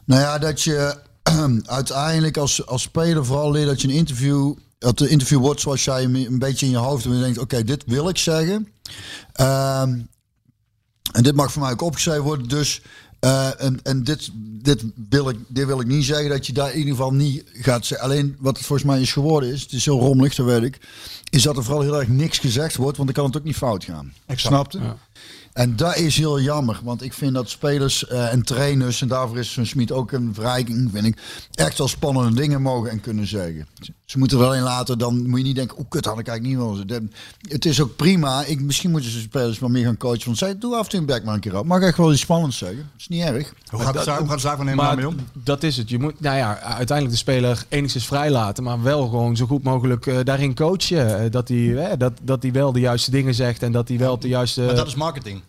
Nou 0.05 0.21
ja, 0.21 0.39
dat 0.39 0.62
je 0.62 1.01
uiteindelijk 1.65 2.37
als, 2.37 2.67
als 2.67 2.83
speler 2.83 3.27
vooral 3.27 3.51
leert 3.51 3.67
dat 3.67 3.81
je 3.81 3.89
een 3.89 3.95
interview, 3.95 4.55
dat 4.81 4.98
de 4.98 5.09
interview 5.09 5.39
wordt 5.39 5.61
zoals 5.61 5.85
jij 5.85 6.02
hem 6.02 6.15
een 6.15 6.39
beetje 6.39 6.66
in 6.66 6.73
je 6.73 6.78
hoofd 6.78 7.05
en 7.05 7.15
je 7.15 7.20
denkt, 7.20 7.39
oké, 7.39 7.65
dit 7.65 7.82
wil 7.86 8.09
ik 8.09 8.19
zeggen. 8.19 8.69
Ehm, 9.32 9.98
en 11.12 11.23
dit 11.23 11.35
mag 11.35 11.52
voor 11.52 11.62
mij 11.62 11.70
ook 11.73 11.82
opgeschreven 11.82 12.23
worden, 12.23 12.48
dus 12.48 12.82
eh, 13.20 13.62
en, 13.62 13.82
en 13.82 14.05
dit, 14.05 14.31
dit, 14.35 14.85
wil 15.09 15.28
ik, 15.28 15.36
dit 15.48 15.66
wil 15.66 15.81
ik 15.81 15.86
niet 15.86 16.05
zeggen, 16.05 16.28
dat 16.28 16.47
je 16.47 16.52
daar 16.52 16.73
in 16.73 16.78
ieder 16.78 16.94
geval 16.94 17.12
niet 17.12 17.44
gaat 17.52 17.86
zeggen. 17.86 18.09
Alleen 18.09 18.36
wat 18.39 18.57
het 18.57 18.66
volgens 18.66 18.89
mij 18.89 19.01
is 19.01 19.12
geworden 19.12 19.52
is, 19.52 19.62
het 19.62 19.73
is 19.73 19.85
heel 19.85 20.01
rommelig, 20.01 20.35
dat 20.35 20.47
weet 20.47 20.62
ik, 20.62 20.78
is 21.31 21.43
dat 21.43 21.57
er 21.57 21.65
vooral 21.65 21.82
heel 21.82 21.98
erg 21.98 22.09
niks 22.09 22.39
gezegd 22.39 22.77
wordt, 22.77 22.97
want 22.97 23.09
dan 23.09 23.16
kan 23.16 23.27
het 23.32 23.40
ook 23.40 23.47
niet 23.47 23.57
fout 23.57 23.85
gaan. 23.85 24.12
Exact. 24.27 24.40
Snapte? 24.40 24.97
En 25.52 25.77
dat 25.77 25.97
is 25.97 26.16
heel 26.16 26.40
jammer, 26.40 26.81
want 26.82 27.02
ik 27.02 27.12
vind 27.12 27.35
dat 27.35 27.51
spelers 27.51 28.07
eh, 28.07 28.32
en 28.32 28.43
trainers, 28.43 29.02
en 29.02 29.09
daarvoor 29.09 29.39
is 29.39 29.52
zo'n 29.52 29.66
Smit 29.66 29.93
ook 29.93 30.12
een 30.12 30.35
verrijking, 30.35 30.90
vind 30.93 31.07
ik, 31.07 31.19
echt 31.55 31.78
wel 31.78 31.89
spannende 31.89 32.40
dingen 32.40 32.62
mogen 32.62 32.90
en 32.90 33.01
kunnen 33.01 33.27
zeggen. 33.27 33.66
Ze 34.11 34.19
moeten 34.19 34.39
er 34.39 34.45
alleen 34.45 34.62
later, 34.62 34.99
dan 34.99 35.28
moet 35.28 35.39
je 35.39 35.45
niet 35.45 35.57
denken, 35.57 35.77
oh 35.77 35.85
kut, 35.89 36.05
had 36.05 36.19
ik 36.19 36.28
eigenlijk 36.28 36.59
niet 36.59 36.66
wel. 36.66 36.87
Dat- 36.87 37.03
Het 37.49 37.65
is 37.65 37.81
ook 37.81 37.97
prima, 37.97 38.45
ik, 38.45 38.61
misschien 38.61 38.91
moeten 38.91 39.11
ze 39.11 39.20
spelers 39.20 39.59
wel 39.59 39.69
meer 39.69 39.85
gaan 39.85 39.97
coachen, 39.97 40.23
van 40.23 40.37
zeg, 40.37 40.57
doe 40.59 40.77
af 40.77 40.85
en 40.85 40.89
toe 40.91 41.01
een 41.01 41.07
bek 41.07 41.24
maar 41.24 41.35
een 41.35 41.41
keer 41.41 41.59
op. 41.59 41.66
Mag 41.66 41.78
ik 41.78 41.85
echt 41.85 41.97
wel 41.97 42.12
iets 42.12 42.20
spannends 42.20 42.59
zeggen? 42.59 42.78
Dat 42.78 42.87
is 43.01 43.09
niet 43.09 43.23
erg. 43.23 43.53
Hoe 43.70 43.81
gaat, 43.81 43.93
de 43.93 44.03
zaak, 44.03 44.19
hoe 44.19 44.27
gaat 44.27 44.37
de 44.37 44.43
zaakwaarnemer 44.43 44.85
maar 44.85 44.97
daarmee 44.97 45.15
om? 45.19 45.27
dat 45.45 45.62
is 45.62 45.77
het. 45.77 45.89
Je 45.89 45.99
moet, 45.99 46.20
nou 46.20 46.37
ja, 46.37 46.59
uiteindelijk 46.61 47.11
de 47.11 47.16
speler 47.23 47.65
enigszins 47.69 48.07
vrijlaten, 48.07 48.62
maar 48.65 48.82
wel 48.82 49.09
gewoon 49.09 49.37
zo 49.37 49.47
goed 49.47 49.62
mogelijk 49.62 50.07
eh, 50.07 50.19
daarin 50.24 50.55
coachen. 50.55 51.19
Eh, 51.24 51.31
dat 51.31 51.49
hij 51.49 51.97
dat, 51.97 52.12
dat 52.23 52.43
hij 52.43 52.53
wel 52.53 52.73
de 52.73 52.81
juiste 52.81 53.11
dingen 53.11 53.35
zegt 53.35 53.62
en 53.62 53.73
dat 53.73 53.89
hij 53.89 53.99
wel 53.99 54.19
de 54.19 54.28
juiste. 54.28 54.61
Maar 54.62 54.74
dat 54.74 54.87
is 54.87 54.95
marketing. 54.95 55.41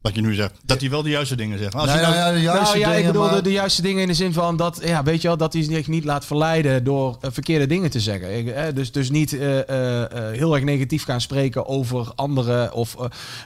Wat 0.00 0.14
je 0.14 0.20
nu 0.20 0.34
zegt. 0.34 0.52
Dat 0.64 0.80
hij 0.80 0.90
wel 0.90 1.02
de 1.02 1.08
juiste 1.08 1.36
dingen 1.36 1.58
zegt. 1.58 1.74
Als 1.74 1.90
je 1.92 1.96
nou- 2.00 2.02
nou 2.02 2.14
ja, 2.16 2.32
de 2.32 2.40
juiste 2.40 2.64
nou 2.64 2.78
ja, 2.78 2.88
ik 2.88 2.94
dingen, 2.96 3.12
bedoel 3.12 3.26
maar- 3.26 3.34
de, 3.34 3.42
de 3.42 3.52
juiste 3.52 3.82
dingen 3.82 4.02
in 4.02 4.08
de 4.08 4.14
zin 4.14 4.32
van 4.32 4.56
dat, 4.56 4.80
ja, 4.84 5.02
weet 5.02 5.22
je 5.22 5.28
wel, 5.28 5.36
dat 5.36 5.52
hij 5.52 5.62
zich 5.62 5.86
niet 5.88 6.04
laat 6.04 6.24
verleiden 6.24 6.84
door 6.84 7.18
eh, 7.20 7.30
verkeerde 7.32 7.66
dingen 7.66 7.90
te 7.90 8.00
zeggen. 8.00 8.38
Ik, 8.38 8.48
eh, 8.48 8.74
dus, 8.74 8.92
dus 8.92 9.10
niet 9.10 9.32
eh, 9.32 9.68
eh, 9.68 10.02
eh, 10.02 10.36
heel 10.38 10.54
erg 10.54 10.64
negatief 10.64 11.04
gaan 11.04 11.20
spreken 11.20 11.66
over 11.66 12.12
anderen 12.14 12.72
of, 12.72 12.96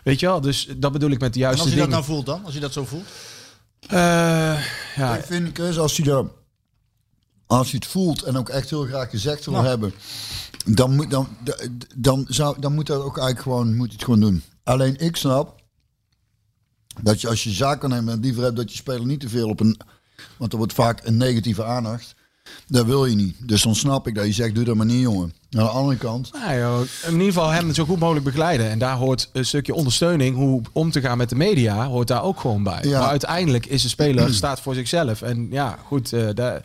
weet 0.05 0.21
je 0.21 0.27
wel. 0.27 0.41
Dus 0.41 0.69
dat 0.77 0.93
bedoel 0.93 1.11
ik 1.11 1.21
met 1.21 1.33
de 1.35 1.39
en 1.39 1.45
juiste 1.45 1.63
als 1.63 1.71
je 1.73 1.77
dat 1.79 1.85
dingen. 1.89 2.03
nou 2.05 2.13
voelt 2.15 2.27
dan? 2.27 2.45
Als 2.45 2.55
je 2.55 2.61
dat 2.61 2.73
zo 2.73 2.85
voelt? 2.85 3.07
Eh, 3.81 3.97
ja, 4.97 5.17
Ik 5.17 5.25
vind, 5.25 5.51
Chris, 5.53 5.79
als 5.79 5.97
hij 5.97 6.07
dat, 6.07 6.27
als 7.47 7.71
hij 7.71 7.81
het 7.83 7.91
voelt 7.91 8.23
en 8.23 8.37
ook 8.37 8.49
echt 8.49 8.71
heel 8.71 8.85
graag 8.85 9.11
gezegd 9.11 9.45
wil 9.45 9.55
Nou. 9.55 9.67
hebben, 9.67 9.95
dan 10.67 10.95
moet, 10.95 11.11
dan, 11.11 11.29
dan, 11.97 12.25
zou, 12.29 12.61
dan 12.61 12.75
moet 12.75 12.87
dat 12.87 12.97
ook 13.03 13.19
eigenlijk 13.19 13.41
gewoon, 13.41 13.77
moet 13.77 13.87
hij 13.87 13.95
het 13.95 14.05
gewoon 14.05 14.21
doen. 14.21 14.43
Alleen 14.65 14.97
ik 14.99 15.17
snap 15.17 15.63
dat 17.03 17.21
je 17.21 17.29
als 17.29 17.45
je 17.45 17.51
zaken 17.51 17.89
neemt 17.89 18.09
en 18.09 18.21
liever 18.21 18.43
hebt 18.43 18.57
dat 18.57 18.71
je 18.71 18.77
speler 18.77 19.07
niet 19.07 19.21
te 19.21 19.29
veel 19.29 19.49
op 19.49 19.61
een, 19.61 19.81
want 20.37 20.53
er 20.53 20.59
wordt 20.59 20.73
vaak 20.73 21.01
een 21.05 21.17
negatieve 21.17 21.65
aandacht. 21.65 22.15
Dat 22.67 22.87
wil 22.87 23.07
je 23.07 23.17
niet. 23.17 23.37
Dus 23.39 23.63
dan 23.63 23.75
snap 23.75 24.07
ik 24.07 24.15
dat 24.15 24.27
je 24.27 24.33
zegt, 24.33 24.55
doe 24.55 24.65
dat 24.65 24.77
maar 24.77 24.87
niet, 24.87 25.01
jongen. 25.01 25.33
Aan 25.51 25.65
de 25.65 25.69
andere 25.69 25.97
kant, 25.97 26.31
Nou, 26.33 26.59
joh, 26.59 26.81
in 27.07 27.13
ieder 27.13 27.27
geval 27.27 27.49
hem 27.49 27.75
zo 27.75 27.85
goed 27.85 27.99
mogelijk 27.99 28.25
begeleiden. 28.25 28.71
En 28.71 28.79
daar 28.79 28.97
hoort 28.97 29.31
een 29.33 29.45
stukje 29.45 29.75
ondersteuning, 29.75 30.37
hoe 30.37 30.63
om 30.73 30.91
te 30.91 31.01
gaan 31.01 31.19
met 31.19 31.29
de 31.29 31.35
media, 31.35 31.87
hoort 31.87 32.09
daar 32.09 32.23
ook 32.23 32.41
gewoon 32.41 32.63
bij. 32.63 32.81
Ja. 32.83 32.99
Maar 32.99 33.09
uiteindelijk 33.09 33.67
is 33.67 33.83
de 33.83 33.89
speler 33.89 34.35
staat 34.35 34.61
voor 34.61 34.75
zichzelf. 34.75 35.23
En 35.23 35.47
ja, 35.51 35.79
goed, 35.87 36.13
eh, 36.13 36.29
daar, 36.35 36.63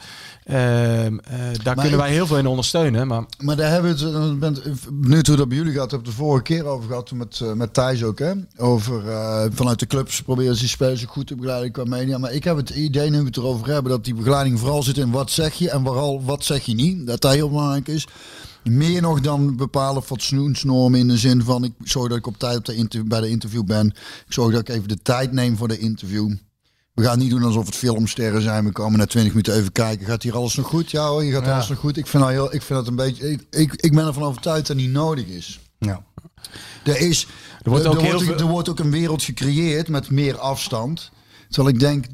ehm, 0.49 1.17
eh, 1.17 1.39
daar 1.63 1.75
kunnen 1.75 1.97
wij 1.97 2.11
heel 2.11 2.27
veel 2.27 2.37
in 2.37 2.47
ondersteunen. 2.47 3.07
Maar 3.07 3.23
Maar 3.37 3.55
daar 3.55 3.71
hebben 3.71 3.97
we 3.97 4.05
het, 4.05 4.15
eh, 4.15 4.31
ik 4.31 4.39
ben 4.39 4.57
benieuwd 4.91 5.27
hoe 5.27 5.35
dat 5.35 5.47
bij 5.47 5.57
jullie 5.57 5.73
gaat. 5.73 5.85
Ik 5.85 5.91
heb 5.91 5.99
het 5.99 6.09
de 6.09 6.15
vorige 6.15 6.43
keer 6.43 6.65
over 6.65 6.87
gehad 6.87 7.11
met, 7.11 7.39
eh, 7.39 7.53
met 7.53 7.73
Thijs 7.73 8.03
ook. 8.03 8.19
Hè? 8.19 8.31
Over 8.57 9.09
eh, 9.09 9.45
vanuit 9.51 9.79
de 9.79 9.87
clubs 9.87 10.21
proberen 10.21 10.53
ze 10.53 10.59
die 10.59 10.69
spelers 10.69 11.03
goed 11.03 11.27
te 11.27 11.35
begeleiden 11.35 11.71
qua 11.71 11.83
media. 11.83 12.17
Maar 12.17 12.33
ik 12.33 12.43
heb 12.43 12.57
het 12.57 12.69
idee, 12.69 13.09
nu 13.09 13.19
we 13.19 13.25
het 13.25 13.37
erover 13.37 13.67
hebben, 13.67 13.91
dat 13.91 14.05
die 14.05 14.13
begeleiding 14.13 14.59
vooral 14.59 14.83
zit 14.83 14.97
in 14.97 15.11
wat 15.11 15.31
zeg 15.31 15.53
je 15.53 15.69
en 15.69 15.83
vooral 15.83 16.23
wat 16.23 16.45
zeg 16.45 16.65
je 16.65 16.73
niet. 16.73 17.07
Dat 17.07 17.21
dat 17.21 17.33
heel 17.33 17.49
belangrijk 17.49 17.87
is. 17.87 18.07
Meer 18.63 19.01
nog 19.01 19.21
dan 19.21 19.55
bepalen 19.55 20.03
fatsoensnormen 20.03 20.99
in 20.99 21.07
de 21.07 21.17
zin 21.17 21.43
van 21.43 21.63
ik 21.63 21.73
zorg 21.83 22.09
dat 22.09 22.17
ik 22.17 22.27
op 22.27 22.37
tijd 22.37 22.57
op 22.57 22.91
de 22.91 23.03
bij 23.03 23.21
de 23.21 23.29
interview 23.29 23.63
ben. 23.63 23.87
Ik 23.87 24.33
zorg 24.33 24.51
dat 24.51 24.61
ik 24.61 24.69
even 24.69 24.87
de 24.87 25.01
tijd 25.01 25.31
neem 25.31 25.57
voor 25.57 25.67
de 25.67 25.77
interview. 25.77 26.31
We 26.99 27.05
gaan 27.05 27.19
niet 27.19 27.29
doen 27.29 27.43
alsof 27.43 27.65
het 27.65 27.75
filmsterren 27.75 28.41
zijn. 28.41 28.65
We 28.65 28.71
komen 28.71 28.99
na 28.99 29.05
20 29.05 29.31
minuten 29.33 29.55
even 29.55 29.71
kijken. 29.71 30.05
Gaat 30.05 30.23
hier 30.23 30.35
alles 30.35 30.55
nog 30.55 30.67
goed? 30.67 30.91
Ja 30.91 31.07
hoor, 31.07 31.21
hier 31.21 31.33
gaat 31.33 31.47
alles 31.47 31.67
nog 31.69 31.77
goed. 31.77 31.97
Ik 31.97 32.07
vind, 32.07 32.23
dat 32.23 32.31
heel, 32.31 32.45
ik 32.53 32.61
vind 32.61 32.79
dat 32.79 32.87
een 32.87 32.95
beetje. 32.95 33.31
Ik, 33.31 33.41
ik, 33.49 33.73
ik 33.75 33.93
ben 33.93 34.05
ervan 34.07 34.23
overtuigd 34.23 34.67
dat 34.67 34.75
niet 34.75 34.91
nodig 34.91 35.25
is. 35.25 35.59
Ja. 35.77 36.03
Er, 36.83 36.99
is, 36.99 37.27
Er 37.63 37.69
wordt 37.69 37.85
er, 37.85 37.91
ook 37.91 37.97
er 37.97 38.01
heel 38.03 38.11
wordt, 38.13 38.27
veel- 38.27 38.37
er 38.39 38.45
wordt 38.45 38.69
ook 38.69 38.79
een 38.79 38.91
wereld 38.91 39.23
gecreëerd 39.23 39.87
met 39.87 40.09
meer 40.09 40.37
afstand. 40.37 41.11
Terwijl 41.49 41.75
ik 41.75 41.79
denk, 41.79 42.05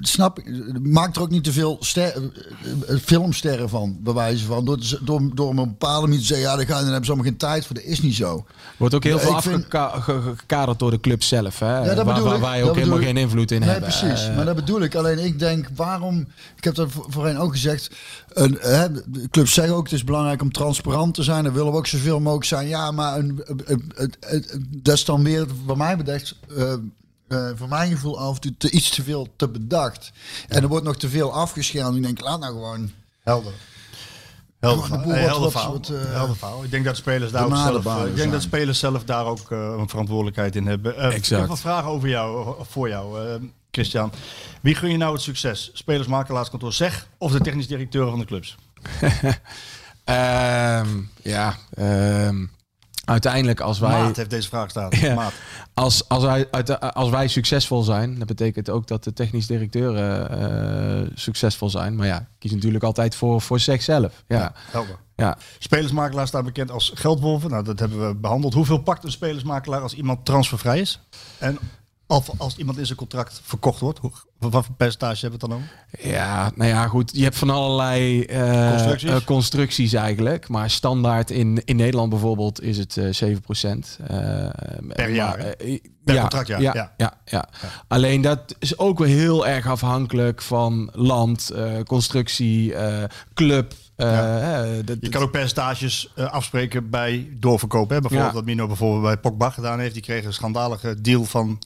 snap, 0.00 0.38
ik, 0.38 0.78
maak 0.82 1.16
er 1.16 1.22
ook 1.22 1.30
niet 1.30 1.44
te 1.44 1.52
veel 1.52 1.76
ster, 1.80 2.02
eh, 2.04 2.94
eh, 2.94 3.00
filmsterren 3.02 3.68
van, 3.68 3.96
bij 4.00 4.12
wijze 4.12 4.44
van. 4.44 4.64
Door, 4.64 4.98
door, 5.02 5.30
door 5.34 5.50
een 5.50 5.56
bepaalde 5.56 6.06
manier 6.06 6.20
te 6.20 6.26
zeggen, 6.26 6.46
ja, 6.46 6.56
daar, 6.56 6.66
gaan, 6.66 6.74
daar 6.74 6.84
hebben 6.84 7.04
ze 7.04 7.10
allemaal 7.10 7.28
geen 7.30 7.38
tijd 7.38 7.66
voor. 7.66 7.74
Dat 7.76 7.84
is 7.84 8.00
niet 8.00 8.14
zo. 8.14 8.46
wordt 8.76 8.94
ook 8.94 9.04
heel 9.04 9.18
veel 9.18 9.34
afgekaderd 9.34 10.78
door 10.78 10.90
de 10.90 11.00
club 11.00 11.22
zelf. 11.22 11.58
Hè? 11.58 11.78
Ja, 11.78 11.94
dat 11.94 12.06
waar, 12.06 12.40
wij 12.40 12.64
ook 12.64 12.74
helemaal 12.74 12.98
geen 12.98 13.16
invloed 13.16 13.50
in 13.50 13.60
nee, 13.60 13.68
hebben. 13.68 13.88
precies. 13.88 14.28
Eh, 14.28 14.36
maar 14.36 14.44
dat 14.44 14.56
bedoel 14.56 14.80
ik. 14.80 14.94
Alleen 14.94 15.18
ik 15.18 15.38
denk, 15.38 15.68
waarom... 15.76 16.26
Ik 16.56 16.64
heb 16.64 16.74
dat 16.74 16.90
voor- 16.92 17.06
voorheen 17.08 17.38
ook 17.38 17.52
gezegd. 17.52 17.90
Een, 18.32 18.56
hè, 18.60 18.92
de 18.92 19.28
clubs 19.30 19.52
zeggen 19.54 19.74
ook, 19.74 19.84
het 19.84 19.92
is 19.92 20.04
belangrijk 20.04 20.42
om 20.42 20.52
transparant 20.52 21.14
te 21.14 21.22
zijn. 21.22 21.44
Dan 21.44 21.52
willen 21.52 21.72
we 21.72 21.78
ook 21.78 21.86
zoveel 21.86 22.20
mogelijk 22.20 22.46
zijn. 22.46 22.68
Ja, 22.68 22.90
maar 22.90 23.18
een, 23.18 23.42
een- 23.66 24.68
dat 24.82 24.94
is 24.94 25.04
dan 25.04 25.22
weer, 25.22 25.46
wat 25.64 25.76
mij 25.76 25.96
betreft... 25.96 26.36
eh, 26.56 26.74
eh, 27.30 27.50
voor 27.54 27.68
mijn 27.68 27.90
gevoel 27.90 28.18
af 28.18 28.34
en 28.34 28.40
toe 28.40 28.54
te, 28.58 28.70
iets 28.70 28.90
te 28.90 29.02
veel 29.02 29.28
te 29.36 29.48
bedacht. 29.48 30.12
En 30.48 30.62
er 30.62 30.68
wordt 30.68 30.84
nog 30.84 30.96
te 30.96 31.08
veel 31.08 31.32
afgeschermd. 31.32 31.96
Ik 31.96 32.02
denk, 32.02 32.20
laat 32.20 32.40
nou 32.40 32.52
gewoon... 32.52 32.90
Helder. 33.22 33.52
Helder, 34.60 34.84
Gewoon 34.84 35.08
de 35.08 35.14
helder 35.14 35.50
verhaal. 35.50 35.74
eh, 35.80 36.12
Helder 36.12 36.36
verhaal. 36.36 36.64
Ik 36.64 36.70
denk 36.70 36.84
dat 36.84 36.96
spelers 36.96 37.32
daar 37.32 37.44
ook 37.44 37.56
zelf, 37.56 37.86
eh, 37.86 38.06
ik 38.06 38.16
denk 38.16 38.32
dat 38.32 38.42
spelers 38.42 38.78
zelf 38.78 39.04
daar 39.04 39.24
ook 39.26 39.50
een 39.50 39.88
verantwoordelijkheid 39.88 40.56
in 40.56 40.66
hebben. 40.66 40.96
Eh, 40.96 41.06
Ik 41.06 41.12
Exact. 41.12 41.40
heb 41.40 41.50
een 41.50 41.56
vraag 41.56 41.84
over 41.84 42.08
jou, 42.08 42.54
voor 42.68 42.88
jou, 42.88 43.38
Christian. 43.70 44.12
Wie 44.60 44.74
gun 44.74 44.90
je 44.90 44.96
nou 44.96 45.12
het 45.12 45.22
succes? 45.22 45.70
Spelers, 45.72 46.06
makelaarskantoor, 46.08 46.72
zeg 46.72 47.08
of 47.18 47.32
de 47.32 47.40
technisch 47.40 47.66
directeur 47.66 48.10
van 48.10 48.18
de 48.18 48.24
clubs? 48.24 48.56
ehm, 50.04 50.88
ja, 51.22 51.56
ehm, 51.74 52.44
uiteindelijk 53.10 53.60
als 53.60 53.78
wij... 53.78 54.02
Maat 54.02 54.16
heeft 54.16 54.30
deze 54.30 54.48
vraag 54.48 54.70
staan. 54.70 54.88
Ja. 54.90 55.14
Maat. 55.14 55.32
Als, 55.74 56.08
als, 56.08 56.24
wij, 56.24 56.48
uit- 56.50 56.80
als 56.80 57.10
wij 57.10 57.28
succesvol 57.28 57.82
zijn, 57.82 58.18
dat 58.18 58.26
betekent 58.26 58.70
ook 58.70 58.86
dat 58.86 59.04
de 59.04 59.12
technisch 59.12 59.46
directeuren 59.46 60.30
eh, 61.04 61.10
succesvol 61.14 61.70
zijn. 61.70 61.96
Maar 61.96 62.06
ja, 62.06 62.26
kies 62.38 62.52
natuurlijk 62.52 62.84
altijd 62.84 63.14
voor, 63.14 63.40
voor 63.40 63.60
zichzelf. 63.60 64.24
Ja. 64.28 64.52
Helder. 64.70 64.96
Ja. 65.16 65.36
Spelersmakelaar 65.58 66.26
staat 66.26 66.44
bekend 66.44 66.70
als 66.70 66.92
geldwolven. 66.94 67.50
Nou, 67.50 67.64
dat 67.64 67.78
hebben 67.78 68.08
we 68.08 68.14
behandeld. 68.14 68.54
Hoeveel 68.54 68.78
pakt 68.78 69.04
een 69.04 69.10
spelersmakelaar 69.10 69.80
als 69.80 69.94
iemand 69.94 70.24
transfervrij 70.24 70.80
is? 70.80 71.00
En 71.38 71.58
of 72.10 72.30
als 72.38 72.56
iemand 72.56 72.78
in 72.78 72.86
zijn 72.86 72.98
contract 72.98 73.40
verkocht 73.44 73.80
wordt? 73.80 73.98
Hoe, 73.98 74.10
wat 74.38 74.64
voor 74.64 74.74
percentage 74.76 75.20
hebben 75.26 75.40
we 75.40 75.54
het 75.54 75.64
dan 75.64 75.68
over? 75.98 76.10
Ja, 76.12 76.50
nou 76.54 76.70
ja, 76.70 76.86
goed. 76.86 77.10
Je 77.14 77.22
hebt 77.22 77.36
van 77.38 77.50
allerlei 77.50 78.22
eh, 78.22 78.70
Constructies? 78.70 79.10
eh, 79.10 79.16
constructies 79.24 79.92
eigenlijk. 79.92 80.48
Maar 80.48 80.70
standaard 80.70 81.30
in, 81.30 81.62
in 81.64 81.76
Nederland 81.76 82.10
bijvoorbeeld 82.10 82.62
is 82.62 82.78
het 82.78 82.96
eh 82.96 83.34
7% 83.36 83.78
Per 84.88 85.08
jaar, 85.10 85.36
Per 86.04 86.14
ja, 86.14 86.20
contractjaar, 86.20 86.60
Ja, 86.60 86.72
ja. 86.74 86.92
ja. 86.96 87.14
Ja, 87.24 87.48
Alleen 87.88 88.20
dat 88.20 88.54
is 88.58 88.78
ook 88.78 88.98
weer 88.98 89.08
heel 89.16 89.46
erg 89.46 89.66
afhankelijk 89.66 90.42
van 90.42 90.90
land, 90.92 91.50
constructie, 91.86 92.74
club. 93.34 93.74
dat- 93.96 94.96
Je 95.00 95.08
kan 95.10 95.22
ook 95.22 95.30
percentages 95.30 96.12
afspreken 96.16 96.90
bij 96.90 97.28
doorverkopen. 97.40 97.94
Hè? 97.94 98.00
Bijvoorbeeld 98.00 98.30
Ja. 98.30 98.36
wat 98.38 98.46
Mino 98.48 98.66
bijvoorbeeld 98.66 99.02
bij 99.02 99.16
Pogba 99.16 99.50
gedaan 99.50 99.78
heeft. 99.80 99.94
Die 99.94 100.02
kreeg 100.02 100.24
een 100.24 100.32
schandalige 100.32 101.00
deal 101.00 101.24
van... 101.24 101.58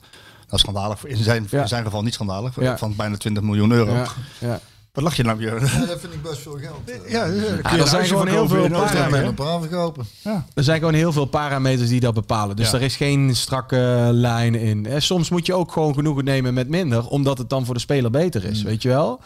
Nou, 0.55 0.59
schandalig. 0.59 1.05
In 1.06 1.16
zijn, 1.24 1.47
Ja. 1.51 1.60
in 1.62 1.68
zijn 1.68 1.85
geval 1.85 2.02
niet 2.02 2.14
schandalig. 2.14 2.60
Ja. 2.60 2.78
Van 2.78 2.97
bijna 2.97 3.16
20 3.16 3.43
miljoen 3.43 3.70
euro. 3.72 3.93
ja, 3.94 4.06
ja. 4.39 4.60
Wat 4.93 5.05
lach 5.05 5.16
je 5.16 5.22
nou, 5.22 5.39
Björn? 5.39 5.64
Ja, 5.66 5.86
dat 5.86 6.01
vind 6.01 6.12
ik 6.12 6.22
best 6.22 6.40
veel 6.40 6.59
geld. 6.59 6.90
eh. 6.90 7.10
Ja, 7.10 7.24
Ja, 7.24 7.76
er 7.78 7.86
zijn 7.89 8.06
gewoon 8.06 8.26
heel 8.28 8.48
veel 8.48 8.68
parameters. 8.68 10.44
Er 10.55 10.64
zijn 10.64 10.78
gewoon 10.78 10.94
heel 10.94 11.12
veel 11.12 11.24
parameters 11.24 11.89
die 11.89 12.01
dat 12.01 12.14
bepalen. 12.14 12.56
Dus 12.56 12.70
Ja. 12.70 12.76
er 12.76 12.82
is 12.82 12.97
geen 12.97 13.36
strakke 13.36 14.09
lijn 14.12 14.55
in. 14.55 14.86
Eh, 14.86 15.01
Soms 15.01 15.28
moet 15.31 15.47
je 15.47 15.55
ook 15.55 15.72
gewoon 15.72 15.94
genoegen 15.94 16.24
nemen 16.24 16.55
met 16.55 16.68
minder, 16.68 17.06
omdat 17.06 17.39
het 17.39 17.51
dan 17.51 17.64
voor 17.64 17.74
de 17.74 17.81
speler 17.81 18.10
beter 18.10 18.44
is. 18.44 18.62
Weet 18.62 18.82
je 18.82 18.89
wel? 18.89 19.20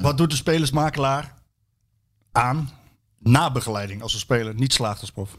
Wat 0.00 0.16
doet 0.16 0.30
de 0.30 0.36
spelersmakelaar 0.36 1.34
aan 2.32 2.70
na 3.18 3.52
begeleiding 3.52 4.02
als 4.02 4.12
een 4.14 4.18
speler 4.20 4.54
niet 4.54 4.72
slaagt 4.72 5.00
als 5.00 5.10
prof? 5.10 5.30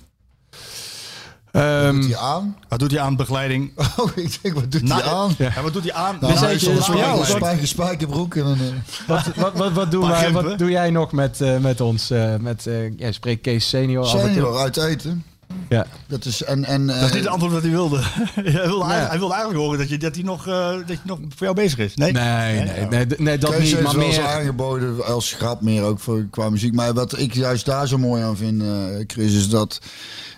Ehm, 1.51 1.95
Doet 1.95 2.05
hij 2.05 2.17
aan? 2.17 2.55
Wat 2.67 2.79
doet 2.79 2.91
hij 2.91 2.99
aan 2.99 3.15
begeleiding? 3.15 3.71
Oh, 3.97 4.09
ik 4.15 4.39
denk, 4.41 4.55
wat 4.55 4.71
doet 4.71 4.89
hij 4.93 5.03
aan? 5.03 5.35
Ja, 5.37 5.61
wat 5.61 5.73
doet 5.73 5.83
hij 5.83 5.93
aan? 5.93 6.17
Nou, 6.21 6.33
Dus 6.33 6.41
is 6.51 6.63
is 6.63 6.85
voor 6.85 6.95
jou, 6.95 7.25
spijker, 7.25 7.67
spijkerbroek 7.67 8.35
en 8.35 8.45
een... 8.45 8.59
eh, 8.59 9.07
wat, 9.07 9.25
wat, 9.35 9.53
wat, 9.53 9.71
wat, 9.71 9.91
doen 9.91 10.07
wij, 10.07 10.31
wat 10.31 10.57
doe 10.57 10.69
jij 10.69 10.89
nog 10.89 11.11
met, 11.11 11.41
eh, 11.41 11.57
met 11.57 11.81
ons? 11.81 12.09
eh, 12.09 12.35
met, 12.35 12.67
eh 12.67 12.97
ja, 12.97 13.11
spreek 13.11 13.41
Kees 13.41 13.69
senior. 13.69 14.05
Senior 14.05 14.57
uit 14.57 14.77
eten. 14.77 15.23
Ja. 15.69 15.85
Dat 16.07 16.25
is... 16.25 16.43
En, 16.43 16.65
en, 16.65 16.87
Dat 16.87 16.95
is 16.95 17.01
niet 17.01 17.13
het 17.13 17.27
antwoord 17.27 17.53
dat 17.53 17.61
hij 17.61 17.71
wilde. 17.71 17.99
hij, 18.03 18.43
wilde 18.43 18.59
eigenlijk, 18.61 19.09
hij 19.09 19.19
wilde 19.19 19.33
eigenlijk 19.33 19.63
horen 19.63 19.79
dat, 19.79 19.89
je, 19.89 19.97
dat, 19.97 20.15
hij 20.15 20.23
nog, 20.23 20.47
eh, 20.47 20.69
dat 20.71 20.87
je 20.87 20.97
nog 21.03 21.19
voor 21.19 21.45
jou 21.45 21.55
bezig 21.55 21.77
is. 21.79 21.95
Nee, 21.95 22.11
Nee, 22.11 22.63
nee, 22.89 23.05
nee, 23.17 23.37
dat 23.37 23.49
Kees 23.49 23.59
niet. 23.59 23.71
heeft 23.71 23.83
Maar 23.83 23.95
wel 23.95 24.03
eens 24.03 24.17
meer... 24.17 24.25
aangeboden 24.27 25.05
als 25.05 25.33
grap 25.33 25.61
meer 25.61 25.83
ook 25.83 25.99
voor, 25.99 26.27
qua 26.31 26.49
muziek. 26.49 26.73
Maar 26.73 26.93
wat 26.93 27.19
ik 27.19 27.33
juist 27.33 27.65
daar 27.65 27.87
zo 27.87 27.97
mooi 27.97 28.23
aan 28.23 28.37
vind, 28.37 28.61
eh, 28.61 28.67
Chris, 29.07 29.33
is 29.33 29.49
dat... 29.49 29.79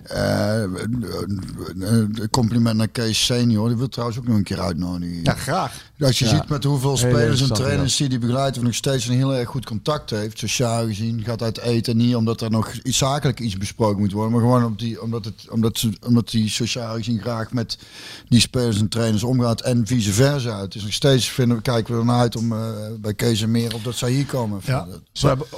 eh, 0.04 0.62
een 1.80 2.28
compliment 2.32 2.78
naar 2.78 2.88
Kees 2.88 3.26
senior. 3.26 3.68
Die 3.68 3.78
wil 3.78 3.88
trouwens 3.90 4.20
ook 4.20 4.28
nog 4.28 4.38
een 4.38 4.44
keer 4.44 4.60
uitnodigen. 4.60 5.20
Ja, 5.24 5.34
graag. 5.34 5.90
Als 6.02 6.20
je 6.20 6.26
Ja. 6.26 6.32
ziet 6.32 6.50
met 6.50 6.64
hoeveel 6.64 6.98
spelers 6.98 7.42
en 7.42 7.54
trainers 7.54 7.98
die 7.98 8.10
die 8.10 8.20
begeleiden, 8.20 8.58
of 8.60 8.66
nog 8.66 8.76
steeds 8.76 9.08
een 9.08 9.16
heel 9.16 9.36
erg 9.36 9.50
goed 9.50 9.66
contact 9.66 10.10
heeft, 10.10 10.40
sociaal 10.40 10.86
gezien, 10.86 11.24
gaat 11.24 11.42
uit 11.42 11.60
eten 11.60 11.98
niet 11.98 12.16
omdat 12.16 12.42
er 12.42 12.50
nog 12.52 12.74
iets 12.84 12.98
zakelijk 12.98 13.40
iets 13.40 13.58
besproken 13.58 14.00
moet 14.00 14.12
worden, 14.12 14.32
maar 14.32 14.42
gewoon 14.42 14.64
op 14.64 14.80
die, 14.80 15.02
omdat, 15.02 15.26
het, 15.26 15.48
omdat, 15.50 15.78
ze, 15.78 15.92
omdat 16.06 16.30
die 16.30 16.50
sociaal 16.50 16.96
gezien 16.96 17.22
graag 17.22 17.52
met 17.52 17.78
die 18.30 18.40
spelers 18.40 18.80
en 18.80 18.90
trainers 18.90 19.24
omgaat 19.24 19.62
en 19.62 19.88
vice 19.88 20.14
versa. 20.14 20.62
Het 20.62 20.76
is 20.76 20.84
nog 20.84 20.94
steeds, 20.94 21.30
vinden 21.30 21.58
we, 21.58 21.64
kijken 21.64 21.94
we 21.94 22.00
ernaar 22.00 22.20
uit 22.20 22.36
om 22.36 22.52
eh, 22.52 22.60
bij 23.00 23.14
Kees 23.14 23.42
en 23.42 23.52
meer 23.52 23.74
op 23.76 23.84
dat 23.84 23.96
zij 23.96 24.12
hier 24.12 24.26
komen. 24.26 24.62
Ja. 24.66 24.88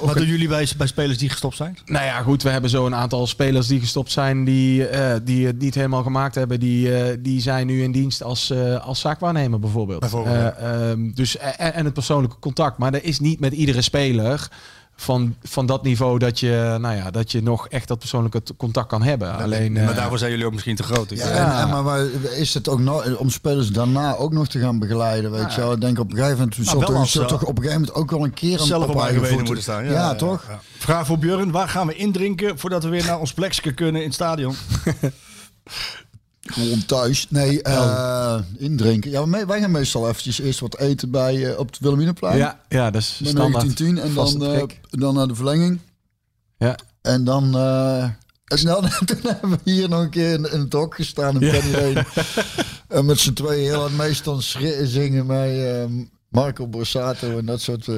Wat 0.00 0.16
doen 0.16 0.26
jullie 0.26 0.48
bij, 0.48 0.68
bij 0.76 0.86
spelers 0.86 1.18
die 1.18 1.28
gestopt 1.28 1.56
zijn? 1.56 1.78
Nou 1.84 2.04
ja, 2.04 2.22
goed, 2.22 2.42
we 2.42 2.50
hebben 2.50 2.70
zo 2.70 2.86
een 2.86 2.94
aantal 2.94 3.26
spelers 3.26 3.66
die 3.66 3.80
gestopt 3.80 4.12
zijn, 4.12 4.44
die, 4.44 4.86
eh, 4.86 5.20
die 5.24 5.46
het 5.46 5.58
niet 5.58 5.74
helemaal 5.74 6.02
gemaakt 6.02 6.34
hebben. 6.34 6.60
Die, 6.60 6.96
eh, 6.96 7.16
die 7.20 7.40
zijn 7.40 7.66
nu 7.66 7.82
in 7.82 7.92
dienst 7.92 8.22
als, 8.22 8.50
eh, 8.50 8.86
als 8.86 9.00
zaakwaarnemer 9.00 9.58
bijvoorbeeld. 9.58 10.00
Bijvoorbeeld, 10.00 10.33
Eh, 10.34 10.90
ehm, 10.90 11.10
dus, 11.14 11.36
en, 11.36 11.74
en 11.74 11.84
het 11.84 11.94
persoonlijke 11.94 12.38
contact. 12.38 12.78
Maar 12.78 12.94
er 12.94 13.04
is 13.04 13.20
niet 13.20 13.40
met 13.40 13.52
iedere 13.52 13.82
speler 13.82 14.48
van, 14.96 15.34
van 15.42 15.66
dat 15.66 15.82
niveau 15.82 16.18
dat 16.18 16.40
je, 16.40 16.76
nou 16.80 16.96
ja, 16.96 17.10
dat 17.10 17.32
je 17.32 17.42
nog 17.42 17.68
echt 17.68 17.88
dat 17.88 17.98
persoonlijke 17.98 18.42
contact 18.56 18.88
kan 18.88 19.02
hebben. 19.02 19.36
Alleen, 19.36 19.76
eh, 19.76 19.84
maar 19.84 19.94
daarvoor 19.94 20.18
zijn 20.18 20.30
jullie 20.30 20.46
ook 20.46 20.52
misschien 20.52 20.76
te 20.76 20.82
groot. 20.82 21.10
Ja, 21.10 21.28
Ja. 21.28 21.32
En, 21.56 21.60
en 21.62 21.68
maar 21.68 21.82
waar- 21.82 22.06
is 22.36 22.54
het 22.54 22.68
ook 22.68 22.78
nog 22.80 23.16
om 23.16 23.30
spelers 23.30 23.68
daarna 23.68 24.16
ook 24.16 24.32
nog 24.32 24.48
te 24.48 24.58
gaan 24.60 24.78
begeleiden? 24.78 25.30
Weet 25.30 25.54
je 25.54 25.60
wel? 25.60 25.72
Ik 25.72 25.80
denk 25.80 25.98
op 25.98 26.10
een 26.10 26.16
gegeven 26.16 26.38
moment, 26.38 26.64
Nou, 26.66 26.84
toch- 26.84 26.94
als, 26.96 27.18
eh, 27.18 27.24
toch 27.26 27.42
op 27.42 27.48
een 27.48 27.62
gegeven 27.62 27.80
moment 27.80 27.94
ook 27.98 28.10
wel 28.10 28.24
een 28.24 28.34
keer 28.34 28.60
een 28.60 28.66
zelf 28.66 28.88
op 28.88 28.94
eigen 28.96 29.06
benen 29.14 29.26
voeten- 29.28 29.46
moeten 29.46 29.62
staan. 29.62 29.84
Ja, 29.84 30.14
toch? 30.14 30.44
ja. 30.48 30.60
Vraag 30.78 31.06
voor 31.06 31.18
Björn, 31.18 31.50
waar 31.50 31.68
gaan 31.68 31.86
we 31.86 31.94
indrinken 31.94 32.58
voordat 32.58 32.82
we 32.84 32.88
weer 32.88 33.04
naar 33.06 33.18
ons 33.18 33.32
plekje 33.32 33.72
kunnen 33.72 34.00
in 34.00 34.06
het 34.06 34.14
stadion? 34.14 34.54
Gewoon 36.44 36.84
thuis. 36.84 37.26
Nee, 37.30 37.62
eh, 37.62 38.38
indrinken. 38.58 39.10
Ja, 39.10 39.28
wij 39.46 39.60
gaan 39.60 39.70
meestal 39.70 40.08
eventjes 40.08 40.40
eerst 40.40 40.60
wat 40.60 40.78
eten 40.78 41.10
bij 41.10 41.50
eh, 41.50 41.58
op 41.58 41.66
het 41.66 41.78
Wilhelminaplein. 41.78 42.36
ja, 42.36 42.60
ja, 42.68 42.90
dat 42.90 43.00
is 43.00 43.14
standaard. 43.14 43.52
1910 43.52 43.98
en 43.98 44.14
dan, 44.14 44.52
eh, 44.52 44.62
dan 44.90 45.14
naar 45.14 45.28
de 45.28 45.34
verlenging. 45.34 45.78
Ja. 46.58 46.78
En 47.02 47.24
dan, 47.24 47.54
eh, 47.56 48.02
en 48.58 48.64
dan 48.64 48.90
toen 49.04 49.18
hebben 49.22 49.50
we 49.50 49.58
hier 49.64 49.88
nog 49.88 50.00
een 50.00 50.10
keer 50.10 50.32
in, 50.32 50.52
in 50.52 50.60
het 50.60 50.72
hok 50.72 50.94
gestaan 50.94 51.40
in 51.40 51.50
Penny 51.50 51.70
Lane. 51.72 52.06
en 52.88 53.04
met 53.04 53.18
z'n 53.18 53.32
tweeën 53.32 53.70
heel 53.70 53.80
hard 53.80 53.96
meestal 53.96 54.40
zingen 54.82 55.26
bij 55.26 55.82
eh, 55.82 55.88
Marco 56.34 56.66
Borsato 56.66 57.38
en 57.38 57.44
dat 57.46 57.60
soort... 57.60 57.88
eh 57.88 57.94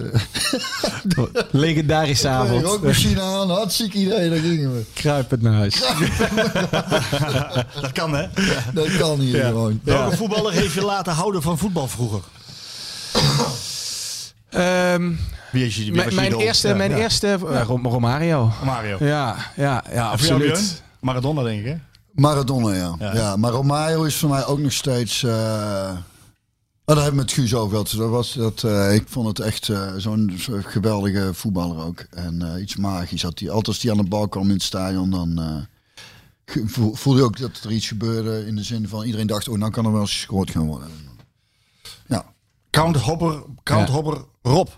Legendarische 1.50 2.28
avond. 2.28 2.62
rookmachine 2.64 3.20
aan, 3.20 3.50
hartstikke 3.50 3.98
idee, 3.98 4.30
daar 4.30 4.38
gingen 4.38 4.72
we. 4.74 4.84
Kruipend 4.94 5.42
naar 5.42 5.52
huis. 5.52 5.80
Dat 7.82 7.92
kan 7.92 8.14
hè? 8.14 8.26
Dat 8.72 8.96
kan 8.96 9.20
hier 9.20 9.44
gewoon. 9.44 9.80
Welke 9.84 10.16
voetballer 10.16 10.52
heeft 10.52 10.72
je 10.72 10.84
laten 10.84 11.12
houden 11.12 11.42
van 11.42 11.58
voetbal 11.58 11.88
vroeger? 11.88 12.20
Ehm, 14.50 15.12
Wie 15.52 15.66
is 15.66 15.76
je, 15.76 15.82
wie 15.84 16.02
was 16.02 16.14
mijn 16.14 16.30
je 16.30 16.30
mijn 16.36 16.46
eerste, 16.46 16.68
Ja, 16.68 16.74
mijn 16.74 16.90
ja. 16.90 16.96
eerste 16.96 17.26
eh, 17.26 17.62
Rom- 17.62 17.86
Romario. 17.86 18.52
Mario. 18.64 18.96
Ja, 19.00 19.36
ja, 19.56 19.84
ja, 19.92 20.12
En 20.12 20.18
voor 20.18 20.26
jou, 20.28 20.42
absoluut. 20.50 20.82
Maradona 21.00 21.42
denk 21.42 21.60
ik 21.60 21.66
hè? 21.66 21.76
Maradona, 22.12 22.74
ja. 22.74 22.94
Ja. 22.98 23.14
ja. 23.14 23.36
maar 23.36 23.50
Romario 23.50 24.02
is 24.02 24.16
voor 24.16 24.28
mij 24.28 24.46
ook 24.46 24.58
nog 24.58 24.72
steeds... 24.72 25.22
eh 25.22 25.90
daar 26.94 27.04
hebben 27.04 27.20
we 27.20 27.26
met 27.26 27.32
Guus 27.32 27.54
over 27.54 27.70
gehad. 27.70 27.94
Dat 27.96 28.10
was, 28.10 28.32
dat, 28.32 28.62
eh, 28.62 28.94
ik 28.94 29.08
vond 29.08 29.26
het 29.26 29.38
echt 29.38 29.68
eh, 29.68 29.92
zo'n 29.96 30.38
geweldige 30.62 31.34
voetballer 31.34 31.84
ook. 31.84 32.06
En 32.10 32.54
eh, 32.54 32.62
iets 32.62 32.76
magisch 32.76 33.22
had 33.22 33.38
hij. 33.38 33.48
Altijd 33.48 33.68
als 33.68 33.82
hij 33.82 33.90
aan 33.90 33.96
de 33.96 34.08
bal 34.08 34.28
kwam 34.28 34.44
in 34.44 34.50
het 34.50 34.62
stadion, 34.62 35.10
dan 35.10 35.38
eh, 35.38 36.62
voelde 36.92 37.18
je 37.18 37.24
ook 37.24 37.38
dat 37.38 37.60
er 37.64 37.72
iets 37.72 37.88
gebeurde. 37.88 38.46
In 38.46 38.56
de 38.56 38.62
zin 38.62 38.88
van 38.88 39.04
iedereen 39.04 39.26
dacht, 39.26 39.48
oh, 39.48 39.58
nou 39.58 39.70
kan 39.70 39.84
er 39.84 39.92
wel 39.92 40.00
eens 40.00 40.12
gescoord 40.12 40.50
gaan 40.50 40.66
worden. 40.66 40.88
Ja, 42.06 42.24
Count 42.70 42.96
Hopper, 42.96 43.42
Count 43.62 43.88
Ja. 43.88 43.94
Hopper 43.94 44.24
Rob. 44.42 44.68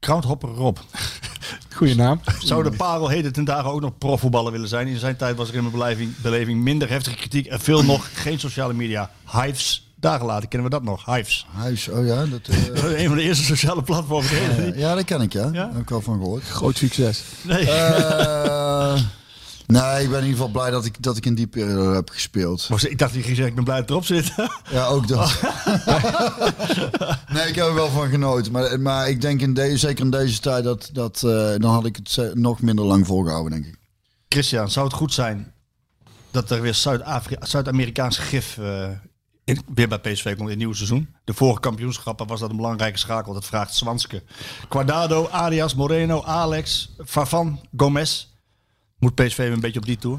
Count 0.00 0.24
Hopper 0.24 0.48
Rob. 0.48 0.76
Goeie 1.76 1.94
naam. 1.94 2.20
Zou 2.38 2.62
de 2.62 2.76
parel 2.76 3.08
heden 3.08 3.32
ten 3.32 3.44
dagen 3.44 3.70
ook 3.70 3.80
nog 3.80 3.98
profvoetballer 3.98 4.52
willen 4.52 4.68
zijn? 4.68 4.86
In 4.86 4.98
zijn 4.98 5.16
tijd 5.16 5.36
was 5.36 5.48
er 5.48 5.54
in 5.54 5.60
mijn 5.60 5.74
beleving, 5.74 6.16
beleving 6.16 6.62
minder 6.62 6.88
heftige 6.88 7.16
kritiek 7.16 7.46
en 7.46 7.60
veel 7.60 7.84
nog 7.84 8.22
geen 8.22 8.38
sociale 8.38 8.74
media. 8.74 9.10
Hives, 9.32 9.87
dagen 10.00 10.26
later 10.26 10.48
kennen 10.48 10.70
we 10.70 10.76
dat 10.76 10.84
nog. 10.84 11.04
Hives. 11.04 11.46
huis, 11.54 11.88
oh 11.88 12.06
ja. 12.06 12.24
Dat, 12.26 12.40
eh, 12.48 13.00
Een 13.00 13.06
van 13.06 13.16
de 13.16 13.22
eerste 13.22 13.44
sociale 13.44 13.82
platforms. 13.82 14.30
ja, 14.74 14.94
dat 14.94 15.04
ken 15.04 15.20
ik, 15.20 15.32
ja. 15.32 15.44
Ja? 15.44 15.50
Daar 15.50 15.72
heb 15.72 15.82
ik 15.82 15.88
wel 15.88 16.00
van 16.00 16.18
gehoord. 16.18 16.42
Groot 16.44 16.76
succes. 16.76 17.22
Nee. 17.42 17.70
Eh, 17.70 19.00
nee, 19.66 20.02
ik 20.02 20.10
ben 20.10 20.18
in 20.18 20.24
ieder 20.24 20.30
geval 20.30 20.48
blij 20.48 20.70
dat 20.70 20.84
ik, 20.84 21.02
dat 21.02 21.16
ik 21.16 21.26
in 21.26 21.34
die 21.34 21.46
periode 21.46 21.94
heb 21.94 22.10
gespeeld. 22.10 22.68
Maar 22.68 22.86
Ik 22.86 22.98
dacht, 22.98 23.12
die 23.12 23.22
ging 23.22 23.36
zeggen, 23.36 23.56
ik 23.56 23.64
ben 23.64 23.64
blij 23.64 23.80
dat 23.80 23.90
erop 23.90 24.04
zit. 24.04 24.32
Ja, 24.70 24.86
ook 24.86 25.08
dat. 25.08 25.40
nee, 27.34 27.48
ik 27.48 27.54
heb 27.54 27.66
er 27.66 27.74
wel 27.74 27.90
van 27.90 28.08
genoten. 28.08 28.52
Maar, 28.52 28.80
maar 28.80 29.08
ik 29.08 29.20
denk 29.20 29.40
in 29.40 29.54
deze, 29.54 29.76
zeker 29.76 30.04
in 30.04 30.10
deze 30.10 30.40
tijd, 30.40 30.64
dat, 30.64 30.90
dat, 30.92 31.16
eh, 31.16 31.30
dan 31.56 31.70
had 31.70 31.86
ik 31.86 31.96
het 31.96 32.34
nog 32.34 32.60
minder 32.60 32.84
lang 32.84 33.06
volgehouden, 33.06 33.52
denk 33.52 33.66
ik. 33.66 33.76
Christian, 34.28 34.70
zou 34.70 34.86
het 34.86 34.94
goed 34.94 35.12
zijn 35.14 35.52
dat 36.30 36.50
er 36.50 36.60
weer 36.60 36.74
Zuid-Amerikaans 37.40 38.18
gif 38.18 38.58
eh, 38.58 38.88
in- 39.48 39.62
weer 39.74 39.88
bij 39.88 39.98
PSV 39.98 40.24
komt 40.24 40.40
in 40.40 40.48
het 40.48 40.58
nieuwe 40.58 40.74
seizoen? 40.74 41.08
De 41.24 41.34
vorige 41.34 41.60
kampioenschappen 41.60 42.26
was 42.26 42.40
dat 42.40 42.50
een 42.50 42.56
belangrijke 42.56 42.98
schakel. 42.98 43.32
Dat 43.32 43.44
vraagt 43.44 43.74
Swanske. 43.74 44.22
Quadrado, 44.68 45.26
Arias, 45.26 45.74
Moreno, 45.74 46.22
Alex, 46.22 46.90
Farfan, 47.04 47.60
Gomez. 47.76 48.26
Moet 48.98 49.14
PSV 49.14 49.50
een 49.52 49.60
beetje 49.60 49.80
op 49.80 49.86
die 49.86 49.96
tour? 49.96 50.18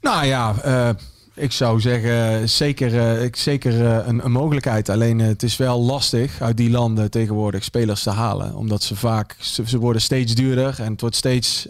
Nou 0.00 0.26
ja, 0.26 0.54
eh, 0.62 0.90
ik 1.34 1.52
zou 1.52 1.80
zeggen, 1.80 2.48
zeker, 2.48 3.20
eh, 3.20 3.28
zeker 3.32 3.86
eh, 3.86 4.06
een, 4.06 4.24
een 4.24 4.32
mogelijkheid. 4.32 4.88
Alleen 4.88 5.18
het 5.18 5.42
is 5.42 5.56
wel 5.56 5.80
lastig 5.80 6.40
uit 6.40 6.56
die 6.56 6.70
landen 6.70 7.10
tegenwoordig 7.10 7.64
spelers 7.64 8.02
te 8.02 8.10
halen. 8.10 8.54
Omdat 8.54 8.82
ze 8.82 8.96
vaak, 8.96 9.36
ze, 9.40 9.78
worden 9.78 10.02
steeds 10.02 10.34
duurder 10.34 10.80
en 10.80 10.92
het 10.92 11.00
wordt 11.00 11.16
steeds, 11.16 11.66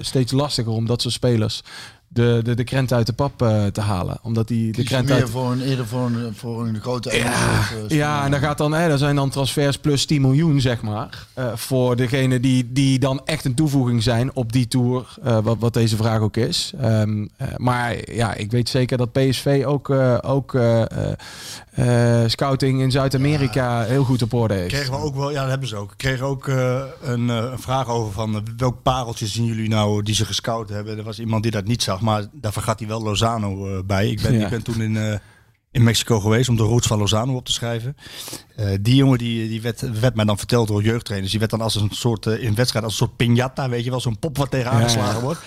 steeds 0.00 0.32
lastiger 0.32 0.72
om 0.72 0.86
dat 0.86 1.02
soort 1.02 1.14
spelers 1.14 1.62
de, 2.08 2.40
de, 2.44 2.54
de 2.54 2.64
krent 2.64 2.92
uit 2.92 3.06
de 3.06 3.12
pap 3.12 3.42
eh, 3.42 3.66
te 3.66 3.80
halen. 3.80 4.18
Omdat 4.22 4.48
die 4.48 4.66
de 4.66 4.72
Kies 4.72 4.82
je 4.82 4.88
krent 4.88 5.10
uit... 5.10 5.30
voor 5.30 5.52
een, 5.52 5.60
eerder 5.60 5.86
voor 5.86 6.06
een, 6.06 6.34
voor 6.34 6.66
een 6.66 6.80
grote 6.80 7.16
Ja, 7.16 7.32
eh, 7.88 7.88
ja, 7.88 8.24
en 8.24 8.30
dan 8.30 8.40
gaat 8.40 8.58
dan, 8.58 8.72
hè, 8.72 8.88
dat 8.88 8.98
zijn 8.98 9.16
dan 9.16 9.30
transfers 9.30 9.78
plus 9.78 10.04
10 10.06 10.20
miljoen, 10.20 10.60
zeg 10.60 10.82
maar. 10.82 11.26
eh, 11.34 11.46
voor 11.54 11.96
degene 11.96 12.40
die, 12.40 12.72
die 12.72 12.98
dan 12.98 13.20
echt 13.24 13.44
een 13.44 13.54
toevoeging 13.54 14.02
zijn 14.02 14.34
op 14.34 14.52
die 14.52 14.68
tour, 14.68 15.16
wat, 15.42 15.56
wat 15.58 15.74
deze 15.74 15.96
vraag 15.96 16.20
ook 16.20 16.36
is. 16.36 16.72
Ehm, 16.80 17.26
eh, 17.36 17.48
maar 17.56 18.12
ja, 18.12 18.34
ik 18.34 18.50
weet 18.50 18.68
zeker 18.68 18.96
dat 18.98 19.12
PSV 19.12 19.62
ook, 19.66 19.90
ook 20.24 20.56
scouting 22.26 22.80
in 22.80 22.90
Zuid-Amerika 22.90 23.82
heel 23.82 24.04
goed 24.04 24.22
op 24.22 24.32
orde 24.32 24.54
heeft. 24.54 24.74
Kregen 24.74 24.92
we 24.92 24.98
ook 24.98 25.14
wel, 25.14 25.30
ja, 25.30 25.40
dat 25.40 25.50
hebben 25.50 25.68
ze 25.68 25.76
ook. 25.76 25.94
Kregen 25.96 26.26
ook 26.26 26.48
eh, 26.48 26.82
een, 27.02 27.30
vraag 27.58 27.88
over 27.88 28.12
van 28.12 28.44
welk 28.56 28.82
pareltje 28.82 29.26
zien 29.26 29.44
jullie 29.44 29.68
nou 29.68 30.02
die 30.02 30.14
ze 30.14 30.24
gescout 30.24 30.68
hebben. 30.68 30.98
Er 30.98 31.04
was 31.04 31.18
iemand 31.18 31.42
die 31.42 31.52
dat 31.52 31.64
niet 31.64 31.82
zag, 31.82 31.97
maar 32.00 32.26
daar 32.32 32.52
vergat 32.52 32.78
hij 32.78 32.88
wel 32.88 33.02
Lozano 33.02 33.76
eh, 33.76 33.82
bij. 33.84 34.08
Ik 34.10 34.22
ben, 34.22 34.32
Ja. 34.32 34.44
ik 34.44 34.50
ben 34.50 34.62
toen 34.62 34.80
in, 34.80 34.96
eh, 34.96 35.18
in 35.70 35.82
Mexico 35.82 36.20
geweest 36.20 36.48
om 36.48 36.56
de 36.56 36.62
roots 36.62 36.86
van 36.86 36.98
Lozano 36.98 37.34
op 37.34 37.44
te 37.44 37.52
schrijven. 37.52 37.96
Eh, 38.56 38.66
die 38.80 38.94
jongen 38.94 39.18
die, 39.18 39.48
die 39.48 39.62
werd, 39.62 40.00
werd 40.00 40.14
mij 40.14 40.24
dan 40.24 40.38
verteld 40.38 40.68
door 40.68 40.82
jeugdtrainers. 40.82 41.30
Die 41.30 41.40
werd 41.40 41.50
dan 41.50 41.60
als 41.60 41.74
een 41.74 41.90
soort 41.90 42.26
eh, 42.26 42.42
in 42.42 42.54
wedstrijd 42.54 42.84
als 42.84 43.00
een 43.00 43.06
soort 43.06 43.22
piñata, 43.22 43.68
weet 43.68 43.84
je 43.84 43.90
wel, 43.90 44.00
zo'n 44.00 44.18
pop 44.18 44.36
wat 44.36 44.50
tegen 44.50 44.70
aangeslagen 44.70 45.14
ja. 45.14 45.20
wordt. 45.20 45.40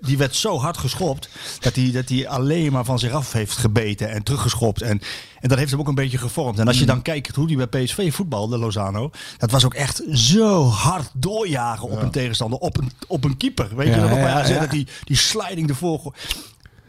Die 0.00 0.18
werd 0.18 0.34
zo 0.34 0.58
hard 0.58 0.76
geschopt 0.76 1.28
dat 1.60 1.74
hij, 1.74 1.90
dat 1.92 2.26
alleen 2.26 2.72
maar 2.72 2.84
van 2.84 2.98
zich 2.98 3.12
af 3.12 3.32
heeft 3.32 3.56
gebeten 3.56 4.10
en 4.10 4.22
teruggeschopt. 4.22 4.82
En, 4.82 5.00
en 5.40 5.48
dat 5.48 5.58
heeft 5.58 5.70
hem 5.70 5.80
ook 5.80 5.88
een 5.88 5.94
beetje 5.94 6.18
gevormd. 6.18 6.58
En 6.58 6.66
als 6.66 6.76
je 6.76 6.82
Mm. 6.82 6.88
dan 6.88 7.02
kijkt 7.02 7.36
hoe 7.36 7.46
hij 7.46 7.68
bij 7.68 7.84
PSV 7.84 8.14
voetbalde, 8.14 8.58
Lozano, 8.58 9.10
dat 9.38 9.50
was 9.50 9.64
ook 9.64 9.74
echt 9.74 10.02
zo 10.12 10.64
hard 10.64 11.10
doorjagen 11.14 11.88
op 11.88 12.02
een 12.02 12.10
tegenstander, 12.10 12.58
op 12.58 12.78
een, 12.78 12.90
op 13.06 13.24
een 13.24 13.36
keeper. 13.36 13.76
Weet 13.76 13.94
je 13.94 14.00
bij 14.00 14.18
ja, 14.18 14.40
AZ, 14.40 14.48
ja. 14.48 14.60
dat 14.60 14.70
die, 14.70 14.86
die 15.04 15.16
sliding 15.16 15.68
ervoor. 15.68 16.14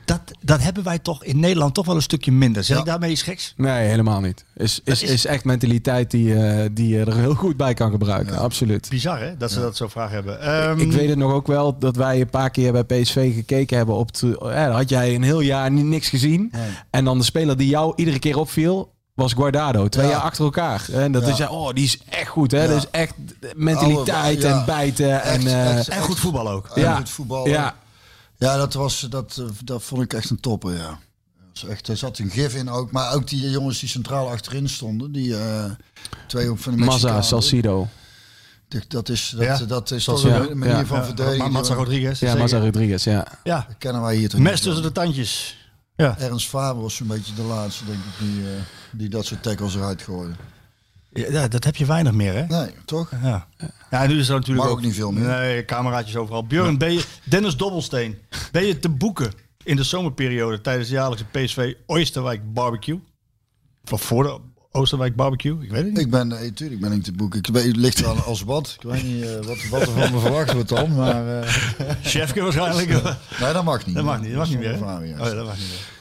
Dat, 0.07 0.21
dat 0.41 0.61
hebben 0.61 0.83
wij 0.83 0.99
toch 0.99 1.23
in 1.23 1.39
Nederland 1.39 1.73
toch 1.73 1.85
wel 1.85 1.95
een 1.95 2.01
stukje 2.01 2.31
minder. 2.31 2.63
Zeg 2.63 2.77
ik 2.79 2.85
daarmee 2.85 3.11
iets 3.11 3.21
geks? 3.21 3.53
Nee, 3.57 3.87
helemaal 3.87 4.21
niet. 4.21 4.45
Is, 4.55 4.81
is, 4.83 5.03
is- 5.03 5.09
is 5.11 5.25
echt 5.25 5.43
mentaliteit 5.43 6.11
die, 6.11 6.35
eh, 6.35 6.69
die 6.71 6.87
je 6.87 6.99
er 7.05 7.15
heel 7.17 7.33
goed 7.33 7.57
bij 7.57 7.73
kan 7.73 7.91
gebruiken. 7.91 8.37
Absoluut. 8.37 8.89
Bizar 8.89 9.19
hè, 9.19 9.37
dat 9.37 9.51
ze 9.51 9.59
dat 9.59 9.75
zo 9.77 9.87
vraag 9.87 10.11
hebben. 10.11 10.41
Ehm, 10.41 10.79
Ik 10.79 10.91
weet 10.91 11.09
het 11.09 11.17
nog 11.17 11.31
ook 11.33 11.47
wel 11.47 11.77
dat 11.79 11.95
wij 11.95 12.21
een 12.21 12.29
paar 12.29 12.49
keer 12.49 12.71
bij 12.71 12.83
PSV 12.83 13.33
gekeken 13.35 13.77
hebben 13.77 13.95
op. 13.95 14.11
te- 14.11 14.39
ja, 14.43 14.65
dan 14.67 14.75
had 14.75 14.89
jij 14.89 15.15
een 15.15 15.23
heel 15.23 15.39
jaar 15.41 15.71
ni- 15.71 15.81
niks 15.83 16.09
gezien. 16.09 16.51
En 16.89 17.05
dan 17.05 17.17
de 17.17 17.23
speler 17.23 17.57
die 17.57 17.69
jou 17.69 17.93
iedere 17.95 18.19
keer 18.19 18.37
opviel. 18.37 18.93
Was 19.13 19.33
Guardado, 19.33 19.87
twee 19.87 20.05
Ja. 20.05 20.11
jaar 20.11 20.21
achter 20.21 20.43
elkaar. 20.43 20.85
En 20.93 21.11
dat 21.11 21.25
Ja. 21.25 21.31
is 21.31 21.37
ja, 21.37 21.49
oh, 21.49 21.73
die 21.73 21.83
is 21.83 21.99
echt 22.09 22.29
goed, 22.29 22.51
hè? 22.51 22.61
Ja. 22.63 22.67
Dat 22.67 22.77
is 22.77 22.87
echt 22.91 23.13
mentaliteit 23.55 24.43
en 24.43 24.63
bijten. 24.65 25.21
Echt, 25.23 25.25
en, 25.43 25.47
eh, 25.47 25.77
echt, 25.77 25.87
en 25.87 26.01
goed 26.01 26.19
voetbal 26.19 26.49
ook. 26.49 26.67
En 26.75 26.81
Ja. 26.81 26.95
goed 26.95 27.09
voetbal. 27.09 27.47
ja, 27.47 27.75
Ja, 28.37 28.57
dat, 28.57 28.73
was, 28.73 28.99
dat, 29.09 29.37
eh, 29.39 29.45
dat 29.63 29.83
vond 29.83 30.01
ik 30.01 30.13
echt 30.13 30.29
een 30.29 30.39
topper, 30.39 30.73
ja. 30.75 30.99
Echt, 31.69 31.87
er 31.87 31.97
zat 31.97 32.17
een 32.17 32.29
gif 32.29 32.55
in 32.55 32.69
ook. 32.69 32.91
Maar 32.91 33.13
ook 33.13 33.27
die 33.27 33.49
jongens 33.49 33.79
die 33.79 33.89
centraal 33.89 34.29
achterin 34.29 34.69
stonden. 34.69 35.11
Die 35.11 35.37
eh, 35.37 35.71
twee 36.27 36.49
ook 36.49 36.59
van 36.59 36.71
de 36.75 36.85
Mexicanen. 36.85 37.23
Salcido. 37.23 37.87
Dat 38.87 39.09
is, 39.09 39.33
dat, 39.37 39.43
Ja. 39.45 39.57
dat 39.65 39.91
is 39.91 40.03
toch 40.03 40.21
ja, 40.21 40.39
een 40.39 40.57
manier 40.57 40.75
ja. 40.75 40.85
van 40.85 40.97
Ja, 40.97 41.03
verdedigen. 41.05 41.37
Ma- 41.37 41.47
Matza 41.49 41.73
Rodriguez. 41.73 42.19
Ja. 42.19 42.35
Mazza 42.35 42.59
Rodriguez, 42.59 43.03
ja. 43.03 43.27
Ja, 43.43 43.65
Dat 43.67 43.77
kennen 43.77 44.01
wij 44.01 44.15
hier 44.15 44.29
toch 44.29 44.39
mes 44.39 44.61
tussen 44.61 44.83
de 44.83 44.91
tandjes. 44.91 45.57
Ja. 45.95 46.17
Ernst 46.17 46.47
Faber 46.47 46.81
was 46.81 46.99
een 46.99 47.07
beetje 47.07 47.33
de 47.33 47.41
laatste, 47.41 47.85
denk 47.85 47.97
ik, 47.97 48.27
die, 48.27 48.41
eh, 48.41 48.61
die 48.91 49.09
dat 49.09 49.25
soort 49.25 49.43
tackles 49.43 49.75
eruit 49.75 50.01
gooide. 50.01 50.33
Ja, 51.13 51.47
dat 51.47 51.63
heb 51.63 51.75
je 51.75 51.85
weinig 51.85 52.13
meer 52.13 52.33
hè. 52.33 52.45
Nee, 52.45 52.69
toch? 52.85 53.11
Ja. 53.23 53.47
ja, 53.91 54.05
nu 54.07 54.19
is 54.19 54.27
er 54.27 54.33
natuurlijk 54.35 54.63
Mag 54.63 54.67
ook 54.67 54.77
ook 54.77 54.85
niet 54.85 54.95
veel 54.95 55.11
meer. 55.11 55.27
Nee, 55.27 55.65
cameraatjes 55.65 56.15
overal. 56.15 56.45
Björn, 56.45 56.77
ben 56.77 56.93
je, 56.93 57.03
Dennis 57.23 57.57
Dobbelsteen, 57.57 58.17
ben 58.51 58.65
je 58.65 58.79
te 58.79 58.89
boeken 58.89 59.31
in 59.63 59.75
de 59.75 59.83
zomerperiode 59.83 60.61
tijdens 60.61 60.87
de 60.87 60.93
jaarlijkse 60.93 61.25
PSV 61.25 61.73
Oosterwijk 61.85 62.53
Barbecue? 62.53 62.99
Of 63.91 64.01
voor 64.01 64.23
de 64.23 64.39
Oosterwijk 64.71 65.15
Barbecue? 65.15 65.57
Ik 65.61 65.69
weet 65.69 65.83
het 65.83 65.89
niet. 65.89 65.99
Ik 65.99 66.09
ben, 66.09 66.31
eh, 66.31 66.51
tuurlijk 66.51 66.81
ben 66.81 66.91
ik 66.91 67.03
te 67.03 67.11
boeken. 67.11 67.39
Ik 67.39 67.47
weet, 67.47 67.75
ligt 67.75 67.97
er 67.99 68.07
aan 68.07 68.23
als 68.23 68.41
wat. 68.41 68.75
Ik 68.79 68.89
weet 68.89 69.03
niet 69.03 69.23
eh, 69.23 69.35
wat, 69.35 69.67
wat 69.69 69.81
er 69.81 69.87
van 69.91 70.11
me 70.13 70.19
verwacht 70.19 70.53
wordt 70.53 70.69
dan, 70.69 70.95
maar... 70.95 71.41
eh, 71.41 71.49
Chefke 72.01 72.41
waarschijnlijk. 72.41 72.89
nee, 73.39 73.53
dat 73.53 73.63
mag 73.63 73.85
niet. 73.85 73.95
dat 73.95 74.03
mag 74.03 74.21
niet, 74.21 74.29
dat 74.29 74.37
mag 74.39 74.49
niet 74.49 74.59
meer. 74.59 74.73
Oh, 74.73 75.07
ja, 75.07 75.33
dat 75.33 75.45
mag 75.45 75.57
niet 75.57 75.67
meer. 75.67 75.96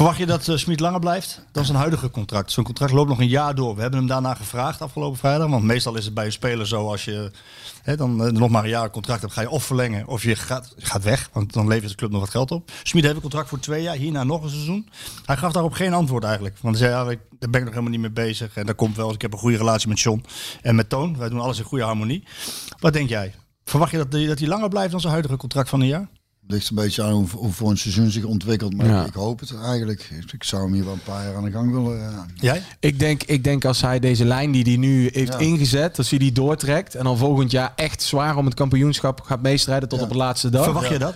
Verwacht 0.00 0.18
je 0.18 0.26
dat 0.26 0.46
uh, 0.46 0.56
Smit 0.56 0.80
langer 0.80 1.00
blijft 1.00 1.44
dan 1.52 1.64
zijn 1.64 1.78
huidige 1.78 2.10
contract? 2.10 2.52
Zo'n 2.52 2.64
contract 2.64 2.92
loopt 2.92 3.08
nog 3.08 3.18
een 3.18 3.28
jaar 3.28 3.54
door. 3.54 3.74
We 3.74 3.80
hebben 3.80 3.98
hem 3.98 4.08
daarna 4.08 4.34
gevraagd 4.34 4.80
afgelopen 4.80 5.18
vrijdag. 5.18 5.48
Want 5.48 5.64
meestal 5.64 5.96
is 5.96 6.04
het 6.04 6.14
bij 6.14 6.24
een 6.24 6.32
speler 6.32 6.66
zo 6.66 6.90
als 6.90 7.04
je 7.04 7.30
hè, 7.82 7.96
dan 7.96 8.24
eh, 8.24 8.32
nog 8.32 8.50
maar 8.50 8.62
een 8.62 8.68
jaar 8.68 8.90
contract 8.90 9.20
hebt, 9.20 9.32
ga 9.32 9.40
je 9.40 9.50
of 9.50 9.64
verlengen 9.64 10.06
of 10.06 10.22
je 10.22 10.36
gaat, 10.36 10.74
gaat 10.76 11.02
weg. 11.02 11.30
Want 11.32 11.52
dan 11.52 11.68
levert 11.68 11.90
de 11.90 11.96
club 11.96 12.10
nog 12.10 12.20
wat 12.20 12.30
geld 12.30 12.50
op. 12.50 12.70
Smit 12.82 13.02
heeft 13.02 13.14
een 13.14 13.20
contract 13.20 13.48
voor 13.48 13.58
twee 13.58 13.82
jaar, 13.82 13.94
hierna 13.94 14.24
nog 14.24 14.42
een 14.42 14.48
seizoen. 14.48 14.88
Hij 15.24 15.36
gaf 15.36 15.52
daarop 15.52 15.72
geen 15.72 15.92
antwoord 15.92 16.24
eigenlijk. 16.24 16.56
Want 16.60 16.78
hij 16.78 16.88
zei, 16.88 17.04
ja, 17.04 17.10
ik, 17.10 17.20
daar 17.38 17.50
ben 17.50 17.60
ik 17.60 17.66
nog 17.66 17.74
helemaal 17.74 17.92
niet 17.92 18.14
mee 18.14 18.26
bezig. 18.26 18.56
En 18.56 18.66
dat 18.66 18.76
komt 18.76 18.96
wel, 18.96 19.12
ik 19.12 19.22
heb 19.22 19.32
een 19.32 19.38
goede 19.38 19.56
relatie 19.56 19.88
met 19.88 20.00
John 20.00 20.24
en 20.62 20.74
met 20.74 20.88
Toon. 20.88 21.18
Wij 21.18 21.28
doen 21.28 21.40
alles 21.40 21.58
in 21.58 21.64
goede 21.64 21.84
harmonie. 21.84 22.24
Wat 22.78 22.92
denk 22.92 23.08
jij? 23.08 23.34
Verwacht 23.64 23.90
je 23.90 23.96
dat 23.96 24.10
dat 24.10 24.38
hij 24.38 24.48
langer 24.48 24.68
blijft 24.68 24.90
dan 24.90 25.00
zijn 25.00 25.12
huidige 25.12 25.36
contract 25.36 25.68
van 25.68 25.80
een 25.80 25.86
jaar? 25.86 26.08
Ligt 26.50 26.68
een 26.68 26.74
beetje 26.76 27.02
aan 27.02 27.12
hoe, 27.12 27.26
hoe 27.34 27.52
voor 27.52 27.70
een 27.70 27.76
seizoen 27.78 28.10
zich 28.10 28.24
ontwikkelt. 28.24 28.76
Maar 28.76 28.86
Ja. 28.86 29.04
ik 29.04 29.14
hoop 29.14 29.40
het 29.40 29.54
eigenlijk. 29.64 30.10
Ik 30.32 30.44
zou 30.44 30.62
hem 30.62 30.72
hier 30.72 30.84
wel 30.84 30.92
een 30.92 31.02
paar 31.02 31.24
jaar 31.24 31.36
aan 31.36 31.44
de 31.44 31.50
gang 31.50 31.72
willen. 31.72 31.98
Ja. 31.98 32.26
Jij? 32.34 32.62
Ik 32.80 32.98
denk, 32.98 33.22
ik 33.22 33.44
denk 33.44 33.64
als 33.64 33.80
hij 33.80 33.98
deze 33.98 34.24
lijn 34.24 34.50
die 34.52 34.62
hij 34.62 34.76
nu 34.76 35.08
heeft 35.12 35.32
Ja. 35.32 35.38
ingezet, 35.38 35.98
als 35.98 36.10
hij 36.10 36.18
die 36.18 36.32
doortrekt 36.32 36.94
en 36.94 37.04
dan 37.04 37.16
volgend 37.18 37.50
jaar 37.50 37.72
echt 37.76 38.02
zwaar 38.02 38.36
om 38.36 38.44
het 38.44 38.54
kampioenschap 38.54 39.20
gaat 39.20 39.42
meestrijden 39.42 39.88
tot 39.88 39.98
Ja. 39.98 40.04
op 40.04 40.10
de 40.10 40.16
laatste 40.18 40.50
dag. 40.50 40.64
Verwacht 40.64 40.88
je 40.88 40.98
dat? 40.98 41.14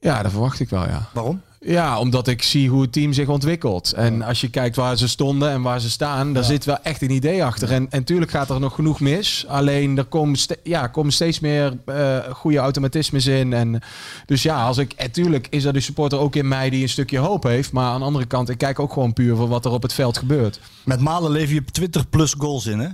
Ja, 0.00 0.22
dat 0.22 0.30
verwacht 0.30 0.60
ik 0.60 0.68
wel, 0.70 0.82
ja. 0.86 1.08
Waarom? 1.12 1.40
Ja, 1.68 1.98
omdat 1.98 2.26
ik 2.28 2.42
zie 2.42 2.68
hoe 2.68 2.82
het 2.82 2.92
team 2.92 3.12
zich 3.12 3.28
ontwikkelt. 3.28 3.92
En 3.92 4.22
als 4.22 4.40
je 4.40 4.50
kijkt 4.50 4.76
waar 4.76 4.96
ze 4.96 5.08
stonden 5.08 5.50
en 5.50 5.62
waar 5.62 5.80
ze 5.80 5.90
staan, 5.90 6.32
daar 6.32 6.44
zit 6.44 6.64
wel 6.64 6.78
echt 6.82 7.02
een 7.02 7.10
idee 7.10 7.44
achter. 7.44 7.72
En, 7.72 7.90
en 7.90 8.04
tuurlijk 8.04 8.30
gaat 8.30 8.50
er 8.50 8.60
nog 8.60 8.74
genoeg 8.74 9.00
mis. 9.00 9.44
Alleen 9.48 9.98
er 9.98 10.04
komen, 10.04 10.36
ste- 10.36 10.56
ja, 10.62 10.86
komen 10.86 11.12
steeds 11.12 11.40
meer 11.40 11.78
eh, 11.86 12.18
goede 12.32 12.58
automatismes 12.58 13.26
in. 13.26 13.52
En 13.52 13.80
dus 14.26 14.42
ja, 14.42 14.64
als 14.66 14.78
ik, 14.78 14.92
en 14.92 15.10
tuurlijk 15.10 15.46
is 15.50 15.64
er 15.64 15.72
de 15.72 15.80
supporter 15.80 16.18
ook 16.18 16.36
in 16.36 16.48
mij 16.48 16.70
die 16.70 16.82
een 16.82 16.88
stukje 16.88 17.18
hoop 17.18 17.42
heeft. 17.42 17.72
Maar 17.72 17.90
aan 17.90 17.98
de 18.00 18.06
andere 18.06 18.26
kant, 18.26 18.48
ik 18.48 18.58
kijk 18.58 18.78
ook 18.80 18.92
gewoon 18.92 19.12
puur 19.12 19.36
voor 19.36 19.48
wat 19.48 19.64
er 19.64 19.70
op 19.70 19.82
het 19.82 19.92
veld 19.92 20.18
gebeurt. 20.18 20.60
Met 20.84 21.00
Malen 21.00 21.30
lever 21.30 21.54
je 21.54 21.64
20 21.64 22.08
plus 22.08 22.34
goals 22.38 22.66
in, 22.66 22.78
hè? 22.78 22.88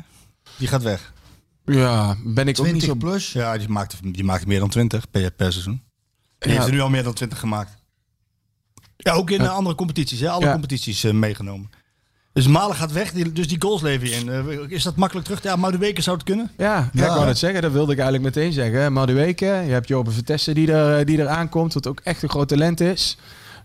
Die 0.56 0.68
gaat 0.68 0.82
weg. 0.82 1.12
Ja, 1.64 2.16
ben 2.24 2.48
ik 2.48 2.58
ook 2.58 2.66
niet 2.66 2.78
20 2.78 2.82
zo... 2.88 2.94
plus. 2.94 3.32
Ja, 3.32 3.58
die 3.58 3.68
maakt, 3.68 3.96
die 4.02 4.24
maakt 4.24 4.46
meer 4.46 4.58
dan 4.60 4.68
20 4.68 5.10
per, 5.10 5.30
per 5.30 5.52
seizoen. 5.52 5.82
Die 6.38 6.50
Ja. 6.50 6.54
heeft 6.56 6.66
er 6.66 6.72
nu 6.74 6.80
al 6.80 6.90
meer 6.90 7.02
dan 7.02 7.12
20 7.12 7.38
gemaakt. 7.38 7.80
Ja, 9.02 9.12
ook 9.12 9.30
in 9.30 9.40
eh, 9.40 9.54
andere 9.54 9.74
competities, 9.76 10.20
hè? 10.20 10.28
Alle 10.30 10.44
Ja. 10.44 10.52
competities 10.52 11.04
eh, 11.04 11.12
meegenomen. 11.12 11.70
Dus 12.32 12.46
Malen 12.46 12.76
gaat 12.76 12.92
weg, 12.92 13.12
die, 13.12 13.32
dus 13.32 13.48
die 13.48 13.60
goals 13.62 13.82
lever 13.82 14.08
je 14.08 14.14
in. 14.14 14.28
Eh, 14.28 14.58
is 14.68 14.82
dat 14.82 14.96
makkelijk 14.96 15.26
terug? 15.26 15.42
Ja, 15.42 15.56
maar 15.56 15.70
de 15.72 15.78
weken 15.78 16.02
zou 16.02 16.16
het 16.16 16.24
kunnen. 16.24 16.50
Ja, 16.58 16.64
ja, 16.76 16.90
Ja. 16.92 17.04
ik 17.06 17.12
wou 17.12 17.26
het 17.26 17.38
zeggen. 17.38 17.62
Dat 17.62 17.72
wilde 17.72 17.92
ik 17.92 17.98
eigenlijk 17.98 18.34
meteen 18.34 18.52
zeggen. 18.52 18.92
Madueke, 18.92 19.44
je 19.44 19.72
hebt 19.72 19.88
Jobe 19.88 20.10
Vertessen 20.10 20.54
die 20.54 20.72
er, 20.72 21.04
die 21.06 21.18
er 21.18 21.28
aankomt, 21.28 21.74
wat 21.74 21.86
ook 21.86 22.00
echt 22.00 22.22
een 22.22 22.28
groot 22.28 22.48
talent 22.48 22.80
is. 22.80 23.16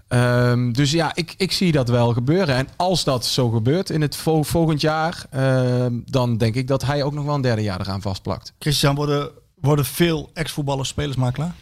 Ehm, 0.08 0.72
dus 0.72 0.92
ja, 0.92 1.12
ik, 1.16 1.34
ik 1.38 1.52
zie 1.52 1.72
dat 1.72 1.90
wel 1.90 2.14
gebeuren. 2.14 2.56
En 2.56 2.68
als 2.76 3.04
dat 3.04 3.26
zo 3.26 3.50
gebeurt 3.50 3.90
in 3.90 4.02
het 4.02 4.16
vo- 4.16 4.44
volgend 4.44 4.82
jaar, 4.82 5.26
ehm, 5.30 5.94
dan 6.06 6.38
denk 6.38 6.56
ik 6.56 6.68
dat 6.68 6.86
hij 6.86 7.04
ook 7.04 7.14
nog 7.14 7.26
wel 7.26 7.36
een 7.36 7.42
derde 7.42 7.62
jaar 7.62 7.80
eraan 7.82 8.02
vastplakt. 8.02 8.54
Christian, 8.60 8.96
worden, 8.96 9.30
worden 9.62 9.86
veel 9.86 10.30
ex-voetballers 10.34 10.90
spelersmakelaar? 10.90 11.54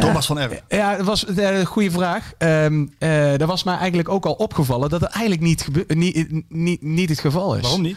Thomas 0.00 0.26
van 0.26 0.38
Erp. 0.38 0.62
Ja, 0.68 0.96
dat 0.96 1.06
was 1.06 1.24
eh, 1.26 1.58
een 1.58 1.66
goede 1.66 1.90
vraag. 1.90 2.32
Ehm 2.38 2.86
eh, 2.98 3.36
dat 3.36 3.48
was 3.48 3.62
mij 3.64 3.76
eigenlijk 3.76 4.08
ook 4.08 4.26
al 4.26 4.32
opgevallen 4.32 4.88
dat 4.90 5.00
het 5.00 5.10
eigenlijk 5.10 5.40
niet, 5.42 5.62
gebe- 5.62 5.94
niet, 5.94 6.44
niet, 6.48 6.82
niet 6.82 7.08
het 7.08 7.20
geval 7.20 7.54
is. 7.56 7.62
Waarom 7.62 7.82
niet? 7.82 7.96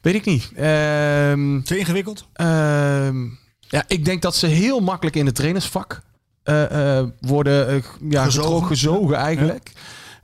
Weet 0.00 0.14
ik 0.14 0.24
niet. 0.24 0.50
Ehm 0.56 1.60
Te 1.62 1.78
ingewikkeld? 1.78 2.26
Ehm, 2.32 3.24
ja, 3.60 3.84
ik 3.86 4.04
denk 4.04 4.22
dat 4.22 4.36
ze 4.36 4.46
heel 4.46 4.80
makkelijk 4.80 5.16
in 5.16 5.26
het 5.26 5.34
trainersvak 5.34 6.02
eh, 6.42 6.98
eh, 6.98 7.06
worden 7.20 7.68
eh, 7.68 7.74
ja, 8.08 8.24
Gezogen. 8.24 8.50
gezogen, 8.50 8.66
gezogen 8.66 9.16
eigenlijk. 9.16 9.72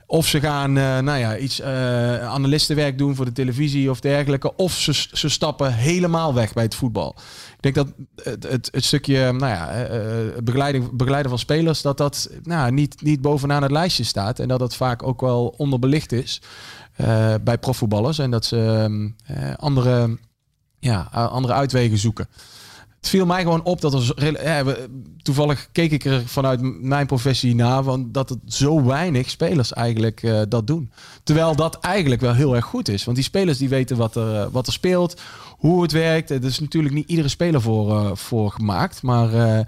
Of 0.09 0.27
ze 0.27 0.39
gaan 0.39 0.77
eh, 0.77 0.99
nou 0.99 1.19
ja, 1.19 1.37
iets 1.37 1.59
eh, 1.59 2.29
analistenwerk 2.29 2.97
doen 2.97 3.15
voor 3.15 3.25
de 3.25 3.31
televisie 3.31 3.89
of 3.89 3.99
dergelijke. 3.99 4.55
Of 4.55 4.73
ze, 4.73 5.07
ze 5.13 5.29
stappen 5.29 5.73
helemaal 5.73 6.33
weg 6.33 6.53
bij 6.53 6.63
het 6.63 6.75
voetbal. 6.75 7.15
Ik 7.61 7.73
denk 7.73 7.75
dat 7.75 7.87
het, 8.23 8.69
het, 8.71 8.85
stukje 8.85 9.31
nou 9.31 9.51
ja, 9.51 9.71
eh, 9.71 10.41
begeleiding, 10.43 10.91
begeleiden 10.91 11.29
van 11.29 11.39
spelers... 11.39 11.81
dat 11.81 11.97
dat 11.97 12.29
nou, 12.43 12.71
niet, 12.71 13.01
niet 13.01 13.21
bovenaan 13.21 13.61
het 13.61 13.71
lijstje 13.71 14.03
staat. 14.03 14.39
En 14.39 14.47
dat 14.47 14.59
het 14.59 14.75
vaak 14.75 15.03
ook 15.03 15.21
wel 15.21 15.53
onderbelicht 15.57 16.11
is 16.11 16.41
bij 17.43 17.57
profvoetballers. 17.59 18.19
En 18.19 18.31
dat 18.31 18.45
ze 18.45 18.57
ehm, 18.57 19.09
eh, 19.39 19.53
andere, 19.55 20.17
ja, 20.79 20.99
andere 21.11 21.53
uitwegen 21.53 21.97
zoeken. 21.97 22.27
Het 23.07 23.15
viel 23.15 23.25
mij 23.25 23.41
gewoon 23.41 23.63
op 23.63 23.81
dat 23.81 23.93
er 23.93 24.43
ja, 24.43 24.63
we- 24.65 24.89
toevallig 25.21 25.67
keek 25.71 25.91
ik 25.91 26.05
er 26.05 26.23
vanuit 26.25 26.81
mijn 26.81 27.05
professie 27.07 27.55
na 27.55 27.83
van 27.83 28.11
dat 28.11 28.29
het 28.29 28.39
zo 28.45 28.83
weinig 28.83 29.29
spelers 29.29 29.73
eigenlijk 29.73 30.23
eh, 30.23 30.41
dat 30.49 30.67
doen. 30.67 30.91
Terwijl 31.23 31.55
dat 31.55 31.79
eigenlijk 31.79 32.21
wel 32.21 32.33
heel 32.33 32.55
erg 32.55 32.65
goed 32.65 32.87
is, 32.89 33.03
want 33.03 33.17
die 33.17 33.25
spelers 33.25 33.57
die 33.57 33.69
weten 33.69 33.97
wat 33.97 34.15
er, 34.15 34.35
eh, 34.35 34.47
wat 34.51 34.67
er 34.67 34.73
speelt, 34.73 35.21
hoe 35.57 35.81
het 35.81 35.91
werkt. 35.91 36.29
Er 36.29 36.43
is 36.43 36.59
natuurlijk 36.59 36.93
niet 36.93 37.09
iedere 37.09 37.27
speler 37.27 37.61
voor, 37.61 37.91
eh, 37.91 38.15
voor 38.15 38.51
gemaakt, 38.51 39.01
maar 39.01 39.33
eh, 39.33 39.65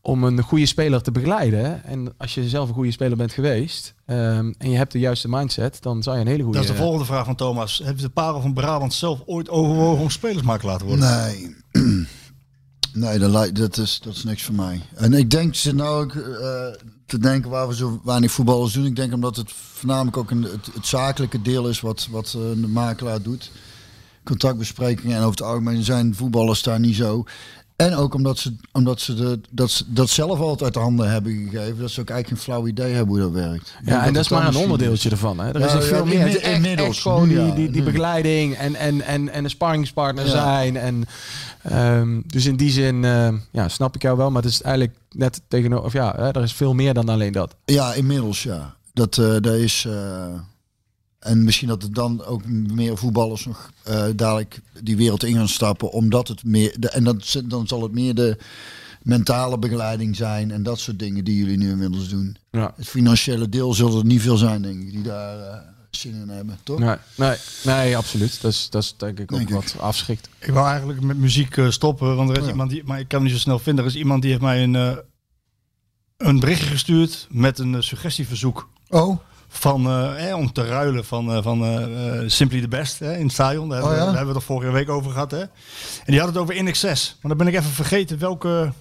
om 0.00 0.24
een 0.24 0.42
goede 0.42 0.66
speler 0.66 1.02
te 1.02 1.12
begeleiden. 1.12 1.84
En 1.84 2.14
als 2.18 2.34
je 2.34 2.48
zelf 2.48 2.68
een 2.68 2.74
goede 2.74 2.90
speler 2.90 3.16
bent 3.16 3.32
geweest 3.32 3.94
ehm, 4.06 4.52
en 4.58 4.70
je 4.70 4.76
hebt 4.76 4.92
de 4.92 4.98
juiste 4.98 5.28
mindset, 5.28 5.82
dan 5.82 6.02
zou 6.02 6.16
je 6.16 6.22
een 6.22 6.28
hele 6.28 6.42
goede. 6.42 6.58
Dat 6.58 6.66
is 6.68 6.74
de 6.74 6.82
volgende 6.82 7.04
vraag 7.04 7.24
van 7.24 7.34
Thomas. 7.36 7.80
Heeft 7.84 8.00
de 8.02 8.08
Parel 8.08 8.40
van 8.40 8.52
Brabant 8.54 8.94
zelf 8.94 9.22
ooit 9.26 9.48
overwogen 9.50 10.02
om 10.02 10.10
spelersmaker 10.10 10.60
te 10.60 10.66
laten 10.66 10.86
worden? 10.86 11.08
Nee. 11.08 11.56
Nee, 12.92 13.18
dat, 13.18 13.54
dat, 13.56 13.76
is, 13.76 14.00
dat 14.02 14.14
is 14.14 14.24
niks 14.24 14.42
voor 14.42 14.54
mij. 14.54 14.82
En 14.94 15.12
ik 15.12 15.30
denk 15.30 15.54
ze 15.54 15.74
nou 15.74 16.04
ook 16.04 16.14
eh, 16.14 16.66
te 17.06 17.18
denken 17.18 17.50
waar 17.50 17.68
we 17.68 17.74
zo 17.74 18.00
weinig 18.04 18.30
voetballers 18.30 18.72
doen. 18.72 18.86
Ik 18.86 18.96
denk 18.96 19.12
omdat 19.12 19.36
het 19.36 19.52
voornamelijk 19.52 20.16
ook 20.16 20.30
een, 20.30 20.42
het, 20.42 20.68
het 20.74 20.86
zakelijke 20.86 21.42
deel 21.42 21.68
is 21.68 21.80
wat, 21.80 22.08
wat 22.10 22.26
eh, 22.26 22.60
de 22.60 22.68
makelaar 22.68 23.22
doet. 23.22 23.50
Contactbesprekingen 24.24 25.16
en 25.16 25.22
over 25.22 25.30
het 25.30 25.42
algemeen 25.42 25.82
zijn 25.82 26.14
voetballers 26.14 26.62
daar 26.62 26.80
niet 26.80 26.96
zo. 26.96 27.24
En 27.78 27.94
ook 27.94 28.14
omdat 28.14 28.38
ze, 28.38 28.56
omdat 28.72 29.00
ze, 29.00 29.14
de, 29.14 29.40
dat, 29.50 29.70
ze 29.70 29.84
dat 29.86 30.08
zelf 30.10 30.38
altijd 30.40 30.62
uit 30.62 30.74
de 30.74 30.78
handen 30.80 31.10
hebben 31.10 31.32
gegeven. 31.32 31.78
Dat 31.78 31.90
ze 31.90 32.00
ook 32.00 32.10
eigenlijk 32.10 32.28
geen 32.28 32.36
flauw 32.52 32.66
idee 32.66 32.92
hebben 32.94 33.14
hoe 33.14 33.22
dat 33.32 33.32
werkt. 33.32 33.74
Ja, 33.84 34.04
en 34.06 34.12
dat 34.12 34.22
is 34.22 34.28
maar 34.28 34.46
een 34.46 34.56
onderdeeltje 34.56 35.10
ervan. 35.10 35.38
Hè. 35.40 35.48
Er 35.52 35.60
Ja, 35.60 35.66
is 35.66 35.72
ja, 35.72 35.80
veel 35.80 36.04
meer. 36.04 36.42
inmiddels, 36.44 36.88
echt 36.88 37.00
gewoon 37.00 37.28
die, 37.28 37.54
die, 37.54 37.70
die 37.70 37.80
Nu. 37.80 37.82
begeleiding 37.82 38.54
en, 38.56 38.74
en, 38.74 39.00
en, 39.02 39.28
en 39.28 39.44
een 39.44 39.50
sparringspartner 39.50 40.24
Ja. 40.24 40.30
zijn. 40.30 40.76
En, 40.76 41.04
ehm, 41.62 42.20
dus 42.26 42.46
in 42.46 42.56
die 42.56 42.70
zin 42.70 43.04
ehm, 43.04 43.36
ja, 43.52 43.68
snap 43.68 43.94
ik 43.94 44.02
jou 44.02 44.16
wel. 44.16 44.30
Maar 44.30 44.42
het 44.42 44.50
is 44.50 44.62
eigenlijk 44.62 44.96
net 45.10 45.40
tegenover... 45.48 45.84
Of 45.84 45.92
ja, 45.92 46.14
hè, 46.16 46.28
er 46.30 46.42
is 46.42 46.52
veel 46.52 46.74
meer 46.74 46.94
dan 46.94 47.08
alleen 47.08 47.32
dat. 47.32 47.54
Ja, 47.64 47.94
inmiddels 47.94 48.42
ja. 48.42 48.74
Dat, 48.92 49.14
dat 49.14 49.46
is. 49.54 49.84
eh, 49.88 50.26
en 51.18 51.44
misschien 51.44 51.68
dat 51.68 51.82
er 51.82 51.92
dan 51.92 52.24
ook 52.24 52.46
meer 52.46 52.96
voetballers 52.96 53.44
nog 53.46 53.70
eh, 53.84 54.04
dadelijk 54.16 54.60
die 54.82 54.96
wereld 54.96 55.24
in 55.24 55.34
gaan 55.34 55.48
stappen, 55.48 55.90
omdat 55.90 56.28
het 56.28 56.44
meer. 56.44 56.74
De, 56.80 56.88
en 56.90 57.04
dan, 57.04 57.20
dan 57.44 57.66
zal 57.66 57.82
het 57.82 57.92
meer 57.92 58.14
de 58.14 58.38
mentale 59.02 59.58
begeleiding 59.58 60.16
zijn 60.16 60.50
en 60.50 60.62
dat 60.62 60.78
soort 60.78 60.98
dingen 60.98 61.24
die 61.24 61.36
jullie 61.36 61.56
nu 61.56 61.70
inmiddels 61.70 62.08
doen. 62.08 62.36
Ja. 62.50 62.72
Het 62.76 62.88
financiële 62.88 63.48
deel 63.48 63.74
zullen 63.74 63.98
er 63.98 64.04
niet 64.04 64.20
veel 64.22 64.36
zijn, 64.36 64.62
denk 64.62 64.80
ik, 64.82 64.90
die 64.92 65.02
daar 65.02 65.38
eh, 65.40 65.58
zin 65.90 66.14
in 66.14 66.28
hebben, 66.28 66.58
toch? 66.62 66.78
Nee, 66.78 66.96
nee, 67.16 67.36
nee, 67.64 67.96
absoluut. 67.96 68.40
Dat 68.40 68.52
is, 68.52 68.70
dat 68.70 68.82
is 68.82 68.94
denk 68.96 69.18
ik 69.18 69.32
ook 69.32 69.38
Denk 69.38 69.48
ik. 69.50 69.54
wat 69.54 69.76
afschrikt. 69.78 70.28
Ik 70.38 70.52
wou 70.52 70.68
eigenlijk 70.68 71.00
met 71.00 71.16
muziek 71.16 71.56
eh, 71.56 71.70
stoppen, 71.70 72.16
want 72.16 72.28
er 72.30 72.34
is 72.34 72.40
Oh 72.40 72.46
ja. 72.46 72.52
iemand 72.52 72.70
die, 72.70 72.82
maar 72.84 73.00
ik 73.00 73.08
kan 73.08 73.18
hem 73.18 73.28
niet 73.28 73.36
zo 73.36 73.42
snel 73.42 73.58
vinden. 73.58 73.84
Er 73.84 73.90
is 73.90 73.96
iemand 73.96 74.22
die 74.22 74.30
heeft 74.30 74.42
mij 74.42 74.62
een, 74.62 74.74
eh, 74.76 74.96
een 76.16 76.40
berichtje 76.40 76.66
gestuurd 76.66 77.26
met 77.30 77.58
een 77.58 77.82
suggestieverzoek 77.82 78.68
Oh, 78.88 79.18
van 79.48 79.86
eh, 79.90 80.36
om 80.36 80.52
te 80.52 80.64
ruilen 80.66 81.04
van, 81.04 81.32
eh, 81.32 81.42
van 81.42 81.62
eh, 81.64 82.22
eh, 82.22 82.28
Simply 82.28 82.60
the 82.60 82.68
Best 82.68 82.98
hè, 82.98 83.16
in 83.16 83.22
het 83.24 83.32
stadion. 83.32 83.68
Daar, 83.68 83.82
Oh 83.82 83.88
hebben, 83.88 84.04
we- 84.04 84.06
ja? 84.06 84.12
daar 84.12 84.16
hebben 84.24 84.34
we 84.34 84.40
het 84.40 84.48
er 84.48 84.54
vorige 84.54 84.72
week 84.72 84.88
over 84.88 85.10
gehad. 85.10 85.30
Hè? 85.30 85.40
En 85.40 85.48
die 86.06 86.18
had 86.18 86.28
het 86.28 86.38
over 86.38 86.54
In 86.54 86.66
Excess. 86.66 87.16
Maar 87.22 87.36
dan 87.36 87.46
ben 87.46 87.54
ik 87.54 87.60
even 87.60 87.70
vergeten 87.74 88.18
welke, 88.18 88.72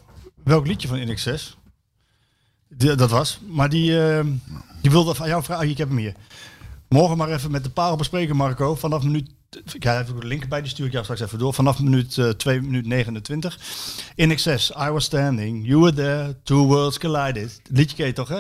welk 0.44 0.68
liedje 0.68 0.88
van 0.88 0.98
In 0.98 1.10
Excess 1.10 1.58
dat 2.78 3.10
was. 3.10 3.40
Maar 3.48 3.70
die, 3.70 3.90
die 4.82 4.92
wilde 4.92 5.16
van 5.16 5.28
jou 5.28 5.44
vragen. 5.44 5.70
Ik 5.70 5.78
heb 5.78 5.88
hem 5.88 5.98
hier. 5.98 6.14
Morgen 6.90 7.18
maar 7.18 7.30
even 7.30 7.52
met 7.52 7.64
de 7.64 7.70
parel 7.70 7.96
bespreken, 7.96 8.36
Marco. 8.36 8.76
Vanaf 8.76 9.04
minuut. 9.04 9.30
Ik 9.74 9.84
heb 9.84 10.10
ook 10.10 10.22
de 10.22 10.28
link 10.28 10.48
bij, 10.48 10.62
die 10.62 10.70
stuur 10.70 10.86
ik 10.86 10.92
jou 10.92 11.04
straks 11.04 11.22
even 11.22 11.40
door. 11.40 11.54
Vanaf 11.54 11.80
minuut 11.80 12.18
eh 12.18 12.30
2 12.30 12.62
minuut 12.62 12.86
29. 12.86 13.60
In 14.16 14.32
excess, 14.32 14.70
I 14.72 14.90
was 14.90 15.04
standing, 15.04 15.68
you 15.68 15.80
were 15.82 15.94
there, 15.94 16.36
two 16.44 16.66
worlds 16.66 16.98
collided. 17.00 17.62
Liedje 17.70 17.96
ken 17.96 18.06
je 18.06 18.14
toch, 18.14 18.28
hè? 18.30 18.40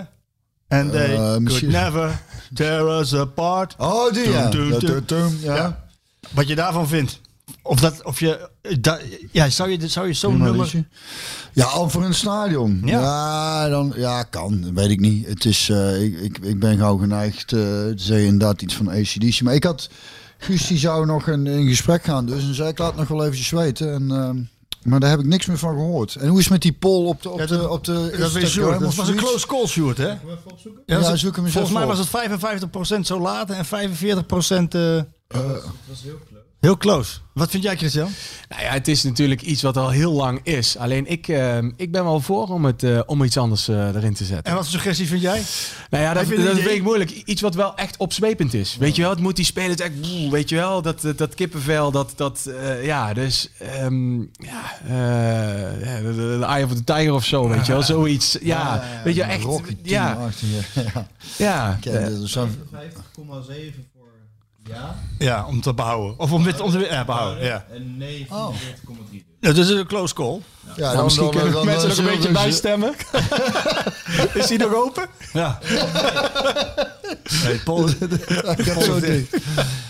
And 0.67 0.91
they 0.91 1.13
Eh, 1.15 1.35
could 1.43 1.61
never 1.67 2.19
tear 2.53 2.99
us 2.99 3.13
apart. 3.13 3.75
oh 3.77 4.13
die 4.13 4.29
ja. 4.29 4.49
Ja. 5.41 5.55
Ja. 5.55 5.85
Wat 6.33 6.47
je 6.47 6.55
daarvan 6.55 6.87
vindt. 6.87 7.19
Of 7.61 7.79
dat, 7.79 8.03
of 8.03 8.19
je, 8.19 8.49
ja, 9.31 9.49
zou 9.49 9.69
je, 9.69 9.87
zou 9.87 10.07
je 10.07 10.13
zo'n 10.13 10.29
Prima 10.31 10.45
nummer... 10.45 10.63
liedje. 10.63 10.85
Ja, 11.53 11.65
al 11.65 11.89
voor 11.89 12.03
een 12.03 12.13
stadion. 12.13 12.81
Ja. 12.85 12.99
Ja, 12.99 13.69
dan, 13.69 13.93
ja 13.95 14.23
kan. 14.23 14.73
Weet 14.73 14.89
ik 14.89 14.99
niet. 14.99 15.27
Het 15.27 15.45
is, 15.45 15.69
eh, 15.69 16.03
ik, 16.03 16.19
ik, 16.19 16.37
ik 16.37 16.59
ben 16.59 16.77
gauw 16.77 16.97
geneigd 16.97 17.51
eh, 17.53 17.59
te 17.59 17.93
zeggen 17.95 18.25
inderdaad 18.27 18.61
iets 18.61 18.75
van 18.75 18.89
ACDC. 18.89 19.41
Maar 19.41 19.53
ik 19.53 19.63
had... 19.63 19.89
Guus 20.37 20.67
die 20.67 20.77
zou 20.77 21.05
nog 21.05 21.27
een, 21.27 21.45
een 21.45 21.67
gesprek 21.67 22.03
gaan 22.03 22.25
dus. 22.25 22.43
En 22.43 22.53
zei 22.53 22.69
ik 22.69 22.77
laat 22.77 22.95
nog 22.95 23.07
wel 23.07 23.23
eventjes 23.23 23.49
weten. 23.49 23.93
En, 23.93 24.11
ehm, 24.11 24.37
maar 24.83 24.99
daar 24.99 25.09
heb 25.09 25.19
ik 25.19 25.25
niks 25.25 25.45
meer 25.45 25.57
van 25.57 25.73
gehoord. 25.73 26.15
En 26.15 26.27
hoe 26.27 26.37
is 26.37 26.43
het 26.43 26.53
met 26.53 26.61
die 26.61 26.73
poll 26.73 27.05
op 27.07 27.21
de, 27.21 27.29
op 27.29 27.39
Ja, 27.39 27.45
de, 27.45 27.57
dat- 27.57 27.69
op 27.69 27.83
de 27.83 27.93
Dat, 27.93 28.31
weet 28.31 28.53
dat 28.79 28.95
was 28.95 29.07
een 29.07 29.15
close 29.15 29.47
call, 29.47 29.65
Sjoerd, 29.67 29.97
hè? 29.97 30.07
Ja, 30.07 30.17
Ja, 30.85 30.99
dat 30.99 31.13
is- 31.13 31.19
zoek 31.19 31.35
hem 31.35 31.43
eens 31.45 31.53
volgens 31.53 31.73
mij 31.73 31.85
was 31.85 31.97
het 31.99 32.07
55% 32.07 32.99
zo 33.07 33.19
laat 33.19 33.49
en 33.49 33.65
45% 33.65 34.75
eh 34.75 35.01
heel 35.27 36.17
Heel 36.59 36.77
close. 36.77 37.17
Wat 37.33 37.49
vind 37.49 37.63
jij, 37.63 37.77
Christian? 37.77 38.09
Nou 38.49 38.61
ja, 38.61 38.71
het 38.71 38.87
is 38.87 39.03
natuurlijk 39.03 39.41
iets 39.41 39.61
wat 39.61 39.77
al 39.77 39.89
heel 39.89 40.11
lang 40.11 40.39
is. 40.43 40.77
Alleen 40.77 41.07
ik, 41.07 41.27
ehm, 41.27 41.71
ik 41.75 41.91
ben 41.91 42.03
wel 42.03 42.19
voor 42.19 42.47
om, 42.47 42.65
het, 42.65 42.83
eh, 42.83 42.99
om 43.05 43.23
iets 43.23 43.37
anders 43.37 43.67
eh, 43.67 43.95
erin 43.95 44.13
te 44.13 44.25
zetten. 44.25 44.51
En 44.51 44.55
wat 44.55 44.65
suggestie 44.65 45.07
vind 45.07 45.21
jij? 45.21 45.41
Nou 45.89 46.03
ja, 46.03 46.13
dat, 46.13 46.25
vind 46.25 46.43
dat 46.43 46.57
ik 46.57 46.83
moeilijk. 46.83 47.11
Iets 47.11 47.41
wat 47.41 47.55
wel 47.55 47.75
echt 47.75 47.97
opzwepend 47.97 48.53
is. 48.53 48.77
Weet 48.79 48.95
je 48.95 49.01
wel, 49.01 49.11
het 49.11 49.19
moet 49.19 49.35
die 49.35 49.45
spelers 49.45 49.79
echt... 49.79 49.93
Weet 50.29 50.49
je 50.49 50.55
wel, 50.55 50.81
dat, 50.81 51.03
eh, 51.03 51.11
dat 51.15 51.35
kippenvel, 51.35 51.91
dat... 51.91 52.13
dat 52.15 52.49
ja, 52.81 53.13
dus... 53.13 53.49
Ehm, 53.59 54.19
ja, 54.21 54.77
de 54.81 56.45
Eye 56.47 56.65
of 56.65 56.73
the 56.73 56.83
Tiger 56.83 57.13
of 57.13 57.25
zo, 57.25 57.49
weet 57.49 57.65
je 57.65 57.71
wel. 57.71 57.83
Zoiets, 57.93 58.37
ja. 58.41 58.83
weet 59.03 59.15
je, 59.15 59.23
echt... 59.23 59.45
ja. 59.83 60.29
ja. 61.37 61.37
ja. 61.37 61.79
5,7 61.79 61.85
ja 64.67 64.95
Ja, 65.19 65.45
om 65.47 65.61
te 65.61 65.73
behouden. 65.73 66.19
Of 66.19 66.31
om 66.31 66.43
dit 66.43 66.59
om 66.59 66.71
te 66.71 66.79
ja, 66.79 67.05
behouden. 67.05 67.43
Ja. 67.43 67.65
en 67.73 67.97
nee 67.97 68.27
Oh. 68.29 68.47
44,3. 68.55 69.23
ja, 69.39 69.51
dus 69.51 69.69
een 69.69 69.87
close 69.87 70.13
call. 70.13 70.41
Ja, 70.75 70.93
dan- 70.93 71.03
misschien 71.03 71.25
dan- 71.25 71.35
kunnen 71.35 71.53
dan- 71.53 71.65
mensen 71.65 71.87
dan 71.87 71.97
nog 71.97 72.05
een 72.05 72.11
beetje 72.11 72.27
ze- 72.27 72.33
bijstemmen. 72.33 72.93
is 74.41 74.47
die 74.47 74.57
nog 74.57 74.73
open? 74.73 75.07
Ja. 75.33 75.59
Nee, 77.43 77.57
Paul, 77.59 77.89
Ik 78.57 78.65
heb 78.65 78.81
zo 78.81 78.99
dicht. 78.99 79.37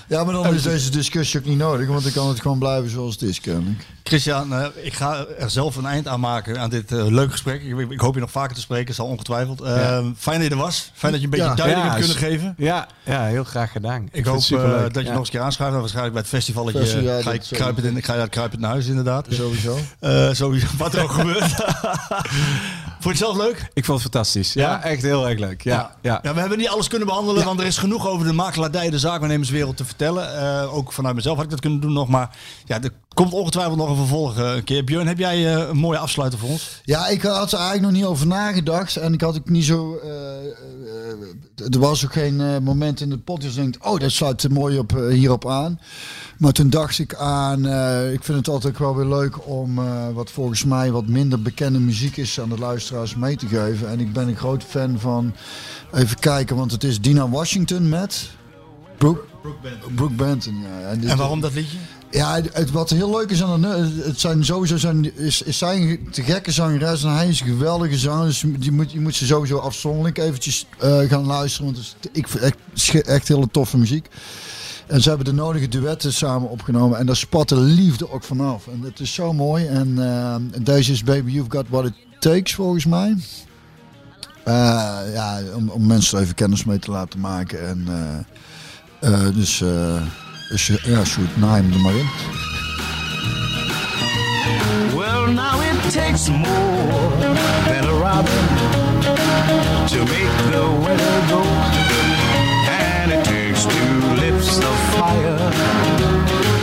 Ja, 0.08 0.24
maar 0.24 0.34
dan 0.34 0.54
is 0.54 0.62
deze 0.62 0.90
discussie 0.90 1.40
ook 1.40 1.46
niet 1.46 1.58
nodig, 1.58 1.88
want 1.88 2.04
dan 2.04 2.12
kan 2.12 2.28
het 2.28 2.42
gewoon 2.42 2.60
blijven 2.60 2.90
zoals 2.90 3.14
het 3.14 3.22
is, 3.22 3.40
kennelijk. 3.42 3.86
Christian, 4.04 4.54
eh, 4.54 4.66
ik 4.82 4.94
ga 4.94 5.26
er 5.40 5.50
zelf 5.50 5.76
een 5.76 5.86
eind 5.86 6.08
aan 6.08 6.20
maken 6.20 6.60
aan 6.60 6.70
dit 6.70 6.92
leuk 6.92 7.32
gesprek. 7.32 7.62
Ik, 7.64 7.92
ik 7.92 8.00
hoop 8.00 8.14
je 8.14 8.20
nog 8.20 8.32
vaker 8.32 8.56
te 8.56 8.62
spreken, 8.62 8.94
zal 8.94 9.06
ongetwijfeld. 9.08 9.62
Eh, 9.62 10.00
Fijn 10.18 10.40
dat 10.40 10.48
je 10.48 10.50
er 10.56 10.62
was. 10.62 10.92
Fijn 10.94 11.12
dat 11.12 11.22
je 11.22 11.28
een 11.28 11.32
beetje 11.34 11.48
Ja. 11.50 11.56
duiding 11.56 11.82
Ja, 11.86 11.88
hebt 11.94 12.00
kunnen 12.06 12.18
geven. 12.24 12.54
Ja, 12.58 12.88
ja, 13.04 13.26
heel 13.26 13.44
graag 13.44 13.72
gedaan. 13.72 14.08
Ik 14.12 14.26
hoop 14.26 14.36
het 14.42 14.52
eh, 14.52 14.82
dat 14.82 14.94
je 14.94 15.02
Ja. 15.02 15.10
nog 15.10 15.18
eens 15.18 15.28
een 15.28 15.34
keer 15.34 15.42
aanschuift. 15.42 15.74
En 15.74 15.80
waarschijnlijk 15.80 16.14
bij 16.14 16.24
het 16.24 16.32
festivalletje 16.34 16.80
Festival, 16.80 17.04
ja, 17.04 17.22
ga, 17.22 17.32
ik 17.32 17.40
dat 17.40 17.50
kruipend 17.60 17.86
in, 17.86 17.98
ik 17.98 18.06
ga 18.06 18.28
kruipend 18.28 18.62
naar 18.62 18.72
huis 18.72 18.86
inderdaad. 18.88 19.26
Sowieso. 19.30 19.78
Eh 20.00 20.30
sowieso, 20.32 20.68
wat 20.78 20.94
er 20.94 21.02
ook 21.04 21.12
gebeurt. 21.22 21.56
Vond 23.08 23.20
je 23.20 23.26
het 23.26 23.36
zelf 23.36 23.48
leuk? 23.48 23.70
Ik 23.74 23.86
vond 23.86 24.04
het 24.04 24.12
fantastisch. 24.12 24.54
Ja, 24.54 24.62
Ja? 24.70 24.84
echt 24.84 25.02
heel 25.02 25.30
erg 25.30 25.40
leuk. 25.40 25.62
Ja, 25.62 25.96
ja. 26.02 26.20
Ja, 26.24 26.34
we 26.34 26.40
hebben 26.40 26.58
niet 26.58 26.68
alles 26.70 26.88
kunnen 26.88 27.08
behandelen, 27.08 27.46
want 27.46 27.60
er 27.60 27.66
is 27.66 27.78
genoeg 27.78 28.08
over 28.08 28.28
de 28.28 28.34
makelaardij, 28.34 28.90
de 28.90 29.00
zaakwaarnemerswereld 29.00 29.78
te 29.78 29.86
vertellen. 29.86 30.38
Eh, 30.38 30.76
ook 30.76 30.92
vanuit 30.94 31.16
mezelf 31.16 31.36
had 31.36 31.46
ik 31.46 31.52
dat 31.52 31.60
kunnen 31.60 31.80
doen 31.80 31.94
nog, 31.94 32.08
maar 32.08 32.38
ja, 32.66 32.82
er 32.82 32.92
komt 33.18 33.34
ongetwijfeld 33.34 33.78
nog 33.78 33.90
een 33.90 33.96
vervolg 33.96 34.38
eh, 34.38 34.56
een 34.56 34.64
keer. 34.64 34.84
Björn, 34.84 35.08
heb 35.08 35.18
jij 35.18 35.56
eh, 35.56 35.68
een 35.68 35.78
mooie 35.78 35.98
afsluiter 35.98 36.40
voor 36.40 36.50
ons? 36.50 36.82
Ja, 36.84 37.08
ik 37.08 37.22
had 37.22 37.52
er 37.52 37.58
eigenlijk 37.60 37.82
nog 37.92 37.92
niet 38.02 38.06
over 38.10 38.28
nagedacht. 38.28 38.96
En 38.96 39.14
ik 39.14 39.22
had 39.22 39.38
ook 39.38 39.50
niet 39.50 39.66
zo. 39.66 39.98
eh, 40.04 40.10
eh, 40.10 41.74
er 41.74 41.80
was 41.80 42.06
ook 42.06 42.14
geen 42.14 42.42
eh, 42.42 42.58
moment 42.62 43.02
in 43.02 43.10
de 43.10 43.18
podcast. 43.18 43.56
dat 43.56 43.66
ik 43.66 43.72
denk, 43.74 43.86
oh, 43.94 44.00
dat 44.00 44.12
sluit 44.12 44.44
er 44.44 44.52
mooi 44.52 44.78
op, 44.78 44.96
eh, 44.98 45.08
hierop 45.08 45.48
aan. 45.50 45.80
Maar 46.38 46.52
toen 46.52 46.70
dacht 46.70 47.00
ik 47.00 47.16
aan. 47.16 47.66
eh, 47.66 48.14
ik 48.14 48.24
vind 48.24 48.38
het 48.38 48.48
altijd 48.50 48.78
wel 48.78 48.96
weer 48.96 49.06
leuk 49.06 49.48
om. 49.48 49.80
eh, 49.80 50.08
wat 50.14 50.32
volgens 50.32 50.64
mij 50.64 50.92
wat 50.92 51.08
minder 51.08 51.42
bekende 51.42 51.80
muziek 51.80 52.18
is. 52.18 52.40
aan 52.40 52.50
de 52.50 52.58
luisteraars 52.58 53.16
mee 53.16 53.36
te 53.36 53.48
geven. 53.48 53.90
En 53.90 54.00
ik 54.00 54.14
ben 54.14 54.28
een 54.28 54.36
groot 54.36 54.64
fan 54.64 55.00
van. 55.00 55.34
Even 55.94 56.20
kijken, 56.20 56.56
want 56.56 56.72
het 56.72 56.84
is 56.84 57.02
Dina 57.02 57.30
Washington 57.30 57.90
met. 57.90 58.30
Brooke, 58.98 59.22
Brooke 59.96 60.14
Benton. 60.14 60.56
ja. 60.82 60.96
dit- 60.96 61.10
En 61.10 61.18
waarom 61.18 61.42
dat 61.42 61.54
liedje? 61.54 61.78
Ja, 62.12 62.42
het- 62.52 62.72
wat 62.72 62.90
heel 62.90 63.10
leuk 63.18 63.30
is 63.32 63.44
aan 63.44 63.60
nu- 63.60 64.02
het 64.04 64.20
zijn 64.20 64.46
sowieso 64.46 64.78
zijn, 64.78 65.18
is, 65.18 65.42
zijn 65.42 66.08
te 66.12 66.24
gekke 66.24 66.52
zangeres 66.52 67.04
en 67.04 67.14
hij 67.16 67.28
is 67.28 67.40
een 67.40 67.48
geweldige 67.48 67.98
zanger. 67.98 68.26
Dus 68.26 68.42
je 68.60 68.72
moet, 68.72 68.92
je 68.92 69.00
moet 69.00 69.16
ze 69.16 69.26
sowieso 69.26 69.58
afzonderlijk 69.58 70.18
eventjes 70.18 70.66
eh, 70.80 71.00
gaan 71.00 71.26
luisteren, 71.26 71.66
want 71.66 71.78
is, 71.78 71.96
ik 72.12 72.28
echt, 72.30 73.02
echt 73.08 73.28
hele 73.28 73.48
toffe 73.52 73.78
muziek. 73.78 74.08
En 74.88 75.02
ze 75.02 75.08
hebben 75.10 75.26
de 75.26 75.34
nodige 75.34 75.68
duetten 75.68 76.14
samen 76.14 76.50
opgenomen 76.50 76.98
en 77.00 77.06
daar 77.06 77.16
spat 77.16 77.50
de 77.50 77.56
liefde 77.60 78.12
ook 78.12 78.24
vanaf. 78.24 78.68
En 78.68 78.82
het 78.82 79.00
is 79.00 79.14
zo 79.14 79.34
mooi. 79.34 79.66
En 79.66 80.08
eh, 80.08 80.36
deze 80.64 80.92
is 80.92 81.04
Baby 81.04 81.32
You've 81.32 81.52
Got 81.52 81.66
What 81.70 81.86
It 81.86 81.94
Takes 82.20 82.56
volgens 82.56 82.86
mij. 82.86 83.18
Eh, 84.44 84.54
ja, 85.14 85.40
om, 85.56 85.70
om 85.70 85.86
mensen 85.86 86.20
even 86.20 86.36
kennis 86.36 86.64
mee 86.64 86.80
te 86.80 86.92
laten 86.92 87.20
maken. 87.20 87.68
En, 87.68 87.88
dus, 89.34 89.64
er 90.52 90.58
should 90.58 91.38
name 91.38 91.70
the 91.72 91.80
moment. 91.80 92.10
Well, 94.96 95.28
now 95.28 95.60
it 95.62 95.92
takes 95.92 96.30
more 96.30 97.12
than 97.68 97.84
a 97.86 97.94
robin 97.94 98.48
to 99.90 100.00
make 100.06 100.36
the 100.52 100.66
weather 100.84 101.28
go, 101.30 101.42
and 102.70 103.12
it 103.12 103.26
takes 103.26 103.66
two 103.66 104.00
lips 104.22 104.58
of 104.60 104.76
fire 104.96 105.52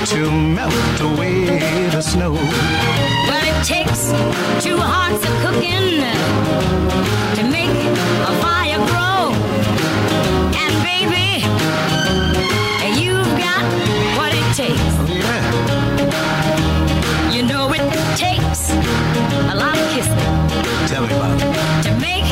to 0.07 0.31
melt 0.31 1.01
away 1.01 1.89
the 1.91 2.01
snow. 2.01 2.35
But 3.29 3.45
it 3.45 3.65
takes 3.65 4.13
two 4.65 4.79
hearts 4.79 5.25
of 5.29 5.35
cooking 5.45 6.01
to 7.37 7.43
make 7.51 7.71
a 7.71 8.33
fire 8.41 8.79
grow, 8.91 9.33
and 10.63 10.73
baby 10.83 11.45
what 14.19 14.33
it 14.35 14.49
takes. 14.55 14.81
Oh, 14.81 15.07
yeah. 15.09 15.43
You 17.35 17.43
know 17.43 17.73
it 17.73 17.85
takes 18.17 18.71
a 19.53 19.55
lot 19.55 19.77
of 19.77 19.87
kissing. 19.93 20.23
Tell 20.89 21.03
me 21.07 21.15
about 21.15 21.41
it. 21.41 21.49
To 21.85 21.91
make 22.09 22.29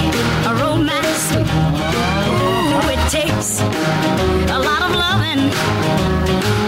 a 0.46 0.52
romance 0.62 1.22
sweet. 1.28 1.48
Ooh, 2.30 2.92
it 2.94 3.02
takes 3.10 3.60
a 4.56 4.58
lot 4.68 4.82
of 4.86 4.92
loving 5.04 5.50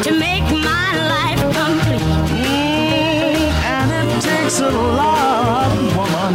to 0.04 0.10
make 0.26 0.46
my 0.70 0.88
life 1.14 1.42
complete. 1.60 2.02
Mm, 2.34 3.36
and 3.76 4.10
it 4.10 4.20
takes 4.22 4.60
a 4.60 4.70
lot, 4.70 5.70
woman, 5.98 6.34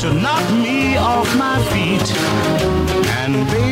to 0.00 0.08
knock 0.12 0.46
me 0.64 0.96
off 0.96 1.28
my 1.36 1.58
feet 1.70 2.08
and 3.18 3.34
baby. 3.50 3.65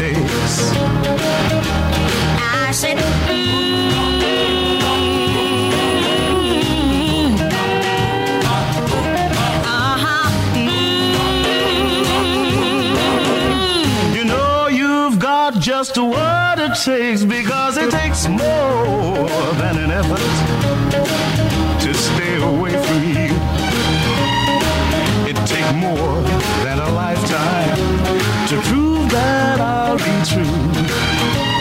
What. 0.00 0.72
I 2.40 2.72
said, 2.72 2.96
mm, 2.96 3.70
You 14.14 14.24
know 14.24 14.66
you've 14.68 15.18
got 15.18 15.54
just 15.54 15.98
what 15.98 16.58
it 16.58 16.74
takes 16.74 17.24
because 17.24 17.76
it 17.76 17.90
takes 17.90 18.26
more 18.28 19.28
than 19.60 19.78
an 19.84 19.90
effort 19.90 20.24
to 21.84 21.94
stay 21.94 22.34
away 22.42 22.72
from 22.86 23.00
you. 23.04 23.30
It 25.30 25.36
takes 25.46 25.72
more 25.74 26.22
than 26.64 26.78
a 26.78 26.90
lifetime 26.90 27.76
to 28.48 28.60
prove 28.68 29.10
that 29.10 29.49
be 30.04 30.14
true. 30.24 30.44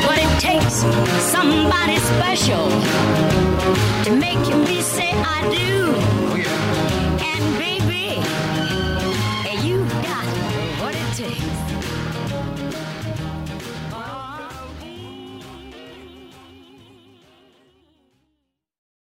but 0.08 0.18
it 0.18 0.40
takes 0.40 0.76
somebody 1.32 1.98
special 1.98 2.70
to 4.04 4.12
make 4.16 4.40
me 4.68 4.82
say 4.82 5.12
I 5.12 5.40
do. 5.52 6.39